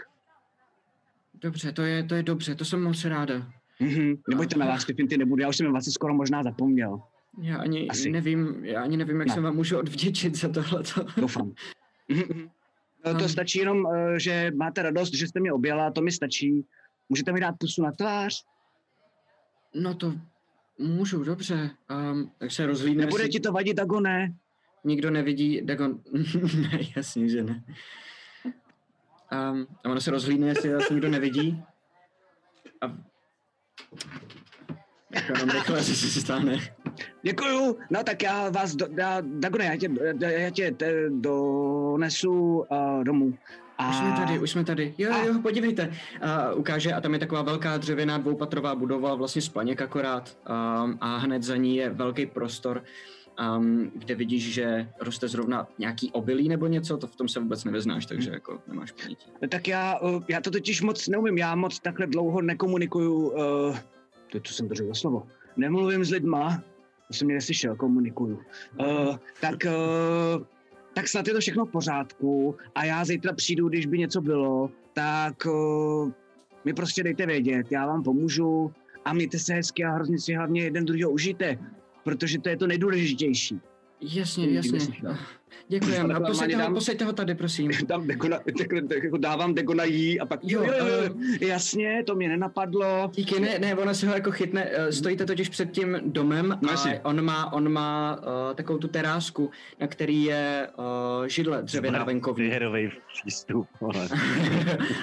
Dobře, 1.41 1.73
to 1.73 1.83
je, 1.83 2.03
to 2.05 2.15
je 2.15 2.23
dobře, 2.23 2.55
to 2.55 2.65
jsem 2.65 2.83
moc 2.83 3.05
ráda. 3.05 3.53
Mhm, 3.81 4.15
nebojte 4.31 4.59
na 4.59 4.67
vás, 4.67 4.85
ty 5.09 5.17
nebudu, 5.19 5.43
já 5.43 5.49
už 5.49 5.57
jsem 5.57 5.73
vás 5.73 5.85
skoro 5.85 6.15
možná 6.15 6.43
zapomněl. 6.43 7.01
Já 7.43 7.59
ani 7.59 7.89
Asi. 7.89 8.11
nevím, 8.11 8.65
já 8.65 8.83
ani 8.83 8.97
nevím, 8.97 9.19
jak 9.21 9.29
Ne. 9.29 9.35
se 9.35 9.41
vám 9.41 9.57
můžu 9.57 9.79
odvděčit 9.79 10.35
za 10.37 10.49
tohleto. 10.49 11.07
Doufám. 11.17 11.53
Mhm. 12.09 12.49
No, 13.07 13.15
to 13.15 13.23
Um. 13.23 13.29
stačí 13.29 13.59
jenom, 13.59 13.87
eh, 13.95 14.21
že 14.21 14.51
máte 14.57 14.83
radost, 14.83 15.15
že 15.15 15.27
jste 15.29 15.41
mě 15.41 15.53
objela, 15.53 15.91
to 15.91 16.01
mi 16.01 16.13
stačí. 16.13 16.65
Můžete 17.09 17.33
mi 17.33 17.41
dát 17.41 17.55
pusu 17.59 17.83
na 17.83 17.93
tvář? 17.93 18.45
No 19.75 19.95
to 19.95 20.15
můžu, 20.79 21.25
dobře. 21.25 21.71
Um, 22.13 22.31
tak 22.39 22.53
se 22.53 22.67
rozhlídne, 22.67 23.05
Nebude 23.05 23.23
jestli 23.23 23.33
ti 23.33 23.41
to 23.41 23.53
vadit, 23.53 23.77
Dagone? 23.77 24.35
nikdo 24.85 25.11
nevidí, 25.11 25.61
Dagon, 25.65 26.01
ne, 26.61 26.79
jasně, 26.97 27.29
že 27.29 27.43
ne. 27.43 27.65
Um, 29.33 29.67
a 29.85 29.89
ono 29.89 30.01
se 30.01 30.11
rozhlídne, 30.11 30.47
jestli 30.47 30.75
vás 30.75 30.91
nikdo 30.91 31.09
nevidí. 31.09 31.63
A 32.81 32.93
tak 35.15 35.29
jenom 35.29 35.51
rychle 35.51 35.83
se 35.83 35.95
si 35.95 36.21
stáhne. 36.21 36.59
Děkuju, 37.23 37.79
no 37.91 38.05
tak 38.05 38.23
já 38.23 38.51
vás, 38.51 38.77
do, 38.77 38.87
já, 38.97 39.21
Dagone, 39.21 39.65
já 39.65 39.77
tě, 39.77 39.89
já 40.21 40.51
tě 40.51 40.71
te, 40.71 41.11
donesu 41.11 42.65
uh, 42.71 43.05
domů. 43.05 43.39
A... 43.79 43.89
Už 43.89 43.97
jsme 43.97 44.13
tady, 44.13 44.39
už 44.39 44.51
jsme 44.51 44.65
tady. 44.65 44.95
Jo, 44.99 45.13
A- 45.13 45.25
jo, 45.25 45.35
podívejte. 45.43 45.93
A 46.23 46.53
ukáže, 46.53 46.93
a 46.93 47.01
tam 47.01 47.13
je 47.13 47.19
taková 47.19 47.43
velká 47.43 47.77
dřevěná 47.77 48.19
dvoupatrová 48.19 48.75
budova, 48.75 49.15
vlastně 49.15 49.43
splaněk 49.43 49.83
akorát. 49.83 50.39
Um, 50.85 50.99
a 51.01 51.17
hned 51.17 51.43
za 51.43 51.57
ní 51.57 51.77
je 51.77 51.91
velký 51.91 52.27
prostor. 52.27 52.85
Um, 53.59 53.91
kde 53.95 54.15
vidíš, 54.15 54.55
že 54.55 54.89
roste 55.01 55.29
zrovna 55.29 55.69
nějaký 55.79 56.11
obilí 56.13 56.49
nebo 56.49 56.67
něco, 56.67 56.97
to 56.97 57.07
v 57.07 57.17
tom 57.17 57.29
se 57.29 57.41
vůbec 57.41 57.65
nevyznáš, 57.65 58.07
takže 58.07 58.31
jako 58.31 58.61
nemáš 58.69 58.93
ponětí. 58.93 59.27
No 59.43 59.49
tak 59.49 59.69
já, 59.69 59.99
uh, 59.99 60.23
já 60.29 60.41
to 60.41 60.51
totiž 60.51 60.83
moc 60.83 61.09
neumím, 61.09 61.39
já 61.39 61.55
moc 61.55 61.81
takhle 61.81 62.07
dlouho 62.07 62.43
nekomunikuju, 62.43 63.29
uh, 63.29 63.77
to, 64.33 64.41
to 64.41 64.53
jsem 64.53 64.69
za 64.89 64.95
slovo, 64.95 65.27
nemluvím 65.57 66.05
s 66.05 66.11
lidma, 66.11 66.63
to 67.09 67.15
jsem 67.15 67.27
mě 67.27 67.35
neslyšel, 67.35 67.77
komunikuju. 67.77 68.41
Uh, 68.81 69.17
tak, 69.41 69.57
uh, 69.67 70.45
tak 70.95 71.09
snad 71.09 71.29
je 71.29 71.35
to 71.35 71.41
všechno 71.41 71.65
v 71.65 71.71
pořádku 71.71 72.57
a 72.75 72.85
já 72.85 73.05
zítra 73.05 73.33
přijdu, 73.33 73.69
když 73.69 73.87
by 73.87 73.99
něco 73.99 74.21
bylo, 74.21 74.71
tak 74.93 75.47
uh, 75.47 76.13
mi 76.65 76.75
prostě 76.75 77.03
dejte 77.03 77.27
vědět, 77.27 77.67
já 77.71 77.87
vám 77.87 78.03
pomůžu 78.03 78.73
a 79.05 79.13
mějte 79.13 79.39
se 79.39 79.55
hezky 79.55 79.85
a 79.85 79.91
hrozně 79.91 80.19
si 80.19 80.35
hlavně 80.35 80.63
jeden 80.63 80.85
druhého 80.85 81.11
užijte, 81.11 81.59
protože 82.07 82.39
to 82.39 82.49
je 82.49 82.57
to 82.57 82.67
nejdůležitější. 82.67 83.61
Jasně, 84.01 84.51
jasně. 84.51 84.79
Děkujeme. 85.69 86.15
A 86.15 86.21
posaďte 86.21 86.57
ho, 86.57 86.75
posaďte 86.75 87.05
ho 87.05 87.13
tady, 87.13 87.35
prosím. 87.35 87.71
Dám 87.87 88.07
dekona, 88.07 88.39
dekona, 88.59 88.81
jako 89.05 89.17
dávám 89.17 89.55
dekona 89.55 89.85
jí 89.85 90.21
a 90.21 90.27
pak 90.27 90.41
Jo, 90.43 90.63
jo, 90.65 90.73
jo, 90.87 91.15
jasně, 91.41 92.03
to 92.07 92.15
mě 92.15 92.29
nenapadlo. 92.29 93.11
Díky, 93.15 93.41
ne, 93.41 93.59
ne, 93.59 93.75
ona 93.75 93.95
si 93.95 94.07
ho 94.07 94.15
jako 94.15 94.31
chytne, 94.31 94.69
eh, 94.71 94.93
stojíte 94.93 95.27
totiž 95.27 95.49
před 95.49 95.71
tím 95.71 95.99
domem 96.05 96.59
No 96.63 96.69
a 96.69 96.73
jasně. 96.73 97.01
on 97.05 97.25
má, 97.25 97.53
on 97.53 97.73
má 97.73 98.17
uh, 98.19 98.55
takovou 98.55 98.79
tu 98.79 98.89
terásku, 98.89 99.51
na 99.81 99.87
který 99.87 100.25
je 100.25 100.69
uh, 100.79 101.27
židle 101.27 101.63
dřevěná 101.63 102.05
venkovní. 102.05 102.45
Výherový 102.45 102.91
přístup. 103.15 103.67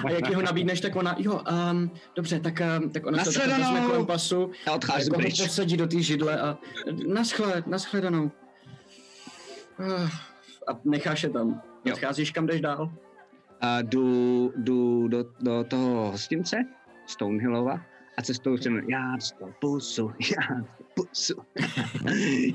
a 0.04 0.10
jak 0.10 0.30
jeho 0.30 0.42
nabídneš, 0.42 0.80
tak 0.80 0.96
ona, 0.96 1.16
jo, 1.18 1.40
um, 1.72 1.90
dobře, 2.16 2.40
tak, 2.40 2.62
um, 2.80 2.90
tak 2.90 3.06
ona 3.06 3.24
se 3.24 3.46
vezme 3.48 3.80
kolem 3.86 4.06
pasu, 4.06 4.50
Já 4.66 4.72
odcházím 4.72 5.12
jako 5.12 5.16
ho 5.16 5.20
pryč. 5.22 5.42
posadí 5.42 5.76
do 5.76 5.86
té 5.86 6.02
židle 6.02 6.40
a 6.40 6.58
naschle, 7.06 7.62
naschledanou. 7.66 8.30
A 10.68 10.80
necháš 10.84 11.22
je 11.22 11.30
tam. 11.30 11.62
Odcházíš, 11.92 12.30
kam 12.30 12.46
jdeš 12.46 12.60
dál? 12.60 12.92
A 13.60 13.82
jdu, 13.82 14.52
jdu 14.56 15.08
do, 15.08 15.24
do 15.40 15.64
toho 15.64 16.10
hostince, 16.10 16.56
Stonehillova, 17.06 17.80
a 18.18 18.22
cestou 18.22 18.56
jsem, 18.56 18.90
já 18.90 19.16
dostal 19.16 19.52
pusu, 19.60 20.12
já 20.20 20.54
dostal 20.56 20.86
pusu, 20.94 21.34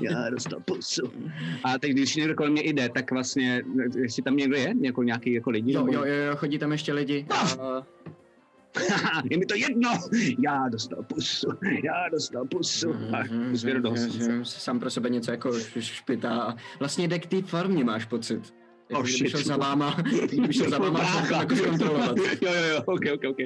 já 0.00 0.30
dostal 0.30 0.60
pusu. 0.60 1.12
A 1.64 1.78
teď, 1.78 1.90
když 1.90 2.16
někdo 2.16 2.34
kolem 2.34 2.52
mě 2.52 2.62
jde, 2.62 2.88
tak 2.88 3.10
vlastně, 3.10 3.62
jestli 3.96 4.22
tam 4.22 4.36
někdo 4.36 4.56
je, 4.56 4.74
jako 4.80 5.02
nějaký 5.02 5.32
jako 5.32 5.50
lidi, 5.50 5.72
Jo, 5.72 5.84
nebo- 5.86 5.98
jo, 5.98 6.14
jo, 6.14 6.36
chodí 6.36 6.58
tam 6.58 6.72
ještě 6.72 6.92
lidi. 6.92 7.26
Uh, 7.30 7.84
je 9.30 9.38
mi 9.38 9.46
to 9.46 9.54
jedno, 9.54 9.90
já 10.38 10.68
dostal 10.68 11.02
pusu, 11.02 11.48
já 11.84 12.08
dostal 12.12 12.44
pusu. 12.46 12.90
A 13.12 13.22
Mhm, 13.22 13.54
mhm, 13.64 13.84
hostince. 13.86 14.32
mhm, 14.32 14.44
Sám 14.44 14.80
pro 14.80 14.90
sebe 14.90 15.10
něco 15.10 15.30
jako 15.30 15.52
špitá. 15.78 16.42
a 16.42 16.56
Vlastně 16.78 17.08
jde 17.08 17.18
k 17.18 17.26
té 17.26 17.42
farmě, 17.42 17.84
máš 17.84 18.04
pocit. 18.04 18.54
Jako 18.90 19.00
Oh, 19.02 19.08
kdyby 19.08 19.30
šel 19.30 19.42
za 19.42 19.56
váma, 19.56 19.96
kdyby 20.32 20.52
šel 20.54 20.70
za 20.70 20.78
váma, 20.78 21.26
jako 21.40 21.56
zkontrolovat. 21.56 22.16
jo, 22.42 22.52
jo, 22.54 22.62
jo, 22.74 22.82
ok, 22.86 23.00
ok, 23.14 23.20
ok. 23.30 23.36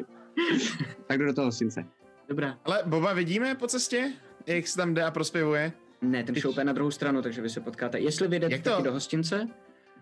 tak 1.07 1.19
jdu 1.19 1.25
do 1.27 1.33
toho 1.35 1.47
hostince. 1.47 1.85
Dobrá. 2.29 2.59
Ale 2.65 2.83
Boba 2.87 3.13
vidíme 3.13 3.55
po 3.55 3.67
cestě, 3.67 4.13
jak 4.47 4.67
se 4.69 4.77
tam 4.77 4.95
jde 4.95 5.03
a 5.05 5.11
prospěvuje? 5.11 5.73
Ne, 6.03 6.25
ten 6.25 6.35
šoupe 6.35 6.65
na 6.65 6.73
druhou 6.73 6.91
stranu, 6.91 7.23
takže 7.23 7.43
vy 7.43 7.49
se 7.51 7.61
potkáte. 7.61 8.01
Jestli 8.01 8.29
vy 8.29 8.39
jdete 8.41 8.55
Jak 8.55 8.63
to? 8.63 8.71
taky 8.71 8.83
do 8.83 8.93
hostince, 8.93 9.49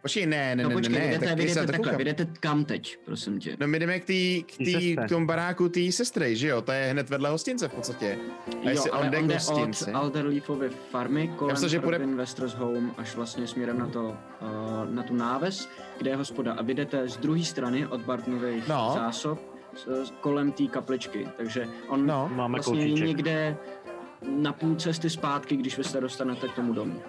Počkej, 0.03 0.27
ne, 0.27 0.57
ne, 0.57 0.63
no 0.63 0.69
ne, 0.69 0.75
počkej, 0.75 0.99
ne, 0.99 1.07
jdete, 1.07 1.27
tak 1.27 1.39
vy 1.39 1.49
se 1.49 1.55
jdete 1.55 1.67
to 1.67 1.73
takhle, 1.73 1.85
koukám. 1.85 1.99
vy 1.99 2.05
jdete 2.05 2.27
kam 2.41 2.65
teď, 2.65 2.99
prosím 3.05 3.41
tě. 3.41 3.57
No 3.61 3.67
my 3.69 3.79
jdeme 3.79 4.01
k, 4.01 4.05
tý, 4.05 4.43
k, 4.43 4.57
Tý 4.57 4.97
k 4.97 5.09
tomu 5.09 5.27
baráku 5.27 5.69
té 5.69 5.93
sestry, 5.93 6.37
že 6.37 6.49
jo? 6.49 6.63
To 6.63 6.73
je 6.73 6.85
hned 6.91 7.11
vedle 7.11 7.31
hostince 7.31 7.69
v 7.69 7.73
podstatě. 7.75 8.19
A 8.67 8.71
jestli 8.71 8.91
on 8.91 9.11
jde 9.11 9.23
k 9.23 9.27
jde 9.27 9.39
od 9.55 9.89
Alderleafovy 9.95 10.71
farmy 10.91 11.29
kolem 11.37 11.53
myslel, 11.53 11.69
že 11.69 11.81
půjde-. 11.81 12.03
Investors 12.05 12.55
Home 12.55 12.95
až 12.99 13.17
vlastně 13.17 13.47
směrem 13.47 13.79
na, 13.79 13.87
to, 13.87 14.03
uh, 14.05 14.95
na 14.95 15.03
tu 15.03 15.15
náves, 15.15 15.69
kde 15.99 16.11
je 16.11 16.17
hospoda. 16.17 16.53
A 16.53 16.63
vy 16.63 16.75
jdete 16.75 17.09
z 17.09 17.17
druhé 17.17 17.45
strany 17.45 17.87
od 17.87 18.01
Bartonových 18.01 18.69
No. 18.69 18.93
zásob 18.95 19.39
kolem 20.21 20.53
té 20.53 20.67
kapličky. 20.67 21.29
Takže 21.37 21.69
on 21.89 22.07
No. 22.07 22.31
Máme 22.35 22.53
vlastně 22.55 22.81
je 22.81 22.89
kousíček. 22.91 23.07
někde 23.09 23.57
na 24.29 24.53
půl 24.53 24.75
cesty 24.75 25.11
zpátky, 25.11 25.57
když 25.57 25.79
vy 25.79 25.85
se 25.85 26.01
dostanete 26.01 26.49
k 26.49 26.53
tomu 26.55 26.73
domu. 26.73 27.03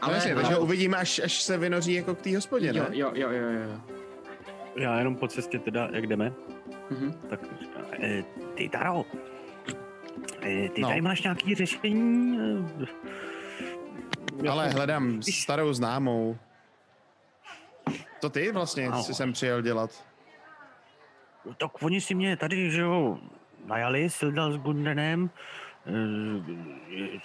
Ale, 0.00 0.12
no 0.12 0.16
jasně, 0.16 0.34
takže 0.34 0.54
ho 0.54 0.60
uvidíme, 0.60 0.96
až, 0.96 1.18
až 1.24 1.42
se 1.42 1.58
vynoří 1.58 1.92
jako 1.94 2.14
k 2.14 2.20
té 2.22 2.34
hospodě, 2.36 2.66
jo, 2.66 2.72
ne? 2.74 2.98
jo, 2.98 3.10
jo, 3.14 3.30
jo, 3.30 3.48
jo. 3.50 3.80
Já 4.76 4.98
jenom 4.98 5.16
po 5.16 5.28
cestě 5.28 5.58
teda, 5.58 5.88
jak 5.92 6.06
jdeme, 6.06 6.32
Mhm. 6.90 7.12
tak 7.30 7.40
e, 8.02 8.22
ty 8.54 8.68
Taro, 8.68 9.04
e, 10.42 10.68
ty 10.68 10.80
No. 10.80 10.88
tady 10.88 11.00
máš 11.00 11.22
nějaký 11.22 11.54
řešení? 11.54 12.38
E, 14.44 14.48
Ale 14.48 14.64
jako- 14.66 14.76
hledám 14.76 15.22
starou 15.22 15.72
známou. 15.72 16.36
To 18.20 18.30
ty 18.30 18.52
vlastně 18.52 18.86
Ano. 18.86 19.02
si 19.02 19.14
sem 19.14 19.32
přijel 19.32 19.62
dělat? 19.62 20.04
Tak 21.56 21.82
oni 21.82 22.00
si 22.00 22.14
mě 22.14 22.36
tady, 22.36 22.70
že 22.70 22.80
jo, 22.80 23.18
najali 23.66 24.10
Sildal 24.10 24.52
s 24.52 24.56
Gundenem, 24.56 25.30
eh, 25.34 25.38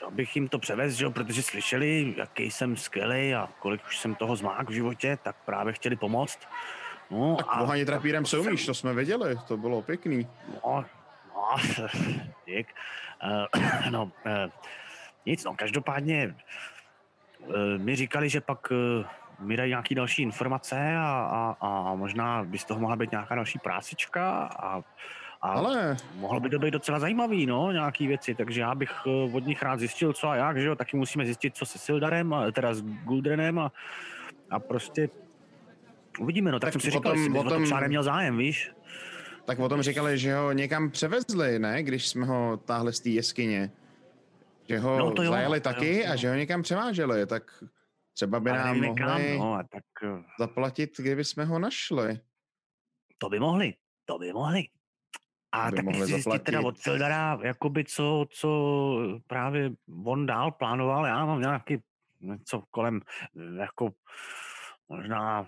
abych 0.08 0.36
jim 0.36 0.48
to 0.48 0.60
převez, 0.60 0.94
že 0.94 1.10
protože 1.10 1.44
slyšeli, 1.44 2.14
jaký 2.18 2.52
jsem 2.52 2.78
skvělý 2.78 3.36
a 3.36 3.50
kolik 3.60 3.82
už 3.86 3.98
jsem 3.98 4.16
toho 4.16 4.36
zmák 4.36 4.70
v 4.70 4.74
životě, 4.74 5.18
tak 5.24 5.36
právě 5.46 5.74
chtěli 5.74 5.96
pomoct. 5.96 6.40
No, 7.12 7.36
Tak 7.36 7.60
vohaně 7.60 7.86
trapírem 7.86 8.26
se 8.26 8.40
umíš, 8.40 8.66
to 8.66 8.74
jsme 8.74 8.94
věděli, 8.94 9.36
to 9.48 9.58
bylo 9.58 9.82
pěkný. 9.82 10.28
No, 10.66 10.86
no, 11.36 11.56
dík. 12.46 12.68
Uh, 13.24 13.90
no, 13.92 14.04
uh, 14.04 14.12
nic, 15.26 15.44
no, 15.44 15.56
každopádně 15.56 16.36
uh, 17.40 17.56
mi 17.78 17.96
říkali, 17.96 18.30
že 18.30 18.42
pak 18.42 18.72
uh, 18.72 19.06
mi 19.40 19.58
dají 19.58 19.70
nějaký 19.70 19.96
další 19.96 20.22
informace 20.22 20.96
a, 20.98 21.28
a, 21.32 21.56
a 21.60 21.96
možná 21.96 22.44
by 22.44 22.58
z 22.58 22.66
toho 22.66 22.80
mohla 22.80 22.96
být 22.96 23.12
nějaká 23.12 23.36
další 23.36 23.60
prácička 23.60 24.44
a, 24.44 24.82
a 25.42 25.48
Ale 25.52 25.98
mohlo 26.16 26.40
by 26.40 26.50
to 26.50 26.60
být 26.60 26.72
docela 26.72 27.00
zajímavý, 27.00 27.46
no, 27.46 27.72
nějaký 27.72 28.08
věci, 28.08 28.36
takže 28.36 28.62
já 28.62 28.76
bych 28.76 28.92
uh, 29.06 29.36
od 29.36 29.46
nich 29.46 29.62
rád 29.64 29.80
zjistil, 29.80 30.14
co 30.14 30.28
a 30.30 30.36
jak, 30.36 30.58
že 30.62 30.68
jo, 30.68 30.76
taky 30.76 30.98
musíme 30.98 31.26
zjistit, 31.26 31.56
co 31.56 31.66
se 31.66 31.80
Sildarem, 31.80 32.34
a, 32.34 32.52
teda 32.52 32.74
s 32.74 32.82
Guldrenem 32.82 33.60
a, 33.60 33.72
a 34.50 34.60
prostě 34.60 35.10
uvidíme, 36.20 36.52
no, 36.52 36.60
tak, 36.60 36.68
Tak 36.68 36.72
jsem 36.74 36.82
si 36.82 36.92
říkal, 36.92 37.14
tom- 37.14 37.36
o 37.36 37.40
o 37.40 37.44
to 37.44 37.50
tom- 37.50 37.64
třeba 37.64 37.80
neměl 37.80 38.04
zájem, 38.04 38.38
víš? 38.38 38.72
tak 39.46 39.60
o 39.60 39.70
tom 39.70 39.82
říkali, 39.82 40.18
že 40.18 40.36
ho 40.36 40.52
někam 40.52 40.92
převezli, 40.92 41.60
ne? 41.60 41.84
Když 41.84 42.08
jsme 42.08 42.26
ho 42.26 42.58
táhli 42.58 42.94
z 42.94 43.00
té 43.00 43.10
jeskyně. 43.10 43.72
Že 44.70 44.80
ho 44.80 44.98
No, 45.00 45.12
to 45.12 45.24
jo, 45.24 45.32
zajeli 45.32 45.60
to 45.60 45.64
taky 45.64 46.00
jo. 46.00 46.06
a 46.12 46.16
že 46.16 46.30
ho 46.30 46.36
někam 46.36 46.62
převáželi, 46.62 47.26
tak 47.26 47.64
třeba 48.14 48.40
by 48.40 48.50
nám 48.52 48.68
nevíme 48.68 48.88
mohli 48.88 49.02
kam, 49.02 49.22
no, 49.38 49.54
a 49.54 49.64
tak 49.64 49.84
eh, 50.04 50.24
zaplatit, 50.40 50.90
kdyby 50.98 51.24
jsme 51.24 51.46
ho 51.46 51.60
našli. 51.60 52.20
to 53.18 53.30
by 53.30 53.40
mohli, 53.40 53.74
to 54.06 54.18
by 54.20 54.34
mohli. 54.34 54.64
A 55.52 55.72
tak 55.72 55.84
mohli 55.86 56.06
zjistit 56.06 56.44
teda 56.44 56.58
zaplatit. 56.58 56.68
od 56.68 56.78
Sildara, 56.78 57.40
jakoby 57.44 57.86
co, 57.86 58.26
co 58.30 58.50
právě 59.28 59.72
on 60.06 60.26
dál 60.26 60.52
plánoval, 60.52 61.06
já 61.06 61.26
mám 61.26 61.42
nějaký 61.42 61.78
něco 62.22 62.64
kolem, 62.72 63.02
jako 63.60 63.90
možná 64.90 65.46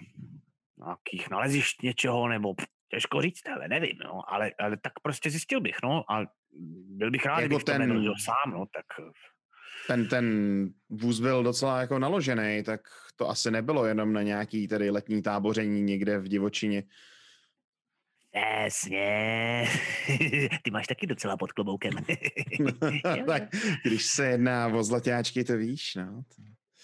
nějakých 0.85 1.29
nalezišť 1.29 1.81
něčeho, 1.81 2.27
nebo 2.27 2.55
těžko 2.89 3.21
říct, 3.21 3.47
ale 3.55 3.67
nevím, 3.67 3.97
no, 4.03 4.33
ale, 4.33 4.51
ale 4.59 4.77
tak 4.77 4.93
prostě 5.01 5.29
zjistil 5.29 5.61
bych, 5.61 5.75
no, 5.83 6.11
a 6.11 6.25
byl 6.87 7.11
bych 7.11 7.25
rád, 7.25 7.39
Jako 7.39 7.47
kdybych 7.47 7.63
ten- 7.63 7.81
to 7.81 7.87
nevěděl 7.87 8.13
sám, 8.19 8.53
no, 8.53 8.65
tak 8.65 8.85
eh, 8.99 9.11
Ten, 9.87 10.07
ten 10.07 10.25
vůz 10.89 11.19
byl 11.19 11.43
docela 11.43 11.81
jako 11.81 11.99
naložený, 11.99 12.63
tak 12.63 12.81
to 13.15 13.29
asi 13.29 13.51
nebylo 13.51 13.85
jenom 13.85 14.13
na 14.13 14.21
nějaký 14.21 14.67
tedy 14.67 14.89
letní 14.89 15.21
táboření 15.21 15.81
někde 15.81 16.19
v 16.19 16.27
divočině. 16.27 16.83
Přesně. 18.33 19.65
Ty 20.63 20.71
máš 20.71 20.87
taky 20.87 21.07
docela 21.07 21.37
pod 21.37 21.51
kloboukem. 21.51 21.91
tak 23.27 23.43
když 23.85 24.05
se 24.05 24.25
jedná 24.27 24.67
o 24.67 24.83
zlatáčky, 24.83 25.43
to 25.43 25.57
víš, 25.57 25.95
no. 25.95 26.23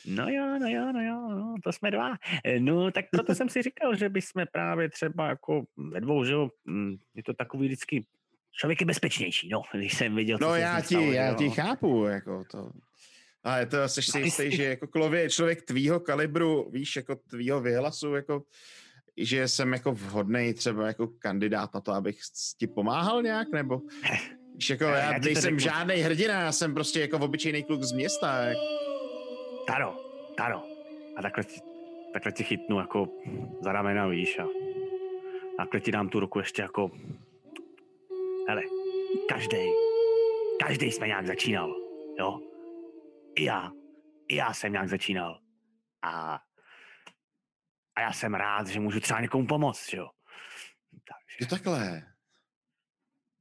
No 0.06 0.30
jo, 0.30 0.60
no 0.60 0.68
jo, 0.70 0.91
no 0.93 1.02
jo, 1.02 1.30
no, 1.30 1.56
to 1.64 1.72
jsme 1.72 1.91
dva. 1.91 2.18
Eh, 2.43 2.60
No, 2.60 2.91
tak 2.91 3.06
proto 3.12 3.36
jsem 3.36 3.50
si 3.50 3.62
říkal, 3.62 3.95
že 3.95 4.10
bychom 4.10 4.45
právě 4.52 4.89
třeba 4.89 5.28
jako 5.28 5.64
ve 5.78 6.02
dvou, 6.02 6.24
že 6.26 6.34
jo, 6.34 6.50
mm, 6.66 6.95
je 7.16 7.24
to 7.24 7.34
takový 7.34 7.68
vždycky, 7.68 8.06
člověk 8.52 8.82
je 8.82 8.86
bezpečnější, 8.88 9.50
no, 9.50 9.62
když 9.74 9.97
jsem 9.97 10.16
viděl, 10.16 10.38
co 10.38 10.45
No 10.45 10.56
já 10.56 10.82
ti, 10.82 10.88
stalo, 10.88 11.12
já 11.12 11.28
jo. 11.28 11.36
ti 11.36 11.50
chápu, 11.50 12.06
jako 12.06 12.43
to. 12.52 12.72
Ale 13.43 13.66
to 13.66 13.88
jsi 13.88 14.02
si 14.02 14.20
No, 14.20 14.26
jistý, 14.26 14.56
že 14.56 14.64
jako 14.64 14.88
člověk 15.30 15.62
tvýho 15.62 16.00
kalibru, 16.00 16.70
víš, 16.72 16.95
jako 16.95 17.16
tvýho 17.16 17.62
vyhlasu, 17.62 18.16
jako 18.16 18.43
že 19.20 19.47
jsem 19.47 19.74
jako 19.74 19.91
vhodný 19.91 20.54
třeba 20.54 20.87
jako 20.87 21.08
kandidát 21.08 21.74
na 21.74 21.82
to, 21.82 21.91
abych 21.91 22.20
ti 22.58 22.67
pomáhal 22.67 23.24
nějak, 23.24 23.51
nebo 23.51 23.82
víš, 24.55 24.70
jako 24.70 24.83
Já- 24.83 24.97
já, 24.97 25.13
já 25.13 25.20
to 25.20 25.25
nejsem 25.25 25.59
žádný 25.59 25.96
hrdina, 25.96 26.41
já 26.41 26.51
jsem 26.51 26.74
prostě 26.74 27.00
jako 27.00 27.17
obyčejný 27.17 27.63
kluk 27.63 27.83
z 27.83 27.91
města, 27.91 28.43
jak, 28.43 28.58
Taro, 29.67 29.96
Taro. 30.37 30.63
A 31.17 31.21
takhle 31.21 31.43
ti, 31.43 31.62
takhle 32.13 32.32
ti 32.32 32.43
chytnu 32.43 32.79
jako 32.79 33.08
za 33.62 33.71
ramena, 33.71 34.08
víš, 34.08 34.39
a 34.39 34.43
takhle 35.58 35.79
ti 35.79 35.91
dám 35.91 36.09
tu 36.09 36.20
ruku 36.20 36.39
ještě 36.39 36.62
jako, 36.62 36.91
hele, 38.47 38.62
každý, 39.29 39.58
každý 40.66 40.91
jsme 40.91 41.08
nějak 41.08 41.28
začínal, 41.28 41.75
jo. 42.20 42.39
i 43.36 43.43
já, 43.43 43.71
i 44.28 44.36
já 44.36 44.54
jsem 44.54 44.71
nějak 44.71 44.89
začínal. 44.89 45.39
A, 46.01 46.39
a 48.00 48.01
já 48.01 48.13
jsem 48.13 48.34
rád, 48.34 48.67
že 48.67 48.80
můžu 48.80 49.00
třeba 49.00 49.21
někomu 49.21 49.47
pomoct, 49.47 49.93
jo. 49.93 50.08
Jo, 51.42 51.47
takhle. 51.50 52.04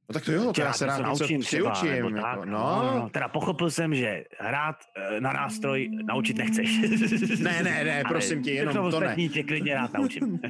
No 0.09 0.13
tak 0.13 0.25
to 0.25 0.31
jo, 0.31 0.53
to 0.53 0.61
já 0.61 0.73
se 0.73 0.85
rád 0.85 1.01
naučím 1.01 1.41
třeba, 1.41 1.71
přiučím. 1.71 1.95
nebo 1.95 2.09
Jako, 2.09 2.21
tak, 2.21 2.45
no. 2.45 3.09
Teda 3.13 3.27
pochopil 3.27 3.71
jsem, 3.71 3.95
že 3.95 4.23
hrát 4.39 4.75
eh, 4.97 5.21
na 5.21 5.33
nástroj 5.33 5.89
naučit 6.07 6.37
nechceš. 6.37 6.79
Ne, 7.43 7.63
ne, 7.63 7.83
ne, 7.83 7.93
Ale 8.03 8.03
prosím 8.09 8.43
tě, 8.43 8.51
jenom 8.51 8.73
všechno 8.73 8.91
to 8.91 8.99
ne. 8.99 9.15
tě 9.15 9.43
klidně 9.43 9.73
rád 9.75 9.93
naučím. 9.93 10.39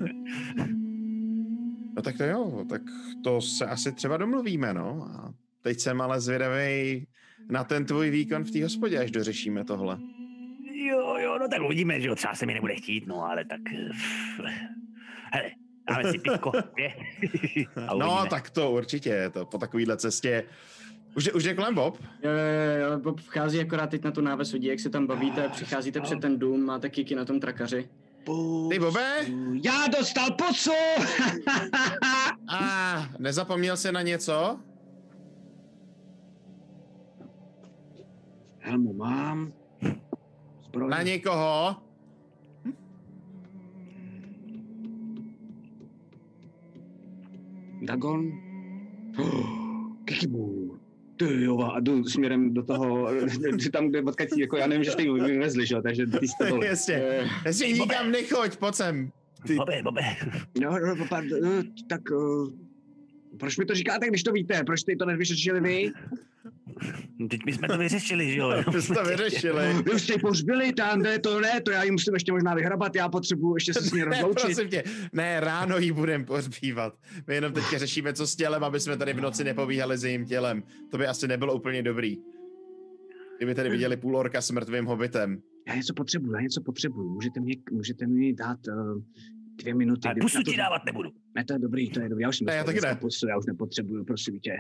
No 1.96 2.04
tak 2.04 2.18
to 2.18 2.24
jo, 2.24 2.66
tak 2.70 2.82
to 3.24 3.42
se 3.42 3.66
asi 3.66 3.92
třeba 3.92 4.18
domluvíme, 4.18 4.74
no. 4.74 5.08
A 5.12 5.34
teď 5.62 5.80
jsem 5.80 6.02
ale 6.02 6.22
zvědavý 6.22 7.08
na 7.50 7.64
ten 7.64 7.86
tvůj 7.86 8.10
výkon 8.10 8.44
v 8.44 8.52
té 8.52 8.64
hospodě, 8.64 9.00
až 9.00 9.12
dořešíme 9.12 9.66
tohle. 9.66 9.98
No 11.40 11.48
tak 11.48 11.62
uvidíme, 11.62 12.02
že 12.02 12.08
jo, 12.08 12.16
třeba 12.16 12.36
se 12.36 12.46
mi 12.46 12.54
nebude 12.54 12.76
chtít, 12.76 13.08
no 13.08 13.26
ale 13.26 13.46
tak... 13.46 13.60
eh, 13.74 13.90
Hele, 15.34 15.52
dáme 15.90 16.12
si 16.12 16.20
pivko, 16.20 16.52
je? 16.78 16.94
A 17.88 17.96
No, 17.96 18.26
tak 18.30 18.50
to 18.50 18.72
určitě, 18.72 19.30
to 19.34 19.46
po 19.46 19.58
takovéhle 19.58 19.98
cestě. 19.98 20.44
Už, 21.16 21.26
je- 21.26 21.34
už 21.34 21.44
je 21.44 21.54
kolem 21.56 21.76
Bob? 21.76 21.98
Jo, 22.24 22.32
jo, 22.32 22.92
jo, 22.92 23.00
Bob 23.00 23.20
vchází 23.22 23.60
akorát 23.60 23.90
teď 23.90 24.04
na 24.04 24.12
tu 24.12 24.22
náves 24.22 24.52
lidí, 24.52 24.68
jak 24.68 24.80
se 24.80 24.90
tam 24.90 25.08
bavíte, 25.08 25.50
přicházíte 25.50 26.02
před 26.02 26.20
ten 26.22 26.40
dům, 26.40 26.66
máte 26.66 26.90
kiky 26.90 27.16
na 27.16 27.26
tom 27.26 27.40
trakaři. 27.40 27.90
Ty, 28.70 28.80
Bobe? 28.80 29.26
Já 29.64 29.88
dostal 30.00 30.32
pusu! 30.32 30.72
A 32.48 33.10
nezapomněl 33.20 33.78
jsi 33.78 33.92
na 33.92 34.02
něco? 34.02 34.60
Helmu 38.60 38.94
mám. 38.94 39.54
Zbroj. 40.70 40.90
Na 40.90 41.02
někoho? 41.02 41.76
Dagon. 47.82 48.32
Oh, 49.18 49.96
Kikibu. 50.06 50.80
Ty 51.18 51.44
jo, 51.44 51.60
a 51.60 51.80
jdu 51.80 52.04
směrem 52.04 52.54
do 52.54 52.64
toho, 52.64 53.10
tam, 53.74 53.88
kde 53.88 54.02
odkud 54.02 54.38
jako 54.38 54.58
já 54.58 54.68
nevím, 54.68 54.84
že 54.84 54.92
jste 54.92 55.04
ji 55.04 55.14
vyvezli, 55.14 55.68
že 55.68 55.76
jo, 55.76 55.82
takže 55.82 56.08
ty 56.08 56.28
jste 56.28 56.50
to... 56.50 56.64
Jasně. 56.64 57.02
Jasně, 57.46 57.68
nikam 57.68 58.12
nechoď, 58.12 58.58
pojď 58.58 58.76
sem. 58.76 59.12
Ty, 59.48 59.56
Bobe, 59.56 59.84
Bobe, 59.84 60.02
No, 60.62 60.72
no, 60.80 61.06
pardon, 61.10 61.40
no, 61.42 61.64
tak 61.90 62.02
uh, 62.12 62.50
proč 63.40 63.58
mi 63.58 63.66
to 63.66 63.76
říkáte, 63.76 64.08
když 64.08 64.24
to 64.24 64.32
víte? 64.32 64.64
Proč 64.64 64.80
jste 64.80 64.96
to 64.96 65.06
nevyřešili 65.06 65.62
vy? 65.62 65.92
Teď 67.30 67.40
my 67.46 67.54
jsme 67.54 67.68
to 67.68 67.78
vyřešili, 67.78 68.32
že 68.32 68.40
jo? 68.40 68.50
my 68.74 68.82
jsme 68.82 68.96
to 68.96 69.04
vyřešili. 69.04 69.74
Vy 69.86 69.92
už 69.92 70.02
jste 70.02 70.14
ji 70.14 70.20
pohřbili, 70.20 70.74
tam, 70.74 71.02
ne, 71.02 71.20
to 71.20 71.40
ne, 71.40 71.62
to 71.62 71.72
já 71.72 71.84
ji 71.84 71.92
musím 71.92 72.14
ještě 72.14 72.32
možná 72.32 72.56
vyhrabat, 72.56 72.96
já 72.96 73.10
potřebuji 73.10 73.56
ještě 73.56 73.74
se 73.74 73.82
s 73.82 73.92
ní 73.94 74.00
Ne, 74.00 74.06
rozloučit. 74.06 74.42
prosím 74.46 74.70
tě, 74.70 74.84
ne, 75.14 75.40
ráno 75.40 75.78
jí 75.78 75.92
budem 75.92 76.26
pohřbívat. 76.26 76.94
My 77.28 77.36
jenom 77.36 77.54
teďka 77.54 77.78
řešíme, 77.78 78.14
co 78.14 78.28
s 78.28 78.36
tělem, 78.36 78.64
aby 78.64 78.80
jsme 78.80 78.98
tady 78.98 79.14
v 79.14 79.22
noci 79.22 79.44
nepovíhali 79.44 79.98
s 79.98 80.04
jejím 80.04 80.26
tělem. 80.26 80.64
To 80.92 80.98
by 80.98 81.08
asi 81.08 81.28
nebylo 81.28 81.56
úplně 81.56 81.84
dobrý. 81.84 82.18
Kdyby 83.38 83.56
tady 83.56 83.70
viděli 83.70 83.98
půl 83.98 84.18
orka 84.18 84.42
s 84.42 84.52
mrtvým 84.52 84.86
hobitem. 84.86 85.42
Já 85.68 85.76
něco 85.76 85.94
potřebuji, 85.94 86.34
já 86.34 86.42
něco 86.42 86.62
potřebuji. 86.62 87.10
Můžete 87.10 87.40
mi, 87.40 87.52
můžete 87.72 88.08
mi 88.08 88.34
dát 88.34 88.60
uh, 88.68 89.02
dvě 89.56 89.76
minuty. 89.76 90.08
A 90.08 90.12
kdy- 90.14 90.22
pusu 90.22 90.44
ti 90.44 90.58
dávat 90.58 90.82
nebudu. 90.86 91.10
Ne, 91.36 91.44
to 91.46 91.54
je 91.54 91.60
dobrý, 91.60 91.90
to 91.90 92.00
je 92.00 92.10
dobrý. 92.10 92.22
Já 92.24 92.30
už 92.30 92.38
jsem 92.38 92.46
Ne, 92.48 92.56
já 92.56 92.64
taky 92.64 92.82
ne. 92.82 92.96
Pusu, 92.96 93.28
já 93.28 93.38
už 93.38 93.46
nepotřebuju, 93.46 94.06
prosím 94.06 94.40
tě. 94.40 94.52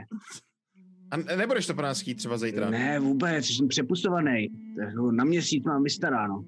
A 1.11 1.17
ne- 1.17 1.37
nebudeš 1.37 1.67
to 1.67 1.73
po 1.73 1.81
nás 1.81 2.01
chtít 2.01 2.15
třeba 2.15 2.37
zítra? 2.37 2.69
Ne, 2.69 2.99
vůbec, 2.99 3.45
jsem 3.45 3.67
přepusovaný. 3.67 4.47
Na 5.11 5.23
měsíc 5.23 5.63
mám 5.63 5.83
vystaráno. 5.83 6.45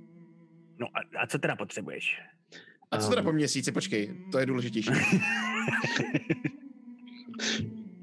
No 0.79 0.87
a, 0.87 1.23
a 1.23 1.27
co 1.27 1.39
teda 1.39 1.55
potřebuješ? 1.55 2.19
A 2.91 2.97
co 2.97 3.09
teda 3.09 3.23
po 3.23 3.31
měsíci? 3.31 3.71
Počkej, 3.71 4.15
to 4.31 4.39
je 4.39 4.45
důležitější. 4.45 4.91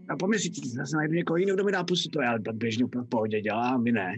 A 0.09 0.17
po 0.17 0.27
měsíci 0.27 0.69
zase 0.69 0.97
najdu 0.97 1.15
někoho 1.15 1.37
jiného, 1.37 1.57
kdo 1.57 1.65
mi 1.65 1.73
dá 1.73 1.85
pusu, 1.85 2.09
to 2.09 2.23
já 2.23 2.39
běžně 2.53 2.85
úplně 2.85 3.03
v 3.05 3.09
pohodě 3.09 3.41
dělám, 3.41 3.85
vy 3.85 3.93
ne. 3.93 4.15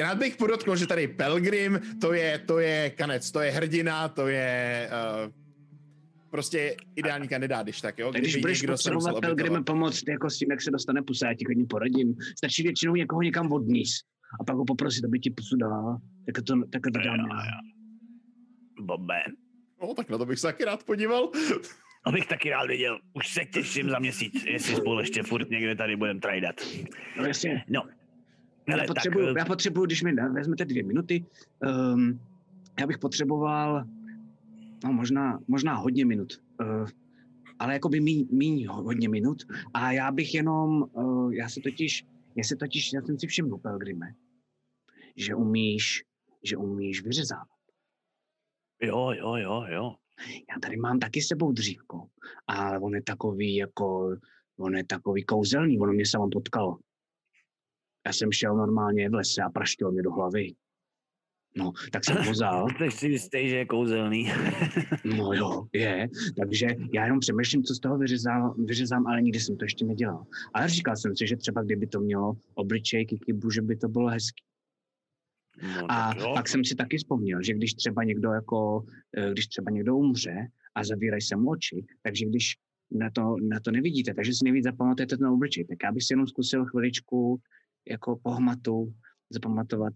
Rád 0.00 0.18
bych 0.18 0.36
podotknul, 0.36 0.76
že 0.76 0.86
tady 0.86 1.08
Pelgrim, 1.08 1.80
to 2.00 2.12
je, 2.12 2.38
to 2.38 2.58
je 2.58 2.90
kanec, 2.90 3.30
to 3.30 3.40
je 3.40 3.50
hrdina, 3.50 4.08
to 4.08 4.26
je 4.28 4.90
uh, 5.26 5.32
prostě 6.30 6.76
ideální 6.96 7.28
kandidát, 7.28 7.62
když 7.62 7.80
tak, 7.80 7.98
jo? 7.98 8.12
Tak 8.12 8.20
když 8.20 8.32
Kdyby 8.32 8.40
budeš 8.42 8.62
potřebovat 8.66 9.16
obětovat. 9.16 9.66
pomoct 9.66 10.08
jako 10.08 10.30
s 10.30 10.38
tím, 10.38 10.50
jak 10.50 10.62
se 10.62 10.70
dostane 10.70 11.02
pusa, 11.02 11.28
já 11.28 11.34
ti 11.34 11.44
klidně 11.44 11.64
poradím. 11.70 12.14
Stačí 12.38 12.62
většinou 12.62 12.94
někoho 12.94 13.22
někam 13.22 13.52
odníst 13.52 14.06
a 14.40 14.44
pak 14.44 14.56
ho 14.56 14.64
poprosit, 14.64 15.04
aby 15.04 15.18
ti 15.18 15.30
pusu 15.30 15.56
dal. 15.56 15.98
Tak 16.26 16.44
to, 16.44 16.54
tak 16.72 16.82
to 16.82 16.90
dám 16.90 17.18
já. 17.18 17.42
Bobe, 18.80 19.22
No, 19.82 19.94
tak 19.94 20.10
na 20.10 20.18
to 20.18 20.26
bych 20.26 20.38
se 20.38 20.46
taky 20.46 20.64
rád 20.64 20.84
podíval. 20.84 21.28
to 22.04 22.12
bych 22.12 22.26
taky 22.26 22.50
rád 22.50 22.66
viděl. 22.66 22.98
Už 23.14 23.28
se 23.28 23.44
těším 23.44 23.90
za 23.90 23.98
měsíc, 23.98 24.44
jestli 24.44 24.76
spolu 24.76 25.00
ještě 25.00 25.22
furt 25.22 25.50
někde 25.50 25.74
tady 25.74 25.96
budeme 25.96 26.20
trajdat. 26.20 26.54
No 27.18 27.24
jasně. 27.24 27.64
No, 27.68 27.82
Já 28.68 28.74
Hele, 28.74 28.86
potřebuju, 28.86 29.26
tak, 29.26 29.36
já 29.36 29.44
potřebuju, 29.44 29.86
když 29.86 30.02
mi 30.02 30.12
vezmete 30.12 30.64
dvě 30.64 30.82
minuty, 30.82 31.24
um, 31.94 32.20
já 32.80 32.86
bych 32.86 32.98
potřeboval, 32.98 33.84
no 34.86 34.92
možná, 34.92 35.38
možná 35.48 35.74
hodně 35.74 36.04
minut, 36.04 36.32
uh, 36.60 36.88
ale 37.58 37.72
jako 37.72 37.88
by 37.88 38.00
míň, 38.00 38.28
míň 38.32 38.66
ho- 38.66 38.82
hodně 38.82 39.08
minut 39.08 39.42
a 39.74 39.92
já 39.92 40.12
bych 40.12 40.34
jenom, 40.34 40.82
uh, 40.92 41.32
já 41.32 41.48
se 41.48 41.60
totiž, 41.60 42.04
já 42.36 42.44
se 42.44 42.56
totiž, 42.56 42.92
já 42.92 43.02
jsem 43.02 43.18
si 43.18 43.26
všiml, 43.26 43.58
Pelgrime, 43.58 44.14
že 45.16 45.34
umíš, 45.34 46.04
že 46.42 46.56
umíš 46.56 47.02
vyřezat. 47.02 47.48
jo, 48.82 49.10
jo, 49.10 49.36
jo, 49.36 49.64
jo. 49.68 49.94
Já 50.54 50.60
tady 50.62 50.76
mám 50.76 50.98
taky 50.98 51.22
sebou 51.22 51.52
dřívko, 51.52 52.06
ale 52.46 52.78
on 52.78 52.94
je 52.94 53.02
takový 53.02 53.56
jako, 53.56 54.16
on 54.58 54.76
je 54.76 54.84
takový 54.84 55.24
kouzelný, 55.24 55.78
ono 55.78 55.92
mě 55.92 56.06
samo 56.06 56.28
potkalo. 56.32 56.78
Já 58.06 58.12
jsem 58.12 58.32
šel 58.32 58.56
normálně 58.56 59.10
v 59.10 59.14
lese 59.14 59.42
a 59.42 59.50
praštil 59.50 59.92
mě 59.92 60.02
do 60.02 60.12
hlavy. 60.12 60.54
No, 61.56 61.72
tak 61.92 62.04
jsem 62.04 62.16
ho 62.16 62.32
vzal. 62.32 62.66
Jsi 62.78 62.90
si 62.90 63.08
jistý, 63.08 63.48
že 63.48 63.56
je 63.56 63.66
kouzelný. 63.66 64.32
No 65.04 65.32
jo, 65.32 65.66
je. 65.72 66.08
Takže 66.40 66.66
já 66.94 67.04
jenom 67.04 67.20
přemýšlím, 67.20 67.64
co 67.64 67.74
z 67.74 67.80
toho 67.80 67.98
vyřezám, 67.98 68.64
vyřezám, 68.64 69.06
ale 69.06 69.22
nikdy 69.22 69.40
jsem 69.40 69.56
to 69.56 69.64
ještě 69.64 69.84
nedělal. 69.84 70.26
Ale 70.54 70.68
říkal 70.68 70.96
jsem 70.96 71.16
si, 71.16 71.26
že 71.26 71.36
třeba 71.36 71.62
kdyby 71.62 71.86
to 71.86 72.00
mělo 72.00 72.36
obličej 72.54 73.06
kikibu, 73.06 73.50
že 73.50 73.62
by 73.62 73.76
to 73.76 73.88
bylo 73.88 74.08
hezký. 74.08 74.44
No, 75.62 75.86
A 75.88 76.14
tak 76.14 76.18
jo. 76.18 76.32
pak 76.34 76.48
jsem 76.48 76.64
si 76.64 76.74
taky 76.74 76.96
vzpomněl, 76.96 77.42
že 77.42 77.54
když 77.54 77.74
třeba 77.74 78.04
někdo 78.04 78.32
jako, 78.32 78.84
eh, 79.16 79.30
když 79.32 79.46
třeba 79.46 79.70
někdo 79.70 79.96
umře 79.96 80.46
a 80.74 80.84
zavírají 80.84 81.22
se 81.22 81.36
mu 81.36 81.50
oči, 81.50 81.84
takže 82.02 82.26
když 82.26 82.56
na 82.90 83.10
to, 83.10 83.36
na 83.42 83.60
to 83.60 83.70
nevidíte, 83.70 84.14
takže 84.14 84.32
si 84.32 84.44
nejvíc 84.44 84.64
zapamatujete 84.64 85.16
ten 85.16 85.26
obličej. 85.26 85.64
Tak 85.64 85.78
já 85.84 85.92
bych 85.92 86.02
si 86.02 86.12
jenom 86.12 86.26
zkusil 86.26 86.64
chviličku 86.64 87.40
jako 87.88 88.16
pohmatu 88.22 88.94
zapamatovat 89.30 89.92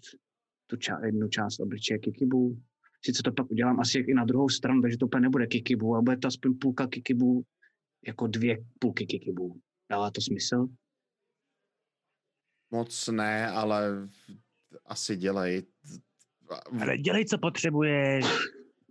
tu 0.70 0.76
ča- 0.76 1.05
jednu 1.05 1.28
část 1.28 1.60
obličeje 1.60 1.98
kikibu. 1.98 2.62
Sice 3.05 3.22
to 3.22 3.32
pak 3.32 3.51
udělám 3.51 3.80
asi 3.80 3.98
i 3.98 4.14
na 4.14 4.24
druhou 4.24 4.48
stranu, 4.48 4.82
takže 4.82 4.98
to 4.98 5.06
úplně 5.06 5.20
nebude 5.20 5.47
kikibu, 5.47 5.94
ale 5.94 6.02
bude 6.02 6.16
to 6.16 6.28
aspoň 6.28 6.59
půlka 6.59 6.86
kikibu, 6.86 7.42
jako 8.06 8.26
dvě 8.26 8.64
půlky 8.78 9.06
kikibu. 9.06 9.60
Dává 9.90 10.10
to 10.10 10.20
smysl? 10.20 10.66
Moc 12.70 13.09
ne, 13.09 13.51
ale 13.51 14.09
asi 14.86 15.16
dělej. 15.16 15.62
Ale 16.80 16.98
dělej, 16.98 17.24
co 17.24 17.38
potřebuješ. 17.38 18.24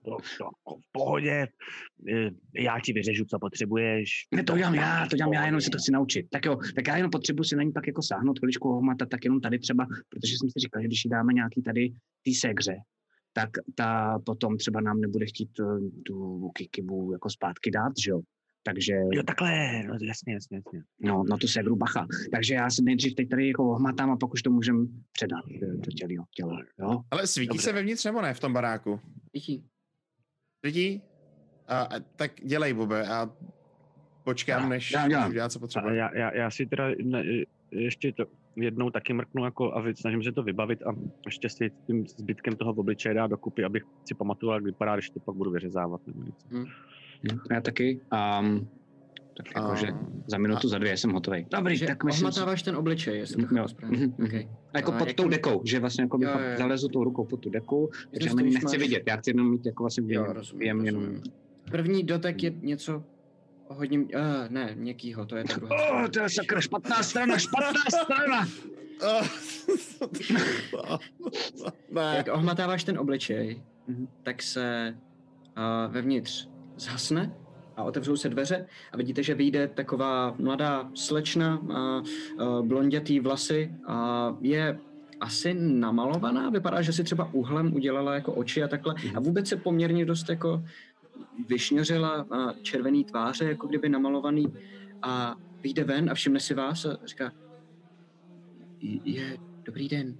To, 0.06 0.12
to, 0.38 0.44
jako 0.46 0.80
v 0.82 0.92
pohodě. 0.92 1.48
Eh, 2.10 2.30
Já 2.56 2.80
ti 2.86 2.94
vyřežu, 2.94 3.26
co 3.26 3.40
potřebuješ. 3.40 4.10
Ne, 4.36 4.44
to 4.44 4.58
dělám 4.58 4.76
já, 4.76 5.08
to 5.10 5.16
dělám 5.16 5.34
já, 5.34 5.46
jenom 5.46 5.62
si 5.62 5.70
to 5.70 5.78
chci 5.78 5.92
naučit. 5.92 6.28
Tak 6.32 6.46
jo, 6.46 6.58
tak 6.76 6.88
já 6.88 6.98
jenom 6.98 7.12
potřebuji 7.12 7.44
si 7.44 7.56
na 7.56 7.64
ní 7.64 7.72
pak 7.72 7.88
jako 7.88 8.02
sáhnout, 8.02 8.40
chviličku 8.40 8.70
ohmatat, 8.78 9.10
tak 9.10 9.24
jenom 9.26 9.42
tady 9.42 9.60
třeba, 9.60 9.86
protože 10.10 10.34
jsem 10.38 10.50
si 10.50 10.60
říkal, 10.60 10.82
že 10.82 10.88
když 10.88 11.06
jí 11.06 11.10
dáme 11.10 11.34
nějaký 11.34 11.62
tady 11.62 11.94
tý 12.24 12.34
segře, 12.36 12.76
tak 13.34 13.50
ta 13.76 14.20
potom 14.26 14.58
třeba 14.58 14.82
nám 14.82 15.02
nebude 15.02 15.26
chtít 15.26 15.50
eh, 15.60 15.64
tu 16.06 16.50
kikibu 16.56 17.12
jako 17.14 17.30
zpátky 17.30 17.72
dát, 17.72 17.92
že 18.04 18.12
jo? 18.12 18.22
Takže, 18.64 18.94
Jo, 19.12 19.24
takhle, 19.24 19.84
no, 19.84 19.94
jasně, 20.02 20.34
jasně, 20.34 20.58
jasně. 20.58 20.84
no, 21.00 21.24
na 21.30 21.38
tu 21.38 21.48
segru 21.48 21.76
bacha. 21.76 22.08
Takže 22.32 22.54
já 22.54 22.70
si 22.70 22.84
nejdřív 22.84 23.16
teď 23.16 23.30
tady 23.30 23.48
jako 23.48 23.70
ohmatám 23.72 24.12
a 24.12 24.18
pak 24.18 24.34
už 24.34 24.42
to 24.42 24.52
můžem 24.52 24.88
předat 25.12 25.40
eh, 25.64 25.66
do 25.66 25.92
těla, 25.92 26.26
těla 26.36 26.60
jo? 26.80 27.02
Ale 27.12 27.28
svítí 27.28 27.48
Dobře. 27.48 27.64
se 27.64 27.74
vevnitř 27.74 28.06
nebo 28.06 28.22
ne 28.22 28.34
v 28.34 28.40
tom 28.40 28.54
baráku? 28.54 29.00
Vidí. 29.34 29.64
Vidí? 30.64 31.02
A, 31.68 31.82
a, 31.82 32.00
tak 32.16 32.32
dělej, 32.44 32.74
Bobe, 32.74 33.08
a 33.08 33.30
počkám, 34.24 34.70
než 34.70 34.92
já 34.92 35.08
než 35.08 35.34
dělá, 35.34 35.50
co 35.50 35.60
potřebuje. 35.60 35.96
já, 35.96 36.18
já, 36.18 36.36
já 36.36 36.52
si 36.52 36.66
teda 36.66 36.84
ne, 37.04 37.24
ještě 37.72 38.12
to 38.14 38.26
jednou 38.56 38.90
taky 38.90 39.14
mrknu 39.14 39.46
jako 39.46 39.74
a 39.76 39.82
vy- 39.82 39.96
snažím 39.96 40.24
se 40.24 40.32
to 40.32 40.44
vybavit 40.44 40.84
a 40.84 40.92
ještě 41.26 41.50
si 41.50 41.72
tím 41.88 42.08
zbytkem 42.08 42.56
toho 42.56 42.74
obličeje 42.74 43.14
dát 43.16 43.28
dokupy, 43.28 43.64
abych 43.64 43.84
si 44.08 44.16
pamatoval, 44.16 44.56
jak 44.56 44.64
vypadá, 44.64 44.96
když 44.96 45.10
to 45.10 45.20
pak 45.20 45.36
budu 45.36 45.52
vyřezávat. 45.52 46.08
Nebo 46.08 46.24
něco. 46.24 46.48
Hm, 46.52 46.66
Já 47.52 47.62
taky. 47.62 48.02
Um, 48.42 48.70
Tak 49.40 49.48
jako, 49.56 49.76
že 49.76 49.88
A- 49.88 50.00
za 50.28 50.38
minutu, 50.38 50.68
za 50.68 50.78
dvě 50.78 50.98
jsem 50.98 51.12
hotový. 51.12 51.46
Dobrý, 51.52 51.78
že 51.78 51.86
tak 51.86 52.04
myslím 52.04 52.20
si, 52.20 52.26
ohmatáváš 52.40 52.64
ten 52.64 52.76
obličej, 52.76 53.18
jestli 53.18 53.36
to 53.36 53.42
Jo. 53.42 53.48
chápu 53.62 53.68
správně. 53.68 53.98
Mhm, 53.98 54.14
mhm. 54.18 54.28
Okay. 54.28 54.50
a 54.74 54.78
jako 54.78 54.94
A 54.94 54.98
pod 54.98 55.08
jak 55.08 55.18
tou 55.18 55.30
dekou, 55.30 55.62
že 55.66 55.80
vlastně 55.80 56.04
jako 56.04 56.18
Jo, 56.22 56.30
jo, 56.30 56.40
jo, 56.40 56.50
jo. 56.52 56.58
zalezu 56.58 56.88
tou 56.88 57.04
rukou 57.04 57.26
pod 57.26 57.38
tu 57.38 57.50
deku, 57.50 57.90
protože 58.12 58.30
já 58.30 58.34
ani 58.38 58.50
nechci 58.52 58.66
máš- 58.66 58.78
vidět, 58.78 59.04
já 59.08 59.18
chci 59.18 59.30
jenom 59.30 59.52
mít 59.52 59.66
jako 59.66 59.84
vlastně 59.84 60.04
Jo, 60.04 60.08
věm, 60.24 60.36
rozumím, 60.36 60.60
věm 60.60 60.86
jenom... 60.86 61.02
rozumím. 61.02 61.24
První 61.72 62.04
dotek 62.04 62.44
je 62.44 62.54
něco 62.62 63.04
hodně, 63.68 64.00
uh, 64.00 64.06
ne, 64.50 64.74
měkkýho, 64.76 65.26
to 65.26 65.36
je 65.36 65.44
ta 65.44 65.56
druhá. 65.56 65.76
Oh, 66.04 66.08
to 66.08 66.20
je 66.22 66.30
sakra, 66.30 66.62
špatná 66.62 67.04
strana, 67.04 67.38
špatná 67.38 67.82
strana! 68.04 68.48
ne. 71.92 72.14
Jak 72.18 72.28
ohmatáváš 72.34 72.84
ten 72.84 73.00
obličej, 73.00 73.62
Mhm. 73.88 74.08
tak 74.24 74.44
se 74.44 74.96
uh, 75.58 75.94
vevnitř 75.94 76.50
zhasne 76.78 77.34
a 77.80 77.84
otevřou 77.84 78.16
se 78.16 78.30
dveře 78.30 78.66
a 78.92 78.98
vidíte, 78.98 79.24
že 79.24 79.34
vyjde 79.36 79.68
taková 79.68 80.36
mladá 80.38 80.90
slečna, 80.94 81.60
uh, 81.60 81.70
uh, 81.70 82.66
blondětý 82.66 83.20
vlasy 83.20 83.72
a 83.88 84.36
je 84.42 84.80
asi 85.20 85.54
namalovaná, 85.54 86.50
vypadá, 86.50 86.82
že 86.82 86.94
si 86.94 87.04
třeba 87.04 87.30
uhlem 87.34 87.74
udělala 87.74 88.14
jako 88.14 88.34
oči 88.34 88.64
a 88.64 88.68
takhle 88.68 88.96
a 89.16 89.20
vůbec 89.20 89.48
se 89.48 89.56
poměrně 89.56 90.06
dost 90.06 90.30
jako 90.30 90.64
vyšňořila 91.48 92.26
a 92.32 92.54
červený 92.62 93.04
tváře, 93.04 93.46
jako 93.46 93.68
kdyby 93.68 93.90
namalovaný 93.90 94.54
a 95.02 95.36
vyjde 95.64 95.84
ven 95.84 96.10
a 96.10 96.14
všimne 96.14 96.40
si 96.40 96.54
vás 96.54 96.86
a 96.86 96.98
říká 97.06 97.32
je 99.04 99.38
dobrý 99.64 99.88
den. 99.88 100.18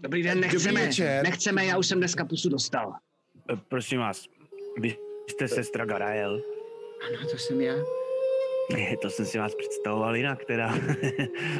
Dobrý 0.00 0.22
den, 0.22 0.40
Dobrý 0.40 0.52
nechceme, 0.52 0.86
večer. 0.86 1.24
nechceme, 1.24 1.66
já 1.66 1.78
už 1.78 1.86
jsem 1.86 1.98
dneska 1.98 2.24
pusu 2.24 2.48
dostal. 2.48 2.92
Prosím 3.68 3.98
vás, 3.98 4.26
vy 4.80 4.96
jste 5.30 5.48
sestra 5.48 5.84
Garael. 5.84 6.51
Ano, 7.08 7.28
to 7.30 7.38
jsem 7.38 7.60
já. 7.60 7.74
To 9.02 9.10
jsem 9.10 9.26
si 9.26 9.38
vás 9.38 9.54
představoval 9.54 10.16
jinak, 10.16 10.44
teda. 10.44 10.74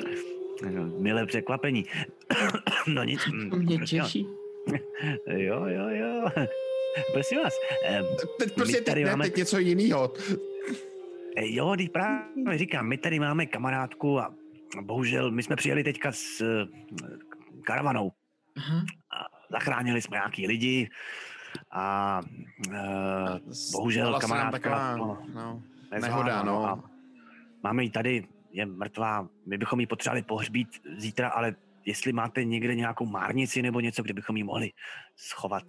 Milé 0.98 1.26
překvapení. 1.26 1.84
No 2.86 3.04
nic. 3.04 3.26
mm, 3.26 3.50
To 3.50 3.56
mě 3.56 3.78
těší. 3.78 4.26
Jo, 5.26 5.64
jo, 5.66 5.88
jo. 5.88 6.28
Prosím 7.12 7.38
vás, 7.42 7.54
Teď 8.38 8.54
prostě 8.54 8.80
teď, 8.80 8.94
ne, 8.94 9.10
máme- 9.10 9.24
teď 9.24 9.36
něco 9.36 9.58
jiného. 9.58 10.12
eh, 11.36 11.42
jo, 11.54 11.74
teď 11.76 11.92
právě 11.92 12.58
říkám, 12.58 12.88
my 12.88 12.98
tady 12.98 13.18
máme 13.18 13.46
kamarádku 13.46 14.18
a 14.20 14.34
bohužel 14.80 15.30
my 15.30 15.42
jsme 15.42 15.56
přijeli 15.56 15.84
teďka 15.84 16.12
s 16.12 16.40
eh, 16.40 16.66
karavanou 17.66 18.12
Aha. 18.56 18.84
a 19.20 19.24
zachránili 19.50 20.02
jsme 20.02 20.16
nějaký 20.16 20.46
lidi 20.46 20.88
a 21.70 22.20
eh, 22.72 23.40
bohužel 23.72 24.20
kamarádka 24.20 24.96
no, 24.96 25.18
nezvládla, 25.92 25.98
nehoda, 26.00 26.42
no. 26.42 26.64
a 26.66 26.90
Máme 27.62 27.84
ji 27.84 27.90
tady, 27.90 28.28
je 28.52 28.66
mrtvá, 28.66 29.28
my 29.46 29.58
bychom 29.58 29.80
ji 29.80 29.86
potřebovali 29.86 30.22
pohřbít 30.22 30.68
zítra, 30.96 31.28
ale 31.28 31.54
jestli 31.84 32.12
máte 32.12 32.44
někde 32.44 32.74
nějakou 32.74 33.06
márnici 33.06 33.62
nebo 33.62 33.80
něco, 33.80 34.02
kde 34.02 34.14
bychom 34.14 34.36
ji 34.36 34.44
mohli 34.44 34.70
schovat 35.16 35.64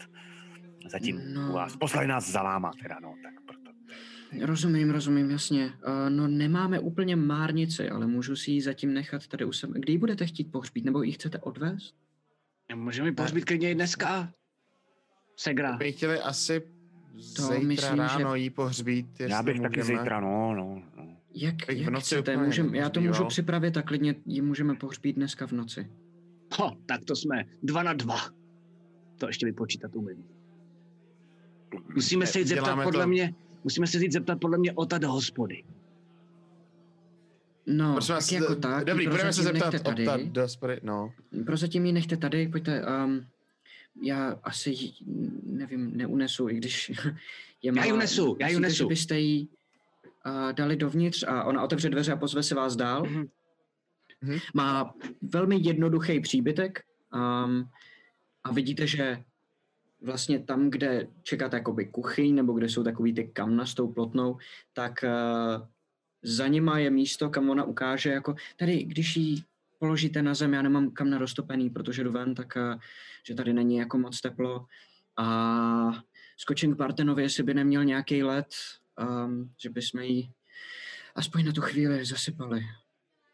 zatím 0.90 1.34
No. 1.34 1.50
u 1.50 1.54
vás. 1.54 1.76
Poslali 1.76 2.08
nás 2.08 2.32
za 2.32 2.44
váma, 2.44 2.72
teda 2.82 3.00
no, 3.02 3.16
tak 3.24 3.34
proto. 3.46 3.72
Rozumím, 4.46 4.90
rozumím, 4.90 5.32
jasně. 5.32 5.66
Uh, 5.66 6.10
no 6.10 6.28
nemáme 6.28 6.80
úplně 6.80 7.16
márnici, 7.16 7.90
ale 7.90 8.08
můžu 8.08 8.36
si 8.36 8.52
ji 8.52 8.62
zatím 8.62 8.94
nechat 8.94 9.28
tady 9.28 9.46
u 9.46 9.52
sebe. 9.52 9.80
Kdy 9.80 9.92
ji 9.94 9.98
budete 9.98 10.26
chtít 10.26 10.52
pohřbít, 10.52 10.86
nebo 10.86 11.04
ji 11.04 11.12
chcete 11.12 11.40
odvést? 11.40 11.96
Můžeme 12.76 13.08
ji 13.08 13.12
pohřbít 13.12 13.46
klidně 13.46 13.72
i 13.72 13.76
dneska. 13.76 14.30
Segra. 15.36 15.78
By 15.78 15.92
chtěli 15.92 16.20
asi 16.20 16.62
zítra 17.18 17.60
myslím, 17.60 18.00
ráno 18.00 18.36
jí 18.36 18.50
pohřbít, 18.50 19.08
jestli 19.20 19.32
Já 19.32 19.44
bych 19.44 19.56
můžeme. 19.56 19.70
taky 19.70 19.84
zítra, 19.84 20.20
no, 20.20 20.56
no, 20.56 20.82
no. 20.98 21.04
Jak, 21.36 21.56
Bych 21.68 21.78
v 21.78 21.82
jak 21.82 21.90
noci 21.94 22.06
chcete? 22.16 22.38
Můžem, 22.38 22.76
já 22.76 22.90
to 22.90 23.02
můžu 23.02 23.26
připravit 23.26 23.78
a 23.78 23.82
klidně 23.82 24.16
ji 24.26 24.42
můžeme 24.42 24.76
pohřbít 24.76 25.16
dneska 25.16 25.48
v 25.48 25.52
noci. 25.52 25.92
Ho, 26.60 26.78
tak 26.86 27.06
to 27.06 27.16
jsme 27.16 27.44
dva 27.64 27.84
na 27.84 27.94
dva. 27.94 28.16
To 29.18 29.28
ještě 29.28 29.46
vypočítat 29.46 29.96
umím. 29.96 30.24
Musíme 31.96 32.28
se 32.28 32.40
jít 32.40 32.48
zeptat 32.48 32.66
Děláme 32.66 32.84
podle 32.84 33.04
to. 33.04 33.10
mě, 33.10 33.34
musíme 33.64 33.88
se 33.88 33.98
jít 33.98 34.12
zeptat 34.12 34.40
podle 34.42 34.58
mě 34.58 34.74
Ota 34.74 34.98
do 34.98 35.12
hospody. 35.12 35.64
No, 37.68 37.94
Prosím 37.94 38.08
tak 38.08 38.16
vás, 38.18 38.32
jako 38.32 38.54
d- 38.56 38.60
tak. 38.60 38.86
dobrý, 38.86 39.08
budeme 39.08 39.34
se 39.34 39.44
zeptat 39.44 39.74
nechte 39.74 39.80
tady. 39.80 40.06
do 40.30 40.42
hospody, 40.42 40.80
no. 40.84 41.14
Prozatím 41.46 41.86
ji 41.86 41.92
nechte 41.92 42.18
tady, 42.18 42.48
pojďte. 42.48 42.86
Um, 42.86 43.26
já 44.02 44.40
asi 44.44 44.76
nevím, 45.44 45.98
neunesu, 45.98 46.50
i 46.50 46.56
když 46.56 46.92
je 47.62 47.72
Já 47.76 47.86
ji 47.86 47.94
unesu, 47.94 48.38
já 48.40 48.48
ji 48.48 48.56
unesu. 48.56 48.88
byste 48.88 49.20
ji 49.20 49.48
uh, 50.26 50.54
dali 50.54 50.76
dovnitř 50.76 51.24
a 51.28 51.44
ona 51.44 51.64
otevře 51.64 51.90
dveře 51.90 52.12
a 52.12 52.16
pozve 52.16 52.44
se 52.44 52.56
vás 52.56 52.76
dál. 52.76 53.04
Mhm. 53.04 53.28
Mhm. 54.22 54.40
Má 54.54 54.94
velmi 55.22 55.58
jednoduchý 55.62 56.20
příbytek 56.20 56.84
um, 57.14 57.70
a 58.44 58.52
vidíte, 58.52 58.88
že 58.88 59.24
vlastně 60.02 60.40
tam, 60.40 60.70
kde 60.70 61.08
čekáte 61.24 61.58
jakoby 61.58 61.86
kuchyň, 61.86 62.36
nebo 62.36 62.54
kde 62.54 62.70
jsou 62.70 62.84
takový 62.84 63.14
ty 63.14 63.24
kamna 63.24 63.66
s 63.66 63.74
tou 63.74 63.88
plotnou, 63.88 64.38
tak 64.74 64.94
uh, 65.04 65.68
za 66.24 66.48
nima 66.48 66.80
je 66.80 66.90
místo, 66.90 67.30
kam 67.30 67.50
ona 67.50 67.64
ukáže, 67.64 68.10
jako 68.10 68.36
tady, 68.58 68.84
když 68.84 69.18
ji 69.18 69.44
položíte 69.84 70.22
na 70.22 70.34
zem, 70.34 70.54
já 70.54 70.62
nemám 70.62 70.92
kam 70.92 71.10
na 71.10 71.18
roztopený, 71.18 71.70
protože 71.70 72.04
jdu 72.04 72.12
ven, 72.12 72.36
tak 72.36 72.56
uh, 72.56 72.80
že 73.28 73.36
tady 73.36 73.54
není 73.54 73.78
jako 73.78 73.98
moc 73.98 74.22
teplo. 74.22 74.66
A 75.18 75.26
skočím 76.38 76.74
k 76.74 76.78
Partenovi, 76.78 77.24
jestli 77.24 77.44
by 77.44 77.54
neměl 77.54 77.84
nějaký 77.84 78.24
let, 78.24 78.48
um, 79.26 79.54
že 79.62 79.70
bychom 79.70 80.02
ji 80.02 80.30
aspoň 81.16 81.46
na 81.46 81.52
tu 81.52 81.62
chvíli 81.62 82.06
zasypali. 82.06 82.62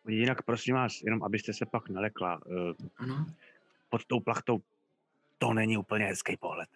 Jinak 0.08 0.42
prosím 0.42 0.76
vás, 0.76 1.02
jenom 1.02 1.24
abyste 1.24 1.54
se 1.54 1.66
pak 1.66 1.90
nelekla, 1.90 2.40
eh, 2.48 2.86
Ano? 2.98 3.26
pod 3.90 4.06
tou 4.06 4.20
plachtou 4.20 4.62
to 5.38 5.54
není 5.54 5.78
úplně 5.78 6.06
hezký 6.06 6.38
pohled. 6.38 6.70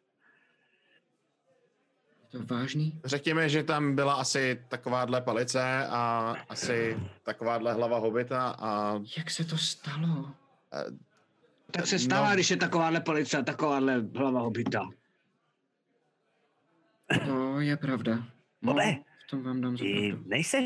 Je 2.34 2.40
to 2.40 2.54
vážný? 2.56 3.02
Řekněme, 3.06 3.50
že 3.50 3.64
tam 3.64 3.96
byla 3.96 4.14
asi 4.14 4.60
takováhle 4.68 5.22
palice 5.22 5.88
a 5.90 6.36
asi 6.50 6.98
takováhle 7.24 7.74
hlava 7.74 7.98
hobita 7.98 8.56
a 8.60 9.00
Jak 9.18 9.32
se 9.32 9.44
to 9.44 9.58
stalo? 9.58 10.32
Tak 11.72 11.88
se 11.88 12.00
stává, 12.00 12.30
No. 12.30 12.34
když 12.36 12.50
je 12.52 12.58
takováhle 12.58 13.00
police 13.02 13.38
a 13.38 13.42
takováhle 13.42 14.06
hlava 14.16 14.42
hobita. 14.42 14.90
To 17.26 17.60
je 17.60 17.78
pravda. 17.78 18.16
No, 18.62 18.74
Bobe, 18.74 18.96
v 19.28 19.30
tom 19.30 19.44
vám 19.44 19.62
dám 19.62 19.78
ty 19.78 20.18
nejseš 20.26 20.64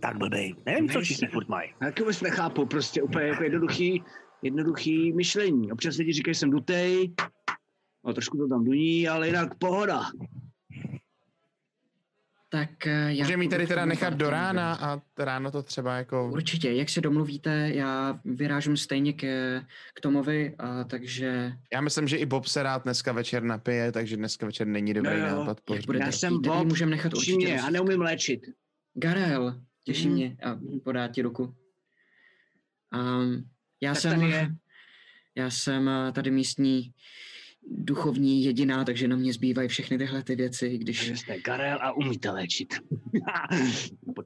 tak 0.00 0.16
blbej. 0.16 0.54
Nevím, 0.66 0.88
co 0.88 0.98
Nejsem. 0.98 1.02
všichni 1.02 1.28
furt 1.28 1.48
mají. 1.48 1.70
Já 1.80 1.86
taky 1.86 2.02
vůbec 2.02 2.20
nechápu, 2.20 2.66
prostě 2.66 3.02
úplně 3.02 3.26
jako 3.26 3.42
jednoduchý, 3.42 4.04
jednoduchý 4.42 5.12
myšlení. 5.12 5.72
Občas 5.72 5.96
lidi 5.96 6.12
říkají, 6.12 6.34
že 6.34 6.38
jsem 6.40 6.50
dutej, 6.50 7.14
no 8.04 8.14
trošku 8.14 8.38
to 8.38 8.48
tam 8.48 8.64
duní, 8.64 9.08
ale 9.08 9.26
jinak 9.26 9.58
pohoda. 9.58 10.00
Tak 12.50 12.86
eh, 12.86 13.14
já... 13.14 13.24
můžeme 13.24 13.44
ji 13.44 13.48
tady 13.48 13.66
teda 13.66 13.84
k 13.84 13.88
nechat 13.88 14.14
do 14.14 14.30
rána 14.30 14.74
a 14.74 15.00
ráno 15.18 15.50
to 15.50 15.62
třeba 15.62 15.96
jako... 15.96 16.30
Určitě, 16.32 16.72
jak 16.72 16.88
se 16.88 17.00
domluvíte, 17.00 17.70
já 17.74 18.20
vyrážím 18.24 18.76
stejně 18.76 19.12
ke, 19.12 19.64
k 19.94 20.00
Tomovi, 20.00 20.54
a 20.58 20.84
takže 20.84 21.52
Já 21.72 21.80
myslím, 21.80 22.08
že 22.08 22.16
i 22.16 22.26
Bob 22.26 22.46
se 22.46 22.62
rád 22.62 22.82
dneska 22.84 23.12
večer 23.12 23.42
napije, 23.42 23.92
takže 23.92 24.16
dneska 24.16 24.46
večer 24.46 24.66
není 24.66 24.94
dobrý 24.94 25.18
Jo, 25.18 25.26
jo. 25.26 25.38
nápad 25.38 25.60
Já 25.94 26.12
jsem 26.12 26.42
Bob, 26.42 26.66
můžeme 26.66 26.90
nechat 26.90 27.14
určitě 27.14 27.34
Upřímně, 27.34 27.54
já 27.54 27.70
neumím 27.70 28.00
léčit. 28.00 28.40
Garel, 28.94 29.60
těší 29.84 30.06
Mhm. 30.06 30.14
mě 30.16 30.36
a 30.44 30.58
podá 30.84 31.08
ti 31.08 31.22
ruku. 31.22 31.54
Um, 32.94 33.44
já 33.80 33.92
Tak 33.92 34.02
jsem, 34.02 34.20
tady 34.20 34.32
je. 34.32 34.48
já 35.34 35.50
jsem 35.50 35.88
eh, 35.88 36.12
tady 36.12 36.30
místní 36.30 36.92
duchovní 37.70 38.44
jediná, 38.44 38.84
takže 38.84 39.08
na 39.08 39.16
mě 39.16 39.32
zbývají 39.32 39.68
všechny 39.68 39.98
tyhle 39.98 40.22
ty 40.22 40.36
věci, 40.36 40.78
když 40.78 40.98
Takže 40.98 41.16
jste 41.16 41.40
Garel 41.40 41.78
a 41.82 41.92
umíte 41.92 42.30
léčit. 42.30 42.74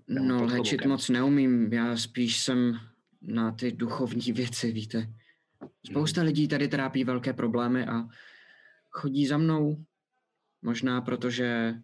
No, 0.08 0.44
léčit 0.44 0.84
moc 0.84 1.08
neumím, 1.08 1.72
já 1.72 1.96
spíš 1.96 2.40
jsem 2.40 2.80
na 3.22 3.52
ty 3.52 3.72
duchovní 3.72 4.32
věci, 4.32 4.72
víte. 4.72 5.14
Spousta 5.86 6.22
lidí 6.22 6.48
tady 6.48 6.68
trápí 6.68 7.04
velké 7.04 7.32
problémy 7.32 7.86
a 7.86 8.08
chodí 8.90 9.26
za 9.26 9.38
mnou, 9.38 9.84
možná 10.62 11.00
protože 11.00 11.74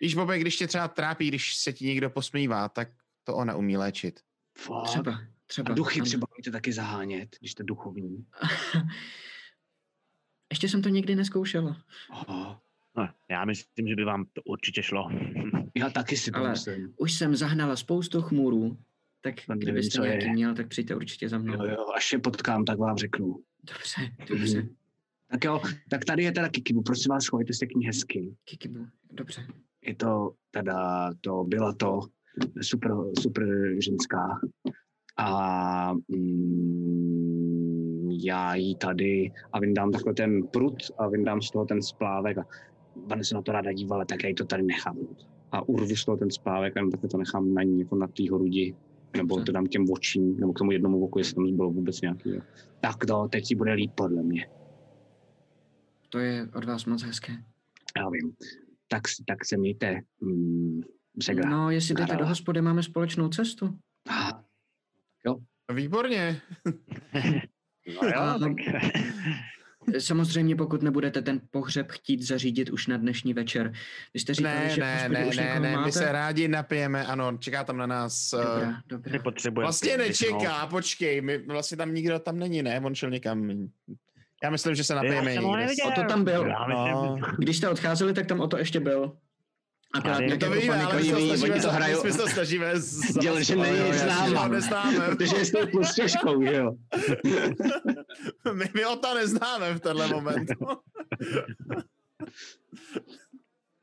Víš, 0.00 0.14
Bobe, 0.14 0.38
když 0.38 0.56
tě 0.56 0.66
třeba 0.66 0.88
trápí, 0.88 1.28
když 1.28 1.54
se 1.54 1.72
ti 1.72 1.84
někdo 1.84 2.10
posmívá, 2.10 2.68
tak 2.68 2.88
to 3.24 3.36
ona 3.36 3.56
umí 3.56 3.76
léčit. 3.76 4.20
Fakt? 4.58 4.88
třeba, 4.88 5.20
třeba. 5.46 5.70
A 5.70 5.74
duchy 5.74 6.02
třeba 6.02 6.26
umíte 6.34 6.50
taky 6.50 6.72
zahánět, 6.72 7.36
když 7.38 7.52
jste 7.52 7.62
duchovní. 7.62 8.26
Ještě 10.50 10.68
jsem 10.68 10.82
to 10.82 10.88
nikdy 10.88 11.14
neskoušela. 11.16 11.76
Aha. 12.10 12.60
No, 12.96 13.08
já 13.30 13.44
myslím, 13.44 13.88
že 13.88 13.96
by 13.96 14.04
vám 14.04 14.24
to 14.32 14.42
určitě 14.42 14.82
šlo. 14.82 15.08
Já 15.76 15.90
taky 15.90 16.16
si 16.16 16.30
to 16.30 16.38
Ale- 16.38 16.50
myslím. 16.50 16.94
Už 16.96 17.12
jsem 17.12 17.36
zahnala 17.36 17.76
spoustu 17.76 18.22
chmůrů, 18.22 18.76
tak 19.20 19.34
To 19.34 19.42
nevím, 19.48 19.60
kdybyste 19.62 20.06
je. 20.06 20.08
nějaký 20.08 20.30
měl, 20.32 20.54
tak 20.54 20.68
přijďte 20.68 20.94
určitě 20.96 21.28
za 21.28 21.38
mnou. 21.38 21.54
Jo, 21.54 21.64
jo, 21.70 21.86
až 21.96 22.12
je 22.12 22.18
potkám, 22.18 22.64
tak 22.64 22.78
vám 22.78 22.96
řeknu. 22.96 23.36
Dobře, 23.64 24.12
dobře. 24.28 24.58
Mhm. 24.62 24.74
Tak 25.30 25.44
jo, 25.44 25.60
tak 25.90 26.04
tady 26.04 26.22
je 26.22 26.32
teda 26.32 26.48
Kikibu, 26.48 26.82
prosím 26.82 27.10
vás, 27.10 27.26
chovejte 27.26 27.54
se 27.54 27.66
k 27.66 27.74
ní 27.74 27.86
hezky. 27.86 28.34
Kikibu, 28.44 28.86
dobře. 29.12 29.46
je 29.82 29.94
to 29.94 30.34
teda, 30.50 31.10
to 31.20 31.44
byla 31.44 31.72
to 31.74 32.00
super, 32.62 32.90
super 33.20 33.44
ženská 33.84 34.40
a 35.16 35.92
mm, 36.08 37.59
já 38.10 38.54
jí 38.54 38.76
tady 38.76 39.32
a 39.52 39.60
vyndám 39.60 39.92
takhle 39.92 40.14
ten 40.14 40.46
prut 40.46 40.76
a 40.98 41.08
vyndám 41.08 41.42
z 41.42 41.50
toho 41.50 41.64
ten 41.64 41.82
splávek 41.82 42.38
a 42.38 42.44
ona 43.12 43.24
se 43.24 43.34
na 43.34 43.42
to 43.42 43.52
ráda 43.52 43.72
dívala, 43.72 44.04
tak 44.04 44.22
já 44.22 44.28
jí 44.28 44.34
to 44.34 44.44
tady 44.44 44.62
nechám. 44.62 44.98
A 45.52 45.68
urvu 45.68 45.96
z 45.96 46.04
toho 46.04 46.16
ten 46.16 46.30
splávek 46.30 46.76
a 46.76 46.90
takhle 46.90 47.08
to 47.08 47.18
nechám 47.18 47.54
na 47.54 47.62
ní, 47.62 47.80
jako 47.80 47.96
na 47.96 48.06
té 48.06 48.22
hrudi, 48.22 48.74
nebo 49.16 49.40
to 49.40 49.52
dám 49.52 49.66
těm 49.66 49.84
očím, 49.90 50.36
nebo 50.36 50.52
k 50.52 50.58
tomu 50.58 50.72
jednomu 50.72 51.04
oku, 51.04 51.18
jestli 51.18 51.34
tam 51.34 51.46
zbylo 51.46 51.70
vůbec 51.70 52.00
nějaký. 52.00 52.30
Jo. 52.30 52.40
Tak 52.80 53.06
to, 53.06 53.28
teď 53.28 53.46
si 53.46 53.54
bude 53.54 53.72
líp 53.72 53.92
podle 53.94 54.22
mě. 54.22 54.48
To 56.08 56.18
je 56.18 56.48
od 56.54 56.64
vás 56.64 56.84
moc 56.84 57.02
hezké. 57.02 57.32
Já 57.96 58.08
vím. 58.10 58.32
Tak, 58.88 59.02
tak 59.26 59.44
se 59.44 59.56
mějte. 59.56 60.00
Mm, 60.20 60.80
Segra. 61.22 61.50
No, 61.50 61.70
jestli 61.70 61.94
jdete 61.94 62.16
do 62.16 62.26
hospody, 62.26 62.62
máme 62.62 62.82
společnou 62.82 63.28
cestu. 63.28 63.78
Ah, 64.08 64.40
Výborně. 65.74 66.40
No 67.86 68.08
jo, 68.08 68.20
A- 68.20 68.38
tak 68.38 68.52
Samozřejmě, 69.98 70.56
pokud 70.56 70.82
nebudete 70.82 71.22
ten 71.22 71.40
pohřeb 71.50 71.90
chtít 71.90 72.22
zařídit 72.22 72.70
už 72.70 72.86
na 72.86 72.96
dnešní 72.96 73.34
večer. 73.34 73.72
Vy 74.14 74.20
jste 74.20 74.34
říkali, 74.34 74.54
Ne, 74.54 74.70
že 74.70 74.80
ne, 74.80 75.08
ne, 75.08 75.26
už 75.26 75.36
ne, 75.36 75.60
ne, 75.60 75.72
máte? 75.72 75.86
my 75.86 75.92
se 75.92 76.12
rádi 76.12 76.48
napijeme, 76.48 77.06
ano, 77.06 77.36
čeká 77.38 77.64
tam 77.64 77.76
na 77.76 77.86
nás. 77.86 78.32
eh, 78.32 78.36
Dobrá, 78.36 78.80
dobrá. 78.86 79.12
Nepotřebujeme. 79.12 79.64
Vlastně 79.64 79.96
nečeká, 79.96 80.66
počkej, 80.66 81.20
my, 81.20 81.38
vlastně 81.38 81.76
tam 81.76 81.94
nikdo 81.94 82.18
tam 82.18 82.38
není, 82.38 82.62
ne, 82.62 82.80
on 82.84 82.94
šel 82.94 83.10
někam. 83.10 83.50
Já 84.42 84.50
myslím, 84.50 84.74
že 84.74 84.84
se 84.84 84.94
napijeme 84.94 85.34
neviděl. 85.34 85.86
O 85.86 85.90
to 85.90 86.04
tam 86.08 86.24
byl. 86.24 86.46
Já 86.46 86.66
No, 86.68 87.16
myslím, 87.16 87.34
Když 87.38 87.56
jste 87.56 87.68
odcházeli, 87.68 88.12
tak 88.14 88.26
tam 88.26 88.40
o 88.40 88.46
to 88.46 88.58
ještě 88.58 88.80
byl. 88.80 89.16
Akorát 89.94 90.16
to 90.16 90.22
jako 90.22 90.50
víme, 90.50 90.84
ale 90.84 90.96
my 90.96 91.04
se 91.04 91.14
oni 91.16 91.26
snažíme, 91.36 91.60
to 91.62 91.68
hrajou- 91.70 92.04
my 92.04 92.12
se 92.12 92.18
to 92.18 92.28
snažíme 92.28 92.72
Dělat, 93.20 93.40
že 93.42 93.56
není 93.56 93.78
jasně, 93.78 93.94
známa. 93.98 94.28
že 94.28 94.34
ho 94.36 94.48
neznáme. 94.48 94.98
protože 95.08 95.44
jste 95.44 95.66
plus 95.66 95.94
těžkou, 95.94 96.42
že 96.42 96.54
jo? 96.54 96.72
My, 98.52 98.64
my 98.74 98.84
o 98.86 98.96
to 98.96 99.14
neznáme 99.14 99.74
v 99.74 99.80
tenhle 99.80 100.08
moment. 100.08 100.48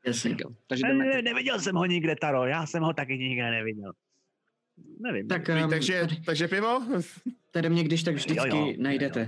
Jasně. 0.06 0.36
Takže 0.66 0.82
Ne, 0.86 0.90
jdeme. 1.04 1.22
neviděl 1.22 1.60
jsem 1.60 1.76
ho 1.76 1.86
nikde, 1.86 2.16
Taro, 2.20 2.46
já 2.46 2.66
jsem 2.66 2.82
ho 2.82 2.92
taky 2.92 3.18
nikde 3.18 3.50
neviděl. 3.50 3.92
Nevím. 5.00 5.28
Tak 5.28 5.48
um, 5.64 5.70
takže, 5.70 6.00
tady, 6.00 6.16
takže 6.26 6.48
pivo? 6.48 6.82
tady 7.50 7.70
mě 7.70 7.84
když 7.84 8.02
tak 8.02 8.14
vždycky 8.14 8.48
Jo, 8.48 8.56
jo. 8.66 8.72
najdete. 8.78 9.26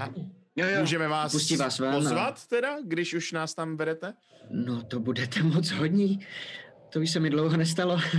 Jo, 0.56 0.66
jo. 0.66 0.80
Můžeme 0.80 1.08
vás, 1.08 1.32
Pustí 1.32 1.56
vás 1.56 1.78
ven 1.78 1.90
a- 1.90 1.92
pozvat 1.94 2.46
teda, 2.48 2.76
když 2.84 3.14
už 3.14 3.32
nás 3.32 3.54
tam 3.54 3.76
vedete? 3.76 4.14
No 4.50 4.82
to 4.82 5.00
budete 5.00 5.42
moc 5.42 5.70
hodní. 5.70 6.26
To 6.90 7.00
už 7.00 7.10
se 7.10 7.20
mi 7.20 7.30
dlouho 7.30 7.56
nestalo. 7.56 7.98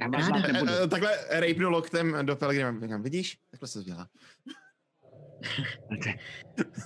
Ráda. 0.00 0.18
nebudu. 0.52 0.72
e, 0.84 0.88
takhle 0.88 1.10
rejpnu 1.30 1.70
loktem 1.70 2.16
do 2.22 2.36
Pelgrima. 2.36 2.74
Říkám, 2.82 3.02
vidíš? 3.02 3.38
Takhle 3.50 3.68
se 3.68 3.78
to 3.78 3.84
dělá. 3.84 4.08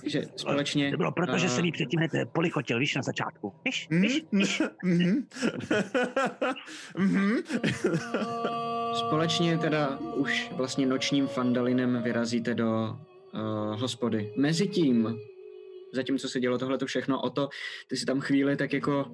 že 0.05 0.21
společně... 0.35 0.91
To 0.91 0.97
bylo 0.97 1.11
proto, 1.11 1.37
že 1.37 1.45
a- 1.45 1.49
jsem 1.49 1.65
jí 1.65 1.71
předtím 1.71 1.99
hned 1.99 2.11
polichotil, 2.33 2.79
víš, 2.79 2.95
na 2.95 3.01
začátku. 3.01 3.53
Víš, 3.65 3.87
Mhm. 3.89 4.01
víš? 4.31 4.61
Mhm. 4.83 5.27
Mhm. 6.97 7.37
Společně 8.93 9.57
teda 9.57 9.97
už 9.97 10.49
vlastně 10.51 10.85
nočním 10.85 11.27
fandalinem 11.27 12.01
vyrazíte 12.03 12.53
do 12.55 12.99
uh, 13.33 13.79
hospody. 13.81 14.33
Mezitím, 14.37 15.19
zatímco 15.93 16.29
se 16.29 16.39
dělo 16.39 16.57
tohle 16.57 16.77
všechno, 16.85 17.21
o 17.21 17.29
to, 17.29 17.49
ty 17.87 17.97
si 17.97 18.05
tam 18.05 18.19
chvíli 18.19 18.55
tak 18.55 18.73
jako 18.73 19.11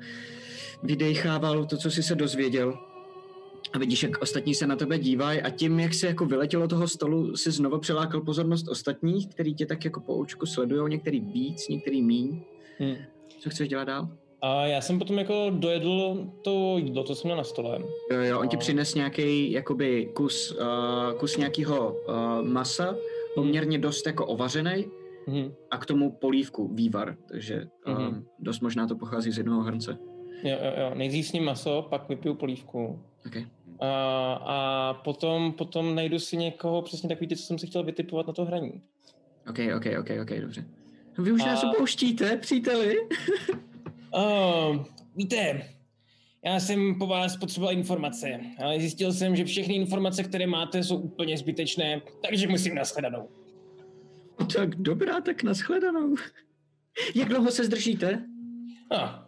vydechával 0.84 1.66
to, 1.66 1.78
co 1.78 1.92
jsi 1.92 2.04
se 2.04 2.16
dozvěděl. 2.16 2.78
A 3.74 3.78
vidíš, 3.78 4.04
jak 4.04 4.22
ostatní 4.22 4.56
se 4.56 4.68
na 4.68 4.76
tebe 4.76 5.00
dívají 5.00 5.42
a 5.42 5.50
tím, 5.50 5.80
jak 5.80 5.94
se 5.94 6.08
jako 6.08 6.26
vyletělo 6.26 6.68
toho 6.68 6.88
stolu, 6.88 7.36
si 7.36 7.52
znovu 7.52 7.80
přilákal 7.80 8.22
pozornost 8.22 8.68
ostatních, 8.68 9.28
který 9.28 9.54
tě 9.56 9.66
tak 9.66 9.86
jako 9.86 10.00
po 10.00 10.16
očku 10.16 10.46
sledujou, 10.46 10.88
některý 10.88 11.20
víc, 11.20 11.68
některý 11.68 12.02
míň. 12.02 12.42
Hm. 12.80 12.96
Co 13.40 13.50
chceš 13.50 13.70
dělat 13.70 13.84
dál? 13.84 14.10
A 14.42 14.66
já 14.66 14.82
jsem 14.82 15.00
potom 15.00 15.18
jako 15.20 15.46
dojedl 15.50 16.28
to 16.42 16.76
jídlo, 16.78 17.04
co 17.04 17.16
jsem 17.16 17.28
měl 17.28 17.38
na 17.38 17.44
stole. 17.44 17.80
Jo, 18.12 18.22
jo, 18.22 18.40
on 18.40 18.48
ti 18.48 18.58
přines 18.58 18.96
nějaký 18.96 19.52
jakoby 19.52 20.10
kus, 20.14 20.52
uh, 20.52 21.20
kus 21.20 21.38
nějakého 21.38 21.92
uh, 22.08 22.48
masa, 22.48 22.96
poměrně 23.36 23.78
dost 23.78 24.08
jako 24.08 24.26
ovařený 24.26 24.86
Hm. 25.28 25.52
a 25.72 25.78
k 25.78 25.86
tomu 25.86 26.12
polívku, 26.12 26.68
vývar, 26.74 27.16
takže 27.30 27.68
um, 27.88 27.94
Mhm. 27.94 28.26
dost 28.40 28.60
možná 28.60 28.88
to 28.88 28.96
pochází 28.96 29.32
z 29.32 29.38
jednoho 29.38 29.62
hrnce. 29.62 29.98
Jo, 30.44 30.58
jo, 30.64 30.74
jo. 30.78 30.92
Nejdřív 30.96 31.28
s 31.28 31.32
ním 31.32 31.44
maso, 31.44 31.88
pak 31.90 32.10
vypiju 32.10 32.34
polívku. 32.36 33.04
Okay. 33.26 33.48
A, 33.80 34.34
a 34.34 34.94
potom, 34.94 35.54
potom 35.54 35.96
najdu 35.96 36.20
si 36.20 36.38
někoho, 36.38 36.82
přesně 36.82 37.10
takový 37.10 37.28
ty, 37.28 37.36
co 37.36 37.44
jsem 37.44 37.60
si 37.60 37.68
chtěl 37.68 37.84
vytipovat 37.84 38.28
na 38.28 38.34
to 38.34 38.46
hraní. 38.46 38.82
OK, 39.50 39.60
OK, 39.76 39.86
OK, 40.00 40.10
OK, 40.22 40.40
dobře. 40.42 40.66
Vy 41.18 41.32
už 41.32 41.46
nás 41.46 41.64
A- 41.64 41.70
opouštíte, 41.70 42.38
příteli? 42.38 42.96
Uh, 44.16 44.86
víte, 45.16 45.70
já 46.46 46.60
jsem 46.60 46.96
po 47.00 47.08
vás 47.08 47.38
potřeboval 47.38 47.74
informace, 47.74 48.40
ale 48.64 48.80
zjistil 48.80 49.14
jsem, 49.14 49.36
že 49.36 49.46
všechny 49.46 49.76
informace, 49.76 50.24
které 50.24 50.48
máte, 50.48 50.84
jsou 50.84 50.98
úplně 50.98 51.38
zbytečné, 51.38 52.02
takže 52.28 52.48
musím 52.48 52.76
nashledanou. 52.76 53.30
Tak 54.54 54.76
dobrá, 54.76 55.22
tak 55.22 55.44
nashledanou. 55.44 56.16
Jak 57.16 57.30
dlouho 57.30 57.52
se 57.52 57.64
zdržíte? 57.64 58.26
Ah, 58.92 59.23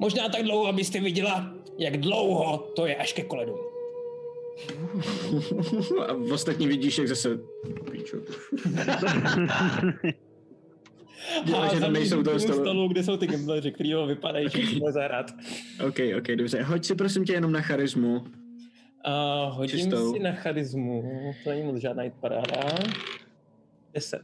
možná 0.00 0.28
tak 0.28 0.42
dlouho, 0.42 0.66
abyste 0.66 1.00
viděla, 1.00 1.54
jak 1.78 1.96
dlouho 1.96 2.58
to 2.58 2.86
je 2.86 2.96
až 2.96 3.12
ke 3.12 3.22
koledu. 3.22 3.54
a 6.06 6.12
v 6.12 6.32
ostatní 6.32 6.66
vidíš, 6.66 6.98
jak 6.98 7.08
zase... 7.08 7.38
Píčo. 7.90 8.16
Dělá, 11.44 11.74
že 11.74 11.80
tam 11.80 11.92
nejsou 11.92 12.22
toho 12.22 12.40
stolu. 12.40 12.60
stolu, 12.60 12.88
kde 12.88 13.02
jsou 13.02 13.16
ty 13.16 13.26
gambleři, 13.26 13.72
který 13.72 13.92
ho 13.92 14.06
vypadají, 14.06 14.48
že 14.48 14.58
si 14.66 14.80
může 14.80 14.92
zahrát. 14.92 15.30
OK, 15.88 15.98
OK, 16.18 16.26
dobře. 16.36 16.62
Hoď 16.62 16.84
si 16.84 16.94
prosím 16.94 17.24
tě 17.24 17.32
jenom 17.32 17.52
na 17.52 17.60
charismu. 17.60 18.24
A 19.04 19.44
hodím 19.44 19.78
Čistou. 19.78 20.12
si 20.12 20.18
na 20.18 20.32
charismu, 20.32 21.04
to 21.44 21.50
není 21.50 21.62
moc 21.62 21.76
žádná 21.76 22.02
paráda. 22.20 22.60
10. 23.94 24.20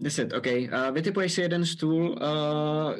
10, 0.00 0.32
OK. 0.32 0.46
A 0.46 0.90
vytipuješ 0.90 1.32
si 1.32 1.40
jeden 1.40 1.66
stůl. 1.66 2.18
A 2.20 2.94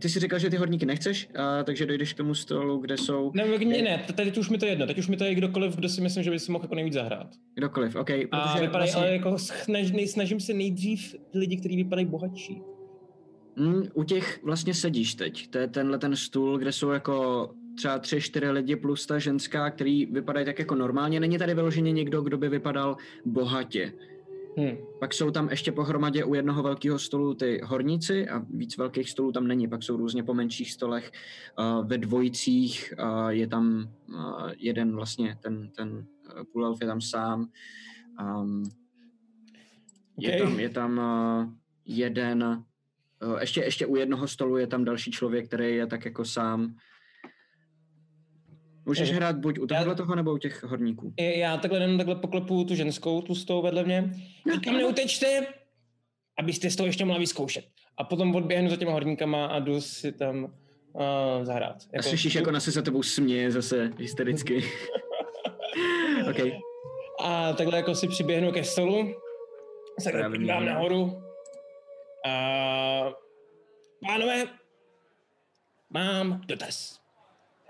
ty 0.00 0.08
si 0.08 0.20
říkal, 0.20 0.38
že 0.38 0.50
ty 0.50 0.56
horníky 0.56 0.86
nechceš, 0.86 1.28
a 1.36 1.64
takže 1.64 1.86
dojdeš 1.86 2.12
k 2.12 2.16
tomu 2.16 2.34
stolu, 2.34 2.78
kde 2.78 2.96
jsou 2.96 3.32
Ne, 3.34 3.44
ne, 3.58 3.82
ne, 3.82 4.04
te- 4.06 4.12
teď 4.12 4.38
už 4.38 4.50
mi 4.50 4.58
to 4.58 4.64
je 4.66 4.72
jedno, 4.72 4.86
teď 4.86 4.98
už 4.98 5.08
mi 5.08 5.16
to 5.16 5.24
je 5.24 5.34
kdokoliv, 5.34 5.76
kdo 5.76 5.88
si 5.88 6.00
myslím, 6.00 6.24
že 6.24 6.30
by 6.30 6.38
si 6.38 6.52
mohl 6.52 6.64
jako 6.64 6.74
nejvíc 6.74 6.94
zahrát. 6.94 7.28
kdokoliv. 7.54 7.96
OK, 7.96 8.10
A 8.10 8.16
protože 8.30 8.60
vypadají, 8.60 8.70
vlastně, 8.90 9.02
ale 9.02 9.12
jako 9.12 9.38
snaž, 9.38 9.90
nej, 9.92 10.08
snažím 10.08 10.40
se 10.40 10.54
nejdřív 10.54 11.14
ty 11.30 11.38
lidi, 11.38 11.56
kteří 11.56 11.76
vypadají 11.76 12.06
bohatší. 12.06 12.62
mm, 13.56 13.82
u 13.94 14.04
těch 14.04 14.40
vlastně 14.44 14.74
sedíš 14.74 15.14
teď. 15.14 15.48
To 15.50 15.58
je 15.58 15.68
tenhle 15.68 15.98
ten 15.98 16.16
stůl, 16.16 16.58
kde 16.58 16.72
jsou 16.72 16.90
jako 16.90 17.48
třeba 17.76 17.98
tři, 17.98 18.20
čtyři 18.20 18.50
lidi 18.50 18.76
plus 18.76 19.06
ta 19.06 19.18
ženská, 19.18 19.70
který 19.70 20.06
vypadají 20.06 20.46
tak 20.46 20.58
jako 20.58 20.74
normálně. 20.74 21.20
Není 21.20 21.38
tady 21.38 21.54
vyloženě 21.54 21.92
někdo, 21.92 22.22
kdo 22.22 22.38
by 22.38 22.48
vypadal 22.48 22.96
bohatě. 23.24 23.92
Hm. 24.58 24.76
Pak 25.00 25.14
jsou 25.14 25.30
tam 25.30 25.48
ještě 25.48 25.72
pohromadě 25.72 26.24
u 26.24 26.34
jednoho 26.34 26.62
velkého 26.62 26.98
stolu 26.98 27.34
ty 27.34 27.60
horníci 27.64 28.28
a 28.28 28.38
víc 28.50 28.76
velkých 28.76 29.10
stolů 29.10 29.32
tam 29.32 29.46
není. 29.46 29.68
Pak 29.68 29.82
jsou 29.82 29.96
různě 29.96 30.22
po 30.22 30.34
menších 30.34 30.72
stolech. 30.72 31.12
Uh, 31.58 31.86
ve 31.88 31.98
dvojicích 31.98 32.94
uh, 32.98 33.28
je 33.28 33.46
tam 33.46 33.88
uh, 34.08 34.50
jeden 34.56 34.94
vlastně, 34.94 35.38
ten, 35.42 35.70
ten 35.76 35.88
uh, 35.90 36.44
půlelf 36.52 36.80
je 36.80 36.86
tam 36.86 37.00
sám. 37.00 37.48
Um, 38.20 38.62
je 40.18 40.38
tam, 40.38 40.60
je 40.60 40.68
tam 40.68 40.98
uh, 40.98 41.52
jeden, 41.84 42.64
uh, 43.22 43.38
ještě, 43.40 43.60
ještě 43.60 43.86
u 43.86 43.96
jednoho 43.96 44.28
stolu 44.28 44.56
je 44.56 44.66
tam 44.66 44.84
další 44.84 45.10
člověk, 45.10 45.46
který 45.46 45.76
je 45.76 45.86
tak 45.86 46.04
jako 46.04 46.24
sám. 46.24 46.74
Můžeš 48.88 49.10
Eh, 49.10 49.14
hrát 49.14 49.36
buď 49.36 49.58
u 49.58 49.66
tohle 49.66 49.94
toho, 49.94 50.14
nebo 50.14 50.32
u 50.32 50.38
těch 50.38 50.62
horníků. 50.62 51.12
I 51.16 51.38
Já 51.38 51.56
takhle 51.56 51.80
jenom 51.80 51.96
takhle 51.98 52.16
poklepu 52.16 52.64
tu 52.64 52.74
ženskou 52.74 53.22
tlustou 53.22 53.62
vedle 53.62 53.84
mě. 53.84 54.10
Nikam 54.52 54.76
neutečte, 54.76 55.46
abyste 56.38 56.70
z 56.70 56.76
toho 56.76 56.86
ještě 56.86 57.04
mohla 57.04 57.18
vyzkoušet. 57.18 57.64
A 57.96 58.04
potom 58.04 58.34
odběhnu 58.34 58.70
za 58.70 58.76
těma 58.76 58.92
horníkama 58.92 59.46
a 59.46 59.58
jdu 59.58 59.80
si 59.80 60.12
tam 60.12 60.44
uh, 60.44 60.50
zahrát. 61.42 61.76
A 61.98 62.02
slyšíš, 62.02 62.34
jako 62.34 62.50
na 62.50 62.60
se 62.60 62.70
za 62.70 62.82
tebou 62.82 63.02
směje 63.02 63.50
zase 63.50 63.90
hystericky. 63.98 64.64
OK. 66.30 66.52
A 67.24 67.52
takhle 67.52 67.76
jako 67.76 67.94
si 67.94 68.08
přiběhnu 68.08 68.52
ke 68.52 68.64
stolu, 68.64 69.14
se 70.00 70.10
že- 70.12 70.38
nahoru. 70.48 71.22
A 72.26 73.12
pánové, 74.06 74.44
mám 75.90 76.40
dotaz. 76.46 77.07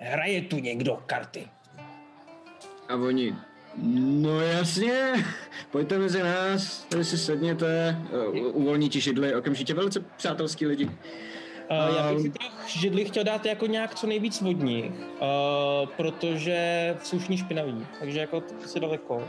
Hraje 0.00 0.42
tu 0.42 0.58
někdo 0.58 0.98
karty? 1.06 1.48
A 2.88 2.94
oni, 2.94 3.34
no 4.22 4.40
jasně, 4.40 5.12
pojďte 5.70 5.98
mezi 5.98 6.22
nás, 6.22 6.84
tady 6.88 7.04
si 7.04 7.18
sedněte, 7.18 7.96
uh, 8.28 8.56
uvolní 8.56 8.88
ti 8.88 9.00
židli, 9.00 9.34
okamžitě 9.34 9.74
velice 9.74 10.00
přátelský 10.16 10.66
lidi. 10.66 10.84
Uh, 10.84 11.96
já 11.96 12.12
bych 12.12 12.20
si 12.20 12.26
Ehm. 12.26 12.32
těch 12.32 12.68
židli 12.80 13.04
chtěl 13.04 13.24
dát 13.24 13.46
jako 13.46 13.66
nějak 13.66 13.94
co 13.94 14.06
nejvíc 14.06 14.40
vodních, 14.40 14.90
uh, 14.90 15.88
protože 15.96 16.96
jsou 17.02 17.18
všichni 17.18 17.38
špinaví, 17.38 17.86
takže 18.00 18.20
jako 18.20 18.40
to 18.40 18.68
si 18.68 18.80
daleko. 18.80 19.28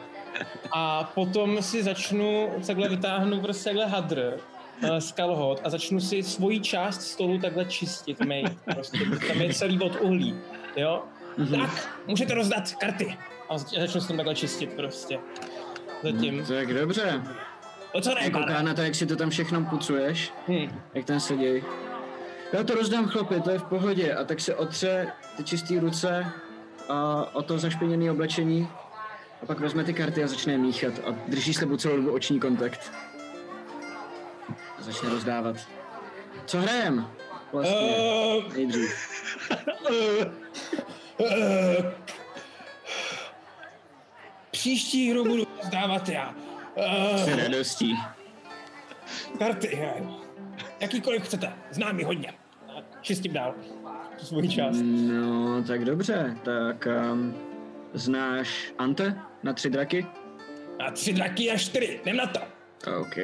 A 0.71 1.03
potom 1.15 1.61
si 1.61 1.83
začnu, 1.83 2.49
takhle 2.67 2.89
vytáhnu 2.89 3.41
prostě 3.41 3.63
takhle 3.63 3.85
hadr 3.85 4.37
uh, 4.83 4.97
z 4.97 5.11
kalhot 5.11 5.61
a 5.63 5.69
začnu 5.69 5.99
si 5.99 6.23
svoji 6.23 6.59
část 6.59 7.01
stolu 7.01 7.37
takhle 7.39 7.65
čistit, 7.65 8.19
mít, 8.19 8.49
prostě, 8.73 8.99
tam 9.27 9.41
je 9.41 9.53
celý 9.53 9.79
od 9.79 10.01
uhlí, 10.01 10.35
jo? 10.75 11.03
Mhm. 11.37 11.59
Tak, 11.61 11.89
můžete 12.07 12.33
rozdat 12.33 12.75
karty. 12.75 13.17
A 13.49 13.57
zač- 13.57 13.79
začnu 13.79 14.01
s 14.01 14.07
tím 14.07 14.15
takhle 14.17 14.35
čistit 14.35 14.73
prostě. 14.73 15.19
Zatím. 16.03 16.45
Tak 16.45 16.73
dobře. 16.73 17.23
O 17.93 18.01
co 18.01 18.15
ne, 18.15 18.29
Kouká 18.29 18.61
na 18.61 18.73
to, 18.73 18.81
jak 18.81 18.95
si 18.95 19.05
to 19.05 19.15
tam 19.15 19.29
všechno 19.29 19.61
pucuješ, 19.65 20.33
Hm. 20.47 20.79
jak 20.93 21.05
tam 21.05 21.19
sedí. 21.19 21.63
Já 22.53 22.63
to 22.63 22.75
rozdám 22.75 23.07
chlapi, 23.07 23.41
to 23.41 23.49
je 23.49 23.59
v 23.59 23.63
pohodě. 23.63 24.13
A 24.13 24.23
tak 24.23 24.39
se 24.39 24.55
otře 24.55 25.07
ty 25.37 25.43
čistý 25.43 25.79
ruce 25.79 26.25
a 26.89 27.25
o 27.33 27.41
to 27.41 27.59
zašpiněné 27.59 28.11
oblečení. 28.11 28.67
A 29.43 29.45
pak 29.45 29.59
vezme 29.59 29.83
ty 29.83 29.93
karty 29.93 30.23
a 30.23 30.27
začne 30.27 30.57
míchat 30.57 30.93
a 31.07 31.15
drží 31.27 31.53
s 31.53 31.59
tebou 31.59 31.77
celou 31.77 31.95
dobu 31.95 32.11
oční 32.11 32.39
kontakt. 32.39 32.91
A 34.79 34.81
začne 34.81 35.09
rozdávat. 35.09 35.55
Co 36.45 36.57
hrajem? 36.61 37.07
Vlastně, 37.53 37.95
Uh, 38.47 38.53
nejdřív. 38.53 38.95
uh, 41.17 41.27
příští 44.51 45.11
hru 45.11 45.23
budu 45.23 45.43
zdávat 45.63 46.09
já. 46.09 46.35
S 47.15 47.27
Uh, 47.27 47.35
radostí. 47.39 47.95
karty, 49.39 49.79
eh, 49.81 50.03
jakýkoliv 50.79 51.23
chcete, 51.23 51.53
znám 51.71 51.99
ji 51.99 52.05
hodně. 52.05 52.33
Čistím 53.01 53.33
dál. 53.33 53.55
Tu 54.19 54.25
svoji 54.25 54.49
část. 54.49 54.77
No, 54.83 55.63
tak 55.63 55.85
dobře. 55.85 56.37
Tak 56.43 56.87
um, 57.11 57.35
znáš 57.93 58.73
Ante 58.77 59.15
na 59.43 59.53
tři 59.53 59.69
draky? 59.69 60.05
A 60.87 60.91
tři 60.91 61.13
draky 61.13 61.51
a 61.51 61.57
čtyři, 61.57 61.99
jdem 62.03 62.17
na 62.17 62.25
to. 62.25 62.39
OK. 62.99 63.15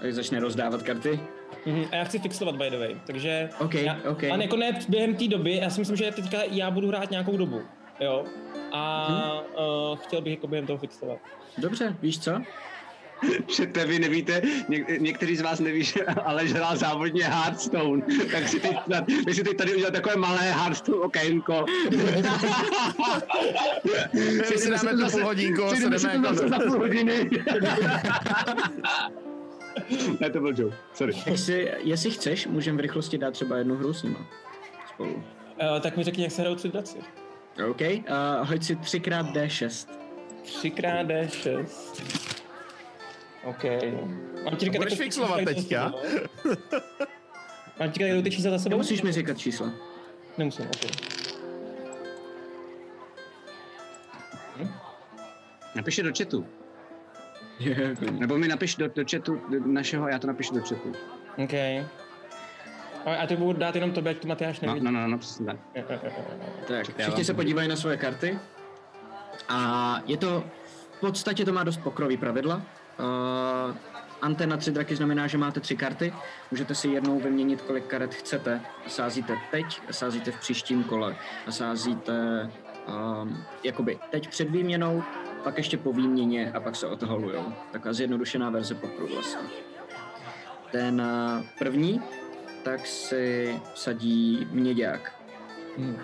Tak 0.00 0.14
začne 0.14 0.40
rozdávat 0.40 0.82
karty. 0.82 1.20
Mhm, 1.66 1.84
a 1.92 1.96
já 1.96 2.04
chci 2.04 2.18
fixovat, 2.18 2.56
by 2.56 2.70
the 2.70 2.78
way, 2.78 2.96
takže... 3.06 3.48
OK, 3.58 3.74
já, 3.74 3.96
OK. 4.10 4.24
A 4.24 4.36
jako 4.36 4.56
ne 4.56 4.78
během 4.88 5.14
té 5.14 5.28
doby, 5.28 5.56
já 5.56 5.70
si 5.70 5.80
myslím, 5.80 5.96
že 5.96 6.12
teďka 6.12 6.38
já 6.50 6.70
budu 6.70 6.88
hrát 6.88 7.10
nějakou 7.10 7.36
dobu, 7.36 7.62
jo. 8.00 8.24
A 8.72 9.08
uh, 9.90 9.96
chtěl 9.98 10.20
bych 10.20 10.30
jako 10.30 10.46
během 10.46 10.66
toho 10.66 10.78
fixovat. 10.78 11.18
Dobře, 11.58 11.96
víš 12.02 12.18
co? 12.18 12.32
Že 13.56 13.66
vy 13.86 13.98
nevíte, 13.98 14.40
něk- 14.68 15.00
někteří 15.00 15.36
z 15.36 15.40
vás 15.40 15.60
neví, 15.60 15.84
že 15.84 16.04
Aleš 16.04 16.52
hrál 16.52 16.76
závodně 16.76 17.24
Hearthstone, 17.24 18.02
tak 18.32 18.48
si 18.48 18.60
teď, 18.60 18.76
my 19.26 19.34
si 19.34 19.44
teď 19.44 19.56
tady 19.56 19.74
udělat 19.74 19.92
takové 19.94 20.16
malé 20.16 20.52
Hearthstone 20.52 20.98
okénko. 20.98 21.64
My 24.50 24.58
si 24.58 24.70
dáme 24.70 24.90
tu 24.90 25.10
půl 25.10 25.24
hodinku 25.24 25.62
se 25.70 25.76
jdeme 25.90 25.98
to 25.98 26.06
jako 26.08 26.34
za 26.48 26.58
půl 26.58 26.78
hodiny. 26.78 27.30
ne, 30.20 30.30
to 30.30 30.40
byl 30.40 30.54
joke, 30.56 30.76
sorry. 30.94 31.12
Tak 31.24 31.38
si, 31.38 31.70
jestli 31.78 32.10
chceš, 32.10 32.46
můžeme 32.46 32.78
v 32.78 32.80
rychlosti 32.80 33.18
dát 33.18 33.30
třeba 33.30 33.56
jednu 33.56 33.76
hru 33.76 33.94
s 33.94 34.02
nima. 34.02 34.26
Spolu. 34.88 35.14
Uh, 35.14 35.80
tak 35.80 35.96
mi 35.96 36.04
řekni, 36.04 36.22
jak 36.22 36.32
se 36.32 36.42
hrajou 36.42 36.56
tři 36.56 36.68
draci. 36.68 36.98
OK, 37.70 37.80
uh, 37.80 38.48
hoď 38.48 38.62
si 38.62 38.76
3x 38.76 39.32
D6. 39.32 39.88
3x 40.44 41.06
D6. 41.06 41.66
OK. 43.44 43.64
Mám 44.44 44.56
ti 44.56 44.64
říkat, 44.64 44.78
budeš 44.78 44.98
fixlovat 44.98 45.44
teďka? 45.44 45.92
za 45.92 45.98
sebou? 46.48 47.06
Mám 47.80 47.90
ti 47.90 48.04
říkat, 48.04 48.22
ty 48.22 48.30
čísla 48.30 48.50
za 48.50 48.58
sebou? 48.58 48.70
Nemusíš 48.70 49.02
mi 49.02 49.12
říkat 49.12 49.38
čísla. 49.38 49.72
Nemusím, 50.38 50.64
OK. 50.66 51.12
Napiš 55.74 56.00
do 56.02 56.12
chatu. 56.18 56.46
Nebo 58.10 58.38
mi 58.38 58.48
napiš 58.48 58.76
do, 58.76 58.88
do 58.88 59.04
chatu 59.10 59.40
našeho, 59.66 60.08
já 60.08 60.18
to 60.18 60.26
napíšu 60.26 60.54
do 60.54 60.60
chatu. 60.60 60.92
OK. 61.36 61.54
A 63.06 63.26
to 63.28 63.36
budu 63.36 63.58
dát 63.58 63.74
jenom 63.74 63.90
tobě, 63.92 64.10
ať 64.10 64.18
to 64.18 64.28
Matyáš 64.28 64.60
No, 64.60 64.66
nevidí. 64.66 64.84
no, 64.84 64.90
no, 64.90 65.08
no 65.08 65.18
přesně 65.18 65.46
tak. 65.46 65.56
Tak, 66.66 66.82
všichni 66.84 67.14
vám 67.14 67.24
se 67.24 67.34
podívají 67.34 67.68
na 67.68 67.76
svoje 67.76 67.96
karty. 67.96 68.38
A 69.48 69.98
je 70.06 70.16
to, 70.16 70.44
v 70.96 71.00
podstatě 71.00 71.44
to 71.44 71.52
má 71.52 71.64
dost 71.64 71.76
pokrový 71.76 72.16
pravidla. 72.16 72.62
Uh, 72.98 73.76
Ante 74.22 74.46
na 74.46 74.56
tři 74.56 74.70
draky 74.70 74.96
znamená, 74.96 75.26
že 75.26 75.38
máte 75.38 75.60
tři 75.60 75.76
karty. 75.76 76.12
Můžete 76.50 76.74
si 76.74 76.88
jednou 76.88 77.20
vyměnit, 77.20 77.62
kolik 77.62 77.86
karet 77.86 78.14
chcete. 78.14 78.60
Sázíte 78.86 79.36
teď, 79.50 79.80
sázíte 79.90 80.30
v 80.30 80.40
příštím 80.40 80.84
kole. 80.84 81.16
A 81.46 81.50
sázíte 81.50 82.50
um, 83.22 83.44
jakoby 83.64 83.98
teď 84.10 84.28
před 84.28 84.50
výměnou, 84.50 85.02
pak 85.44 85.56
ještě 85.58 85.76
po 85.78 85.92
výměně 85.92 86.52
a 86.52 86.60
pak 86.60 86.76
se 86.76 86.86
otoholujou. 86.86 87.52
Taková 87.72 87.92
zjednodušená 87.92 88.50
verze 88.50 88.74
pokru 88.74 89.08
vlastně. 89.14 89.48
Ten 90.72 91.00
uh, 91.00 91.44
první, 91.58 92.00
tak 92.64 92.86
si 92.86 93.54
vsadí 93.74 94.46
měďák. 94.50 95.22
Hmm. 95.78 95.96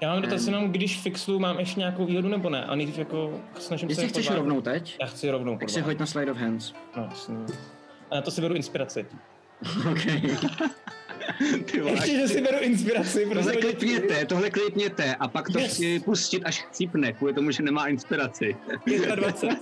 Já 0.00 0.12
mám 0.12 0.22
dotaz 0.22 0.46
jenom, 0.46 0.72
když 0.72 1.00
fixlu, 1.00 1.38
mám 1.38 1.58
ještě 1.58 1.80
nějakou 1.80 2.06
výhodu 2.06 2.28
nebo 2.28 2.50
ne? 2.50 2.64
A 2.64 2.74
nejdřív 2.74 2.98
jako 2.98 3.40
snažím 3.58 3.88
Jestli 3.88 4.02
se... 4.04 4.08
chceš 4.08 4.26
podvádět. 4.26 4.38
rovnou 4.38 4.60
teď, 4.60 4.96
Já 5.00 5.06
chci 5.06 5.30
rovnou 5.30 5.58
tak 5.58 5.70
si 5.70 5.80
hoď 5.80 5.98
na 5.98 6.06
slide 6.06 6.30
of 6.32 6.38
hands. 6.38 6.72
No, 6.96 7.08
jasně. 7.10 7.34
A 8.10 8.14
na 8.14 8.22
to 8.22 8.30
si 8.30 8.40
beru 8.40 8.54
inspiraci. 8.54 9.06
OK. 9.90 10.06
Ještě, 11.90 12.18
že 12.20 12.28
si 12.28 12.40
beru 12.40 12.58
inspiraci, 12.60 13.26
Tohle 13.32 13.56
klipněte, 13.56 14.26
tohle 14.26 14.50
klipněte 14.50 15.14
a 15.14 15.28
pak 15.28 15.50
to 15.50 15.58
Yes. 15.58 15.72
chci 15.72 16.00
pustit, 16.00 16.42
až 16.44 16.62
chcípne, 16.62 17.12
kvůli 17.12 17.34
tomu, 17.34 17.50
že 17.50 17.62
nemá 17.62 17.86
inspiraci. 17.86 18.56
25. 19.14 19.58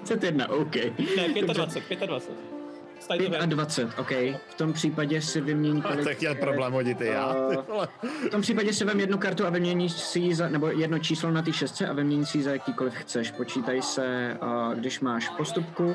21, 0.00 0.48
OK. 0.50 0.74
Ne, 0.74 1.42
25, 1.42 2.00
25. 2.06 2.56
Style 3.00 3.38
to 3.38 3.46
25, 3.46 3.98
OK. 3.98 4.10
V 4.48 4.54
tom 4.56 4.72
případě 4.72 5.22
si 5.22 5.40
vymění 5.40 5.82
kolik... 6.04 6.16
chtěl 6.16 6.34
problém 6.34 6.72
hodit 6.72 7.00
i 7.00 7.06
já. 7.06 7.36
Eh. 7.52 7.86
V 8.26 8.30
tom 8.30 8.40
případě 8.42 8.72
si 8.72 8.84
vem 8.84 9.00
jednu 9.00 9.18
kartu 9.18 9.46
a 9.46 9.50
vyměníš 9.50 9.92
si 9.92 10.18
ji 10.18 10.34
za, 10.34 10.48
nebo 10.48 10.66
jedno 10.68 10.98
číslo 10.98 11.30
na 11.30 11.42
té 11.42 11.52
šestce 11.52 11.86
a 11.86 11.92
vyměníš 11.92 12.28
si 12.28 12.38
ji 12.38 12.44
za 12.44 12.50
jakýkoliv 12.50 12.94
chceš. 12.94 13.30
Počítaj 13.30 13.82
se, 13.82 14.36
uh, 14.42 14.74
když 14.74 15.00
máš 15.00 15.28
postupku, 15.28 15.84
uh, 15.86 15.94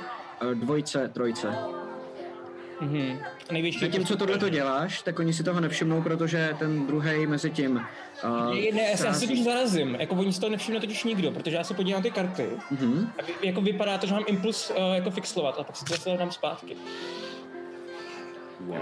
dvojce, 0.53 1.07
trojce. 1.13 1.47
Mhm. 2.81 3.19
Největší... 3.51 3.79
Zatímco 3.79 4.15
tohle 4.15 4.37
to 4.37 4.49
děláš, 4.49 5.01
tak 5.01 5.19
oni 5.19 5.33
si 5.33 5.43
toho 5.43 5.59
nevšimnou, 5.61 6.01
protože 6.01 6.55
ten 6.59 6.87
druhý 6.87 7.27
mezi 7.27 7.49
tím 7.49 7.75
uh, 8.23 8.55
Ne, 8.55 8.61
ne, 8.73 8.81
já 9.03 9.13
se 9.13 9.19
totiž 9.27 9.43
zarazím, 9.43 9.95
jako 9.99 10.15
oni 10.15 10.33
si 10.33 10.41
to 10.41 10.49
nevšimne 10.49 10.79
totiž 10.79 11.03
nikdo, 11.03 11.31
protože 11.31 11.55
já 11.55 11.63
se 11.63 11.73
podívám 11.73 11.99
na 11.99 12.03
ty 12.03 12.11
karty 12.11 12.49
Mhm. 12.71 13.09
a 13.19 13.23
vy, 13.25 13.33
jako 13.47 13.61
vypadá 13.61 13.97
to, 13.97 14.07
že 14.07 14.13
mám 14.13 14.23
impuls 14.27 14.69
uh, 14.69 14.75
jako 14.95 15.11
fixlovat 15.11 15.59
a 15.59 15.63
pak 15.63 15.75
si 15.77 15.85
to 15.85 15.93
zase 15.93 16.17
dám 16.17 16.31
zpátky. 16.31 16.75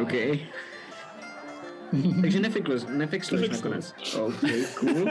OK. 0.02 0.12
Takže 2.22 2.40
nefixluješ, 2.40 2.84
nefixluješ 2.90 3.50
Nefixluješ. 3.50 3.64
nakonec. 3.64 3.94
OK, 4.22 4.36
cool. 4.80 5.06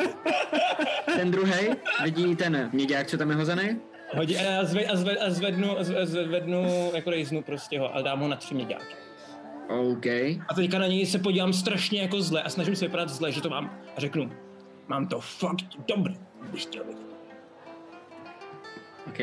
Ten 1.17 1.31
druhý 1.31 1.69
vidí 2.05 2.37
ten 2.37 2.69
měďák, 2.73 3.07
co 3.07 3.19
tam 3.19 3.31
je 3.31 3.37
hozený. 3.37 3.81
Hodí 4.17 4.37
a, 4.39 4.65
zve, 4.65 4.85
a, 4.85 4.97
zve, 4.97 5.17
a 5.17 5.31
zvednu, 5.31 5.79
a 5.79 5.83
zve- 5.83 6.07
zvednu, 6.07 6.91
jako 6.95 7.11
rejznu 7.11 7.43
prostě 7.43 7.81
ho 7.81 7.95
a 7.97 8.03
dám 8.03 8.21
ho 8.21 8.29
na 8.29 8.37
tři 8.37 8.55
měďáky. 8.55 8.95
OK. 9.69 10.07
A 10.49 10.55
teďka 10.55 10.79
na 10.79 10.87
něj 10.87 11.07
se 11.07 11.19
podívám 11.19 11.53
strašně 11.53 12.03
jako 12.03 12.23
zle 12.23 12.43
a 12.43 12.49
snažím 12.49 12.77
se 12.77 12.85
vypadat 12.85 13.09
zle, 13.09 13.33
že 13.33 13.41
to 13.41 13.49
mám 13.49 13.79
a 13.97 14.01
řeknu, 14.01 14.33
mám 14.89 15.07
to 15.07 15.21
fakt 15.21 15.65
dobrý, 15.89 16.15
bych 16.53 16.63
chtěl 16.63 16.85
být. 16.85 16.99
OK. 19.07 19.21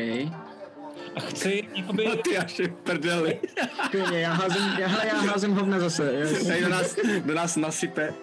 A 1.16 1.20
chci, 1.20 1.68
jakoby, 1.74 2.06
Ty 2.24 2.38
až 2.38 2.60
prdeli. 2.82 3.40
Skvělě, 3.84 4.20
já 4.20 4.32
házím, 4.32 4.62
já, 4.78 4.88
hele, 4.88 5.06
já 5.06 5.14
házím 5.14 5.54
hovna 5.54 5.78
zase. 5.78 6.12
Yes. 6.12 6.46
Tady 6.46 6.60
do 6.62 6.68
nás, 6.68 6.96
do 7.24 7.34
nás 7.34 7.56
nasype. 7.56 8.14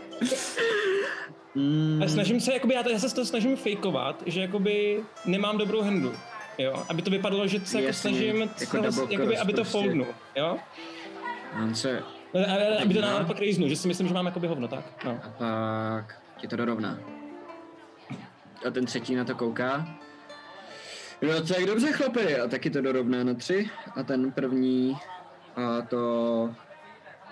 Mm, 1.56 2.02
a 2.03 2.07
snažím 2.07 2.40
se, 2.40 2.53
jakoby, 2.53 2.73
já, 2.73 2.84
to, 2.84 2.90
já 2.90 2.99
se 2.99 3.15
to 3.15 3.26
snažím 3.26 3.56
fejkovat, 3.57 4.23
že 4.26 4.41
jakoby 4.41 5.03
nemám 5.26 5.57
dobrou 5.57 5.81
handu. 5.81 6.14
Jo, 6.57 6.84
aby 6.89 7.01
to 7.01 7.09
vypadalo, 7.09 7.47
že 7.47 7.59
se 7.59 7.81
jako 7.81 7.93
snažím, 7.93 8.41
jako 8.61 8.77
double 8.77 9.07
jakoby, 9.09 9.38
aby 9.38 9.53
to 9.53 9.61
prostě. 9.61 9.71
foldnu, 9.71 10.05
jo? 10.35 10.57
on 11.63 11.75
se, 11.75 12.03
No, 12.34 12.39
a- 12.39 12.43
a- 12.43 12.81
Aby 12.81 12.93
to 12.93 13.01
No. 13.01 13.07
naopak 13.07 13.39
rejznu, 13.39 13.67
že 13.67 13.75
si 13.75 13.88
myslím, 13.88 14.07
že 14.07 14.13
mám 14.13 14.25
jakoby 14.25 14.47
hovno, 14.47 14.67
tak? 14.67 14.85
No. 15.05 15.19
a 15.23 15.30
pak 15.39 16.15
ti 16.38 16.47
to 16.47 16.55
dorovná. 16.55 16.99
A 18.67 18.69
ten 18.71 18.85
třetí 18.85 19.15
na 19.15 19.23
to 19.23 19.35
kouká. 19.35 19.88
No 21.21 21.41
tak 21.41 21.65
dobře 21.65 21.91
chlapi, 21.91 22.39
a 22.39 22.47
taky 22.47 22.69
to 22.69 22.81
dorovná 22.81 23.23
na 23.23 23.34
tři. 23.34 23.69
A 23.99 24.03
ten 24.03 24.31
první 24.31 24.97
a 25.55 25.81
to 25.81 26.49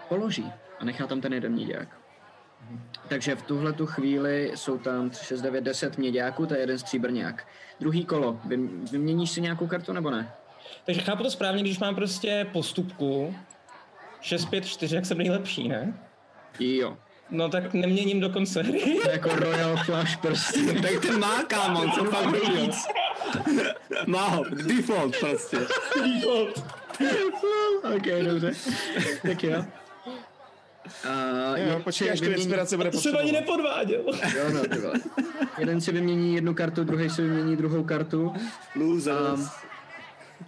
položí 0.10 0.52
a 0.80 0.86
nechá 0.86 1.08
tam 1.08 1.22
ten 1.22 1.34
jeden 1.34 1.52
měďák. 1.52 1.88
Takže 3.08 3.36
v 3.36 3.42
tuhle 3.42 3.74
tu 3.74 3.86
chvíli 3.86 4.52
jsou 4.56 4.78
tam 4.78 5.10
3, 5.10 5.26
6, 5.26 5.42
9, 5.42 5.62
10 5.62 5.98
měďáků, 5.98 6.46
to 6.46 6.54
je 6.54 6.60
jeden 6.60 6.80
stříbrňák. 6.80 7.48
Druhý 7.80 8.06
kolo, 8.06 8.40
Vy, 8.46 8.58
vyměníš 8.92 9.32
si 9.32 9.42
nějakou 9.42 9.68
kartu 9.68 9.94
nebo 9.94 10.12
ne? 10.12 10.34
Takže 10.86 11.02
chápu 11.02 11.24
to 11.24 11.32
správně, 11.32 11.64
když 11.64 11.80
mám 11.80 11.96
prostě 11.96 12.48
postupku, 12.52 13.36
6, 14.22 14.46
5, 14.46 14.66
4, 14.66 14.96
jak 14.96 15.06
jsem 15.06 15.18
nejlepší, 15.18 15.68
ne? 15.68 15.94
Jo. 16.60 16.98
No 17.30 17.50
tak 17.50 17.74
neměním 17.74 18.20
do 18.20 18.30
konce 18.30 18.64
hry. 18.64 19.00
To 19.04 19.10
je 19.10 19.12
jako 19.12 19.30
Royal 19.36 19.78
Flush 19.78 20.18
prostě. 20.18 20.60
Tak 20.82 21.02
ten 21.02 21.20
má, 21.20 21.44
kámo, 21.44 21.92
co 21.92 22.04
pak 22.04 22.26
nejvíc. 22.26 22.76
Má 24.08 24.28
ho, 24.28 24.44
default 24.44 25.20
prostě. 25.20 25.58
Default. 25.96 26.66
ok, 27.96 28.24
dobře. 28.24 28.52
tak 29.22 29.44
jo. 29.44 29.66
Uh, 30.86 31.60
Jo, 31.60 31.80
počkej, 31.84 32.12
až 32.12 32.20
tu 32.20 32.26
inspirace 32.32 32.78
bude 32.78 32.92
To 32.92 32.98
jsem 32.98 33.18
ani 33.18 33.32
nepodváděl. 33.32 34.02
Jo, 34.38 34.50
no, 34.54 34.62
ty 34.62 34.80
vole. 34.80 34.94
Jeden 35.58 35.82
si 35.82 35.92
vymění 35.92 36.36
jednu 36.36 36.54
kartu, 36.54 36.84
druhý 36.84 37.10
si 37.10 37.22
vymění 37.22 37.56
druhou 37.56 37.84
kartu. 37.84 38.34
Loser. 38.76 39.14
Um, 39.34 39.50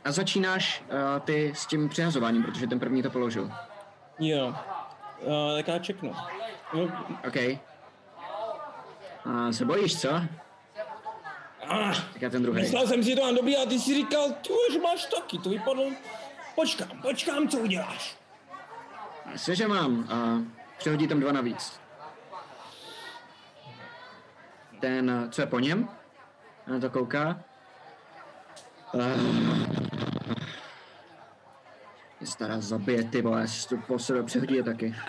a 0.06 0.12
začínáš 0.12 0.84
uh, 0.92 1.20
ty 1.20 1.54
s 1.56 1.66
tím 1.66 1.90
přihazováním, 1.90 2.44
protože 2.44 2.68
ten 2.68 2.80
první 2.80 3.04
to 3.04 3.10
položil. 3.10 3.52
Jo. 4.20 4.48
Uh, 5.22 5.58
tak 5.58 5.68
já 5.68 5.80
čeknu. 5.80 6.14
No, 6.74 6.84
OK. 7.28 7.36
A 9.26 9.52
se 9.52 9.66
bojíš, 9.66 10.02
co? 10.02 10.10
ah, 11.68 11.94
Tak 12.14 12.22
já 12.22 12.30
ten 12.30 12.44
druhý. 12.44 12.62
myslel 12.62 12.88
jsem 12.88 13.04
si 13.04 13.16
to 13.16 13.22
mám 13.22 13.36
dobrý 13.36 13.58
a 13.58 13.66
ty 13.66 13.80
si 13.80 13.94
říkal, 13.96 14.30
ty 14.32 14.54
že 14.74 14.80
máš 14.82 15.06
taky, 15.06 15.38
to 15.38 15.50
vypadlo. 15.50 15.86
Počkám, 16.56 17.02
počkám, 17.02 17.48
co 17.48 17.58
uděláš. 17.58 18.16
Asi, 19.34 19.56
že 19.56 19.68
mám. 19.68 20.08
A 20.10 20.42
přehodí 20.78 21.08
tam 21.08 21.20
dva 21.20 21.32
navíc. 21.32 21.80
Ten, 24.80 25.28
co 25.32 25.42
je 25.42 25.48
po 25.48 25.60
něm? 25.60 25.88
Na 26.68 26.80
to 26.80 26.90
kouká. 26.90 27.40
Je 32.22 32.28
stará 32.28 32.60
zabije, 32.60 33.04
ty 33.04 33.22
vole, 33.22 33.48
si 33.48 33.70
to 33.70 33.78
po 33.78 34.00
sebe 34.00 34.24
přehodí 34.24 34.56
je 34.56 34.64
taky. 34.64 34.96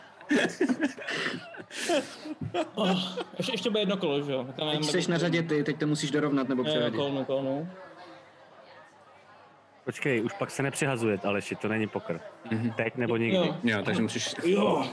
Oh, 2.75 2.99
ještě, 3.39 3.53
ještě 3.53 3.71
bude 3.71 3.81
jedno 3.81 3.97
kolo, 3.97 4.23
že 4.23 4.33
jo? 4.33 4.47
Teď 4.93 5.05
jsi 5.05 5.11
na 5.11 5.19
řadě 5.19 5.43
ty, 5.43 5.65
teď 5.65 5.79
to 5.79 5.87
musíš 5.87 6.11
dorovnat 6.11 6.49
nebo 6.49 6.63
Jo, 6.63 6.69
přehodit. 6.69 6.97
kolnu, 6.97 7.25
kolnu. 7.25 7.69
Počkej, 9.85 10.23
už 10.23 10.33
pak 10.33 10.51
se 10.51 10.63
nepřihazuje, 10.63 11.19
Aleši, 11.25 11.55
to 11.57 11.69
není 11.69 11.87
pokr. 11.87 12.21
Teď 12.77 12.97
nebo 12.97 13.17
nikdy. 13.17 13.37
Jo. 13.37 13.57
Jo, 13.65 13.83
takže 13.85 14.03
musíš... 14.03 14.35
Jo. 14.45 14.89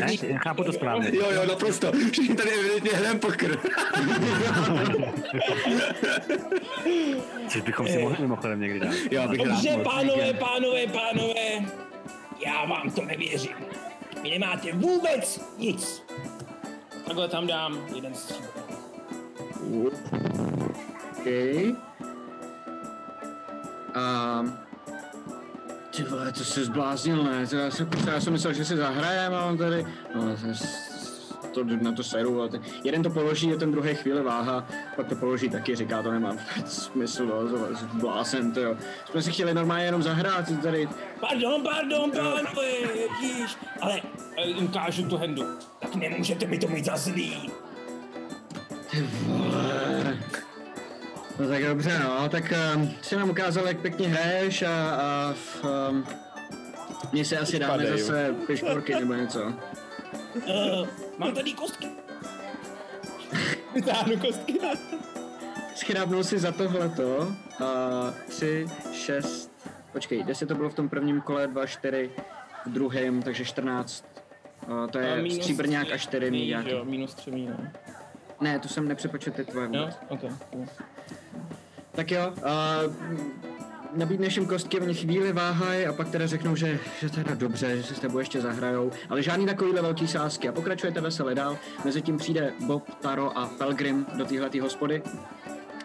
Ne, 0.00 0.16
chápu 0.38 0.64
to 0.64 0.72
správně. 0.72 1.10
Jo, 1.16 1.30
jo, 1.30 1.46
naprosto. 1.46 1.92
Všichni 2.12 2.34
tady 2.36 2.50
evidentně 2.50 2.90
hrajeme 2.90 3.20
pokr. 3.20 3.58
Což 7.48 7.60
bychom 7.62 7.88
si 7.88 7.98
mohli 7.98 8.16
mimochodem 8.20 8.60
někdy 8.60 8.80
dát. 8.80 8.94
Jo, 9.10 9.28
bych 9.28 9.40
rád 9.40 9.48
Dobře, 9.48 9.70
mohl. 9.70 9.84
pánové, 9.84 10.34
pánové, 10.34 10.86
pánové. 10.86 11.72
Já 12.46 12.64
vám 12.64 12.90
to 12.90 13.04
nevěřím. 13.04 13.56
Vy 14.22 14.30
nemáte 14.30 14.72
vůbec 14.72 15.40
nic. 15.58 16.02
Takhle 17.06 17.28
tam 17.28 17.46
dám 17.46 17.78
jeden 17.94 18.14
stříl. 18.14 18.46
OK. 21.18 21.26
A... 23.94 24.44
Ty 25.96 26.02
vole, 26.02 26.32
to 26.32 26.44
jsi 26.44 26.64
zbláznil, 26.64 27.24
ne? 27.24 27.46
To 27.46 27.56
já, 27.56 27.70
jsem, 27.70 27.88
já 28.06 28.20
jsem 28.20 28.32
myslel, 28.32 28.52
že 28.52 28.64
si 28.64 28.76
zahrajem 28.76 29.34
a 29.34 29.44
on 29.44 29.58
tady... 29.58 29.86
No, 30.14 30.36
to, 31.54 31.64
to, 31.64 31.76
na 31.82 31.92
to 31.92 32.02
seru. 32.02 32.42
A 32.42 32.48
ten, 32.48 32.60
jeden 32.84 33.02
to 33.02 33.10
položí 33.10 33.52
a 33.52 33.56
ten 33.56 33.70
druhý 33.72 33.94
chvíli 33.94 34.22
váha, 34.22 34.66
pak 34.96 35.08
to 35.08 35.16
položí 35.16 35.48
taky, 35.48 35.76
říká, 35.76 36.02
to 36.02 36.10
nemá 36.10 36.30
vůbec 36.30 36.72
smysl, 36.72 37.26
no, 37.26 37.48
to- 37.48 37.58
to- 38.00 38.50
to 38.54 38.60
jo. 38.60 38.76
Jsme 39.10 39.22
si 39.22 39.32
chtěli 39.32 39.54
normálně 39.54 39.84
jenom 39.84 40.02
zahrát, 40.02 40.62
tady... 40.62 40.88
Pardon, 41.20 41.62
pardon, 41.62 42.10
pánové, 42.10 42.68
ježíš. 42.68 43.56
Ale 43.80 44.00
eh, 44.36 44.46
jim 44.46 44.68
kážu 44.68 45.08
tu 45.08 45.16
hendu. 45.16 45.44
Tak 45.80 45.94
nemůžete 45.94 46.46
mi 46.46 46.58
to 46.58 46.68
mít 46.68 46.84
za 46.84 46.96
zlý. 46.96 47.50
Ty 48.90 49.02
vole. 49.02 50.03
No 51.38 51.48
tak 51.48 51.64
dobře, 51.64 51.98
no, 51.98 52.28
tak 52.28 52.52
um, 52.76 52.90
si 53.02 53.16
nám 53.16 53.30
ukázal, 53.30 53.66
jak 53.66 53.80
pěkně 53.80 54.08
hraješ 54.08 54.62
a, 54.62 54.90
a 54.94 55.34
um, 55.90 56.06
my 57.12 57.24
se 57.24 57.38
asi 57.38 57.58
dáme 57.58 57.72
Padej, 57.72 57.98
zase 57.98 58.34
piškorky 58.46 58.94
nebo 58.94 59.14
něco. 59.14 59.52
Uh, 60.34 60.88
mám 61.18 61.34
tady 61.34 61.52
kostky. 61.52 61.88
Vytáhnu 63.74 64.16
kostky. 64.18 64.58
Schrábnul 65.76 66.24
si 66.24 66.38
za 66.38 66.52
tohleto 66.52 67.32
a 67.64 67.66
tři, 68.28 68.66
šest, 68.92 69.50
počkej, 69.92 70.22
deset 70.22 70.46
to 70.46 70.54
bylo 70.54 70.70
v 70.70 70.74
tom 70.74 70.88
prvním 70.88 71.20
kole, 71.20 71.46
dva, 71.46 71.66
čtyři 71.66 72.10
v 72.66 72.70
druhém, 72.70 73.22
takže 73.22 73.44
14. 73.44 74.04
Uh, 74.68 74.86
to 74.90 74.98
A 74.98 75.02
je 75.02 75.16
minus 75.22 75.34
stříbrňák 75.36 75.84
tři 75.84 75.94
a 75.94 75.98
čtyři. 75.98 76.48
Jo, 76.66 76.84
minus 76.84 77.14
tři 77.14 77.30
mý, 77.30 77.46
no. 77.46 77.56
Ne, 78.40 78.58
tu 78.58 78.68
jsem 78.68 78.88
nepřepočet 78.88 79.34
ty 79.34 79.44
tvoje 79.44 79.68
Jo, 79.72 79.80
vůbec. 79.80 79.96
ok. 80.08 80.22
jo. 80.22 80.66
Tak 81.92 82.10
jo, 82.10 82.32
a 82.44 82.78
nabídneš 83.94 84.36
jim 84.36 84.46
kostky, 84.46 84.80
oni 84.80 84.94
chvíli 84.94 85.32
váhají 85.32 85.86
a 85.86 85.92
pak 85.92 86.08
teda 86.08 86.26
řeknou, 86.26 86.56
že, 86.56 86.78
že 87.00 87.10
teda 87.10 87.34
dobře, 87.34 87.76
že 87.76 87.82
se 87.82 87.94
s 87.94 88.00
tebou 88.00 88.18
ještě 88.18 88.40
zahrajou, 88.40 88.90
ale 89.10 89.22
žádný 89.22 89.46
takovýhle 89.46 89.82
velký 89.82 90.08
sázky 90.08 90.48
a 90.48 90.52
pokračujete 90.52 91.00
veselé 91.00 91.34
dál. 91.34 91.58
Mezitím 91.84 92.16
přijde 92.16 92.52
Bob, 92.66 92.94
Taro 93.00 93.38
a 93.38 93.46
Pelgrim 93.46 94.06
do 94.14 94.24
téhletý 94.24 94.60
hospody. 94.60 95.02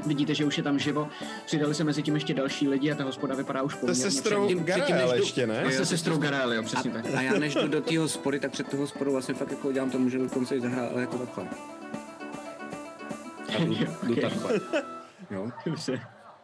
Vidíte, 0.05 0.35
že 0.35 0.45
už 0.45 0.57
je 0.57 0.63
tam 0.63 0.80
živo. 0.80 1.07
Přidali 1.45 1.76
se 1.76 1.84
mezi 1.84 2.03
tím 2.03 2.13
ještě 2.15 2.34
další 2.34 2.67
lidi 2.67 2.91
a 2.91 2.95
ta 2.95 3.03
hospoda 3.03 3.35
vypadá 3.35 3.61
už 3.61 3.73
To 3.73 3.80
poměrně. 3.80 4.01
se 4.01 4.11
sestrou 4.11 4.45
předtím- 4.47 4.63
předtím, 4.63 4.84
Garel 4.95 5.07
než 5.07 5.17
jdu- 5.17 5.23
ještě, 5.23 5.47
ne? 5.47 5.63
A 5.63 5.71
se 5.71 5.85
sestrou 5.85 6.17
Garel, 6.17 6.53
jo, 6.53 6.59
A, 6.61 6.63
přesně 6.65 6.91
tak. 6.91 7.05
a 7.15 7.21
já 7.21 7.34
než 7.34 7.53
jdu 7.55 7.67
do 7.67 7.81
té 7.81 7.97
hospody, 7.99 8.39
tak 8.39 8.51
před 8.51 8.67
tu 8.67 8.77
hospodou 8.77 9.11
vlastně 9.11 9.34
fakt 9.35 9.51
jako 9.51 9.67
udělám 9.67 9.89
to, 9.91 9.99
můžu 9.99 10.17
dokonce 10.17 10.55
i 10.55 10.61
zahrát, 10.61 10.91
ale 10.91 11.01
jako 11.01 11.17
takhle. 11.17 11.45
A 13.57 13.61
jdu, 13.63 13.76
jdu 14.03 14.15
takhle. 14.15 14.59
Jo. 15.31 15.49
Dobře. 15.65 16.01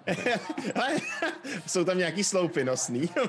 Jsou 1.67 1.83
tam 1.83 1.97
nějaký 1.97 2.23
sloupy 2.23 2.63
nosný. 2.63 3.09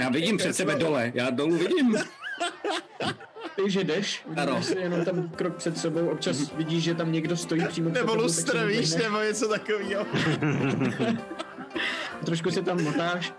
Já 0.00 0.08
vidím 0.08 0.36
před 0.36 0.52
sebe 0.56 0.74
dole, 0.74 1.12
já 1.14 1.30
dolů 1.30 1.56
vidím. 1.56 1.96
Ty, 3.56 3.70
že 3.70 3.84
jdeš, 3.84 4.24
Ano. 4.36 4.60
jenom 4.78 5.04
tam 5.04 5.28
krok 5.28 5.56
před 5.56 5.78
sebou, 5.78 6.08
občas 6.08 6.52
vidíš, 6.52 6.84
že 6.84 6.94
tam 6.94 7.12
někdo 7.12 7.36
stojí 7.36 7.64
přímo 7.66 7.90
před 7.90 8.00
Nebo 8.00 8.14
lustr, 8.14 8.66
víš, 8.66 8.94
nebo 8.94 9.18
něco 9.20 9.48
takového. 9.48 10.06
trošku 12.24 12.50
se 12.50 12.62
tam 12.62 12.82
motáš. 12.82 13.32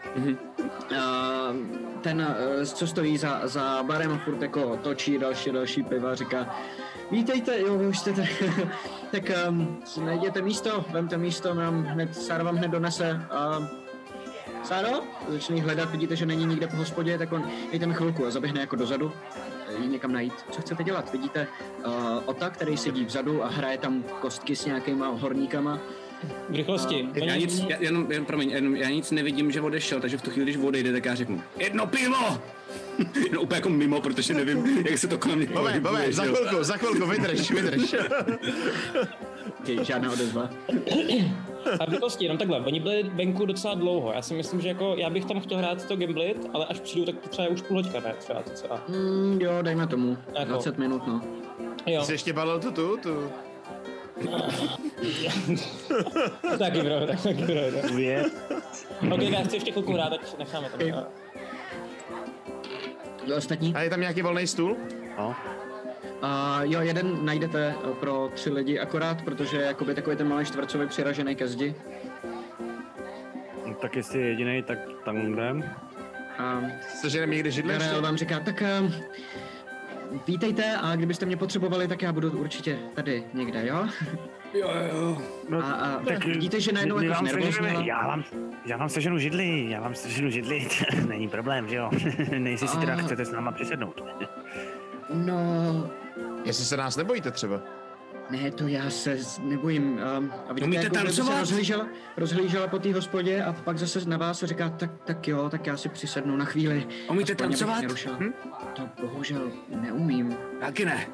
A 1.01 1.53
ten, 2.01 2.35
eh, 2.61 2.65
co 2.65 2.87
stojí 2.87 3.17
za, 3.17 3.47
za 3.47 3.83
barem, 3.83 4.19
furt 4.25 4.41
jako 4.41 4.77
točí 4.77 5.17
další, 5.17 5.51
další 5.51 5.83
piva, 5.83 6.15
říká 6.15 6.55
Vítejte, 7.13 7.59
jo, 7.59 7.77
vy 7.77 7.87
už 7.87 7.99
jste 7.99 8.13
tady. 8.13 8.29
tak 9.11 9.23
um, 9.49 9.79
si 9.85 10.01
najděte 10.01 10.41
místo, 10.41 10.85
vemte 10.89 11.17
místo, 11.17 11.53
nám 11.53 11.83
hned, 11.83 12.15
Sára 12.15 12.43
vám 12.43 12.55
hned 12.55 12.71
donese. 12.71 13.21
Uh, 13.59 13.65
Sáro, 14.63 14.89
začne 15.27 15.61
hledat, 15.61 15.91
vidíte, 15.91 16.15
že 16.15 16.25
není 16.25 16.45
nikde 16.45 16.67
po 16.67 16.75
hospodě, 16.75 17.17
tak 17.17 17.31
on, 17.31 17.49
dejte 17.71 17.85
mi 17.85 17.93
chvilku 17.93 18.25
a 18.25 18.31
zaběhne 18.31 18.61
jako 18.61 18.75
dozadu, 18.75 19.11
eh, 19.67 19.81
jí 19.83 19.87
někam 19.87 20.11
najít. 20.11 20.33
Co 20.51 20.61
chcete 20.61 20.83
dělat? 20.83 21.11
Vidíte 21.11 21.47
uh, 21.85 21.93
Ota, 22.25 22.49
který 22.49 22.77
sedí 22.77 23.05
vzadu 23.05 23.43
a 23.43 23.47
hraje 23.47 23.77
tam 23.77 24.03
kostky 24.21 24.55
s 24.55 24.65
nějakýma 24.65 25.07
horníkama. 25.07 25.79
V 26.49 26.55
rychlosti. 26.55 27.07
A, 27.13 27.25
Já 27.25 27.35
nic, 27.35 27.59
já, 27.67 27.77
jenom, 27.79 28.11
jenom, 28.11 28.25
promiň, 28.25 28.49
jenom, 28.49 28.75
já 28.75 28.89
nic 28.89 29.11
nevidím, 29.11 29.51
že 29.51 29.61
odešel, 29.61 30.01
takže 30.01 30.17
v 30.17 30.21
tu 30.21 30.31
chvíli, 30.31 30.51
když 30.51 30.63
odejde, 30.65 30.91
tak 30.91 31.05
já 31.05 31.15
řeknu, 31.15 31.41
jedno 31.57 31.87
pivo! 31.87 32.41
no 33.33 33.41
úplně 33.41 33.57
jako 33.57 33.69
mimo, 33.69 34.01
protože 34.01 34.33
nevím, 34.33 34.85
jak 34.89 34.97
se 34.97 35.07
to 35.07 35.17
kolem 35.17 35.37
mě 35.37 35.79
Bobe, 35.79 36.05
že 36.05 36.13
za 36.13 36.23
chvilku, 36.23 36.63
za 36.63 36.77
chvilku, 36.77 37.07
vydrž, 37.07 37.51
vydrž. 37.51 37.95
Okay, 39.59 39.85
žádná 39.85 40.11
odezva. 40.11 40.49
A 41.79 41.85
v 41.85 41.89
rychlosti, 41.89 42.25
jenom 42.25 42.37
takhle. 42.37 42.59
Oni 42.59 42.79
byli 42.79 43.03
venku 43.03 43.45
docela 43.45 43.73
dlouho. 43.73 44.13
Já 44.13 44.21
si 44.21 44.33
myslím, 44.33 44.61
že 44.61 44.67
jako 44.67 44.95
já 44.97 45.09
bych 45.09 45.25
tam 45.25 45.39
chtěl 45.39 45.57
hrát 45.57 45.87
to 45.87 45.95
gamblit, 45.95 46.49
ale 46.53 46.65
až 46.65 46.79
přijdu, 46.79 47.05
tak 47.05 47.15
třeba 47.29 47.43
je 47.43 47.49
už 47.49 47.61
půl 47.61 47.77
hoďka, 47.77 47.99
ne? 47.99 48.13
Třeba 48.19 48.41
to 48.41 48.49
celá. 48.49 48.81
Mm, 48.87 49.37
jo, 49.41 49.51
dejme 49.61 49.87
tomu. 49.87 50.17
Jako. 50.39 50.51
20 50.51 50.77
minut, 50.77 51.07
no. 51.07 51.21
Jo. 51.85 52.03
Jsi 52.03 52.11
ještě 52.11 52.33
balil 52.33 52.59
tu 52.59 52.71
tu, 52.71 52.97
tu. 52.97 53.29
taky 56.59 56.81
bro, 56.81 57.07
tak 57.07 57.23
taky 57.23 57.43
bro. 57.43 57.81
tak. 57.81 57.91
Dvě. 57.91 58.25
Ok, 59.11 59.21
já 59.21 59.43
chci 59.43 59.55
ještě 59.55 59.71
chvilku 59.71 59.93
hrát, 59.93 60.09
tak 60.09 60.39
necháme 60.39 60.69
to. 60.69 60.85
Ok. 60.85 61.22
Kdo 63.25 63.35
ostatní? 63.35 63.75
A 63.75 63.81
je 63.81 63.89
tam 63.89 63.99
nějaký 64.01 64.21
volný 64.21 64.47
stůl? 64.47 64.77
No. 65.17 65.35
A 66.21 66.59
jo, 66.63 66.81
jeden 66.81 67.25
najdete 67.25 67.75
eh, 67.91 67.93
pro 67.99 68.31
tři 68.33 68.49
lidi 68.49 68.79
akorát, 68.79 69.21
protože 69.21 69.57
je 69.57 69.63
jakoby 69.63 69.95
takový 69.95 70.15
ten 70.15 70.27
malý 70.29 70.45
čtvercový 70.45 70.87
přiražený 70.87 71.35
ke 71.35 71.47
zdi. 71.47 71.75
No, 73.65 73.73
Tak 73.73 73.95
jestli 73.95 74.19
je 74.19 74.27
jediný, 74.27 74.63
tak 74.63 74.77
tam 75.05 75.17
jdem. 75.17 75.63
A 76.37 76.61
Seženem 77.01 77.31
někdy 77.31 77.51
židle 77.51 77.73
ještě? 77.73 78.01
Vám 78.01 78.17
říká, 78.17 78.39
tak 78.39 78.63
uh, 78.81 78.91
vítejte 80.27 80.77
a 80.81 80.95
kdybyste 80.95 81.25
mě 81.25 81.37
potřebovali, 81.37 81.87
tak 81.87 82.01
já 82.01 82.13
budu 82.13 82.31
určitě 82.31 82.79
tady 82.95 83.23
někde, 83.33 83.67
jo? 83.67 83.87
Jo, 84.53 84.69
jo. 84.93 85.17
No, 85.49 85.57
A, 85.65 85.71
a 85.71 85.99
tak 85.99 86.25
vidíte, 86.25 86.61
že 86.61 86.71
najednou 86.71 87.01
jako 87.01 87.13
vám 87.15 87.25
seženeme, 87.27 87.51
znervózněla? 87.51 87.85
já 87.85 88.07
vám, 88.07 88.23
já 88.65 88.77
vám 88.77 88.89
seženu 88.89 89.17
židli, 89.17 89.65
já 89.69 89.81
vám 89.81 89.95
seženu 89.95 90.29
židli, 90.29 90.67
není 91.07 91.27
problém, 91.27 91.67
že 91.69 91.75
jo? 91.75 91.89
Nejsi 92.37 92.67
si 92.67 92.77
teda 92.77 92.95
chcete 92.95 93.25
s 93.25 93.31
náma 93.31 93.51
přisednout. 93.51 94.01
No, 95.13 95.35
Jestli 96.45 96.65
se 96.65 96.77
nás 96.77 96.97
nebojíte 96.97 97.31
třeba. 97.31 97.61
ne, 98.29 98.51
to 98.51 98.67
já 98.67 98.89
se 98.89 99.17
nebojím. 99.43 99.83
Um, 100.17 100.31
a 100.49 100.53
vidíte, 100.53 100.65
Umíte 100.65 100.83
jak 100.83 100.93
ona 100.93 101.03
by 101.03 101.09
se 101.09 101.15
tancovat? 101.17 101.39
rozhlížela, 101.39 101.87
rozhlížela 102.17 102.67
po 102.67 102.79
té 102.79 102.93
hospodě 102.93 103.43
a 103.43 103.53
pak 103.53 103.77
zase 103.77 104.09
na 104.09 104.17
vás 104.17 104.43
a 104.43 104.47
říká, 104.47 104.69
tak, 104.69 104.91
tak 105.05 105.27
jo, 105.27 105.49
tak 105.49 105.67
já 105.67 105.77
si 105.77 105.89
přisednu 105.89 106.37
na 106.37 106.45
chvíli. 106.45 106.87
Umíte 107.09 107.31
Aspoň, 107.33 107.47
tancovat? 107.49 107.83
Hm? 108.19 108.33
To 108.73 108.89
bohužel 109.01 109.51
neumím. 109.81 110.35
Taky 110.59 110.85
ne. 110.85 111.07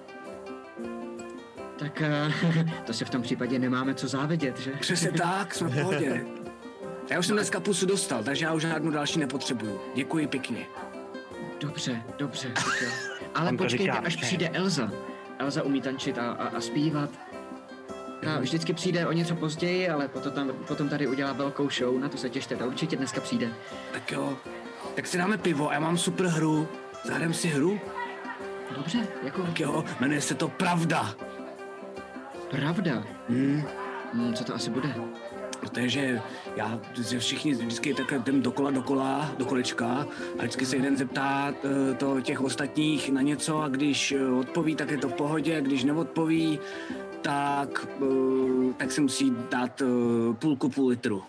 Tak 1.79 2.03
uh, 2.55 2.63
to 2.85 2.93
se 2.93 3.05
v 3.05 3.09
tom 3.09 3.21
případě 3.21 3.59
nemáme 3.59 3.95
co 3.95 4.07
závidět, 4.07 4.59
že? 4.59 4.71
Přesně 4.71 5.11
tak, 5.11 5.55
jsme 5.55 5.67
v 5.67 5.81
pohodě. 5.81 6.25
Já 7.09 7.19
už 7.19 7.27
jsem 7.27 7.35
dneska 7.35 7.59
pusu 7.59 7.85
dostal, 7.85 8.23
takže 8.23 8.45
já 8.45 8.53
už 8.53 8.61
žádnou 8.61 8.91
další 8.91 9.19
nepotřebuju. 9.19 9.81
Děkuji 9.95 10.27
pěkně. 10.27 10.65
Dobře, 11.59 12.01
dobře, 12.17 12.51
tak 12.55 12.81
jo. 12.81 12.89
Ale 13.35 13.53
počkejte, 13.53 13.91
až 13.91 14.15
přijde 14.15 14.49
Elza. 14.49 14.91
Elza 15.39 15.63
umí 15.63 15.81
tančit 15.81 16.17
a, 16.17 16.31
a, 16.31 16.47
a 16.47 16.61
zpívat. 16.61 17.09
Ta 18.23 18.39
vždycky 18.39 18.73
přijde 18.73 19.07
o 19.07 19.11
něco 19.11 19.35
později, 19.35 19.89
ale 19.89 20.07
potom, 20.07 20.31
tam, 20.31 20.51
potom 20.67 20.89
tady 20.89 21.07
udělá 21.07 21.33
velkou 21.33 21.69
show, 21.69 21.99
na 21.99 22.09
to 22.09 22.17
se 22.17 22.29
těšte, 22.29 22.55
ta 22.55 22.65
určitě 22.65 22.95
dneska 22.95 23.21
přijde. 23.21 23.49
Tak 23.93 24.11
jo, 24.11 24.37
tak 24.95 25.07
si 25.07 25.17
dáme 25.17 25.37
pivo 25.37 25.69
a 25.69 25.73
já 25.73 25.79
mám 25.79 25.97
super 25.97 26.25
hru. 26.25 26.67
Zahrajeme 27.05 27.33
si 27.33 27.47
hru? 27.47 27.79
Dobře, 28.75 29.07
jako 29.23 29.41
Tak 29.41 29.59
jo, 29.59 29.83
jmenuje 29.99 30.21
se 30.21 30.35
to 30.35 30.47
Pravda. 30.47 31.15
Pravda. 32.51 33.03
Hmm. 33.29 33.63
Hmm, 34.13 34.33
co 34.33 34.43
to 34.43 34.55
asi 34.55 34.69
bude? 34.69 34.95
Protože 35.59 36.21
já, 36.55 36.79
že 37.09 37.19
všichni 37.19 37.53
vždycky 37.53 37.93
takhle 37.93 38.17
jdem 38.17 38.41
dokola, 38.41 38.71
dokola, 38.71 39.31
do 39.37 39.45
kolečka 39.45 39.87
a 40.33 40.37
vždycky 40.37 40.65
se 40.65 40.75
jeden 40.75 40.97
zeptá 40.97 41.53
eh, 41.91 41.93
to 41.95 42.21
těch 42.21 42.41
ostatních 42.41 43.09
na 43.09 43.21
něco 43.21 43.61
a 43.61 43.67
když 43.67 44.11
eh, 44.11 44.25
odpoví, 44.27 44.75
tak 44.75 44.91
je 44.91 44.97
to 44.97 45.09
v 45.09 45.13
pohodě 45.13 45.57
a 45.57 45.61
když 45.61 45.83
neodpoví, 45.83 46.59
tak, 47.21 47.87
eh, 48.01 48.73
tak 48.77 48.91
si 48.91 49.01
musí 49.01 49.33
dát 49.51 49.81
půlku 50.39 50.69
půl 50.69 50.87
litru. 50.89 51.23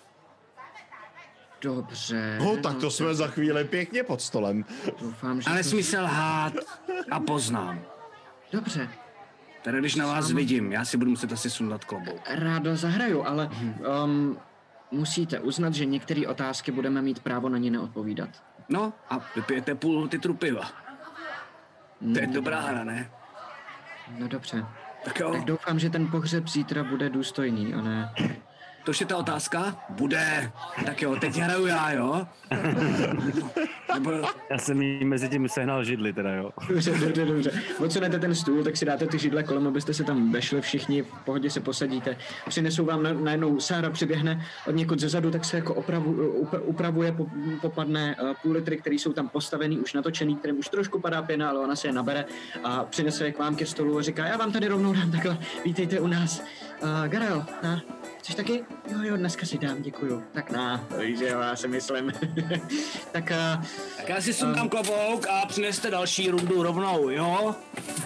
Dobře. 1.63 2.39
No, 2.41 2.57
tak 2.57 2.77
to 2.77 2.91
jsme 2.91 3.15
za 3.15 3.27
chvíli 3.27 3.65
pěkně 3.65 4.03
pod 4.03 4.21
stolem. 4.23 4.65
Doufám, 5.01 5.41
že... 5.41 5.51
Ale 5.51 5.63
to- 5.63 5.69
smysl 5.69 5.97
lhát 6.01 6.53
a 7.11 7.21
poznám. 7.21 7.81
Dobře, 8.53 8.89
Teda 9.63 9.79
když 9.79 9.95
na 9.95 10.07
vás 10.07 10.27
Sám- 10.27 10.37
vidím, 10.37 10.73
já 10.73 10.85
si 10.85 10.97
budu 10.97 11.11
muset 11.11 11.33
asi 11.33 11.51
sundat 11.51 11.85
klobouk. 11.85 12.21
rádo 12.31 12.77
zahraju, 12.77 13.25
ale 13.27 13.51
um, 14.05 14.39
musíte 14.91 15.41
uznat, 15.41 15.75
že 15.75 15.85
některé 15.85 16.27
otázky 16.27 16.73
budeme 16.73 17.03
mít 17.03 17.21
právo 17.21 17.49
na 17.49 17.59
ně 17.59 17.71
neodpovídat. 17.71 18.29
No 18.69 18.93
a 19.11 19.21
vypijete 19.37 19.75
půl 19.75 20.03
litru 20.13 20.35
piva. 20.35 20.71
To 22.15 22.21
je 22.21 22.27
dobrá 22.27 22.61
hra, 22.61 22.85
ne? 22.85 23.11
No 24.19 24.29
dobře. 24.29 24.65
Tak 25.05 25.21
jo, 25.21 25.33
Tak 25.33 25.45
doufám, 25.45 25.79
že 25.79 25.91
ten 25.91 26.07
pohřeb 26.11 26.49
zítra 26.49 26.85
bude 26.85 27.11
důstojný, 27.11 27.75
a 27.75 27.81
ne... 27.81 28.13
to 28.85 28.91
už 28.91 29.01
je 29.01 29.07
ta 29.07 29.17
otázka? 29.17 29.77
Bude. 29.89 30.53
Tak 30.87 31.03
jo, 31.03 31.17
teď 31.17 31.37
hraju 31.37 31.67
já, 31.67 31.93
jo? 31.93 32.27
Nebo, 33.95 34.11
Já 34.51 34.59
jsem 34.59 34.83
jí 34.83 35.05
mezi 35.05 35.29
tím 35.29 35.49
sehnal 35.49 35.85
židli 35.85 36.13
teda, 36.13 36.35
jo. 36.35 36.51
Dobře, 36.69 36.91
dobře, 36.91 37.25
dobře. 37.25 37.63
Odsunete 37.79 38.19
ten 38.19 38.35
stůl, 38.35 38.65
tak 38.65 38.77
si 38.77 38.85
dáte 38.85 39.07
ty 39.07 39.19
židle 39.19 39.43
kolem, 39.43 39.67
abyste 39.67 39.95
se 39.95 40.05
tam 40.05 40.33
vešli 40.33 40.61
všichni, 40.61 41.03
v 41.03 41.25
pohodě 41.25 41.51
se 41.51 41.61
posadíte. 41.61 42.17
Přinesou 42.49 42.85
vám 42.85 43.03
na, 43.03 43.13
najednou, 43.13 43.61
Sára 43.61 43.91
přiběhne 43.91 44.47
od 44.67 44.75
někud 44.75 45.01
zezadu, 45.01 45.31
tak 45.31 45.45
se 45.45 45.57
jako 45.57 45.75
opravu, 45.75 46.13
up, 46.29 46.55
upravuje, 46.63 47.13
po, 47.13 47.27
popadne 47.61 48.17
uh, 48.23 48.35
půl 48.43 48.53
litry, 48.53 48.77
který 48.77 48.99
jsou 48.99 49.13
tam 49.13 49.29
postavený, 49.29 49.79
už 49.79 49.95
natočený, 49.95 50.37
kterým 50.37 50.59
už 50.59 50.69
trošku 50.69 51.01
padá 51.01 51.23
pěna, 51.23 51.51
ale 51.51 51.61
ona 51.61 51.77
se 51.77 51.89
je 51.89 51.93
nabere 51.93 52.25
a 52.65 52.85
přinese 52.85 53.25
je 53.25 53.33
k 53.33 53.39
vám 53.39 53.57
ke 53.57 53.67
stolu 53.67 53.99
a 53.99 54.03
říká, 54.03 54.27
já 54.27 54.37
vám 54.37 54.53
tady 54.53 54.69
rovnou 54.69 54.93
dám 54.93 55.11
takhle, 55.11 55.39
vítejte 55.65 56.01
u 56.01 56.07
nás. 56.07 56.43
Uh, 56.83 57.09
Garel, 57.09 57.47
na, 57.63 57.83
Chceš 58.21 58.35
taky? 58.35 58.65
Jo, 58.93 58.99
jo, 59.03 59.17
dneska 59.17 59.47
si 59.47 59.59
dám, 59.59 59.83
děkuju. 59.83 60.25
Tak 60.33 60.51
na, 60.51 60.85
že 61.19 61.29
jo, 61.29 61.41
já 61.41 61.57
si 61.57 61.69
myslím. 61.69 62.13
tak 63.13 63.33
uh, 63.57 63.65
tak 63.97 64.09
já 64.09 64.21
si 64.21 64.33
sundám 64.33 64.69
klobouk 64.69 65.27
a 65.29 65.47
přineste 65.47 65.91
další 65.91 66.31
rundu 66.31 66.63
rovnou, 66.63 67.11
jo? 67.11 67.55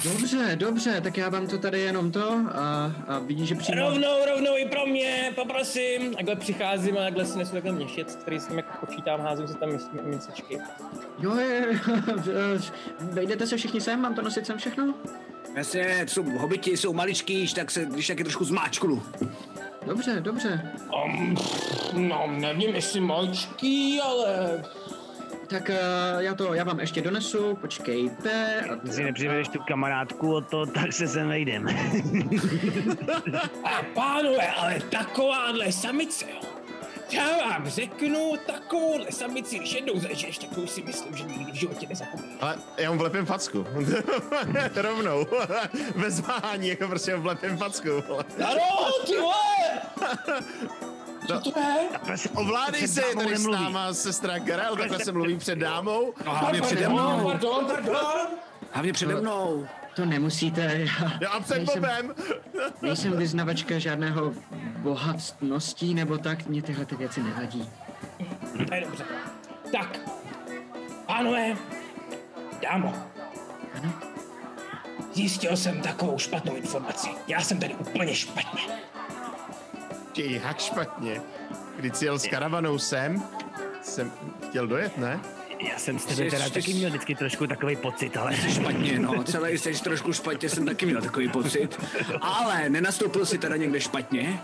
Dobře, 0.05 0.57
dobře, 0.57 1.01
tak 1.01 1.17
já 1.17 1.29
vám 1.29 1.47
to 1.47 1.59
tady 1.59 1.81
jenom 1.81 2.13
to 2.13 2.31
a, 2.55 2.93
a 3.07 3.19
vidíš, 3.19 3.49
že 3.49 3.55
přímo... 3.55 3.81
Rovnou, 3.81 4.25
rovnou 4.27 4.57
i 4.57 4.69
pro 4.69 4.87
mě, 4.87 5.33
poprosím. 5.35 6.15
Takhle 6.15 6.37
přicházím 6.37 6.99
a 6.99 7.01
takhle 7.01 7.25
si 7.27 7.39
nesu 7.39 7.53
takhle 7.53 7.73
měšec, 7.73 8.17
který 8.17 8.41
si 8.41 8.49
tam 8.49 8.57
jako 8.57 8.87
počítám, 8.87 9.21
házím 9.21 9.49
si 9.49 9.55
tam 9.55 9.69
misečky. 10.03 10.59
Jo, 11.19 11.37
je, 11.37 11.81
vejdete 13.01 13.47
se 13.47 13.57
všichni 13.57 13.81
sem, 13.81 14.01
mám 14.01 14.15
to 14.15 14.23
nosit 14.23 14.47
sem 14.47 14.59
všechno? 14.59 14.95
Jasně, 15.55 16.07
jsou 16.09 16.39
hobiti, 16.39 16.77
jsou 16.77 16.93
maličký, 16.93 17.55
tak 17.55 17.71
se, 17.71 17.85
když 17.85 18.07
taky 18.07 18.25
trošku 18.25 18.45
zmáčknu. 18.45 19.03
Dobře, 19.87 20.21
dobře. 20.21 20.73
Um, 21.05 21.35
no, 21.93 22.27
nevím, 22.29 22.75
jestli 22.75 23.01
malčký, 23.01 24.01
ale... 24.01 24.63
Tak 25.47 25.69
uh, 25.69 26.23
já 26.23 26.35
to, 26.35 26.55
já 26.55 26.65
vám 26.65 26.81
ještě 26.81 27.01
donesu, 27.03 27.57
počkejte. 27.57 28.61
A 28.71 28.75
Když 28.75 28.95
si 28.95 29.05
nepřivedeš 29.05 29.49
tu 29.49 29.59
kamarádku 29.69 30.35
o 30.35 30.41
to, 30.41 30.67
tak 30.67 30.93
se 30.93 31.09
sem 31.09 31.29
vejdem. 31.29 31.67
A 33.65 33.83
pánové, 33.95 34.47
ale 34.47 34.81
takováhle 34.81 35.73
samice, 35.73 36.25
jo. 36.31 36.54
Já 37.11 37.39
vám 37.39 37.69
řeknu, 37.69 38.33
takovouhle 38.47 39.13
samici, 39.13 39.59
když 39.59 39.73
jednou 39.73 40.01
zažiješ, 40.01 40.39
tak 40.39 40.51
to 40.55 40.61
už 40.61 40.71
si 40.71 40.83
myslím, 40.83 41.17
že 41.17 41.25
nikdy 41.25 41.53
v 41.53 41.55
životě 41.55 41.87
nezapomínáš. 41.89 42.39
Ale 42.41 42.57
já 42.77 42.93
mu 42.93 42.99
vlepím 42.99 43.27
facku. 43.27 43.67
Rovnou. 44.75 45.27
Bez 45.97 46.21
váhání, 46.21 46.69
jako 46.69 46.89
prostě 46.89 47.17
vlepím 47.17 47.57
facku. 47.57 47.89
Ano, 48.45 48.91
ty 49.07 49.17
vole! 49.17 49.35
Co 51.43 51.51
to 51.51 51.61
je? 51.61 51.89
Ovládej 52.35 52.89
se 52.89 53.01
dámou 53.01 53.23
tady 53.23 53.37
s 53.37 53.47
náma 53.47 53.95
sestra 53.95 54.39
Gerel, 54.39 54.77
takhle 54.77 54.99
se 54.99 55.13
mluví 55.13 55.37
před 55.37 55.59
dámou. 55.59 56.15
No, 56.27 56.35
hlavně 56.35 56.63
přede 56.63 56.89
mnou. 56.89 57.25
pardon, 57.25 57.67
pardon. 57.67 58.27
Hlavně 58.71 58.93
přede 58.93 59.15
mnou. 59.15 59.67
To 59.95 60.05
nemusíte, 60.05 60.87
já 61.21 61.41
před 61.41 61.57
nejsem, 61.57 61.75
Bobem. 61.83 62.15
nejsem 62.83 63.17
vyznavačka 63.17 63.79
žádného 63.79 64.33
bohatností 64.79 65.95
nebo 65.95 66.19
tak, 66.19 66.47
mě 66.47 66.63
tyhle 66.63 66.87
ty 66.87 66.97
věci 66.97 67.23
nevadí. 67.23 67.69
To 68.69 68.75
je 68.75 68.81
dobře. 68.81 69.05
Tak, 69.73 69.99
pánové, 71.07 71.57
dámo, 72.63 72.95
Ano? 73.75 73.93
zjistil 75.15 75.57
jsem 75.57 75.81
takovou 75.81 76.19
špatnou 76.19 76.57
informaci. 76.57 77.09
Já 77.29 77.41
jsem 77.41 77.61
tady 77.61 77.75
úplně 77.75 78.15
špatně. 78.15 78.61
Ty, 80.13 80.41
jak 80.45 80.59
špatně. 80.61 81.21
Když 81.77 81.93
jsi 81.97 82.05
jel 82.05 82.19
s 82.19 82.27
karavanou 82.27 82.79
sem, 82.79 83.23
jsem 83.83 84.13
chtěl 84.49 84.67
dojet, 84.67 84.99
ne? 84.99 85.21
Já 85.59 85.79
jsem 85.79 85.99
z 85.99 86.05
tebe 86.05 86.17
Jsi- 86.25 86.31
teda 86.31 86.45
jsi- 86.45 86.51
taky 86.53 86.75
měl 86.75 86.91
vždycky 86.91 87.15
trošku 87.15 87.47
takový 87.47 87.77
pocit, 87.77 88.17
ale... 88.17 88.37
Špatně, 88.37 88.99
no, 88.99 89.25
celý 89.25 89.59
jsi 89.59 89.83
trošku 89.83 90.13
špatně, 90.13 90.49
jsem 90.49 90.67
taky 90.67 90.87
měl 90.87 91.03
takový 91.03 91.29
pocit. 91.29 91.81
Ale 92.21 92.69
nenastoupil 92.69 93.27
si 93.27 93.39
teda 93.39 93.57
někde 93.57 93.81
špatně? 93.81 94.39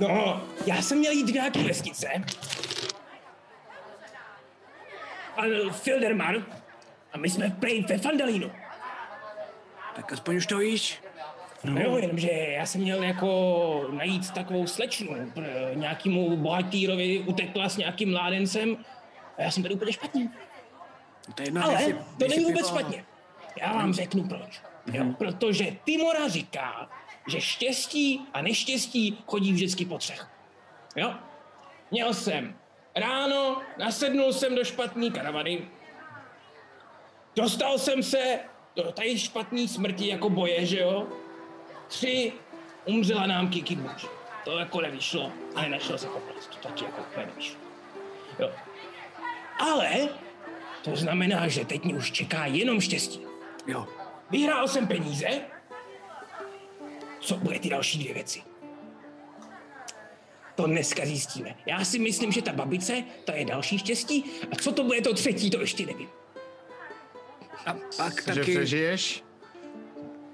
No, 0.00 0.42
já 0.66 0.82
jsem 0.82 0.98
měl 0.98 1.12
jít 1.12 1.26
do 1.26 1.32
nějaké 1.32 1.62
vesnice. 1.62 2.08
Pan 5.36 5.48
Filderman 5.72 6.46
a 7.12 7.18
my 7.18 7.30
jsme 7.30 7.50
prej 7.60 7.84
ve 7.88 7.98
Fandalínu. 7.98 8.50
Tak 9.96 10.12
aspoň 10.12 10.36
už 10.36 10.46
to 10.46 10.58
víš. 10.58 10.98
No 11.64 11.80
jo, 11.82 11.96
jenomže 11.96 12.30
já 12.30 12.66
jsem 12.66 12.80
měl 12.80 13.02
jako 13.02 13.88
najít 13.92 14.30
takovou 14.30 14.66
slečnu, 14.66 15.06
pr- 15.34 15.76
nějakýmu 15.76 16.36
bohatýrovi 16.36 17.18
utekla 17.26 17.68
s 17.68 17.76
nějakým 17.76 18.10
mládencem 18.10 18.76
a 19.38 19.42
já 19.42 19.50
jsem 19.50 19.62
tady 19.62 19.74
úplně 19.74 19.92
špatně. 19.92 20.30
To 21.34 21.42
je 21.42 21.46
jedno, 21.48 21.64
Ale 21.64 21.72
jestli- 21.82 21.92
to 22.18 22.28
není 22.28 22.44
vůbec 22.44 22.68
špatně. 22.68 23.04
Já 23.60 23.72
vám 23.72 23.92
řeknu 23.94 24.28
proč. 24.28 24.62
Jo, 24.92 25.04
protože 25.18 25.64
Timora 25.84 26.28
říká, 26.28 26.90
že 27.28 27.40
štěstí 27.40 28.26
a 28.34 28.42
neštěstí 28.42 29.18
chodí 29.26 29.52
vždycky 29.52 29.84
po 29.84 29.98
třech. 29.98 30.28
Jo? 30.96 31.14
Měl 31.90 32.14
jsem 32.14 32.56
ráno, 32.96 33.62
nasednul 33.78 34.32
jsem 34.32 34.54
do 34.54 34.64
špatný 34.64 35.10
karavany, 35.10 35.68
dostal 37.36 37.78
jsem 37.78 38.02
se 38.02 38.38
do 38.76 38.92
tady 38.92 39.18
špatný 39.18 39.68
smrti 39.68 40.08
jako 40.08 40.30
boje, 40.30 40.66
že 40.66 40.78
jo? 40.80 41.06
Tři, 41.88 42.32
umřela 42.84 43.26
nám 43.26 43.48
Kiki 43.50 43.76
Bush. 43.76 44.06
To 44.44 44.58
jako 44.58 44.80
nevyšlo 44.80 45.32
a 45.54 45.62
nenašel 45.62 45.98
se 45.98 46.06
poplet. 46.06 46.46
To 46.46 46.68
taky 46.68 46.84
jako 46.84 47.00
úplně 47.10 47.26
nevyšlo. 47.26 47.60
Jo. 48.38 48.50
Ale 49.58 50.08
to 50.84 50.96
znamená, 50.96 51.48
že 51.48 51.64
teď 51.64 51.84
mě 51.84 51.94
už 51.94 52.10
čeká 52.12 52.46
jenom 52.46 52.80
štěstí. 52.80 53.20
Jo. 53.66 53.86
Vyhrál 54.30 54.68
jsem 54.68 54.86
peníze. 54.86 55.26
Co 57.20 57.36
bude 57.36 57.58
ty 57.58 57.68
další 57.68 57.98
dvě 57.98 58.14
věci? 58.14 58.42
To 60.54 60.66
dneska 60.66 61.06
zjistíme. 61.06 61.54
Já 61.66 61.84
si 61.84 61.98
myslím, 61.98 62.32
že 62.32 62.42
ta 62.42 62.52
babice, 62.52 63.04
to 63.24 63.32
je 63.32 63.44
další 63.44 63.78
štěstí. 63.78 64.24
A 64.52 64.56
co 64.56 64.72
to 64.72 64.84
bude 64.84 65.00
to 65.00 65.14
třetí, 65.14 65.50
to 65.50 65.60
ještě 65.60 65.86
nevím. 65.86 66.08
A 67.66 67.76
pak 67.96 68.20
Že 68.20 68.26
taky 68.26 68.40
přežiješ? 68.40 69.24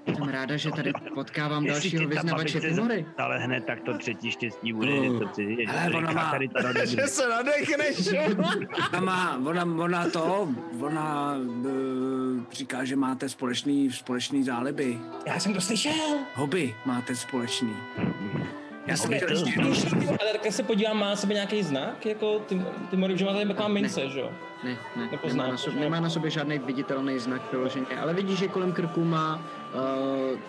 Jsem 0.07 0.29
ráda, 0.29 0.57
že 0.57 0.71
tady 0.71 0.93
potkávám 1.13 1.65
Jestli 1.65 1.81
dalšího 1.91 2.07
vyznavače 2.09 2.59
humory. 2.69 3.05
Ale 3.17 3.39
hned 3.39 3.65
tak 3.65 3.79
to 3.81 3.97
třetí 3.97 4.31
štěstí 4.31 4.73
bude, 4.73 4.91
No. 4.95 5.03
že 5.03 5.19
to 5.19 5.27
přijde. 5.27 5.71
Hele, 5.71 5.95
ona 5.97 6.11
má- 6.11 6.31
tady 6.31 6.47
to 6.47 6.61
rodí. 6.73 6.95
Že 6.95 7.07
se 7.07 7.29
nadechneš. 7.29 8.09
Ona 8.91 8.99
má, 9.01 9.37
ona, 9.45 9.63
ona 9.83 10.09
to, 10.09 10.49
ona 10.81 11.35
uh, 11.37 12.43
říká, 12.51 12.85
že 12.85 12.95
máte 12.95 13.29
společný, 13.29 13.91
společný 13.91 14.43
záliby. 14.43 14.99
Já 15.25 15.39
jsem 15.39 15.53
to 15.53 15.61
slyšel. 15.61 16.17
Hobby 16.35 16.75
máte 16.85 17.15
společný. 17.15 17.73
Já 18.87 18.97
jsem 18.97 19.11
to 19.19 19.25
Ale 20.21 20.33
tak 20.43 20.51
se 20.51 20.63
podívám, 20.63 20.97
má 20.99 21.09
na 21.09 21.15
sebe 21.15 21.33
nějaký 21.33 21.63
znak, 21.63 22.05
jako 22.05 22.39
ty, 22.39 22.61
ty 22.89 22.97
Mori, 22.97 23.17
že 23.17 23.25
má 23.25 23.33
tady 23.33 23.45
taková 23.45 23.67
mince, 23.67 24.09
že 24.09 24.19
jo? 24.19 24.31
Ne, 24.63 24.77
ne, 24.95 25.07
Nepoznám, 25.11 25.37
nemá 25.37 25.51
na, 25.51 25.57
sobě, 25.57 25.79
nemá 25.81 25.99
na 25.99 26.09
sobě 26.09 26.31
žádný 26.31 26.59
viditelný 26.59 27.19
znak 27.19 27.51
vyloženě, 27.51 27.85
ale 28.01 28.13
vidíš, 28.13 28.39
že 28.39 28.47
kolem 28.47 28.71
krku 28.71 29.03
má 29.05 29.41
uh, 29.73 30.39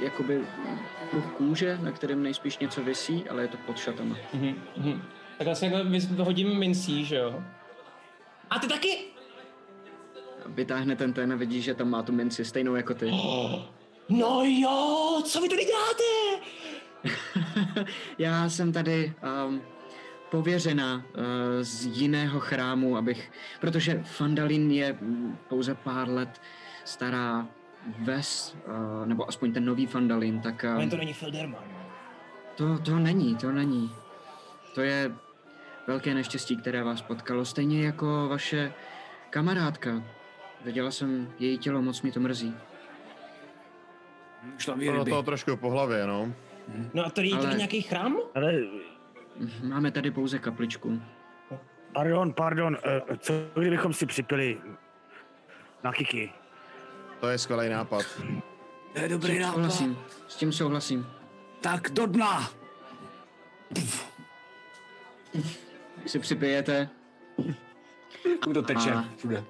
jakoby 0.00 0.46
pruh 1.10 1.26
kůže, 1.26 1.78
na 1.82 1.92
kterém 1.92 2.22
nejspíš 2.22 2.58
něco 2.58 2.84
visí, 2.84 3.28
ale 3.28 3.42
je 3.42 3.48
to 3.48 3.56
pod 3.66 3.78
šatama. 3.78 4.16
Mhm, 4.34 4.54
mhm. 4.76 5.02
Tak 5.38 5.48
asi 5.48 5.64
jako 5.64 6.24
hodím 6.24 6.58
mincí, 6.58 7.04
že 7.04 7.16
jo? 7.16 7.42
A 8.50 8.58
ty 8.58 8.68
taky? 8.68 8.98
Vytáhne 10.46 10.96
ten 10.96 11.12
ten 11.12 11.32
a 11.32 11.36
vidíš, 11.36 11.64
že 11.64 11.74
tam 11.74 11.90
má 11.90 12.02
tu 12.02 12.12
minci 12.12 12.44
stejnou 12.44 12.74
jako 12.74 12.94
ty. 12.94 13.10
No 14.12 14.42
jo, 14.44 15.22
co 15.24 15.40
vy 15.40 15.48
tady 15.48 15.64
děláte? 15.64 16.02
Já 18.18 18.48
jsem 18.48 18.72
tady 18.72 19.12
um, 19.48 19.62
pověřena 20.30 20.96
uh, 20.96 21.22
z 21.60 21.86
jiného 21.86 22.40
chrámu, 22.40 22.96
abych, 22.96 23.32
protože 23.60 24.02
Fandalin 24.04 24.70
je 24.70 24.92
mm, 25.00 25.38
pouze 25.48 25.74
pár 25.74 26.08
let 26.08 26.40
stará 26.84 27.48
ves, 27.98 28.56
uh, 28.66 29.06
nebo 29.06 29.28
aspoň 29.28 29.52
ten 29.52 29.64
nový 29.64 29.86
Fandalin, 29.86 30.40
tak 30.40 30.64
Ale 30.64 30.84
uh, 30.84 30.90
to 30.90 30.96
není 30.96 31.12
Filderman. 31.12 31.64
to, 32.54 32.78
to 32.78 32.98
není, 32.98 33.36
to 33.36 33.52
není. 33.52 33.92
To 34.74 34.80
je 34.80 35.12
velké 35.86 36.14
neštěstí, 36.14 36.56
které 36.56 36.82
vás 36.82 37.02
potkalo, 37.02 37.44
stejně 37.44 37.86
jako 37.86 38.28
vaše 38.28 38.72
kamarádka. 39.30 40.02
Viděla 40.64 40.90
jsem 40.90 41.32
její 41.38 41.58
tělo, 41.58 41.82
moc 41.82 42.02
mi 42.02 42.12
to 42.12 42.20
mrzí. 42.20 42.54
ryby. 44.78 45.10
to 45.10 45.22
trošku 45.22 45.56
po 45.56 45.70
hlavě, 45.70 46.06
no. 46.06 46.32
No 46.94 47.06
a 47.06 47.10
tady 47.10 47.28
je 47.28 47.36
Ale- 47.36 47.54
nějaký 47.56 47.82
chrám? 47.82 48.16
Ale, 48.34 48.52
Máme 49.62 49.90
tady 49.90 50.10
pouze 50.10 50.38
kapličku. 50.38 51.02
pardon, 51.92 52.32
pardon, 52.32 52.76
eh, 52.84 53.16
co 53.16 53.32
kdybychom 53.54 53.92
si 53.92 54.06
připili 54.06 54.60
na 55.84 55.92
kiky? 55.92 56.32
To 57.20 57.28
je 57.28 57.38
skvělý 57.38 57.68
nápad. 57.68 58.02
To 58.92 59.00
je 59.00 59.08
dobrý 59.08 59.38
nápad. 59.38 59.54
Souhlasím, 59.54 59.98
s 60.28 60.36
tím 60.36 60.52
souhlasím. 60.52 61.06
Tak 61.60 61.90
do 61.90 62.06
dna. 62.06 62.50
Si 66.06 66.18
připijete, 66.18 66.88
to 68.54 68.62
teče. 68.62 68.90
A- 68.92 69.04
Všude. 69.16 69.44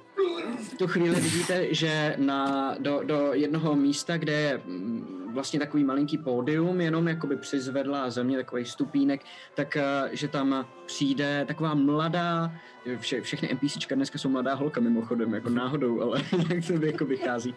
v 0.72 0.74
tu 0.78 0.86
chvíli 0.86 1.20
vidíte, 1.20 1.74
že 1.74 2.14
na, 2.18 2.74
do, 2.78 3.00
do 3.04 3.32
jednoho 3.32 3.76
místa, 3.76 4.18
kde 4.18 4.32
je 4.32 4.60
mm, 4.64 5.19
vlastně 5.32 5.58
takový 5.58 5.84
malinký 5.84 6.18
pódium, 6.18 6.80
jenom 6.80 7.08
jakoby 7.08 7.36
přizvedlá 7.36 8.10
země, 8.10 8.36
takový 8.36 8.64
stupínek, 8.64 9.20
tak 9.54 9.76
eh, 9.76 10.08
že 10.12 10.28
tam 10.28 10.66
přijde 10.86 11.44
taková 11.48 11.74
mladá, 11.74 12.52
vše, 12.98 13.20
všechny 13.20 13.48
NPCčka 13.54 13.94
dneska 13.94 14.18
jsou 14.18 14.28
mladá 14.28 14.54
holka 14.54 14.80
mimochodem, 14.80 15.34
jako 15.34 15.50
náhodou, 15.50 16.02
ale 16.02 16.22
jak 16.54 16.66
to 16.66 16.86
jako 16.86 17.04
vychází. 17.04 17.54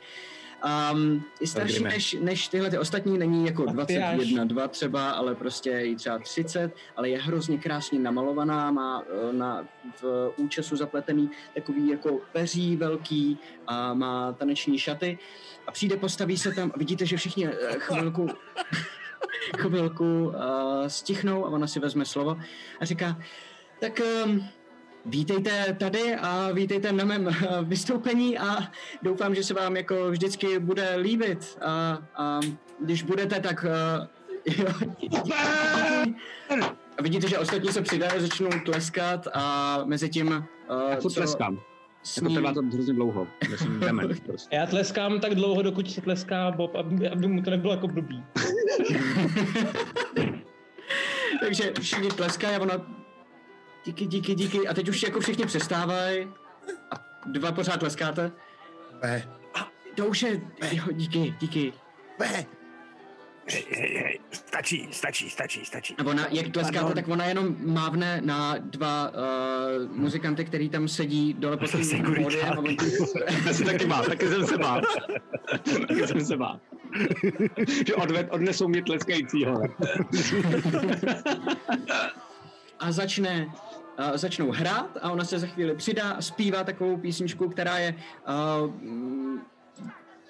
Um, 0.64 1.24
je 1.42 1.48
starší 1.48 1.84
než, 1.84 2.18
než 2.22 2.48
tyhle 2.48 2.70
ty 2.70 2.78
ostatní, 2.78 3.18
není 3.18 3.46
jako 3.46 3.66
Matyáš. 3.74 4.16
21, 4.16 4.46
2 4.46 4.68
třeba, 4.68 5.12
ale 5.12 5.36
prostě 5.36 5.70
je 5.70 5.86
jí 5.86 5.96
třeba 5.96 6.20
30, 6.20 6.72
ale 6.96 7.10
je 7.10 7.22
hrozně 7.22 7.58
krásně 7.58 8.00
namalovaná, 8.00 8.72
má 8.72 9.04
eh, 9.30 9.34
na, 9.34 9.68
v 10.02 10.34
účesu 10.38 10.76
zapletený 10.76 11.30
takový 11.56 11.88
jako 11.88 12.20
peří 12.32 12.76
velký 12.76 13.38
a 13.68 13.94
má 13.94 14.34
taneční 14.34 14.80
šaty 14.80 15.20
a 15.68 15.72
přijde, 15.72 15.98
postaví 15.98 16.38
se 16.38 16.52
tam 16.52 16.72
a 16.76 16.78
vidíte, 16.78 17.06
že 17.06 17.18
všichni 17.18 17.48
eh, 17.48 17.80
chvilku, 17.80 18.28
chvilku 19.58 20.26
uh, 20.26 20.34
stichnou 20.88 21.46
a 21.46 21.50
ona 21.50 21.68
si 21.68 21.80
vezme 21.80 22.06
slovo 22.06 22.38
a 22.80 22.86
říká, 22.86 23.18
tak 23.80 24.02
um, 24.26 24.48
vítejte 25.06 25.76
tady 25.80 26.16
a 26.16 26.52
vítejte 26.52 26.92
na 26.92 27.06
mém 27.06 27.28
eh, 27.28 27.34
vystoupení 27.64 28.38
a 28.38 28.72
doufám, 29.02 29.36
že 29.36 29.44
se 29.44 29.54
vám 29.54 29.78
jako 29.78 30.12
vždycky 30.12 30.60
bude 30.60 30.96
líbit 30.96 31.58
a, 31.62 31.98
a 32.16 32.40
když 32.80 33.04
budete, 33.04 33.40
tak 33.40 33.66
uh, 33.66 33.70
jo, 34.58 34.68
a 36.98 37.02
vidíte, 37.02 37.28
že 37.28 37.40
ostatní 37.40 37.72
se 37.72 37.82
přidají, 37.82 38.22
začnou 38.22 38.50
tleskat 38.66 39.28
a 39.34 39.80
mezi 39.86 40.10
tím 40.10 40.28
uh, 40.28 40.44
Já 40.90 40.96
tleskám. 40.96 41.60
s 42.04 42.18
Jako 42.18 42.34
trvá 42.34 42.54
to 42.54 42.62
hrozně 42.62 42.94
dlouho. 42.94 43.28
Prostě. 44.26 44.56
Já 44.56 44.66
tleskám 44.66 45.20
tak 45.20 45.36
dlouho, 45.36 45.62
dokud 45.62 45.92
se 45.92 46.02
tleská 46.02 46.52
Bob, 46.52 46.76
aby, 46.76 47.10
aby 47.10 47.28
mu 47.28 47.42
to 47.42 47.50
nebylo 47.50 47.74
jako 47.74 47.88
blbý. 47.88 48.24
Takže 51.42 51.74
všichni 51.82 52.10
tleskají 52.10 52.56
a 52.56 52.62
ona 52.62 53.03
díky, 53.86 54.06
díky, 54.06 54.36
díky 54.36 54.68
a 54.68 54.74
teď 54.74 54.90
už 54.90 55.04
jako 55.04 55.20
všichni 55.20 55.46
přestávají 55.46 56.28
a 56.92 56.96
dva 57.26 57.52
pořád 57.52 57.78
tleskáte. 57.80 58.32
Be, 59.02 59.24
To 59.96 60.06
už 60.06 60.22
je, 60.22 60.42
jo, 60.72 60.84
díky, 60.92 61.36
díky. 61.40 61.74
be. 62.20 62.46
Hej, 63.52 63.66
hej, 63.72 63.98
hej, 64.04 64.20
stačí, 64.32 64.88
stačí, 64.92 65.30
stačí, 65.30 65.66
stačí. 65.66 65.96
A 65.98 66.04
ona, 66.06 66.28
jak 66.32 66.48
tleskáte, 66.48 66.80
Pardon. 66.80 66.94
tak 66.96 67.08
ona 67.08 67.26
jenom 67.26 67.56
mávne 67.60 68.22
na 68.24 68.56
dva 68.60 69.10
uh, 69.10 69.92
muzikanty, 69.92 70.46
který 70.46 70.70
tam 70.70 70.88
sedí 70.88 71.34
dole 71.34 71.58
pod 71.58 71.70
tím 71.72 72.04
pódiem 72.04 72.60
a 72.60 72.64
Já 73.48 73.54
si 73.54 73.66
taky 73.66 73.86
mám, 73.86 74.04
taky 74.06 74.28
jsem 74.28 74.48
se 74.48 74.58
bál. 74.58 74.82
taky 75.88 76.08
jsem 76.08 76.26
se 76.26 76.38
bál. 76.38 76.60
že 77.88 77.96
odved, 77.96 78.28
odnesou 78.32 78.68
mě 78.68 78.84
tleskajícího. 78.84 79.62
a 82.80 82.92
začne, 82.92 83.48
uh, 84.00 84.18
začnou 84.18 84.52
hrát 84.52 84.98
a 85.02 85.12
ona 85.12 85.26
se 85.26 85.40
za 85.40 85.48
chvíli 85.48 85.76
přidá 85.76 86.12
a 86.12 86.22
zpívá 86.22 86.64
takovou 86.64 86.98
písničku, 86.98 87.50
která 87.50 87.78
je 87.78 87.96
uh, 88.28 88.72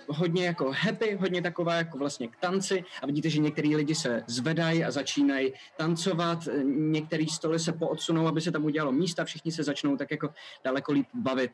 hodně 0.08 0.46
jako 0.46 0.72
happy, 0.78 1.18
hodně 1.22 1.42
taková 1.42 1.76
jako 1.76 1.98
vlastně 1.98 2.28
k 2.28 2.36
tanci. 2.38 2.84
A 3.02 3.06
vidíte, 3.06 3.30
že 3.30 3.40
některý 3.40 3.76
lidi 3.76 3.96
se 3.96 4.24
zvedají 4.28 4.86
a 4.86 4.92
začínají 4.92 5.54
tancovat, 5.78 6.48
některý 6.64 7.28
stoly 7.28 7.60
se 7.60 7.74
poodsunou, 7.74 8.28
aby 8.28 8.42
se 8.42 8.52
tam 8.52 8.66
udělalo 8.66 8.92
místa, 8.92 9.26
všichni 9.26 9.52
se 9.52 9.64
začnou 9.64 9.98
tak 9.98 10.12
jako 10.12 10.30
daleko 10.64 10.92
líp 10.92 11.08
bavit. 11.14 11.52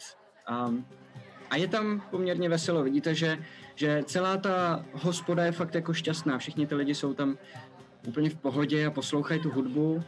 Um, 0.67 0.85
a 1.49 1.55
je 1.55 1.67
tam 1.67 2.01
poměrně 2.11 2.49
veselo, 2.49 2.83
vidíte, 2.83 3.15
že, 3.15 3.37
že 3.75 4.03
celá 4.05 4.37
ta 4.37 4.85
hospoda 4.93 5.45
je 5.45 5.51
fakt 5.51 5.75
jako 5.75 5.93
šťastná, 5.93 6.37
všichni 6.37 6.67
ty 6.67 6.75
lidi 6.75 6.95
jsou 6.95 7.13
tam 7.13 7.37
úplně 8.07 8.29
v 8.29 8.35
pohodě 8.35 8.85
a 8.85 8.91
poslouchají 8.91 9.41
tu 9.41 9.49
hudbu 9.49 10.03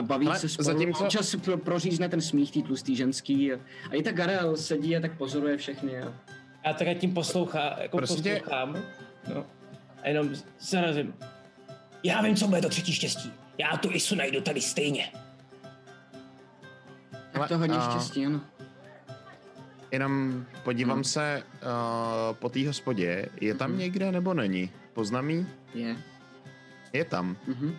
a 0.00 0.02
baví 0.02 0.26
Ale 0.26 0.38
se 0.38 0.48
spolu. 0.48 0.66
zatímco- 0.66 1.04
Občas 1.04 1.36
pro, 1.44 1.58
prořízne 1.58 2.08
ten 2.08 2.20
smích 2.20 2.52
tý 2.52 2.62
tlustý 2.62 2.96
ženský 2.96 3.52
a, 3.52 3.56
a 3.90 3.94
i 3.94 4.02
ta 4.02 4.12
Garel 4.12 4.56
sedí 4.56 4.96
a 4.96 5.00
tak 5.00 5.18
pozoruje 5.18 5.56
všechny. 5.56 6.02
A, 6.02 6.12
Já 6.66 6.72
tak 6.72 6.88
tím 6.98 7.14
poslouchá, 7.14 7.76
jako 7.82 7.96
Prosím 7.96 8.22
tě- 8.22 8.34
poslouchám. 8.44 8.76
No. 9.34 9.46
A 10.02 10.08
jenom 10.08 10.30
se 10.58 10.80
razím. 10.80 11.14
Já 12.02 12.22
vím, 12.22 12.36
co 12.36 12.48
bude 12.48 12.60
to 12.62 12.68
třetí 12.68 12.92
štěstí. 12.92 13.32
Já 13.58 13.76
tu 13.76 13.90
Isu 13.92 14.14
najdu 14.14 14.40
tady 14.40 14.60
stejně. 14.60 15.12
tak 17.32 17.48
to 17.48 17.58
hodně 17.58 17.76
a- 17.76 17.90
štěstí, 17.90 18.26
ano. 18.26 18.40
Jenom 19.92 20.44
podívám 20.64 20.94
Hmm. 20.96 21.04
se 21.04 21.42
uh, 21.62 22.36
po 22.36 22.48
té 22.48 22.66
hospodě. 22.66 23.28
Je 23.40 23.54
tam 23.54 23.70
Mhm. 23.70 23.78
někde 23.78 24.12
nebo 24.12 24.34
není? 24.34 24.70
Poznám 24.92 25.30
jí? 25.30 25.46
Je. 25.74 25.96
Je 26.92 27.04
tam. 27.04 27.36
Mhm. 27.46 27.76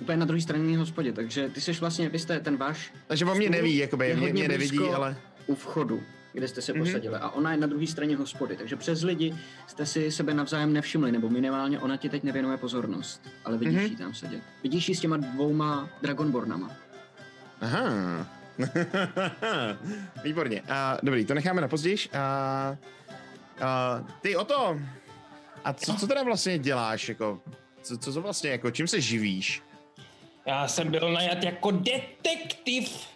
Úplně 0.00 0.16
na 0.18 0.24
druhé 0.26 0.40
straně 0.42 0.78
hospodě, 0.78 1.12
takže 1.12 1.48
ty 1.48 1.60
jsi 1.60 1.72
vlastně, 1.72 2.08
vy 2.08 2.18
jste 2.18 2.40
ten 2.40 2.56
váš 2.56 2.92
Takže 3.06 3.24
o 3.24 3.34
mě 3.34 3.50
neví, 3.50 3.76
jakoby, 3.76 4.08
je 4.08 4.16
mě, 4.16 4.26
hodně 4.26 4.42
mě 4.42 4.48
nevidí, 4.48 4.78
ale... 4.78 5.16
u 5.46 5.54
vchodu, 5.54 6.02
kde 6.32 6.48
jste 6.48 6.62
se 6.62 6.72
Mhm. 6.72 6.82
posadili. 6.84 7.14
A 7.16 7.30
ona 7.30 7.52
je 7.52 7.56
na 7.58 7.66
druhé 7.66 7.86
straně 7.86 8.16
hospody, 8.16 8.56
takže 8.56 8.76
přes 8.76 9.02
lidi 9.02 9.34
jste 9.66 9.86
si 9.86 10.10
sebe 10.12 10.34
navzájem 10.34 10.72
nevšimli, 10.72 11.12
nebo 11.12 11.28
minimálně 11.30 11.78
ona 11.80 11.96
ti 11.96 12.08
teď 12.08 12.22
nevěnuje 12.22 12.56
pozornost. 12.56 13.22
Ale 13.44 13.58
vidíš 13.58 13.76
Mhm. 13.76 13.84
ji 13.90 13.96
tam 13.96 14.14
sedět. 14.14 14.40
Vidíš 14.62 14.88
ji 14.88 14.94
s 14.94 15.00
těma 15.00 15.16
dvouma 15.16 15.88
Dragonbornama. 16.02 16.70
Aha. 17.60 18.26
Výborně. 20.24 20.62
Uh, 20.62 20.68
dobrý, 21.02 21.24
to 21.24 21.34
necháme 21.34 21.60
na 21.60 21.68
později. 21.68 21.96
Uh, 21.96 22.76
uh, 23.60 24.08
ty 24.20 24.36
o 24.36 24.44
to. 24.44 24.80
A 25.64 25.72
co, 25.72 25.94
co 25.94 26.06
teda 26.06 26.22
vlastně 26.22 26.58
děláš, 26.58 27.08
jako, 27.08 27.40
co, 27.82 27.98
co 27.98 28.12
to 28.12 28.20
vlastně, 28.22 28.50
jako, 28.50 28.70
čím 28.70 28.86
se 28.86 29.00
živíš? 29.00 29.62
Já 30.46 30.68
jsem 30.68 30.90
byl 30.90 31.12
najat 31.12 31.42
jako 31.42 31.70
detektiv, 31.70 33.08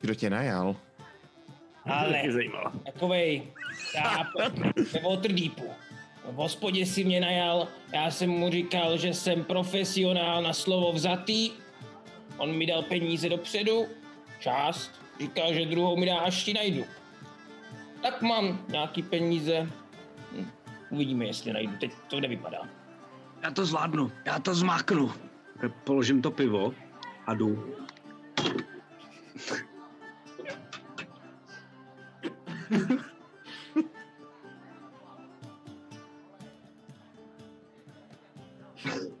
Kdo 0.00 0.14
tě 0.14 0.30
najal? 0.30 0.76
ale 1.84 2.22
takovej 2.84 3.42
táp 3.92 4.26
ve 4.92 5.00
Waterdeepu. 5.00 5.70
V 6.24 6.34
hospodě 6.34 6.86
si 6.86 7.04
mě 7.04 7.20
najal, 7.20 7.68
já 7.92 8.10
jsem 8.10 8.30
mu 8.30 8.50
říkal, 8.50 8.98
že 8.98 9.14
jsem 9.14 9.44
profesionál 9.44 10.42
na 10.42 10.52
slovo 10.52 10.92
vzatý. 10.92 11.50
On 12.38 12.52
mi 12.56 12.66
dal 12.66 12.82
peníze 12.82 13.28
dopředu, 13.28 13.86
část, 14.40 14.90
říkal, 15.20 15.54
že 15.54 15.66
druhou 15.66 15.96
mi 15.96 16.06
dá, 16.06 16.18
až 16.18 16.44
ti 16.44 16.54
najdu. 16.54 16.84
Tak 18.02 18.22
mám 18.22 18.64
nějaký 18.68 19.02
peníze, 19.02 19.70
hm, 20.32 20.50
uvidíme, 20.90 21.24
jestli 21.24 21.52
najdu, 21.52 21.72
teď 21.80 21.90
to 22.08 22.20
nevypadá. 22.20 22.58
Já 23.42 23.50
to 23.50 23.66
zvládnu, 23.66 24.12
já 24.24 24.38
to 24.38 24.54
zmáknu. 24.54 25.12
Tak 25.60 25.72
Položím 25.84 26.22
to 26.22 26.30
pivo 26.30 26.74
a 27.26 27.34
jdu. 27.34 27.74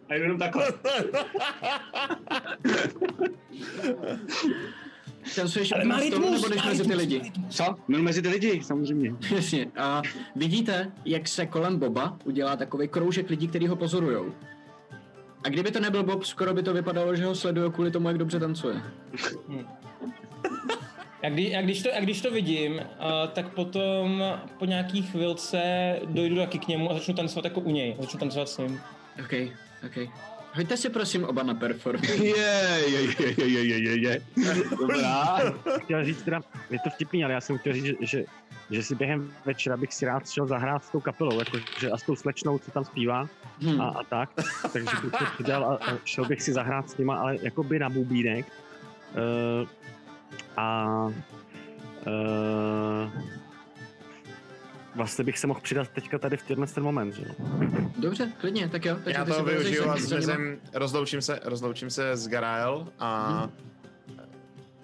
A 0.08 0.14
jdu 0.14 0.22
jenom 0.22 0.38
takhle. 0.38 0.72
Tancuješ 5.36 5.72
Ale 5.72 5.84
má 5.84 6.00
rytmus, 6.00 6.30
nebo 6.30 6.48
jdeš 6.48 6.64
mezi 6.64 6.84
ty 6.84 6.94
lidi? 6.94 7.32
Co? 7.48 7.76
Jdu 7.88 8.02
mezi 8.02 8.22
ty 8.22 8.28
lidi, 8.28 8.60
samozřejmě. 8.64 9.14
Jasně. 9.34 9.70
A 9.76 10.02
vidíte, 10.36 10.92
jak 11.04 11.28
se 11.28 11.46
kolem 11.46 11.78
Boba 11.78 12.18
udělá 12.24 12.56
takový 12.56 12.88
kroužek 12.88 13.30
lidí, 13.30 13.48
kteří 13.48 13.66
ho 13.66 13.76
pozorujou. 13.76 14.32
A 15.46 15.48
kdyby 15.48 15.70
to 15.70 15.80
nebyl 15.80 16.02
Bob, 16.02 16.24
skoro 16.24 16.54
by 16.54 16.62
to 16.62 16.74
vypadalo, 16.74 17.16
že 17.16 17.24
ho 17.24 17.34
sledují 17.34 17.72
kvůli 17.72 17.90
tomu, 17.90 18.08
jak 18.08 18.18
dobře 18.18 18.40
tancuje. 18.40 18.82
A, 21.22 21.28
kdy, 21.28 21.56
a, 21.56 21.62
když 21.62 21.82
to, 21.82 21.96
a 21.96 22.00
když 22.00 22.20
to 22.20 22.30
vidím, 22.30 22.74
uh, 22.74 22.82
tak 23.32 23.48
potom 23.54 24.24
po 24.58 24.64
nějaký 24.64 25.02
chvilce 25.02 25.60
dojdu 26.06 26.36
taky 26.36 26.58
k 26.58 26.68
němu 26.68 26.90
a 26.90 26.94
začnu 26.94 27.14
tancovat 27.14 27.44
jako 27.44 27.60
u 27.60 27.70
něj. 27.70 27.96
Začnu 28.00 28.20
tancovat 28.20 28.48
s 28.48 28.58
ním. 28.58 28.80
OK, 29.24 29.32
OK. 29.86 30.08
Hoďte 30.52 30.76
si 30.76 30.90
prosím 30.90 31.24
oba 31.24 31.42
na 31.42 31.54
perform. 31.54 32.04
Je, 32.04 32.18
je, 32.22 33.02
je, 33.02 33.34
je, 33.38 33.48
je, 33.48 33.64
je, 33.64 33.78
je, 33.78 34.00
je. 34.00 34.20
Dobrá. 34.70 35.38
Chtěl 35.78 36.04
říct 36.04 36.22
teda, 36.22 36.40
je 36.70 36.78
to 36.78 36.90
vtipný, 36.90 37.24
ale 37.24 37.32
já 37.32 37.40
jsem 37.40 37.58
chtěl 37.58 37.72
říct, 37.72 37.84
že, 37.84 37.94
že, 38.00 38.24
že 38.70 38.82
si 38.82 38.94
během 38.94 39.32
večera 39.44 39.76
bych 39.76 39.94
si 39.94 40.06
rád 40.06 40.30
šel 40.30 40.46
zahrát 40.46 40.84
s 40.84 40.90
tou 40.90 41.00
kapelou, 41.00 41.38
jakože 41.38 41.90
a 41.90 41.98
s 41.98 42.02
tou 42.02 42.16
slečnou, 42.16 42.58
co 42.58 42.70
tam 42.70 42.84
zpívá 42.84 43.28
Hmm. 43.62 43.80
a, 43.80 43.88
a 43.88 44.02
tak. 44.04 44.30
Takže 44.72 44.90
bych 45.02 45.12
to 45.12 45.24
přidal 45.34 45.64
a, 45.64 45.74
a 45.92 45.96
šel 46.04 46.24
bych 46.24 46.42
si 46.42 46.52
zahrát 46.52 46.90
s 46.90 46.96
nima, 46.96 47.16
ale 47.16 47.36
jakoby 47.42 47.78
na 47.78 47.88
bubínek. 47.90 48.46
Uh, 49.62 49.68
a 50.56 50.86
uh, 52.06 53.10
vlastně 54.94 55.24
bych 55.24 55.38
se 55.38 55.46
mohl 55.46 55.60
přidat 55.60 55.88
teďka 55.88 56.18
tady 56.18 56.36
v 56.36 56.42
tenhle 56.42 56.66
ten 56.66 56.82
moment, 56.82 57.12
že 57.14 57.22
jo. 57.22 57.34
Dobře, 57.98 58.32
klidně, 58.40 58.68
tak 58.68 58.84
jo. 58.84 58.96
Takže 59.04 59.18
Já 59.18 59.24
to 59.24 59.44
využiju 59.44 59.90
a 59.90 59.96
rozloučím 60.74 61.22
se, 61.22 61.40
rozloučím 61.44 61.90
se 61.90 62.16
s 62.16 62.28
Garael 62.28 62.88
a 62.98 63.30
Mhm. 63.30 63.52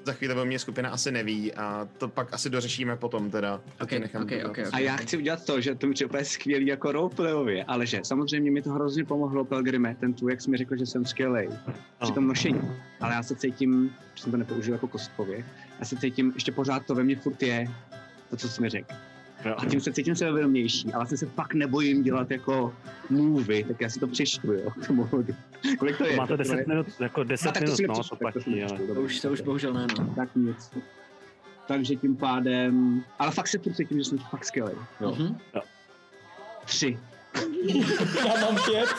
Za 0.05 0.13
chvíli 0.13 0.35
o 0.35 0.45
mě 0.45 0.59
skupina 0.59 0.91
asi 0.91 1.13
neví 1.13 1.55
a 1.55 1.89
to 1.99 2.09
pak 2.09 2.35
asi 2.35 2.51
dořešíme 2.51 2.97
potom 2.97 3.31
teda. 3.31 3.61
To 3.79 3.85
Ok, 3.85 3.91
ti 3.91 3.99
nechám 3.99 4.23
ok, 4.23 4.31
dodat. 4.31 4.45
ok, 4.51 4.59
ok. 4.59 4.69
A 4.73 4.79
já 4.79 4.97
chci 4.97 5.17
udělat 5.17 5.45
to, 5.47 5.61
že 5.61 5.75
to 5.75 5.87
mi 5.87 5.95
přijde 5.95 6.25
skvělý 6.25 6.67
jako 6.67 6.93
roleplayově, 6.93 7.65
ale 7.65 7.87
že 7.87 8.01
samozřejmě 8.05 8.51
mi 8.51 8.63
to 8.63 8.71
hrozně 8.71 9.05
pomohlo 9.05 9.45
Pelgrime, 9.45 9.97
ten 10.01 10.15
tu, 10.15 10.29
jak 10.29 10.41
jsi 10.41 10.51
mi 10.51 10.57
řekl, 10.57 10.77
že 10.77 10.87
jsem 10.87 11.05
skvělý 11.05 11.49
při 12.03 12.13
tom 12.13 12.27
nošení. 12.27 12.61
Ale 13.01 13.15
já 13.15 13.23
se 13.23 13.37
cítím, 13.37 13.95
že 14.15 14.23
jsem 14.23 14.31
to 14.33 14.37
nepoužil 14.39 14.73
jako 14.75 14.89
kostkově, 14.89 15.45
já 15.79 15.85
se 15.85 15.97
cítím, 15.97 16.33
ještě 16.35 16.53
pořád 16.53 16.87
to 16.87 16.95
ve 16.95 17.05
mně 17.05 17.17
furt 17.17 17.43
je, 17.43 17.67
to, 18.31 18.37
co 18.37 18.49
jsi 18.49 18.63
mi 18.63 18.69
řekl. 18.69 18.95
Jo. 19.45 19.55
A 19.59 19.67
tím 19.67 19.81
se 19.81 19.93
cítím 19.93 20.17
sebevědomější, 20.17 20.93
ale 20.93 21.01
vlastně 21.01 21.19
se 21.19 21.27
fakt 21.27 21.55
nebojím 21.55 22.03
dělat 22.03 22.31
jako 22.31 22.75
movie, 23.11 23.65
tak 23.65 23.81
já 23.81 23.91
si 23.91 24.01
to 24.01 24.07
přečtu, 24.07 24.53
jo, 24.53 24.71
k 24.83 24.87
tomu. 24.87 25.09
Kolik 25.79 25.99
to 25.99 26.05
To 26.05 26.11
je? 26.11 26.17
máte 26.17 26.33
To 26.33 26.37
10 26.37 26.57
je- 26.59 26.65
minut, 26.69 26.87
jako 27.01 27.25
10 27.25 27.49
A 27.49 27.53
tak 27.53 27.63
to 27.65 27.73
minut, 27.81 27.97
no, 27.97 28.03
to 28.05 28.17
tak 28.17 28.35
to 28.35 28.41
si 28.41 28.45
platí, 28.45 28.63
ale... 28.65 28.79
To 28.95 29.01
už, 29.01 29.21
to 29.21 29.31
už 29.33 29.41
bohužel 29.41 29.73
ne, 29.73 29.87
no. 29.99 30.13
Tak 30.17 30.29
nic. 30.37 30.71
Takže 31.69 31.97
tím 31.97 32.17
pádem, 32.17 33.05
ale 33.19 33.31
fakt 33.31 33.49
se 33.49 33.59
furt 33.59 33.75
cítím, 33.75 33.99
že 33.99 34.05
jsem 34.05 34.19
fakt 34.19 34.45
skvělý. 34.45 34.73
Jo. 35.01 35.15
Mhm. 35.19 35.39
Tři. 36.65 36.99
Já 38.27 38.41
mám 38.41 38.57
pět. 38.65 38.89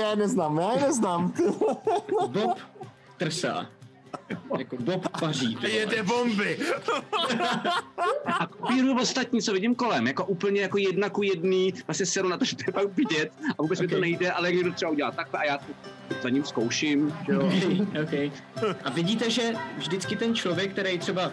Já 0.00 0.14
neznám, 0.14 0.58
já 0.58 0.76
neznám. 0.86 1.32
Bob 2.28 2.58
trsá. 3.16 3.66
Jako 4.58 4.76
Bob 4.76 5.08
paří. 5.20 5.56
ty 5.56 5.66
vole. 5.66 5.70
Jede 5.70 6.02
bomby. 6.02 6.58
A 8.26 8.46
kopíruju 8.46 9.00
ostatní, 9.00 9.42
co 9.42 9.52
vidím 9.52 9.74
kolem, 9.74 10.06
jako 10.06 10.24
úplně 10.24 10.60
jako 10.60 10.78
jedna 10.78 11.08
ku 11.08 11.22
jedný, 11.22 11.74
vlastně 11.86 12.06
seru 12.06 12.28
na 12.28 12.36
to, 12.36 12.44
že 12.44 12.56
to 12.56 12.62
je 12.66 12.72
pak 12.72 12.96
vidět 12.96 13.32
a 13.58 13.62
vůbec 13.62 13.80
mi 13.80 13.88
to 13.88 14.00
nejde, 14.00 14.32
ale 14.32 14.48
jak 14.48 14.54
někdo 14.54 14.72
třeba 14.72 14.90
udělá 14.90 15.10
takhle 15.10 15.40
a 15.40 15.44
já 15.44 15.58
to 15.58 15.64
za 16.22 16.28
ním 16.28 16.44
zkouším, 16.44 17.14
že 17.26 17.32
jo. 17.32 17.46
Okay, 17.46 18.02
okay. 18.02 18.30
A 18.84 18.90
vidíte, 18.90 19.30
že 19.30 19.52
vždycky 19.76 20.16
ten 20.16 20.34
člověk, 20.34 20.70
který 20.70 20.98
třeba 20.98 21.32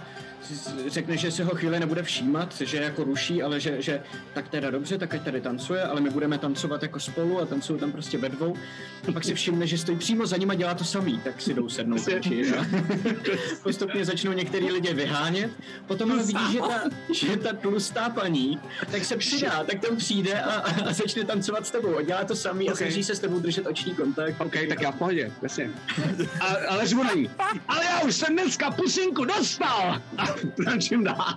řekne, 0.87 1.17
že 1.17 1.31
se 1.31 1.43
ho 1.43 1.55
chvíli 1.55 1.79
nebude 1.79 2.03
všímat, 2.03 2.61
že 2.61 2.77
jako 2.77 3.03
ruší, 3.03 3.43
ale 3.43 3.59
že, 3.59 3.81
že 3.81 4.03
tak 4.33 4.49
teda 4.49 4.71
dobře, 4.71 4.97
tak 4.97 5.13
ať 5.13 5.21
tady 5.21 5.41
tancuje, 5.41 5.83
ale 5.83 6.01
my 6.01 6.09
budeme 6.09 6.37
tancovat 6.37 6.83
jako 6.83 6.99
spolu 6.99 7.41
a 7.41 7.45
tancují 7.45 7.79
tam 7.79 7.91
prostě 7.91 8.17
ve 8.17 8.29
dvou. 8.29 8.55
A 9.07 9.11
pak 9.11 9.23
si 9.23 9.33
všimne, 9.33 9.67
že 9.67 9.77
stojí 9.77 9.97
přímo 9.97 10.25
za 10.25 10.37
ním 10.37 10.51
a 10.51 10.55
dělá 10.55 10.73
to 10.73 10.83
samý, 10.83 11.21
tak 11.23 11.41
si 11.41 11.53
jdou 11.53 11.69
sednout 11.69 12.07
radši. 12.07 12.51
A 12.57 12.65
postupně 13.63 14.05
začnou 14.05 14.31
některý 14.31 14.71
lidi 14.71 14.93
vyhánět. 14.93 15.51
Potom 15.87 16.11
ale 16.11 16.23
vidí, 16.23 16.51
že 16.51 16.59
ta, 16.59 16.81
že 17.13 17.37
ta 17.37 17.53
tlustá 17.53 18.09
paní, 18.09 18.59
tak 18.91 19.05
se 19.05 19.17
přidá, 19.17 19.63
tak 19.63 19.79
tam 19.79 19.97
přijde 19.97 20.41
a, 20.41 20.51
a, 20.51 20.89
a 20.89 20.93
začne 20.93 21.23
tancovat 21.23 21.67
s 21.67 21.71
tebou 21.71 21.97
a 21.97 22.01
dělá 22.01 22.23
to 22.23 22.35
samý 22.35 22.69
a 22.69 22.71
Ok. 22.71 22.77
snaží 22.77 23.03
se 23.03 23.15
s 23.15 23.19
tebou 23.19 23.39
držet 23.39 23.67
oční 23.67 23.95
kontakt. 23.95 24.35
OK, 24.41 24.55
tak 24.69 24.81
já 24.81 24.91
v 24.91 24.95
pohodě, 24.95 25.31
jasně. 25.41 25.71
A, 26.39 26.45
ale 26.69 26.87
řvu 26.87 27.03
na 27.03 27.13
ní. 27.13 27.29
Ale 27.67 27.85
já 27.85 27.99
už 28.01 28.15
jsem 28.15 28.33
dneska 28.33 28.71
pusinku 28.71 29.25
dostal! 29.25 30.01
A 30.17 30.28
tančím 30.65 31.03
dál. 31.03 31.35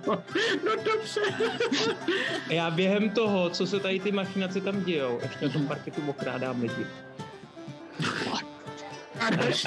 No 0.65 0.71
dobře. 0.83 1.21
Já 2.49 2.71
během 2.71 3.09
toho, 3.09 3.49
co 3.49 3.67
se 3.67 3.79
tady 3.79 3.99
ty 3.99 4.11
machinace 4.11 4.61
tam 4.61 4.83
dějou, 4.83 5.19
ještě 5.23 5.45
na 5.47 5.51
tom 5.53 5.67
parketu 5.67 6.01
okrádám 6.07 6.61
lidi. 6.61 6.87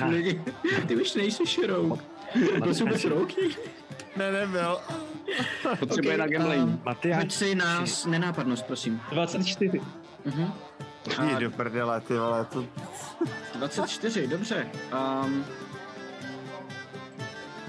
A 0.01 0.07
lidi. 0.07 0.43
Ty 0.89 0.97
už 0.97 1.15
nejsi 1.15 1.47
širou. 1.47 1.98
To 2.65 2.74
jsou 2.74 2.85
vůbec 2.85 3.05
rouky. 3.05 3.57
Ne, 4.16 4.32
nebyl. 4.32 4.78
Potřebuje 5.78 6.15
Ok, 6.15 6.19
na 6.20 6.27
gambling. 6.27 6.62
um, 6.65 6.81
Matyáš, 6.85 7.23
Hoď 7.23 7.32
si 7.32 7.55
nás 7.55 8.07
nenápadnost, 8.07 8.66
prosím. 8.66 9.01
24. 9.11 9.81
Mhm. 10.24 10.53
Jdi 11.24 11.44
do 11.44 11.51
prdele, 11.51 12.01
ty 12.01 12.15
vole, 12.19 12.44
to... 12.44 12.65
24, 13.55 14.27
dobře. 14.27 14.66
Um, 15.24 15.44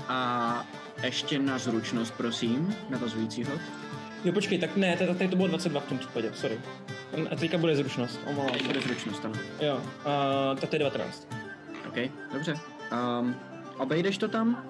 a 0.08 0.66
ještě 1.04 1.40
na 1.40 1.58
zručnost, 1.58 2.14
prosím, 2.14 2.76
navazující 2.90 3.44
hod. 3.44 3.62
Jo, 4.24 4.34
počkej, 4.34 4.58
tak 4.58 4.78
ne, 4.78 4.98
tady, 4.98 5.16
tady 5.16 5.30
to 5.30 5.36
bylo 5.36 5.48
22 5.48 5.80
v 5.80 5.86
tom 5.86 5.98
případě, 5.98 6.32
sorry. 6.34 6.60
A 7.32 7.36
teďka 7.36 7.58
bude 7.58 7.76
zručnost, 7.76 8.20
omlouvám. 8.26 8.68
Bude 8.68 8.82
zručnost, 8.82 9.26
ano. 9.26 9.36
Jo, 9.62 9.76
uh, 9.76 10.60
tak 10.60 10.70
to 10.70 10.76
je 10.76 10.80
19. 10.80 11.28
OK, 11.88 12.12
dobře. 12.34 12.54
Um, 13.20 13.36
obejdeš 13.78 14.18
to 14.18 14.28
tam? 14.28 14.64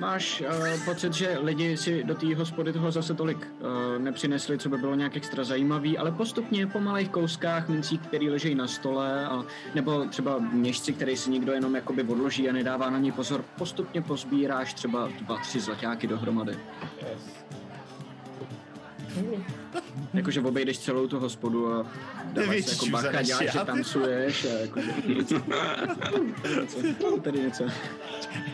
Máš 0.00 0.40
uh, 0.40 0.84
pocit, 0.84 1.12
že 1.12 1.38
lidi 1.40 1.76
si 1.76 2.04
do 2.04 2.14
té 2.14 2.34
hospody 2.34 2.72
toho 2.72 2.92
zase 2.92 3.14
tolik 3.14 3.38
uh, 3.38 4.02
nepřinesli, 4.02 4.58
co 4.58 4.68
by 4.68 4.78
bylo 4.78 4.94
nějak 4.94 5.16
extra 5.16 5.44
zajímavý, 5.44 5.98
ale 5.98 6.10
postupně 6.10 6.66
po 6.66 6.80
malých 6.80 7.08
kouskách 7.08 7.68
mincí, 7.68 7.98
který 7.98 8.30
leží 8.30 8.54
na 8.54 8.66
stole, 8.66 9.26
a, 9.26 9.44
nebo 9.74 10.04
třeba 10.04 10.38
měšci, 10.38 10.92
který 10.92 11.16
si 11.16 11.30
někdo 11.30 11.52
jenom 11.52 11.74
jakoby 11.74 12.02
odloží 12.02 12.48
a 12.48 12.52
nedává 12.52 12.90
na 12.90 12.98
ně 12.98 13.12
pozor, 13.12 13.44
postupně 13.58 14.02
pozbíráš 14.02 14.74
třeba 14.74 15.08
dva, 15.20 15.38
tři 15.38 15.60
zlaťáky 15.60 16.06
dohromady. 16.06 16.58
Yes. 17.10 17.44
Jakože 20.14 20.40
obejdeš 20.40 20.78
celou 20.78 21.06
tu 21.06 21.18
hospodu 21.20 21.72
a 21.72 21.86
dáváš 22.32 22.66
jako 22.72 22.86
bacha, 22.86 23.22
děláš, 23.22 23.52
že 23.52 23.58
tancuješ 23.58 24.44
a 24.44 24.48
jako 24.48 24.80
něco. 25.06 25.42
něco. 27.30 27.64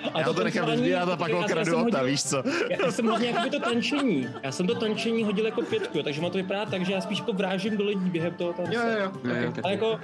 Něco. 0.04 0.18
Já 0.18 0.32
to 0.32 0.44
nechám 0.44 0.66
tancování- 0.66 0.80
vyzbírat 0.82 1.08
a 1.08 1.16
pak 1.16 1.32
okradu 1.32 1.76
hodil- 1.78 2.04
víš 2.04 2.22
co? 2.24 2.42
Já, 2.70 2.86
já 2.86 2.92
jsem 2.92 3.06
hodně 3.06 3.28
jakoby 3.28 3.50
to 3.50 3.60
tančení. 3.60 4.28
Já 4.42 4.52
jsem 4.52 4.66
to 4.66 4.74
tančení 4.74 5.24
hodil 5.24 5.46
jako 5.46 5.62
pětku, 5.62 5.98
jo, 5.98 6.04
takže 6.04 6.20
má 6.20 6.30
to 6.30 6.38
vypadá 6.38 6.66
tak, 6.66 6.86
že 6.86 6.92
já 6.92 7.00
spíš 7.00 7.18
jako 7.18 7.32
vrážím 7.32 7.76
do 7.76 7.84
lidí 7.84 8.10
během 8.10 8.34
toho 8.34 8.52
tance. 8.52 8.74
Jo, 8.74 8.80
jo, 8.82 8.98
jo. 9.00 9.48
Okay. 9.48 9.62
A 9.64 9.70
jako, 9.70 10.00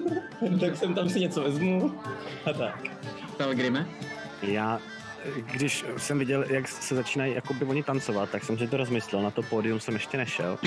tak 0.60 0.76
jsem 0.76 0.94
tam 0.94 1.08
si 1.08 1.20
něco 1.20 1.42
vezmu 1.42 2.00
a 2.46 2.52
tak. 2.52 2.84
Pelgrime? 3.36 3.86
já 4.42 4.78
když 5.52 5.84
jsem 5.96 6.18
viděl, 6.18 6.44
jak 6.48 6.68
se 6.68 6.94
začínají 6.94 7.34
jakoby 7.34 7.64
oni 7.64 7.82
tancovat, 7.82 8.30
tak 8.30 8.44
jsem 8.44 8.58
si 8.58 8.66
to 8.68 8.76
rozmyslel, 8.76 9.22
na 9.22 9.30
to 9.30 9.42
pódium 9.42 9.80
jsem 9.80 9.94
ještě 9.94 10.16
nešel. 10.16 10.58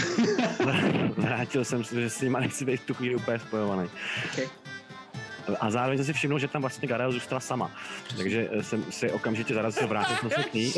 Vrátil 1.17 1.65
jsem 1.65 1.83
se, 1.83 2.01
že 2.01 2.09
s 2.09 2.21
nimi 2.21 2.37
nechci 2.39 2.65
být 2.65 2.81
v 2.81 2.85
tu 2.85 2.93
chvíli 2.93 3.15
úplně 3.15 3.39
spojovaný. 3.39 3.89
Okay. 4.33 4.47
A 5.59 5.71
zároveň 5.71 5.97
jsem 5.97 6.05
si 6.05 6.13
všiml, 6.13 6.39
že 6.39 6.47
tam 6.47 6.61
vlastně 6.61 6.87
Garel 6.87 7.11
zůstala 7.11 7.39
sama. 7.39 7.71
Takže 8.17 8.49
eh, 8.51 8.63
jsem 8.63 8.83
si 8.89 9.11
okamžitě 9.11 9.53
zarazil, 9.53 9.87
vrátil 9.87 10.15
jsem 10.15 10.29
se 10.29 10.49
k 10.49 10.53
ní. 10.53 10.73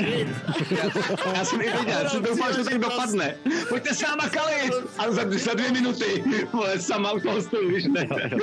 Já 1.36 1.46
jsem 1.46 1.62
i 1.62 1.70
viděl, 1.70 2.00
já 2.04 2.10
jsem 2.10 2.24
doufal, 2.24 2.52
že 2.52 2.58
to 2.58 2.64
tak 2.64 2.80
dopadne. 2.80 3.36
Pojďte 3.70 3.96
s 3.96 4.02
náma 4.02 4.30
kalit! 4.30 4.74
A 4.98 5.12
za, 5.12 5.22
za 5.30 5.54
dvě 5.54 5.72
minuty, 5.72 6.24
vole, 6.54 6.80
sama 6.80 7.12
u 7.12 7.20
toho 7.20 7.42
stojí, 7.42 7.76
víš, 7.76 7.86
ne? 7.86 8.08
Jo, 8.10 8.18
jo. 8.32 8.38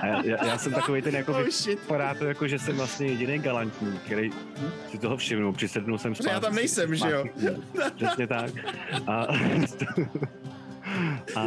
A 0.00 0.06
já, 0.06 0.22
já, 0.24 0.46
já, 0.46 0.58
jsem 0.58 0.72
takový 0.72 1.02
ten 1.02 1.14
jako 1.14 1.44
shit. 1.50 1.78
porád, 1.78 2.22
jako 2.22 2.48
že 2.48 2.58
jsem 2.58 2.76
vlastně 2.76 3.06
jediný 3.06 3.38
galantní, 3.38 4.00
který 4.06 4.30
si 4.90 4.98
toho 4.98 5.16
všimnul, 5.16 5.52
přisednul 5.52 5.98
jsem 5.98 6.14
Protože 6.14 6.30
já 6.30 6.40
tam 6.40 6.54
nejsem, 6.54 6.94
že 6.94 7.10
jo? 7.10 7.24
Přesně 7.96 8.26
tak. 8.26 8.50
A, 9.06 9.26
a, 11.36 11.40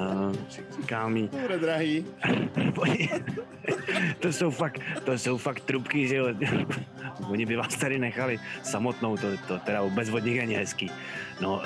a 0.00 0.32
říká 0.76 1.08
mi, 1.08 1.28
Bude 1.42 1.58
drahý. 1.58 2.06
to 4.20 4.32
jsou 4.32 4.50
fakt, 4.50 4.80
to 5.04 5.18
jsou 5.18 5.38
fakt 5.38 5.60
trubky, 5.60 6.08
že 6.08 6.16
jo. 6.16 6.26
Oni 7.28 7.46
by 7.46 7.56
vás 7.56 7.76
tady 7.76 7.98
nechali 7.98 8.40
samotnou, 8.62 9.16
to, 9.16 9.26
to 9.48 9.58
teda 9.58 9.82
vůbec 9.82 10.08
od 10.08 10.24
nich 10.24 10.38
není 10.40 10.54
hezký. 10.54 10.90
No, 11.40 11.62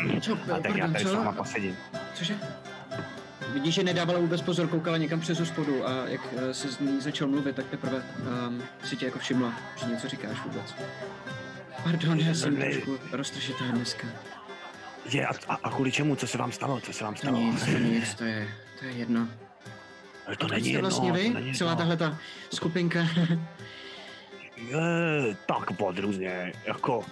um, 0.00 0.20
Co, 0.20 0.32
a 0.54 0.60
tak 0.60 0.64
já 0.64 0.70
pardon, 0.70 0.92
tady 0.92 1.04
co? 1.04 1.10
s 1.10 1.14
váma 1.14 1.32
posedím. 1.32 1.76
Cože? 2.14 2.34
Vidíš, 3.52 3.74
že 3.74 3.82
nedávala 3.82 4.18
vůbec 4.18 4.42
pozor, 4.42 4.68
koukala 4.68 4.96
někam 4.96 5.20
přes 5.20 5.38
hospodu 5.40 5.88
a 5.88 6.06
jak 6.06 6.32
uh, 6.32 6.40
se 6.52 6.68
z 6.68 6.78
ní 6.78 7.00
začal 7.00 7.28
mluvit, 7.28 7.56
tak 7.56 7.66
teprve 7.66 8.02
um, 8.48 8.62
si 8.84 8.96
tě 8.96 9.04
jako 9.04 9.18
všimla, 9.18 9.52
že 9.76 9.86
něco 9.86 10.08
říkáš 10.08 10.36
vůbec. 10.44 10.74
Pardon, 11.84 12.20
že 12.20 12.34
jsem 12.34 12.58
Ne. 12.58 12.64
trošku 12.70 12.98
roztržitá 13.12 13.64
dneska. 13.64 14.06
Je, 15.10 15.26
a, 15.26 15.32
a, 15.48 15.54
a 15.62 15.70
kvůli 15.70 15.92
čemu? 15.92 16.16
Co 16.16 16.26
se 16.26 16.38
vám 16.38 16.52
stalo? 16.52 16.80
Co 16.80 16.92
se 16.92 17.04
vám 17.04 17.16
stalo? 17.16 17.38
nic, 17.38 17.64
to 17.64 17.70
nic, 17.78 18.14
to 18.14 18.24
je, 18.24 18.48
to 18.78 18.84
je 18.84 18.92
jedno. 18.92 19.28
Ale 20.26 20.36
to 20.36 20.48
není 20.48 20.70
jedno, 20.72 20.90
vlastně 20.90 21.12
vy? 21.12 21.28
to 21.28 21.34
není 21.34 21.54
Celá 21.54 21.70
jedno. 21.70 21.78
tahle 21.80 21.96
ta 21.96 22.18
skupinka. 22.52 22.98
Je, 24.56 25.36
tak 25.46 25.72
podrůzně, 25.76 26.52
jako 26.64 27.04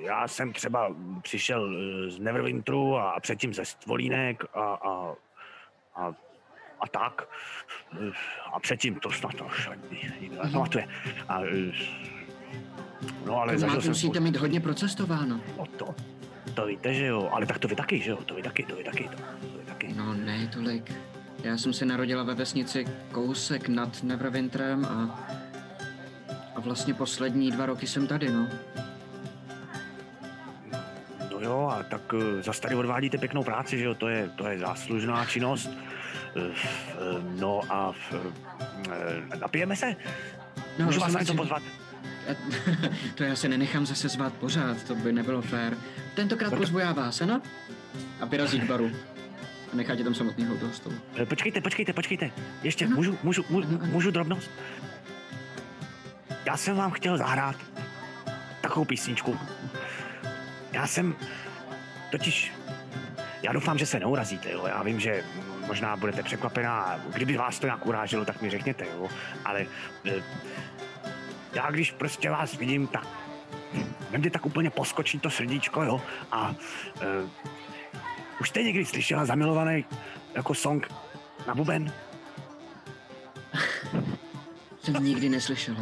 já 0.00 0.28
jsem 0.28 0.52
třeba 0.52 0.94
přišel 1.22 1.70
eh, 2.06 2.10
z 2.10 2.18
Neverwinteru 2.18 2.96
a 2.96 3.20
předtím 3.20 3.54
ze 3.54 3.64
Stvolínek 3.64 4.44
a, 4.54 4.60
a, 4.60 5.14
a, 5.96 6.06
a 6.80 6.88
tak. 6.90 7.28
Eh, 8.08 8.12
A 8.52 8.60
předtím 8.60 8.94
to 8.94 9.10
snad 9.10 9.34
to 9.34 9.44
už 9.44 9.70
nikdo 10.20 10.42
nepamatuje. 10.44 10.88
A, 11.28 11.40
eh, 11.42 11.72
no 13.26 13.36
ale 13.40 13.52
To 13.52 13.58
zažil 13.58 13.68
máte, 13.76 13.82
jsem 13.82 13.90
musíte 13.90 14.20
mít 14.20 14.36
hodně 14.36 14.60
procestováno. 14.60 15.40
no, 15.58 15.66
to, 15.66 15.94
to 16.54 16.66
víte, 16.66 16.94
že 16.94 17.06
jo, 17.06 17.28
ale 17.32 17.46
tak 17.46 17.58
to 17.58 17.68
vy 17.68 17.76
taky, 17.76 18.00
že 18.00 18.10
jo, 18.10 18.16
to 18.26 18.34
vy 18.34 18.42
taky, 18.42 18.62
to 18.62 18.76
vy 18.76 18.84
taky, 18.84 19.08
to, 19.08 19.16
to 19.16 19.58
vy 19.58 19.64
taky. 19.64 19.94
No 19.96 20.14
ne 20.14 20.50
tolik. 20.52 20.92
Já 21.44 21.58
jsem 21.58 21.72
se 21.72 21.84
narodila 21.84 22.22
ve 22.22 22.34
vesnici 22.34 22.86
kousek 23.12 23.68
nad 23.68 24.02
Neverwinterem 24.02 24.84
a, 24.84 25.20
a 26.54 26.60
vlastně 26.60 26.94
poslední 26.94 27.50
dva 27.50 27.66
roky 27.66 27.86
jsem 27.86 28.06
tady, 28.06 28.30
no. 28.30 28.48
No 31.32 31.40
jo, 31.40 31.72
a 31.72 31.82
tak 31.82 32.12
uh, 32.12 32.20
zase 32.40 32.60
tady 32.60 32.74
odvádíte 32.74 33.18
pěknou 33.18 33.44
práci, 33.44 33.78
že 33.78 33.84
jo, 33.84 33.94
to 33.94 34.08
je, 34.08 34.30
to 34.36 34.46
je 34.46 34.58
záslužná 34.58 35.24
činnost. 35.26 35.70
Uh, 36.36 36.42
uh, 36.42 36.50
no 37.40 37.60
a 37.68 37.92
napijeme 39.40 39.76
se? 39.76 39.96
no 40.78 40.86
Můžu 40.86 41.00
vás 41.00 41.12
na 41.12 41.20
něco 41.20 41.34
pozvat? 41.34 41.62
to 43.14 43.24
já 43.24 43.36
se 43.36 43.48
nenechám 43.48 43.86
zase 43.86 44.08
zvát 44.08 44.32
pořád, 44.32 44.82
to 44.82 44.94
by 44.94 45.12
nebylo 45.12 45.42
fér. 45.42 45.76
Tentokrát 46.14 46.54
pozvu 46.54 46.78
já 46.78 46.92
vás, 46.92 47.20
ano? 47.20 47.42
A 48.20 48.24
vyrazí 48.24 48.60
k 48.60 48.64
baru. 48.64 48.90
A 49.72 49.76
nechá 49.76 49.96
tě 49.96 50.04
tam 50.04 50.14
samotného 50.14 50.56
toho 50.56 50.72
stolu. 50.72 50.94
Eh, 51.16 51.26
Počkejte, 51.26 51.60
počkejte, 51.60 51.92
počkejte. 51.92 52.30
Ještě, 52.62 52.86
Ano. 52.86 52.96
můžu, 52.96 53.18
můžu, 53.22 53.44
můžu, 53.50 53.68
Ano, 53.68 53.78
ano. 53.82 53.92
můžu 53.92 54.10
drobnost? 54.10 54.50
Já 56.44 56.56
jsem 56.56 56.76
vám 56.76 56.90
chtěl 56.90 57.18
zahrát 57.18 57.56
takovou 58.60 58.84
písničku. 58.84 59.38
Já 60.72 60.86
jsem 60.86 61.14
totiž... 62.10 62.52
Já 63.42 63.52
doufám, 63.52 63.78
že 63.78 63.86
se 63.86 63.98
neurazíte, 64.00 64.50
jo. 64.52 64.66
Já 64.66 64.82
vím, 64.82 65.00
že 65.00 65.24
možná 65.66 65.96
budete 65.96 66.22
překvapená. 66.22 66.80
a 66.82 66.98
Kdyby 67.12 67.36
vás 67.36 67.58
to 67.58 67.66
nějak 67.66 67.86
uráželo, 67.86 68.24
tak 68.24 68.42
mi 68.42 68.50
řekněte, 68.50 68.84
jo. 68.96 69.08
Ale 69.44 69.66
eh, 70.06 70.22
já 71.52 71.70
když 71.70 71.90
prostě 71.92 72.30
vás 72.30 72.56
vidím, 72.56 72.86
tak 72.86 73.06
ve 74.10 74.18
mně 74.18 74.30
tak 74.30 74.46
úplně 74.46 74.70
poskočí 74.70 75.18
to 75.18 75.30
srdíčko, 75.30 75.82
jo. 75.82 76.00
A 76.32 76.48
uh, 76.48 77.30
už 78.40 78.48
jste 78.48 78.62
někdy 78.62 78.84
slyšela 78.84 79.24
zamilovaný 79.24 79.84
jako 80.34 80.54
song 80.54 80.88
na 81.46 81.54
buben? 81.54 81.92
Jsem 84.82 85.04
nikdy 85.04 85.28
neslyšela. 85.28 85.80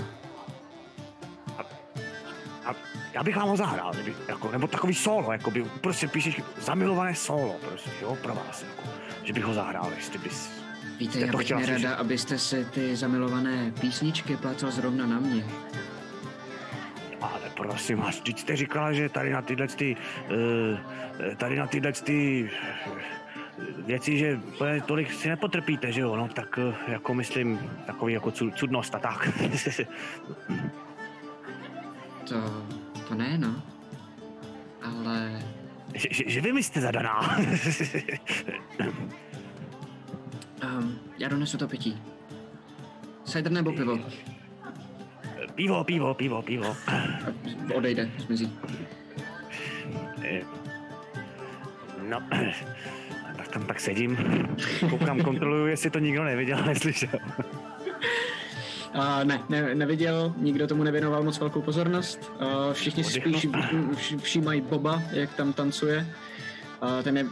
A 2.65 2.75
já 3.13 3.23
bych 3.23 3.37
vám 3.37 3.49
ho 3.49 3.57
zahrál, 3.57 3.93
kdyby, 3.93 4.15
jako, 4.29 4.51
nebo 4.53 4.67
takový 4.67 4.95
solo, 4.95 5.33
jako 5.33 5.51
by 5.51 5.65
prostě 5.65 6.09
píšeš 6.09 6.41
zamilované 6.59 7.15
solo, 7.15 7.57
prostě, 7.69 7.91
jo, 8.03 8.17
pro 8.23 8.35
vás, 8.35 8.63
jako, 8.63 8.83
že 9.25 9.33
bych 9.33 9.45
ho 9.45 9.55
zahrál, 9.55 9.93
jestli 9.97 10.19
bys... 10.19 10.51
Víte, 10.99 11.21
já 11.21 11.27
bych 11.27 11.51
nerada, 11.51 11.67
slyšet? 11.67 11.95
abyste 11.95 12.39
se 12.39 12.65
ty 12.65 12.97
zamilované 12.97 13.73
písničky 13.81 14.37
plácal 14.37 14.71
zrovna 14.71 15.07
na 15.07 15.21
mě. 15.21 15.45
Ale 17.21 17.51
prosím 17.57 17.99
vás, 17.99 18.17
vždyť 18.17 18.39
jste 18.39 18.57
říkala, 18.57 18.93
že 18.93 19.09
tady 19.09 19.31
na 19.31 19.43
tyhle 19.43 19.69
ty, 19.69 19.97
uh, 20.31 21.35
tady 21.35 21.57
na 21.57 21.67
tyhle 21.67 21.93
ty 21.93 22.51
eh, 22.53 23.03
věci, 23.87 24.19
že 24.19 24.41
tolik 24.87 25.13
si 25.13 25.29
nepotrpíte, 25.29 25.93
že 25.93 26.01
jo, 26.01 26.17
no, 26.17 26.29
tak 26.29 26.59
uh, 26.59 26.75
jako 26.89 27.15
myslím, 27.15 27.71
takový 27.87 28.15
jako 28.15 28.31
cu- 28.31 28.51
cudnost 28.51 28.95
a 28.95 28.99
tak. 28.99 29.29
To, 32.29 32.65
to 33.09 33.15
ne, 33.15 33.39
no. 33.39 33.63
Ale 34.83 35.43
že, 35.95 36.09
že, 36.11 36.25
že 36.27 36.41
vy 36.41 36.53
mi 36.53 36.63
jste 36.63 36.81
zadaná. 36.81 37.37
um, 40.79 40.99
já 41.19 41.29
donesu 41.29 41.59
to 41.59 41.69
pití. 41.69 42.03
Cider 43.25 43.53
nebo 43.53 43.73
pivo? 43.73 43.99
pivo, 45.59 45.83
pivo, 45.85 46.15
pivo, 46.15 46.39
pivo. 46.43 46.71
Odejde, 47.75 48.11
zmizí. 48.19 48.47
Eh, 50.23 50.43
No, 52.09 52.23
tak 53.37 53.49
tam 53.49 53.63
tak 53.67 53.81
sedím, 53.81 54.17
koukám, 54.91 55.21
kontroluju, 55.21 55.67
jestli 55.67 55.91
to 55.91 55.99
nikdo 55.99 56.25
neviděl, 56.25 56.63
neslyšel. 56.67 57.09
A 58.95 59.25
ne, 59.25 59.41
ne, 59.49 59.75
neviděl, 59.75 60.33
nikdo 60.37 60.67
tomu 60.67 60.83
nevěnoval 60.83 61.23
moc 61.23 61.39
velkou 61.39 61.63
pozornost. 61.63 62.33
A 62.41 62.73
všichni 62.73 63.05
si 63.05 63.21
spíš 63.21 63.47
vš- 63.47 64.19
všímají 64.19 64.61
Boba, 64.61 65.03
jak 65.13 65.35
tam 65.35 65.53
tancuje. 65.53 66.07
A 66.81 67.03
ten 67.03 67.17
je 67.19 67.27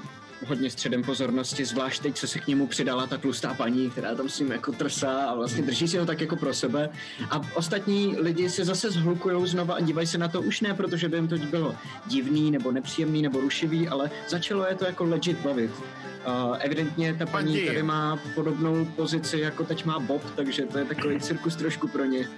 hodně 0.46 0.70
středem 0.70 1.02
pozornosti, 1.02 1.64
zvlášť 1.64 2.02
teď, 2.02 2.16
co 2.16 2.28
se 2.28 2.38
k 2.38 2.46
němu 2.46 2.66
přidala 2.66 3.06
ta 3.06 3.18
tlustá 3.18 3.54
paní, 3.54 3.90
která 3.90 4.14
tam 4.14 4.28
s 4.28 4.40
ním 4.40 4.52
jako 4.52 4.72
trsá 4.72 5.26
a 5.26 5.34
vlastně 5.34 5.62
drží 5.62 5.88
si 5.88 5.98
ho 5.98 6.06
tak 6.06 6.20
jako 6.20 6.36
pro 6.36 6.54
sebe. 6.54 6.88
A 7.30 7.40
ostatní 7.54 8.16
lidi 8.18 8.50
se 8.50 8.64
zase 8.64 8.90
zhlukujou 8.90 9.46
znova 9.46 9.74
a 9.74 9.80
dívají 9.80 10.06
se 10.06 10.18
na 10.18 10.28
to 10.28 10.42
už 10.42 10.60
ne, 10.60 10.74
protože 10.74 11.08
by 11.08 11.16
jim 11.16 11.28
to 11.28 11.38
bylo 11.38 11.74
divný 12.06 12.50
nebo 12.50 12.72
nepříjemný 12.72 13.22
nebo 13.22 13.40
rušivý, 13.40 13.88
ale 13.88 14.10
začalo 14.28 14.66
je 14.66 14.74
to 14.74 14.84
jako 14.84 15.04
legit 15.04 15.38
bavit. 15.38 15.70
Uh, 15.70 16.56
evidentně 16.60 17.14
ta 17.14 17.26
paní 17.26 17.66
tady 17.66 17.82
má 17.82 18.18
podobnou 18.34 18.84
pozici, 18.84 19.38
jako 19.38 19.64
teď 19.64 19.84
má 19.84 19.98
Bob, 19.98 20.22
takže 20.36 20.62
to 20.62 20.78
je 20.78 20.84
takový 20.84 21.20
cirkus 21.20 21.56
trošku 21.56 21.88
pro 21.88 22.04
ně. 22.04 22.28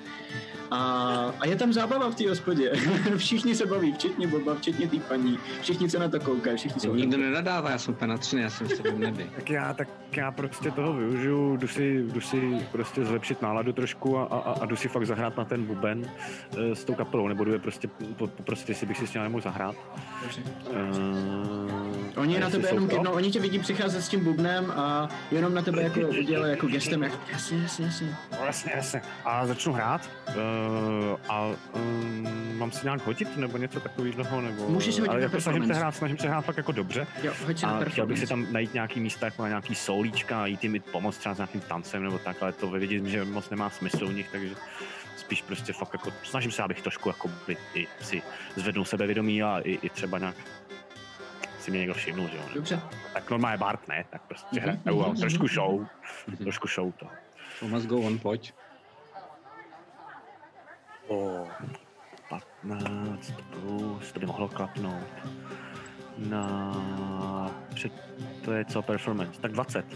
A, 0.70 0.78
a 1.40 1.47
je 1.47 1.57
tam 1.57 1.73
zábava 1.73 2.11
v 2.11 2.15
té 2.15 2.28
hospodě. 2.28 2.73
všichni 3.16 3.55
se 3.55 3.66
baví, 3.66 3.93
včetně 3.93 4.27
Boba, 4.27 4.55
včetně 4.55 4.89
té 4.89 4.97
paní. 4.97 5.39
Všichni 5.62 5.90
se 5.90 5.99
na 5.99 6.09
to 6.09 6.20
koukají, 6.20 6.57
všichni 6.57 6.81
jsou 6.81 6.95
Nikdo 6.95 7.19
nenadává, 7.19 7.70
já 7.70 7.78
jsem 7.78 7.95
úplně 7.95 8.09
nadšený, 8.09 8.43
já 8.43 8.51
jsem 8.51 8.69
se 8.69 8.82
v 8.82 8.99
nebi. 8.99 9.31
Tak 9.39 9.51
já, 9.51 9.74
tak 9.74 9.89
já 10.16 10.31
prostě 10.31 10.70
toho 10.70 10.93
využiju, 10.93 11.57
jdu 11.57 11.69
si, 11.69 12.03
jdu 12.03 12.20
si 12.20 12.66
prostě 12.73 13.05
zlepšit 13.05 13.43
náladu 13.43 13.73
trošku 13.73 14.19
a, 14.19 14.24
a, 14.24 14.53
a 14.61 14.66
jdu 14.66 14.77
si 14.77 14.89
fakt 14.89 15.07
zahrát 15.07 15.36
na 15.36 15.45
ten 15.45 15.65
buben 15.65 16.11
eh, 16.59 16.74
s 16.74 16.85
tou 16.85 16.95
kapelou, 16.95 17.28
nebo 17.28 17.45
jdu 17.45 17.53
je 17.53 17.59
prostě 17.59 17.89
po- 18.16 18.27
poprosit, 18.27 18.69
jestli 18.69 18.86
bych 18.86 18.99
si 18.99 19.07
s 19.07 19.15
ním 19.15 19.23
nemohl 19.23 19.43
zahrát. 19.43 19.74
Dobře. 20.23 20.43
Uh, 20.70 22.23
Oni 22.23 22.40
na 22.40 22.51
tebe 22.51 22.69
jenom 22.69 22.89
no, 23.03 23.12
oni 23.12 23.31
tě 23.31 23.40
vidí 23.40 23.59
přicházet 23.59 24.03
s 24.03 24.09
tím 24.09 24.24
bubnem 24.24 24.70
a 24.77 25.09
jenom 25.31 25.55
na 25.55 25.62
tebe 25.62 25.82
jako 25.82 26.01
udělají 26.01 26.51
jako 26.51 26.66
gestem, 26.66 27.03
jak 27.03 27.12
jasně, 27.32 27.59
jasně, 27.59 27.85
jasně. 27.85 28.16
No, 28.40 28.47
jasně, 28.47 28.73
jasně. 28.77 29.03
A 29.24 29.47
začnu 29.47 29.73
hrát 29.73 30.11
uh, 30.28 30.35
a 31.28 31.51
um, 31.72 32.59
mám 32.59 32.72
si 32.72 32.86
nějak 32.86 33.06
hodit 33.06 33.36
nebo 33.36 33.59
něco 33.59 33.80
takového, 33.80 34.40
nebo... 34.40 34.68
Můžeš 34.68 34.94
si 34.94 35.01
hodit 35.01 35.10
ale 35.10 35.20
na 35.20 35.24
jako 35.24 35.40
snažím 35.40 35.66
se 35.66 35.74
hrát, 35.74 35.94
snažím 35.94 36.18
se 36.18 36.28
hrát 36.28 36.40
fakt 36.40 36.56
jako 36.56 36.72
dobře. 36.72 37.06
Jo, 37.22 37.32
hoď 37.47 37.59
si 37.59 37.66
na 37.66 37.78
A 37.78 37.85
chtěl 37.85 38.06
bych 38.06 38.18
si 38.18 38.26
tam 38.26 38.47
najít 38.52 38.74
nějaký 38.74 39.01
místa, 39.01 39.26
jako 39.26 39.43
na 39.43 39.48
nějaký 39.48 39.74
soulíčka 39.74 40.43
a 40.43 40.47
jít 40.47 40.64
jim 40.64 40.80
pomoct 40.93 41.18
třeba 41.18 41.35
s 41.35 41.39
nějakým 41.39 41.60
tancem 41.60 42.02
nebo 42.02 42.18
tak, 42.18 42.43
ale 42.43 42.52
to 42.52 42.70
vidím, 42.70 43.09
že 43.09 43.24
moc 43.24 43.51
nemá 43.51 43.70
smysl 43.70 44.05
u 44.05 44.10
nich, 44.10 44.28
takže 44.32 44.55
spíš 45.16 45.43
prostě 45.43 45.72
fakt 45.72 45.93
jako 45.93 46.12
snažím 46.22 46.51
se, 46.52 46.62
abych 46.62 46.82
trošku 46.82 47.09
jako 47.09 47.30
by, 47.47 47.56
i 47.74 47.86
si 48.01 48.22
zvednul 48.56 48.85
sebevědomí 48.85 49.43
a 49.43 49.59
i, 49.59 49.78
i 49.82 49.90
třeba 49.90 50.18
nějak 50.18 50.36
si 51.59 51.70
mě 51.70 51.80
někdo 51.80 51.94
všimnul, 51.94 52.28
že 52.28 52.36
jo. 52.36 52.43
Dobře. 52.55 52.80
Tak 53.12 53.30
normálně 53.30 53.59
Bart 53.59 53.89
ne, 53.89 54.05
tak 54.10 54.22
prostě 54.22 54.60
Mhm, 54.60 54.80
hraju 54.85 55.02
mhm, 55.02 55.10
a 55.10 55.14
trošku 55.14 55.44
mhm. 55.44 55.55
show, 55.55 55.86
trošku 56.43 56.68
show 56.68 56.93
to. 56.93 57.06
Thomas 57.60 57.86
go 57.86 57.97
on, 57.97 58.18
pojď. 58.18 58.52
O 61.09 61.47
15 62.62 63.35
plus, 63.51 64.12
to 64.12 64.20
by 64.20 64.26
mohlo 64.26 64.48
klapnout. 64.48 65.09
Na... 66.18 66.72
To 68.44 68.52
je 68.52 68.64
co 68.64 68.82
performance? 68.82 69.40
Tak 69.40 69.52
20. 69.52 69.86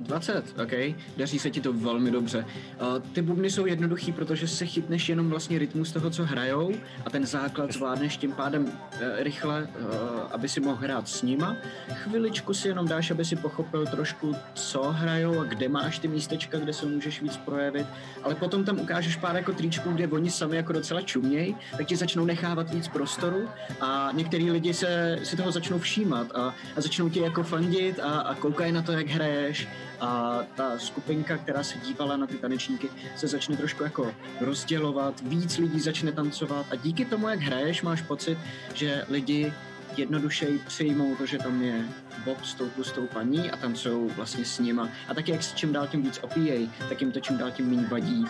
20, 0.00 0.54
OK. 0.62 0.94
Daří 1.16 1.38
se 1.38 1.50
ti 1.50 1.60
to 1.60 1.72
velmi 1.72 2.10
dobře. 2.10 2.44
Uh, 2.80 2.98
ty 3.12 3.22
bubny 3.22 3.50
jsou 3.50 3.66
jednoduchý, 3.66 4.12
protože 4.12 4.48
se 4.48 4.66
chytneš 4.66 5.08
jenom 5.08 5.30
vlastně 5.30 5.58
rytmus 5.58 5.92
toho, 5.92 6.10
co 6.10 6.24
hrajou 6.24 6.72
a 7.06 7.10
ten 7.10 7.26
základ 7.26 7.72
zvládneš 7.72 8.16
tím 8.16 8.32
pádem 8.32 8.64
uh, 8.64 8.70
rychle, 9.16 9.62
uh, 9.62 9.88
aby 10.30 10.48
si 10.48 10.60
mohl 10.60 10.76
hrát 10.76 11.08
s 11.08 11.22
nima. 11.22 11.56
Chviličku 11.92 12.54
si 12.54 12.68
jenom 12.68 12.88
dáš, 12.88 13.10
aby 13.10 13.24
si 13.24 13.36
pochopil 13.36 13.86
trošku, 13.86 14.36
co 14.54 14.82
hrajou 14.82 15.40
a 15.40 15.44
kde 15.44 15.68
máš 15.68 15.98
ty 15.98 16.08
místečka, 16.08 16.58
kde 16.58 16.72
se 16.72 16.86
můžeš 16.86 17.22
víc 17.22 17.36
projevit, 17.36 17.86
ale 18.22 18.34
potom 18.34 18.64
tam 18.64 18.80
ukážeš 18.80 19.16
pár 19.16 19.36
jako 19.36 19.52
tričků, 19.52 19.92
kde 19.92 20.08
oni 20.08 20.30
sami 20.30 20.56
jako 20.56 20.72
docela 20.72 21.02
čuměj, 21.02 21.54
tak 21.76 21.86
ti 21.86 21.96
začnou 21.96 22.24
nechávat 22.24 22.74
víc 22.74 22.88
prostoru 22.88 23.48
a 23.80 24.10
některý 24.12 24.50
lidi 24.50 24.74
se 24.74 25.18
si 25.22 25.36
toho 25.36 25.52
začnou 25.52 25.78
všímat 25.78 26.26
a, 26.34 26.54
a 26.76 26.80
začnou 26.80 27.08
ti 27.08 27.20
jako 27.20 27.42
fandit 27.42 27.98
a, 27.98 28.20
a 28.20 28.34
koukají 28.34 28.72
na 28.72 28.82
to, 28.82 28.92
jak 28.92 29.06
hraješ 29.06 29.68
a 30.00 30.40
ta 30.54 30.78
skupinka, 30.78 31.36
která 31.38 31.62
se 31.62 31.78
dívala 31.78 32.16
na 32.16 32.26
ty 32.26 32.34
tanečníky, 32.38 32.88
se 33.16 33.28
začne 33.28 33.56
trošku 33.56 33.82
jako 33.82 34.14
rozdělovat, 34.40 35.20
víc 35.20 35.58
lidí 35.58 35.80
začne 35.80 36.12
tancovat 36.12 36.66
a 36.70 36.74
díky 36.76 37.04
tomu, 37.04 37.28
jak 37.28 37.40
hraješ, 37.40 37.82
máš 37.82 38.02
pocit, 38.02 38.38
že 38.74 39.04
lidi 39.08 39.52
jednodušeji 39.96 40.58
přijmou 40.66 41.16
to, 41.16 41.26
že 41.26 41.38
tam 41.38 41.62
je 41.62 41.84
Bob 42.24 42.44
s 42.44 42.54
tou 42.54 42.68
tlustou 42.68 43.06
paní 43.06 43.50
a 43.50 43.56
tancují 43.56 44.10
vlastně 44.16 44.44
s 44.44 44.58
nima. 44.58 44.88
A 45.08 45.14
taky 45.14 45.32
jak 45.32 45.42
se 45.42 45.56
čím 45.56 45.72
dál 45.72 45.86
tím 45.86 46.02
víc 46.02 46.18
opíjej, 46.22 46.68
tak 46.88 47.00
jim 47.00 47.12
to 47.12 47.20
čím 47.20 47.38
dál 47.38 47.50
tím 47.50 47.70
méně 47.70 47.86
vadí. 47.90 48.26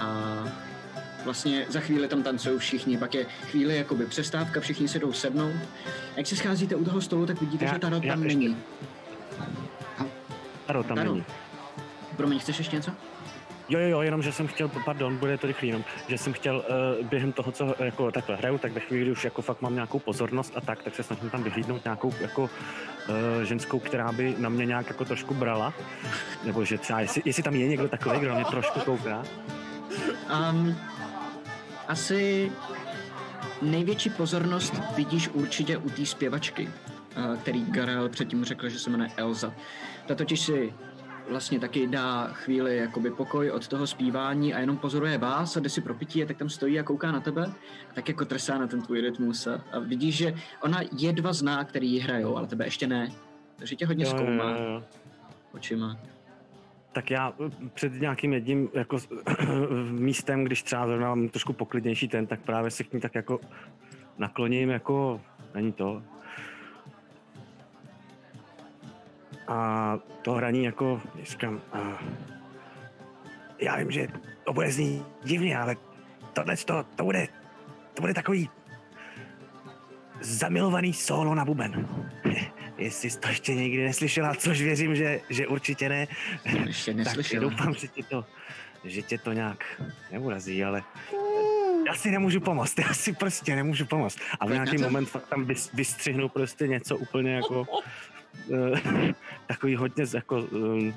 A 0.00 0.44
vlastně 1.24 1.66
za 1.68 1.80
chvíli 1.80 2.08
tam 2.08 2.22
tancují 2.22 2.58
všichni, 2.58 2.98
pak 2.98 3.14
je 3.14 3.24
chvíli 3.24 3.76
jakoby 3.76 4.06
přestávka, 4.06 4.60
všichni 4.60 4.88
se 4.88 4.98
jdou 4.98 5.12
sednout. 5.12 5.54
A 5.86 6.16
jak 6.16 6.26
se 6.26 6.36
scházíte 6.36 6.74
u 6.76 6.84
toho 6.84 7.00
stolu, 7.00 7.26
tak 7.26 7.40
vidíte, 7.40 7.64
Já- 7.64 7.72
že 7.74 7.78
ta 7.78 7.90
tam 7.90 8.02
ještě- 8.02 8.16
není. 8.38 8.56
Taro 10.70 10.82
tam 10.82 10.96
Taro. 10.96 11.12
není. 11.12 11.24
Promiň, 12.16 12.38
chceš 12.38 12.58
ještě 12.58 12.76
něco? 12.76 12.90
Jo, 13.68 13.78
jo, 13.78 13.88
jo, 13.88 14.00
jenom, 14.00 14.22
že 14.22 14.32
jsem 14.32 14.46
chtěl, 14.46 14.68
pardon, 14.68 15.16
bude 15.16 15.38
to 15.38 15.46
rychlý, 15.46 15.68
jenom, 15.68 15.84
že 16.08 16.18
jsem 16.18 16.32
chtěl 16.32 16.56
uh, 16.56 17.06
během 17.06 17.32
toho, 17.32 17.52
co 17.52 17.74
jako 17.78 18.10
takhle 18.10 18.36
hraju, 18.36 18.58
tak 18.58 18.72
ve 18.72 18.80
chvíli, 18.80 19.02
kdy 19.02 19.12
už 19.12 19.24
jako 19.24 19.42
fakt 19.42 19.62
mám 19.62 19.74
nějakou 19.74 19.98
pozornost 19.98 20.52
a 20.56 20.60
tak, 20.60 20.82
tak 20.82 20.94
se 20.94 21.02
snažím 21.02 21.30
tam 21.30 21.42
vyhlídnout 21.42 21.84
nějakou 21.84 22.14
jako 22.20 22.42
uh, 22.42 23.42
ženskou, 23.42 23.78
která 23.78 24.12
by 24.12 24.34
na 24.38 24.48
mě 24.48 24.66
nějak 24.66 24.88
jako 24.88 25.04
trošku 25.04 25.34
brala, 25.34 25.74
nebo 26.44 26.64
že 26.64 26.78
třeba, 26.78 27.00
jestli, 27.00 27.22
jestli 27.24 27.42
tam 27.42 27.54
je 27.54 27.68
někdo 27.68 27.88
takový, 27.88 28.18
kdo 28.18 28.28
na 28.28 28.34
mě 28.34 28.44
trošku 28.44 28.80
kouká. 28.80 29.22
Um, 30.50 30.76
asi 31.88 32.52
největší 33.62 34.10
pozornost 34.10 34.74
vidíš 34.96 35.28
určitě 35.28 35.76
u 35.76 35.90
té 35.90 36.06
zpěvačky, 36.06 36.68
uh, 37.16 37.36
který 37.36 37.64
Garel 37.64 38.08
předtím 38.08 38.44
řekl, 38.44 38.68
že 38.68 38.78
se 38.78 38.90
jmenuje 38.90 39.10
Elza. 39.16 39.54
Ta 40.10 40.14
totiž 40.14 40.40
si 40.40 40.72
vlastně 41.30 41.60
taky 41.60 41.86
dá 41.86 42.28
chvíli 42.32 42.76
jakoby 42.76 43.10
pokoj 43.10 43.50
od 43.50 43.68
toho 43.68 43.86
zpívání 43.86 44.54
a 44.54 44.58
jenom 44.58 44.76
pozoruje 44.76 45.18
vás 45.18 45.56
a 45.56 45.60
jde 45.60 45.68
si 45.68 45.80
pro 45.80 45.94
pití 45.94 46.22
a 46.22 46.26
tak 46.26 46.36
tam 46.36 46.48
stojí 46.48 46.80
a 46.80 46.82
kouká 46.82 47.12
na 47.12 47.20
tebe 47.20 47.46
a 47.90 47.94
tak 47.94 48.08
jako 48.08 48.24
trsá 48.24 48.58
na 48.58 48.66
ten 48.66 48.82
tvůj 48.82 49.00
rytmus 49.00 49.46
a, 49.46 49.64
a 49.72 49.78
vidíš, 49.78 50.16
že 50.16 50.34
ona 50.62 50.80
je 50.98 51.12
dva 51.12 51.32
zná, 51.32 51.64
který 51.64 51.92
ji 51.92 52.00
hrajou, 52.00 52.36
ale 52.36 52.46
tebe 52.46 52.64
ještě 52.64 52.86
ne. 52.86 53.12
Takže 53.56 53.76
tě 53.76 53.86
hodně 53.86 54.04
Jo, 54.04 54.10
jo, 54.10 54.18
zkoumá 54.18 54.50
jo, 54.50 54.64
jo. 54.64 54.82
očima. 55.52 55.96
Tak 56.92 57.10
já 57.10 57.32
eh, 57.46 57.68
před 57.74 57.92
nějakým 57.92 58.32
jedním 58.32 58.68
jako 58.74 58.98
místem, 59.90 60.44
když 60.44 60.62
třeba 60.62 60.86
zrovna 60.86 61.08
mám 61.08 61.28
trošku 61.28 61.52
poklidnější 61.52 62.08
ten, 62.08 62.26
tak 62.26 62.40
právě 62.40 62.70
se 62.70 62.84
k 62.84 62.92
ní 62.92 63.00
tak 63.00 63.14
jako 63.14 63.40
nakloním, 64.18 64.70
jako 64.70 65.20
není 65.54 65.72
to. 65.72 66.02
A 69.50 69.98
to 70.22 70.32
hraní 70.32 70.64
jako, 70.64 71.00
říkám, 71.22 71.60
a 71.72 71.78
já 73.58 73.76
vím, 73.76 73.90
že 73.90 74.08
to 74.44 74.52
bude 74.52 74.72
znít 74.72 75.02
divně, 75.24 75.58
ale 75.58 75.76
tohle 76.32 76.56
to, 76.56 76.84
to 76.96 77.04
bude, 77.04 77.28
to 77.94 78.00
bude 78.00 78.14
takový 78.14 78.50
zamilovaný 80.20 80.92
solo 80.92 81.34
na 81.34 81.44
buben. 81.44 81.88
Jestli 82.78 83.10
jsi 83.10 83.18
to 83.18 83.28
ještě 83.28 83.54
někdy 83.54 83.84
neslyšela, 83.84 84.34
což 84.34 84.62
věřím, 84.62 84.96
že, 84.96 85.20
že 85.30 85.46
určitě 85.46 85.88
ne, 85.88 86.06
Ještě 86.66 86.94
tak 86.94 87.04
neslyšel. 87.06 87.40
doufám, 87.40 87.74
že 87.74 87.88
tě 87.88 88.02
to, 88.02 88.24
že 88.84 89.02
tě 89.02 89.18
to 89.18 89.32
nějak 89.32 89.64
neurazí, 90.12 90.64
ale 90.64 90.82
já 91.86 91.94
si 91.94 92.10
nemůžu 92.10 92.40
pomoct, 92.40 92.78
já 92.78 92.94
si 92.94 93.12
prostě 93.12 93.56
nemůžu 93.56 93.86
pomoct. 93.86 94.18
A 94.40 94.46
v 94.46 94.48
Tak 94.48 94.54
nějaký 94.54 94.78
moment 94.82 95.06
fakt 95.06 95.28
tam 95.28 95.44
vys, 95.44 95.72
vystřihnu 95.72 96.28
prostě 96.28 96.68
něco 96.68 96.96
úplně 96.96 97.34
jako 97.34 97.66
takový 99.46 99.76
hodně 99.76 100.04
jako 100.14 100.36
um, 100.52 100.94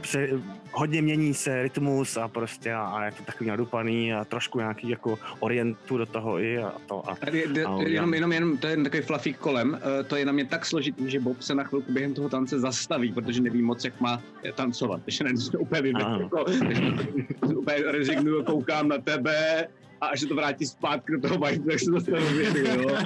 pře, 0.00 0.28
hodně 0.72 1.02
mění 1.02 1.34
se 1.34 1.62
rytmus 1.62 2.16
a 2.16 2.28
prostě 2.28 2.72
a, 2.72 2.80
a 2.82 3.04
je 3.04 3.12
to 3.12 3.22
takový 3.22 3.50
nadupaný 3.50 4.14
a 4.14 4.24
trošku 4.24 4.58
nějaký 4.58 4.88
jako 4.88 5.18
orientu 5.40 5.98
do 5.98 6.06
toho 6.06 6.38
i 6.40 6.58
a 6.58 6.72
to 6.86 7.10
a, 7.10 7.16
d- 7.30 7.64
a 7.64 7.82
jenom, 7.82 8.14
jenom, 8.14 8.32
jenom, 8.32 8.58
to 8.58 8.66
je 8.66 8.72
jen 8.72 8.84
takový 8.84 9.02
flafík 9.02 9.38
kolem, 9.38 9.80
eh, 10.00 10.04
to 10.04 10.16
je 10.16 10.24
na 10.24 10.32
mě 10.32 10.44
tak 10.44 10.66
složitý, 10.66 11.10
že 11.10 11.20
Bob 11.20 11.42
se 11.42 11.54
na 11.54 11.64
chvilku 11.64 11.92
během 11.92 12.14
toho 12.14 12.28
tance 12.28 12.60
zastaví, 12.60 13.12
protože 13.12 13.42
neví 13.42 13.62
moc, 13.62 13.84
jak 13.84 14.00
má 14.00 14.22
eh, 14.44 14.52
tancovat. 14.52 15.00
Takže 15.04 15.24
ne, 15.24 15.30
úplně 15.58 15.92
Ano. 16.04 16.20
jako, 16.22 16.44
úplně 17.56 17.76
rezignuju, 17.92 18.42
koukám 18.44 18.88
na 18.88 18.98
tebe 18.98 19.68
a 20.00 20.06
až 20.06 20.20
se 20.20 20.26
to 20.26 20.34
vrátí 20.34 20.66
zpátky 20.66 21.12
do 21.12 21.20
toho 21.20 21.38
bajtu, 21.38 21.62
tak 21.62 21.80
se 21.80 21.90
to 21.90 22.00
stane 22.00 22.20
jo. 22.74 22.96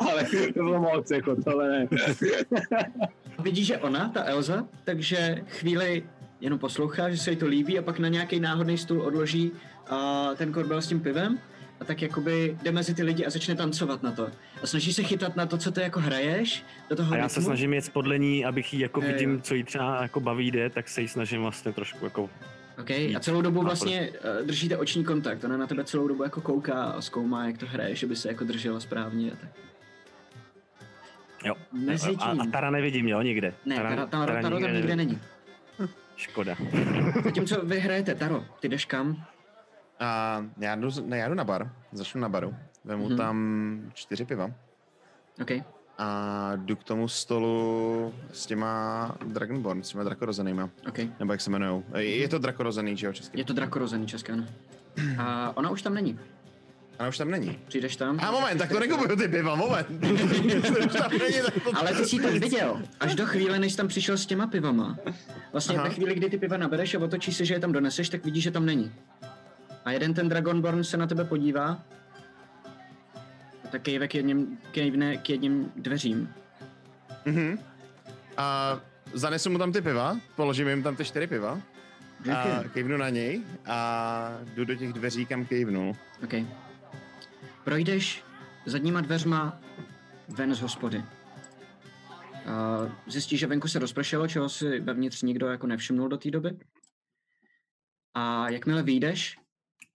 Ale 0.00 0.24
to 0.54 0.62
bylo 0.62 0.80
moc, 0.80 1.10
jako 1.10 1.36
tohle 1.36 1.68
ne. 1.68 1.88
Vidíš, 3.42 3.66
že 3.66 3.78
ona, 3.78 4.08
ta 4.08 4.24
Elza, 4.24 4.64
takže 4.84 5.42
chvíli 5.48 6.02
jenom 6.40 6.58
poslouchá, 6.58 7.10
že 7.10 7.16
se 7.16 7.30
jí 7.30 7.36
to 7.36 7.46
líbí 7.46 7.78
a 7.78 7.82
pak 7.82 7.98
na 7.98 8.08
nějaký 8.08 8.40
náhodný 8.40 8.78
stůl 8.78 9.02
odloží 9.02 9.52
a 9.88 10.30
ten 10.36 10.52
korbel 10.52 10.82
s 10.82 10.88
tím 10.88 11.00
pivem 11.00 11.38
a 11.80 11.84
tak 11.84 12.02
jakoby 12.02 12.56
jde 12.62 12.72
mezi 12.72 12.94
ty 12.94 13.02
lidi 13.02 13.26
a 13.26 13.30
začne 13.30 13.54
tancovat 13.54 14.02
na 14.02 14.12
to. 14.12 14.28
A 14.62 14.66
snaží 14.66 14.92
se 14.92 15.02
chytat 15.02 15.36
na 15.36 15.46
to, 15.46 15.58
co 15.58 15.72
ty 15.72 15.80
jako 15.80 16.00
hraješ, 16.00 16.64
do 16.90 16.96
toho 16.96 17.14
a 17.14 17.16
já 17.16 17.28
se 17.28 17.42
snažím 17.42 17.74
jet 17.74 17.90
podle 17.92 18.18
ní, 18.18 18.44
abych 18.44 18.74
jí 18.74 18.80
jako 18.80 19.02
jo. 19.02 19.12
vidím, 19.12 19.42
co 19.42 19.54
jí 19.54 19.64
třeba 19.64 20.02
jako 20.02 20.20
baví 20.20 20.50
jde, 20.50 20.70
tak 20.70 20.88
se 20.88 21.00
jí 21.00 21.08
snažím 21.08 21.42
vlastně 21.42 21.72
trošku 21.72 22.04
jako 22.04 22.30
Okay. 22.82 23.16
A 23.16 23.20
celou 23.20 23.42
dobu 23.42 23.60
A 23.60 23.64
vlastně 23.64 24.10
uh, 24.10 24.46
držíte 24.46 24.76
oční 24.76 25.04
kontakt. 25.04 25.44
Ona 25.44 25.56
na 25.56 25.66
tebe 25.66 25.84
celou 25.84 26.08
dobu 26.08 26.22
jako 26.22 26.40
kouká 26.40 26.84
a 26.84 27.00
zkoumá, 27.00 27.46
jak 27.46 27.58
to 27.58 27.66
hraješ, 27.66 28.02
aby 28.02 28.16
se 28.16 28.28
jako 28.28 28.44
držela 28.44 28.80
správně 28.80 29.32
a 29.32 29.36
tak. 29.36 29.50
Jo. 31.44 31.54
Mezi 31.72 32.16
A, 32.18 32.24
a 32.24 32.34
tím. 32.36 32.52
Tara 32.52 32.70
nevidím, 32.70 33.08
jo, 33.08 33.22
nikde. 33.22 33.54
Ne, 33.66 33.76
Tara, 33.76 33.88
Tara, 33.90 34.06
Tara, 34.06 34.42
Taro 34.42 34.60
tam 34.60 34.74
nikde 34.74 34.96
není. 34.96 35.20
Škoda. 36.16 36.56
Zatímco 37.24 37.64
vy 37.64 37.80
hrajete, 37.80 38.14
Taro, 38.14 38.44
ty 38.60 38.68
jdeš 38.68 38.84
kam? 38.84 39.24
A 40.00 40.44
já 40.58 40.76
jdu, 40.76 40.88
ne, 41.06 41.18
já 41.18 41.28
jdu 41.28 41.34
na 41.34 41.44
bar, 41.44 41.70
začnu 41.92 42.20
na 42.20 42.28
baru, 42.28 42.54
vemu 42.84 43.08
Mhm. 43.08 43.16
tam 43.16 43.90
čtyři 43.94 44.24
piva 44.24 44.50
OK. 45.42 45.50
A 45.98 46.52
jdu 46.56 46.76
k 46.76 46.84
tomu 46.84 47.08
stolu 47.08 48.14
s 48.32 48.46
těma 48.46 49.14
Dragonborn, 49.26 49.82
s 49.82 49.88
těma 49.88 50.04
drakorozenýma, 50.04 50.70
OK. 50.88 50.98
nebo 51.18 51.32
jak 51.32 51.40
se 51.40 51.50
jmenujou. 51.50 51.84
Je 51.96 52.28
to 52.28 52.38
drakorozený, 52.38 52.96
že 52.96 53.06
jo, 53.06 53.12
česky? 53.12 53.38
Je 53.38 53.44
to 53.44 53.52
drakorozený 53.52 54.06
české, 54.06 54.32
ano. 54.32 54.44
A 55.18 55.56
ona 55.56 55.70
už 55.70 55.82
tam 55.82 55.94
není. 55.94 56.18
A 56.98 57.08
už 57.08 57.18
tam 57.18 57.30
není. 57.30 57.58
Přijdeš 57.68 57.96
tam. 57.96 58.18
A 58.22 58.30
moment, 58.30 58.58
tak 58.58 58.68
to 58.68 58.80
nekupuju 58.80 59.16
ty 59.16 59.28
piva, 59.28 59.54
moment. 59.54 59.86
Už 60.86 60.92
tam 60.92 61.10
není, 61.10 61.40
tak 61.44 61.54
to... 61.64 61.78
Ale 61.78 61.94
ty 61.94 62.04
jsi 62.04 62.18
tam 62.18 62.30
viděl. 62.30 62.82
Až 63.00 63.14
do 63.14 63.26
chvíle, 63.26 63.58
než 63.58 63.76
tam 63.76 63.88
přišel 63.88 64.18
s 64.18 64.26
těma 64.26 64.46
pivama. 64.46 64.98
Vlastně 65.52 65.76
Aha. 65.76 65.84
ve 65.88 65.94
chvíli, 65.94 66.14
kdy 66.14 66.30
ty 66.30 66.38
piva 66.38 66.56
nabereš 66.56 66.94
a 66.94 66.98
otočíš 66.98 67.36
se, 67.36 67.44
že 67.44 67.54
je 67.54 67.60
tam 67.60 67.72
doneseš, 67.72 68.08
tak 68.08 68.24
vidíš, 68.24 68.44
že 68.44 68.50
tam 68.50 68.66
není. 68.66 68.92
A 69.84 69.90
jeden 69.90 70.14
ten 70.14 70.28
Dragonborn 70.28 70.84
se 70.84 70.96
na 70.96 71.06
tebe 71.06 71.24
podívá. 71.24 71.82
A 73.72 73.80
tak 73.80 73.82
kejve 73.82 74.08
k 74.08 74.14
jedním, 74.14 74.58
kejvne 74.72 75.16
k 75.16 75.30
jedním 75.30 75.72
dveřím. 75.76 76.34
Mhm. 77.24 77.58
A 78.36 78.80
zanesu 79.12 79.50
mu 79.50 79.58
tam 79.58 79.72
ty 79.72 79.80
piva, 79.80 80.20
položím 80.36 80.68
jim 80.68 80.82
tam 80.82 80.96
ty 80.96 81.04
čtyři 81.04 81.26
piva 81.26 81.60
a 82.36 82.64
kejvnu 82.72 82.96
na 82.96 83.08
něj 83.08 83.42
a 83.66 84.38
jdu 84.54 84.64
do 84.64 84.74
těch 84.74 84.92
dveří, 84.92 85.26
kam 85.26 85.46
kejvnu. 85.46 85.96
OK. 86.24 86.34
Projdeš 87.64 88.24
zadníma 88.66 89.00
dveřma 89.00 89.60
ven 90.28 90.54
z 90.54 90.60
hospody. 90.60 90.98
Uh, 90.98 92.92
zjistíš, 93.06 93.40
že 93.40 93.46
venku 93.46 93.68
se 93.68 93.78
rozpršelo, 93.78 94.28
čeho 94.28 94.48
si 94.48 94.80
vevnitř 94.80 95.22
nikdo 95.22 95.46
jako 95.46 95.66
nevšimnul 95.66 96.08
do 96.08 96.16
té 96.16 96.30
doby. 96.30 96.58
A 98.14 98.50
jakmile 98.50 98.82
vyjdeš, 98.82 99.38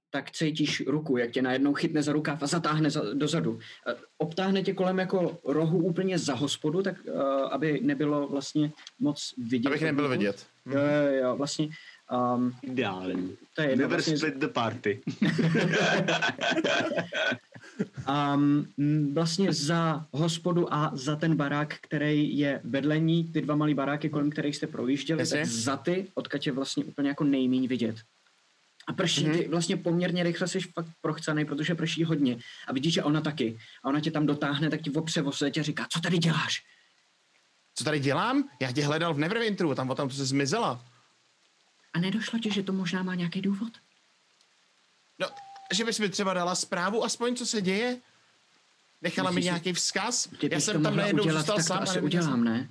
tak 0.10 0.32
cítíš 0.32 0.84
ruku, 0.88 1.18
jak 1.18 1.32
tě 1.32 1.42
najednou 1.42 1.74
chytne 1.74 2.04
za 2.04 2.14
rukáv 2.14 2.44
a 2.44 2.48
zatáhne 2.48 2.90
za, 2.90 3.14
dozadu. 3.14 3.60
Eh, 3.88 3.96
Obtáhne 4.18 4.64
tě 4.64 4.74
kolem 4.74 5.00
jako 5.00 5.38
rohu 5.46 5.78
úplně 5.78 6.20
za 6.20 6.36
hospodu, 6.36 6.84
tak 6.84 6.96
uh, 7.06 7.22
aby 7.52 7.80
nebylo 7.84 8.28
vlastně 8.28 8.72
moc 9.00 9.34
vidět. 9.38 9.70
Abych 9.70 9.82
nebyl 9.82 10.10
vidět. 10.10 10.46
Jo, 10.66 10.80
jo, 10.80 11.14
jo, 11.24 11.36
vlastně. 11.38 11.70
Um, 12.36 12.54
Ideální. 12.62 13.38
to 13.54 13.62
je 13.62 13.70
jedno, 13.70 13.82
Never 13.82 13.98
vlastně, 13.98 14.18
split 14.18 14.36
the 14.36 14.48
party. 14.48 15.02
um, 18.36 18.68
vlastně 19.14 19.54
za 19.54 20.06
hospodu 20.12 20.74
a 20.74 20.92
za 20.94 21.16
ten 21.16 21.36
barák, 21.36 21.76
který 21.82 22.38
je 22.38 22.62
vedle 22.64 23.00
ní, 23.00 23.24
ty 23.24 23.42
dva 23.42 23.56
malý 23.56 23.74
baráky, 23.74 24.10
kolem 24.10 24.30
kterých 24.30 24.56
jste 24.56 24.68
projížděli, 24.68 25.28
tak 25.28 25.46
za 25.46 25.78
ty, 25.78 26.08
odkud 26.14 26.46
je 26.46 26.52
vlastně 26.52 26.84
úplně 26.84 27.10
jako 27.10 27.24
nejmíň 27.24 27.68
vidět. 27.68 27.96
A 28.88 28.94
prší 28.94 29.24
Mhm. 29.28 29.38
ty 29.38 29.48
vlastně 29.48 29.78
poměrně 29.78 30.24
rychle 30.24 30.48
jsi 30.48 30.60
fakt 30.60 30.88
prochcený, 31.02 31.46
protože 31.46 31.76
prší 31.76 32.04
hodně. 32.04 32.38
A 32.68 32.74
vidíš, 32.74 32.94
že 32.94 33.04
ona 33.04 33.22
taky. 33.22 33.60
A 33.84 33.88
ona 33.90 34.00
tě 34.00 34.12
tam 34.12 34.26
dotáhne, 34.26 34.70
tak 34.70 34.82
ti 34.82 34.92
opře 34.92 35.22
o 35.22 35.32
a 35.60 35.64
říká, 35.64 35.88
co 35.90 36.00
tady 36.02 36.18
děláš? 36.18 36.62
Co 37.76 37.84
tady 37.84 38.00
dělám? 38.00 38.50
Já 38.60 38.72
tě 38.72 38.86
hledal 38.86 39.14
v 39.14 39.18
Neverwinteru, 39.18 39.76
tam 39.76 39.88
potom 39.88 40.10
se 40.12 40.26
zmizela. 40.26 40.86
A 41.94 42.00
nedošlo 42.00 42.40
ti, 42.40 42.52
že 42.52 42.64
to 42.64 42.74
možná 42.74 43.04
má 43.04 43.16
nějaký 43.16 43.42
důvod? 43.42 43.74
No, 45.20 45.28
že 45.74 45.86
bys 45.86 46.00
mi 46.00 46.10
třeba 46.10 46.34
dala 46.34 46.56
zprávu, 46.56 47.04
aspoň 47.04 47.36
co 47.36 47.46
se 47.46 47.62
děje? 47.62 48.02
Nechala 49.02 49.32
mi 49.32 49.36
Myslíš 49.36 49.46
si- 49.46 49.50
nějaký 49.54 49.74
vzkaz? 49.74 50.30
Já 50.52 50.60
jsem 50.60 50.84
tam 50.84 50.96
najednou 50.96 51.24
zůstal 51.24 51.44
tak 51.44 51.56
to 51.56 51.62
sám. 51.62 51.84
asi 51.84 52.02
udělám, 52.02 52.44
ne? 52.44 52.70